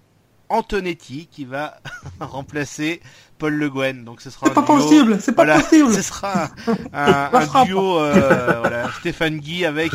Antonetti 0.49 1.27
qui 1.31 1.45
va 1.45 1.79
remplacer 2.19 3.01
Paul 3.37 3.53
Le 3.53 3.69
Guen. 3.69 4.03
Donc 4.05 4.21
ce 4.21 4.29
sera 4.29 4.49
pas 4.49 4.61
possible, 4.61 5.19
c'est 5.19 5.33
pas 5.33 5.45
possible. 5.59 5.93
Ce 5.93 6.01
sera 6.01 6.49
un, 6.93 7.63
duo 7.65 7.99
euh, 7.99 8.59
voilà, 8.59 8.91
Stéphane 8.99 9.37
Guy 9.37 9.65
avec. 9.65 9.91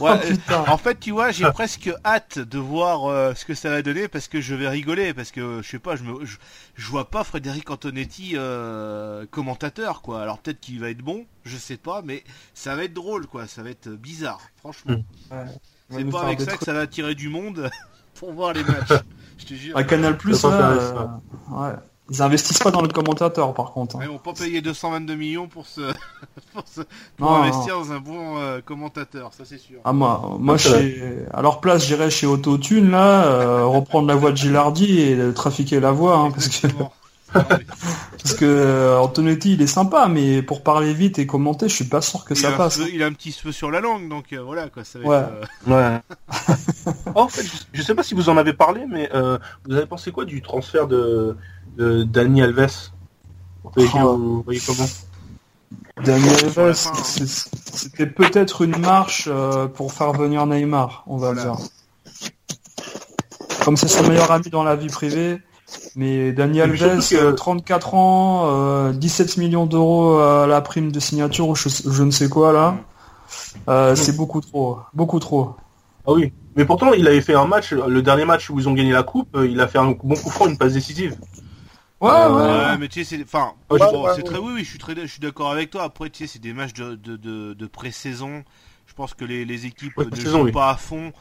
Oh, 0.00 0.08
en 0.50 0.78
fait, 0.78 1.00
tu 1.00 1.10
vois, 1.10 1.30
j'ai 1.30 1.50
presque 1.52 1.90
hâte 2.04 2.38
de 2.38 2.58
voir 2.58 3.06
euh, 3.06 3.34
ce 3.34 3.44
que 3.44 3.54
ça 3.54 3.70
va 3.70 3.82
donner 3.82 4.08
parce 4.08 4.28
que 4.28 4.40
je 4.40 4.54
vais 4.54 4.68
rigoler 4.68 5.12
parce 5.12 5.30
que 5.30 5.60
je 5.62 5.68
sais 5.68 5.78
pas, 5.78 5.96
je 5.96 6.04
me, 6.04 6.24
je, 6.24 6.86
vois 6.88 7.10
pas 7.10 7.24
Frédéric 7.24 7.70
Antonetti 7.70 8.32
euh, 8.34 9.26
commentateur 9.30 10.02
quoi. 10.02 10.22
Alors 10.22 10.38
peut-être 10.38 10.60
qu'il 10.60 10.80
va 10.80 10.90
être 10.90 11.02
bon, 11.02 11.26
je 11.44 11.56
sais 11.56 11.76
pas, 11.76 12.02
mais 12.02 12.24
ça 12.54 12.76
va 12.76 12.84
être 12.84 12.94
drôle 12.94 13.26
quoi. 13.26 13.46
Ça 13.46 13.62
va 13.62 13.70
être 13.70 13.88
bizarre, 13.88 14.40
franchement. 14.56 15.02
C'est 15.90 16.04
pas 16.04 16.22
avec 16.22 16.40
ça 16.40 16.56
que 16.56 16.64
ça 16.64 16.72
va 16.72 16.80
attirer 16.80 17.14
du 17.14 17.28
monde 17.28 17.70
pour 18.18 18.32
voir 18.32 18.52
les 18.52 18.62
matchs. 18.64 19.02
Je 19.38 19.46
te 19.46 19.54
jure. 19.54 19.76
À 19.76 19.84
Canal 19.84 20.16
Plus, 20.16 20.44
ouais. 20.44 20.50
Ils 22.10 22.22
investissent 22.22 22.60
pas 22.60 22.70
dans 22.70 22.80
le 22.80 22.88
commentateur 22.88 23.52
par 23.52 23.72
contre. 23.72 23.96
Hein. 23.96 24.00
Ils 24.02 24.08
vont 24.08 24.18
pas 24.18 24.32
payer 24.32 24.62
222 24.62 25.14
millions 25.14 25.46
pour 25.46 25.66
se, 25.66 25.82
pour, 27.18 27.32
investir 27.32 27.78
dans 27.78 27.92
un 27.92 28.00
bon 28.00 28.38
euh, 28.38 28.60
commentateur, 28.64 29.34
ça 29.34 29.44
c'est 29.44 29.58
sûr. 29.58 29.80
Ah 29.84 29.92
moi, 29.92 30.36
moi 30.40 30.56
chez... 30.56 31.26
à 31.34 31.42
leur 31.42 31.60
place 31.60 31.86
j'irais 31.86 32.08
chez 32.08 32.26
Autotune 32.26 32.90
là, 32.90 33.26
euh, 33.26 33.66
reprendre 33.66 34.08
la 34.08 34.14
voix 34.14 34.30
de 34.30 34.38
Gilardi 34.38 35.00
et 35.02 35.34
trafiquer 35.34 35.80
la 35.80 35.92
voix 35.92 36.16
hein, 36.16 36.30
parce 36.30 36.48
que 36.48 36.66
parce 37.32 38.34
que 38.34 38.44
euh, 38.44 38.98
Antonetti 38.98 39.54
il 39.54 39.62
est 39.62 39.66
sympa 39.66 40.08
mais 40.08 40.42
pour 40.42 40.62
parler 40.62 40.94
vite 40.94 41.18
et 41.18 41.26
commenter 41.26 41.68
je 41.68 41.74
suis 41.74 41.84
pas 41.84 42.00
sûr 42.00 42.24
que 42.24 42.34
ça 42.34 42.52
passe. 42.52 42.80
il 42.92 43.02
a 43.02 43.06
un 43.06 43.12
petit 43.12 43.32
feu 43.32 43.52
sur 43.52 43.70
la 43.70 43.80
langue 43.80 44.08
donc 44.08 44.32
voilà 44.32 44.68
quoi. 44.68 44.84
Ça 44.84 44.98
ouais. 44.98 45.24
ouais. 45.66 45.98
en 47.14 47.28
fait, 47.28 47.44
je 47.72 47.82
sais 47.82 47.94
pas 47.94 48.02
si 48.02 48.14
vous 48.14 48.28
en 48.28 48.36
avez 48.36 48.52
parlé 48.52 48.86
mais 48.88 49.10
vous 49.12 49.74
avez 49.76 49.86
pensé 49.86 50.10
quoi 50.12 50.24
du 50.24 50.42
transfert 50.42 50.86
de 50.86 51.36
de 51.76 52.02
Dani 52.02 52.42
Alves? 52.42 52.90
Vous 53.76 54.42
voyez 54.42 54.60
comment? 54.66 54.86
Dani 56.04 56.28
Alves, 56.28 56.74
c'était 56.74 58.06
peut-être 58.06 58.62
une 58.62 58.78
marche 58.78 59.28
euh, 59.30 59.66
pour 59.66 59.92
faire 59.92 60.12
venir 60.12 60.46
Neymar, 60.46 61.04
on 61.06 61.16
va 61.16 61.34
dire. 61.34 61.56
Comme 63.64 63.76
c'est 63.76 63.88
son 63.88 64.06
meilleur 64.08 64.30
ami 64.30 64.48
dans 64.50 64.62
la 64.62 64.76
vie 64.76 64.88
privée, 64.88 65.40
mais 65.98 66.32
Dani 66.32 66.60
Alves, 66.60 67.34
34 67.34 67.94
ans, 67.94 68.90
17 68.92 69.36
euh, 69.36 69.40
millions 69.40 69.66
d'euros 69.66 70.18
à 70.18 70.46
la 70.46 70.60
prime 70.60 70.92
de 70.92 71.00
signature, 71.00 71.56
je, 71.56 71.68
je 71.68 72.02
ne 72.04 72.12
sais 72.12 72.28
quoi 72.28 72.52
là, 72.52 72.76
euh, 73.68 73.96
c'est 73.96 74.16
beaucoup 74.16 74.40
trop, 74.40 74.78
beaucoup 74.94 75.18
trop. 75.18 75.56
Ah 76.06 76.12
oui, 76.12 76.32
mais 76.54 76.64
pourtant 76.64 76.92
il 76.92 77.06
avait 77.08 77.20
fait 77.20 77.34
un 77.34 77.46
match, 77.46 77.72
le 77.72 78.00
dernier 78.00 78.24
match 78.24 78.48
où 78.48 78.60
ils 78.60 78.68
ont 78.68 78.74
gagné 78.74 78.92
la 78.92 79.02
coupe, 79.02 79.36
il 79.44 79.60
a 79.60 79.66
fait 79.66 79.78
un 79.78 79.90
bon 79.90 80.14
coup 80.14 80.30
franc, 80.30 80.46
une 80.46 80.56
passe 80.56 80.74
décisive. 80.74 81.16
Ouais, 82.00 82.10
ouais, 82.10 82.32
ouais, 82.32 82.78
mais 82.78 82.86
tu 82.86 83.02
sais, 83.02 83.16
c'est, 83.16 83.22
enfin, 83.24 83.54
c'est 84.14 84.22
très, 84.22 84.38
oui, 84.38 84.52
oui, 84.54 84.64
je 84.64 84.70
suis 84.70 84.78
très, 84.78 84.94
je 84.94 85.06
suis 85.06 85.20
d'accord 85.20 85.50
avec 85.50 85.70
toi. 85.70 85.82
Après, 85.82 86.08
tu 86.10 86.18
sais, 86.18 86.32
c'est 86.32 86.38
des 86.38 86.52
matchs 86.52 86.74
de, 86.74 86.94
de, 86.94 87.16
de, 87.16 87.54
de 87.54 87.66
pré-saison. 87.66 88.44
Je 88.86 88.94
pense 88.94 89.14
que 89.14 89.24
les, 89.24 89.44
les 89.44 89.66
équipes 89.66 89.98
ne 89.98 90.20
jouent 90.20 90.52
pas 90.52 90.70
à 90.70 90.76
fond. 90.76 91.12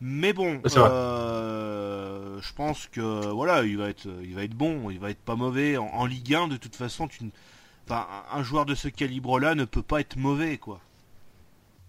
Mais 0.00 0.32
bon, 0.32 0.60
euh, 0.76 2.38
je 2.40 2.52
pense 2.52 2.86
que 2.92 3.30
voilà, 3.32 3.64
il 3.64 3.78
va 3.78 3.88
être, 3.88 4.06
il 4.22 4.34
va 4.34 4.44
être 4.44 4.54
bon, 4.54 4.90
il 4.90 4.98
va 4.98 5.10
être 5.10 5.22
pas 5.22 5.36
mauvais 5.36 5.76
en, 5.78 6.04
Ligue 6.04 6.34
1. 6.34 6.48
De 6.48 6.56
toute 6.56 6.76
façon, 6.76 7.08
tu, 7.08 7.30
enfin, 7.88 8.06
un 8.32 8.42
joueur 8.42 8.66
de 8.66 8.74
ce 8.74 8.88
calibre-là 8.88 9.54
ne 9.54 9.64
peut 9.64 9.82
pas 9.82 10.00
être 10.00 10.16
mauvais, 10.16 10.58
quoi. 10.58 10.80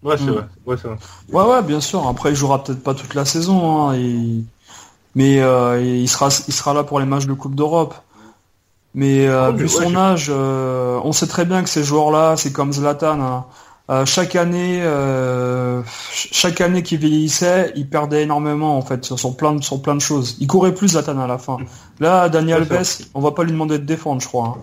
Ouais, 0.02 0.16
c'est 0.16 0.26
vrai. 0.26 0.46
Ouais, 0.64 0.76
c'est 0.80 0.88
vrai. 0.88 0.96
Ouais, 1.32 1.44
ouais, 1.44 1.62
bien 1.62 1.80
sûr. 1.80 2.06
Après, 2.06 2.30
il 2.30 2.36
jouera 2.36 2.62
peut-être 2.62 2.82
pas 2.82 2.94
toute 2.94 3.14
la 3.14 3.24
saison, 3.24 3.90
hein, 3.90 3.98
mais 5.14 5.40
euh, 5.40 5.82
il 5.82 6.08
sera, 6.08 6.28
il 6.46 6.54
sera 6.54 6.72
là 6.74 6.84
pour 6.84 7.00
les 7.00 7.06
matchs 7.06 7.26
de 7.26 7.32
Coupe 7.32 7.54
d'Europe. 7.54 7.94
Mais 8.94 9.26
euh, 9.28 9.52
vu 9.52 9.68
son 9.68 9.94
âge, 9.96 10.26
euh, 10.28 10.98
on 11.04 11.12
sait 11.12 11.26
très 11.26 11.44
bien 11.44 11.62
que 11.62 11.68
ces 11.68 11.84
joueurs-là, 11.84 12.36
c'est 12.36 12.52
comme 12.52 12.72
Zlatan. 12.72 13.20
Hein. 13.20 13.44
Euh, 13.90 14.04
chaque 14.04 14.36
année, 14.36 14.82
chaque 16.12 16.60
année 16.60 16.82
qu'il 16.82 16.98
vieillissait, 16.98 17.72
il 17.74 17.88
perdait 17.88 18.22
énormément 18.22 18.76
en 18.76 18.82
fait 18.82 19.04
sur, 19.04 19.36
plein 19.36 19.54
de 19.54 19.62
sur 19.62 19.80
plein 19.80 19.94
de 19.94 20.00
choses. 20.00 20.36
Il 20.40 20.46
courait 20.46 20.74
plus 20.74 20.88
Zlatan 20.88 21.18
à 21.18 21.26
la 21.26 21.38
fin. 21.38 21.56
Là, 21.98 22.28
Daniel 22.28 22.66
Alves, 22.70 23.06
on 23.14 23.20
va 23.20 23.30
pas 23.32 23.44
lui 23.44 23.52
demander 23.52 23.78
de 23.78 23.84
défendre, 23.84 24.20
je 24.20 24.28
crois. 24.28 24.58
Hein. 24.58 24.62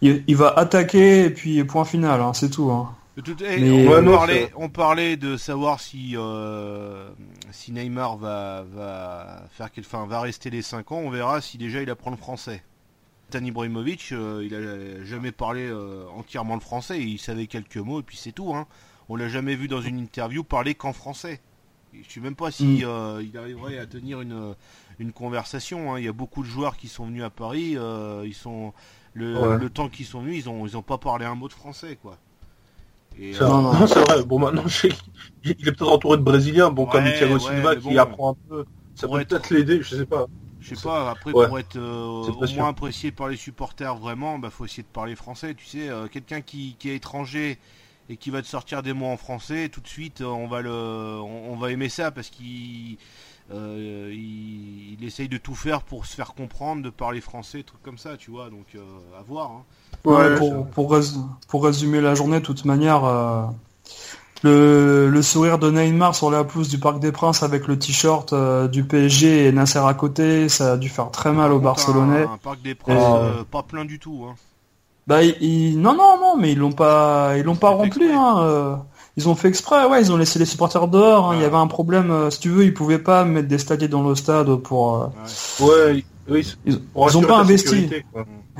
Il, 0.00 0.36
va 0.36 0.48
attaquer 0.48 1.26
et 1.26 1.30
puis 1.30 1.62
point 1.64 1.84
final, 1.84 2.20
hein, 2.20 2.32
c'est 2.34 2.50
tout. 2.50 2.70
on, 4.56 4.68
parlait, 4.68 5.16
de 5.16 5.36
savoir 5.36 5.78
si 5.78 6.16
si 7.52 7.72
Neymar 7.72 8.16
va 8.16 8.64
va 8.74 9.42
faire 9.52 9.68
enfin, 9.78 10.06
va 10.08 10.20
rester 10.20 10.48
les 10.48 10.62
5 10.62 10.92
ans. 10.92 11.02
On 11.04 11.10
verra 11.10 11.40
si 11.40 11.58
déjà 11.58 11.82
il 11.82 11.90
apprend 11.90 12.10
le 12.10 12.16
français. 12.16 12.62
Zlatan 13.32 13.46
Ibrahimovic, 13.46 14.12
euh, 14.12 14.42
il 14.44 14.54
a 14.54 15.04
jamais 15.04 15.32
parlé 15.32 15.62
euh, 15.62 16.04
entièrement 16.14 16.54
le 16.54 16.60
français, 16.60 17.00
il 17.00 17.18
savait 17.18 17.46
quelques 17.46 17.78
mots 17.78 18.00
et 18.00 18.02
puis 18.02 18.16
c'est 18.16 18.32
tout. 18.32 18.54
Hein. 18.54 18.66
On 19.08 19.16
l'a 19.16 19.28
jamais 19.28 19.54
vu 19.54 19.68
dans 19.68 19.80
une 19.80 19.98
interview 19.98 20.44
parler 20.44 20.74
qu'en 20.74 20.92
français. 20.92 21.40
Je 21.92 22.10
sais 22.10 22.20
même 22.20 22.36
pas 22.36 22.50
si 22.50 22.64
mm. 22.64 22.84
euh, 22.84 23.22
il 23.22 23.36
arriverait 23.36 23.78
à 23.78 23.86
tenir 23.86 24.20
une, 24.20 24.54
une 24.98 25.12
conversation. 25.12 25.94
Hein. 25.94 25.98
Il 25.98 26.04
y 26.04 26.08
a 26.08 26.12
beaucoup 26.12 26.42
de 26.42 26.48
joueurs 26.48 26.76
qui 26.76 26.88
sont 26.88 27.06
venus 27.06 27.22
à 27.22 27.30
Paris, 27.30 27.76
ils 28.24 28.34
sont 28.34 28.72
le, 29.14 29.68
temps 29.68 29.88
qu'ils 29.88 30.06
sont 30.06 30.20
venus, 30.20 30.44
ils 30.44 30.48
ont 30.48 30.66
ils 30.66 30.76
ont 30.76 30.82
pas 30.82 30.98
parlé 30.98 31.24
un 31.24 31.34
mot 31.34 31.48
de 31.48 31.52
français 31.52 31.98
quoi. 32.00 32.16
Et, 33.18 33.32
non, 33.38 33.86
c'est 33.86 34.00
vrai. 34.00 34.24
Bon, 34.24 34.38
maintenant, 34.38 34.64
il 35.44 35.50
est 35.50 35.54
peut-être 35.56 35.92
entouré 35.92 36.16
de 36.16 36.22
Brésiliens, 36.22 36.70
bon, 36.70 36.86
comme 36.86 37.04
Thiago 37.04 37.38
Silva, 37.38 37.76
qui 37.76 37.98
apprend 37.98 38.32
un 38.32 38.36
peu. 38.48 38.64
Ça 38.94 39.06
pourrait 39.06 39.26
peut-être 39.26 39.50
l'aider, 39.50 39.82
je 39.82 39.96
sais 39.96 40.06
pas. 40.06 40.28
Je 40.62 40.74
sais 40.74 40.82
pas, 40.82 41.10
après 41.10 41.32
pour 41.32 41.58
être 41.58 41.78
au 41.78 42.46
moins 42.54 42.68
apprécié 42.68 43.12
par 43.12 43.28
les 43.28 43.36
supporters 43.36 43.96
vraiment, 43.96 44.38
bah 44.38 44.50
faut 44.50 44.64
essayer 44.64 44.82
de 44.82 44.88
parler 44.88 45.14
français, 45.16 45.54
tu 45.54 45.66
sais, 45.66 45.88
quelqu'un 46.10 46.40
qui, 46.40 46.76
qui, 46.78 46.90
est 46.90 46.96
étranger 46.96 47.58
et 48.08 48.16
qui 48.16 48.30
va 48.30 48.42
te 48.42 48.46
sortir 48.46 48.82
des 48.82 48.92
mots 48.92 49.06
en 49.06 49.16
français, 49.16 49.68
tout 49.68 49.80
de 49.80 49.88
suite 49.88 50.20
on 50.22 50.46
va 50.46 50.62
le 50.62 50.70
on, 50.70 51.56
va 51.56 51.70
aimer 51.70 51.88
ça 51.88 52.10
parce 52.10 52.30
qu'il 52.30 52.96
il, 53.50 54.98
essaye 55.02 55.28
de 55.28 55.38
tout 55.38 55.54
faire 55.54 55.82
pour 55.82 56.06
se 56.06 56.14
faire 56.14 56.34
comprendre, 56.34 56.82
de 56.82 56.90
parler 56.90 57.20
français, 57.20 57.62
trucs 57.62 57.82
comme 57.82 57.98
ça, 57.98 58.16
tu 58.16 58.30
vois, 58.30 58.48
donc 58.48 58.76
à 59.18 59.22
voir. 59.22 59.50
Hein. 59.50 59.64
Ouais, 60.04 60.36
pour, 60.36 60.66
pour, 60.68 61.00
pour, 61.48 61.64
résumer 61.64 62.00
la 62.00 62.14
journée, 62.14 62.40
de 62.40 62.44
toute 62.44 62.64
manière, 62.64 63.04
le, 64.42 65.08
le, 65.08 65.22
sourire 65.22 65.58
de 65.58 65.70
Neymar 65.70 66.14
sur 66.14 66.30
la 66.30 66.44
pelouse 66.44 66.68
du 66.68 66.78
Parc 66.78 66.98
des 67.00 67.12
Princes 67.12 67.42
avec 67.42 67.66
le 67.66 67.78
t-shirt 67.78 68.32
euh, 68.32 68.68
du 68.68 68.84
PSG 68.84 69.46
et 69.46 69.52
Nasser 69.52 69.78
à 69.78 69.94
côté, 69.94 70.48
ça 70.48 70.72
a 70.72 70.76
dû 70.76 70.88
faire 70.88 71.10
très 71.10 71.32
mal 71.32 71.52
aux 71.52 71.60
Barcelonais. 71.60 72.24
Un, 72.24 72.38
Parc 72.38 72.62
des 72.62 72.74
Princes 72.74 73.02
euh, 73.02 73.44
pas 73.50 73.62
plein 73.62 73.84
du 73.84 73.98
tout. 73.98 74.24
Hein. 74.28 74.34
Bah, 75.06 75.22
ils, 75.22 75.80
non, 75.80 75.94
non, 75.94 76.18
non, 76.20 76.36
mais 76.36 76.52
ils 76.52 76.58
l'ont 76.58 76.72
pas, 76.72 77.36
ils 77.36 77.44
l'ont 77.44 77.56
pas 77.56 77.70
rempli. 77.70 78.06
Hein, 78.12 78.36
euh. 78.40 78.76
ils 79.16 79.28
ont 79.28 79.34
fait 79.34 79.48
exprès, 79.48 79.86
ouais, 79.86 80.00
ils 80.00 80.12
ont 80.12 80.16
laissé 80.16 80.38
les 80.38 80.44
supporters 80.44 80.88
dehors. 80.88 81.30
Hein. 81.30 81.36
Il 81.36 81.42
y 81.42 81.44
avait 81.44 81.56
un 81.56 81.66
problème, 81.66 82.30
si 82.30 82.40
tu 82.40 82.48
veux, 82.48 82.64
ils 82.64 82.74
pouvaient 82.74 82.98
pas 82.98 83.24
mettre 83.24 83.48
des 83.48 83.58
stadiers 83.58 83.88
dans 83.88 84.08
le 84.08 84.14
stade 84.14 84.54
pour. 84.56 85.12
Ouais, 85.60 86.04
oui, 86.28 86.54
ils, 86.66 86.80
ils 86.96 87.16
ont 87.16 87.22
pas 87.22 87.38
investi. 87.38 87.88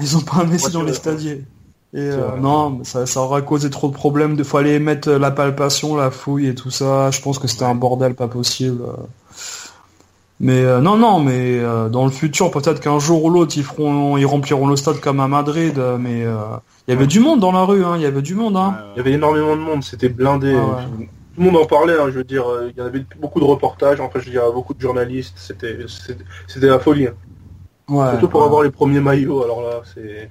Ils 0.00 0.16
ont 0.16 0.20
pas 0.20 0.38
investi 0.38 0.70
dans 0.72 0.82
les 0.82 0.94
stadiers. 0.94 1.44
Et 1.94 2.00
euh, 2.00 2.36
non, 2.40 2.80
ça, 2.84 3.04
ça 3.04 3.20
aurait 3.20 3.44
causé 3.44 3.68
trop 3.68 3.88
de 3.88 3.92
problèmes. 3.92 4.34
Il 4.38 4.44
fallait 4.44 4.78
mettre 4.78 5.10
la 5.10 5.30
palpation, 5.30 5.94
la 5.94 6.10
fouille 6.10 6.46
et 6.46 6.54
tout 6.54 6.70
ça. 6.70 7.10
Je 7.10 7.20
pense 7.20 7.38
que 7.38 7.46
c'était 7.46 7.64
un 7.64 7.74
bordel 7.74 8.14
pas 8.14 8.28
possible. 8.28 8.82
Mais 10.40 10.64
euh, 10.64 10.80
non, 10.80 10.96
non, 10.96 11.20
mais 11.20 11.58
euh, 11.58 11.90
dans 11.90 12.06
le 12.06 12.10
futur, 12.10 12.50
peut-être 12.50 12.80
qu'un 12.80 12.98
jour 12.98 13.24
ou 13.24 13.30
l'autre, 13.30 13.52
ils 13.58 13.62
feront, 13.62 14.16
ils 14.16 14.24
rempliront 14.24 14.66
le 14.66 14.76
stade 14.76 15.00
comme 15.00 15.20
à 15.20 15.28
Madrid. 15.28 15.78
Mais 15.98 16.20
il 16.22 16.90
y 16.90 16.92
avait 16.92 17.06
du 17.06 17.20
monde 17.20 17.40
dans 17.40 17.52
la 17.52 17.64
rue, 17.64 17.84
hein. 17.84 17.96
Il 17.96 18.02
y 18.02 18.06
avait 18.06 18.22
du 18.22 18.34
monde, 18.34 18.56
hein. 18.56 18.74
Il 18.94 18.98
y 18.98 19.00
avait 19.00 19.12
énormément 19.12 19.54
de 19.54 19.60
monde. 19.60 19.84
C'était 19.84 20.08
blindé. 20.08 20.56
Ah 20.56 20.80
tout 21.34 21.40
le 21.40 21.50
monde 21.50 21.62
en 21.62 21.66
parlait. 21.66 21.94
Hein, 21.98 22.06
je 22.06 22.18
veux 22.18 22.24
dire, 22.24 22.44
il 22.68 22.76
y 22.76 22.80
avait 22.80 23.04
beaucoup 23.20 23.40
de 23.40 23.44
reportages. 23.44 24.00
Enfin, 24.00 24.18
je 24.18 24.26
veux 24.26 24.32
dire, 24.32 24.50
beaucoup 24.52 24.72
de 24.72 24.80
journalistes. 24.80 25.34
C'était, 25.36 25.76
c'était 26.46 26.66
la 26.66 26.78
folie. 26.78 27.06
Hein. 27.06 27.14
Ouais, 27.88 28.10
Surtout 28.12 28.28
pour 28.28 28.44
avoir 28.44 28.62
les 28.62 28.70
premiers 28.70 29.00
maillots. 29.00 29.42
Alors 29.42 29.60
là, 29.62 29.82
c'est 29.94 30.30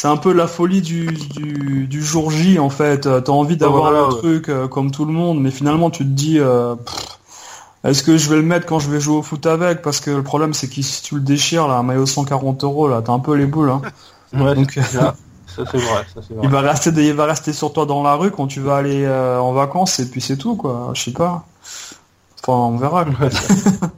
c'est 0.00 0.08
un 0.08 0.16
peu 0.16 0.32
la 0.32 0.46
folie 0.46 0.80
du, 0.80 1.08
du, 1.08 2.02
jour 2.02 2.30
J 2.30 2.58
en 2.58 2.70
fait. 2.70 3.02
T'as 3.02 3.32
envie 3.32 3.58
d'avoir 3.58 3.94
un 3.94 4.08
truc 4.08 4.48
euh, 4.48 4.66
comme 4.66 4.90
tout 4.90 5.04
le 5.04 5.12
monde, 5.12 5.38
mais 5.42 5.50
finalement 5.50 5.90
tu 5.90 6.04
te 6.04 6.08
dis 6.08 6.38
euh, 6.38 6.74
est-ce 7.84 8.02
que 8.02 8.16
je 8.16 8.30
vais 8.30 8.36
le 8.36 8.42
mettre 8.42 8.64
quand 8.64 8.78
je 8.78 8.90
vais 8.90 8.98
jouer 8.98 9.16
au 9.16 9.22
foot 9.22 9.44
avec? 9.44 9.82
Parce 9.82 10.00
que 10.00 10.10
le 10.10 10.22
problème 10.22 10.54
c'est 10.54 10.68
que 10.68 10.80
si 10.80 11.02
tu 11.02 11.16
le 11.16 11.20
déchires 11.20 11.68
là, 11.68 11.74
un 11.74 11.82
maillot 11.82 12.06
140 12.06 12.64
euros 12.64 12.88
là, 12.88 13.02
t'as 13.04 13.12
un 13.12 13.18
peu 13.18 13.34
les 13.34 13.44
boules. 13.44 13.68
Hein. 13.68 13.82
Donc 14.32 14.72
ça, 14.72 15.14
c'est 15.54 15.76
vrai, 15.76 16.06
Il 16.42 16.48
va 16.48 16.62
rester, 16.62 16.90
il 16.96 17.12
va 17.12 17.26
rester 17.26 17.52
sur 17.52 17.70
toi 17.74 17.84
dans 17.84 18.02
la 18.02 18.14
rue 18.14 18.30
quand 18.30 18.46
tu 18.46 18.60
vas 18.60 18.76
aller 18.76 19.04
euh, 19.04 19.38
en 19.38 19.52
vacances 19.52 19.98
et 20.00 20.08
puis 20.08 20.22
c'est 20.22 20.38
tout 20.38 20.56
quoi. 20.56 20.92
Je 20.94 21.02
sais 21.02 21.12
pas. 21.12 21.44
Enfin, 22.42 22.54
on 22.54 22.78
verra. 22.78 23.04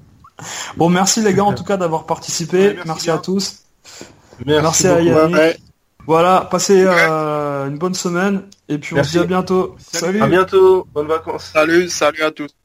bon, 0.77 0.89
merci 0.89 1.23
les 1.23 1.33
gars 1.33 1.45
en 1.45 1.55
tout 1.55 1.63
cas 1.63 1.77
d'avoir 1.77 2.07
participé. 2.07 2.77
merci, 2.87 3.09
à 3.09 3.19
tous. 3.19 3.61
Merci, 4.45 4.89
à 4.89 5.01
Yannick. 5.01 5.63
Voilà, 6.07 6.49
passez 6.51 6.85
euh, 6.85 7.69
une 7.69 7.79
bonne 7.79 7.95
semaine 7.95 8.43
et 8.69 8.79
puis 8.79 8.99
on 8.99 9.05
se 9.05 9.11
dit 9.11 9.19
à 9.19 9.25
bientôt. 9.25 9.77
Salut. 9.79 10.21
À 10.21 10.27
bientôt. 10.27 10.87
Bonnes 10.93 11.07
vacances. 11.07 11.51
Salut, 11.53 11.89
salut 11.89 12.23
à 12.23 12.31
tous. 12.31 12.55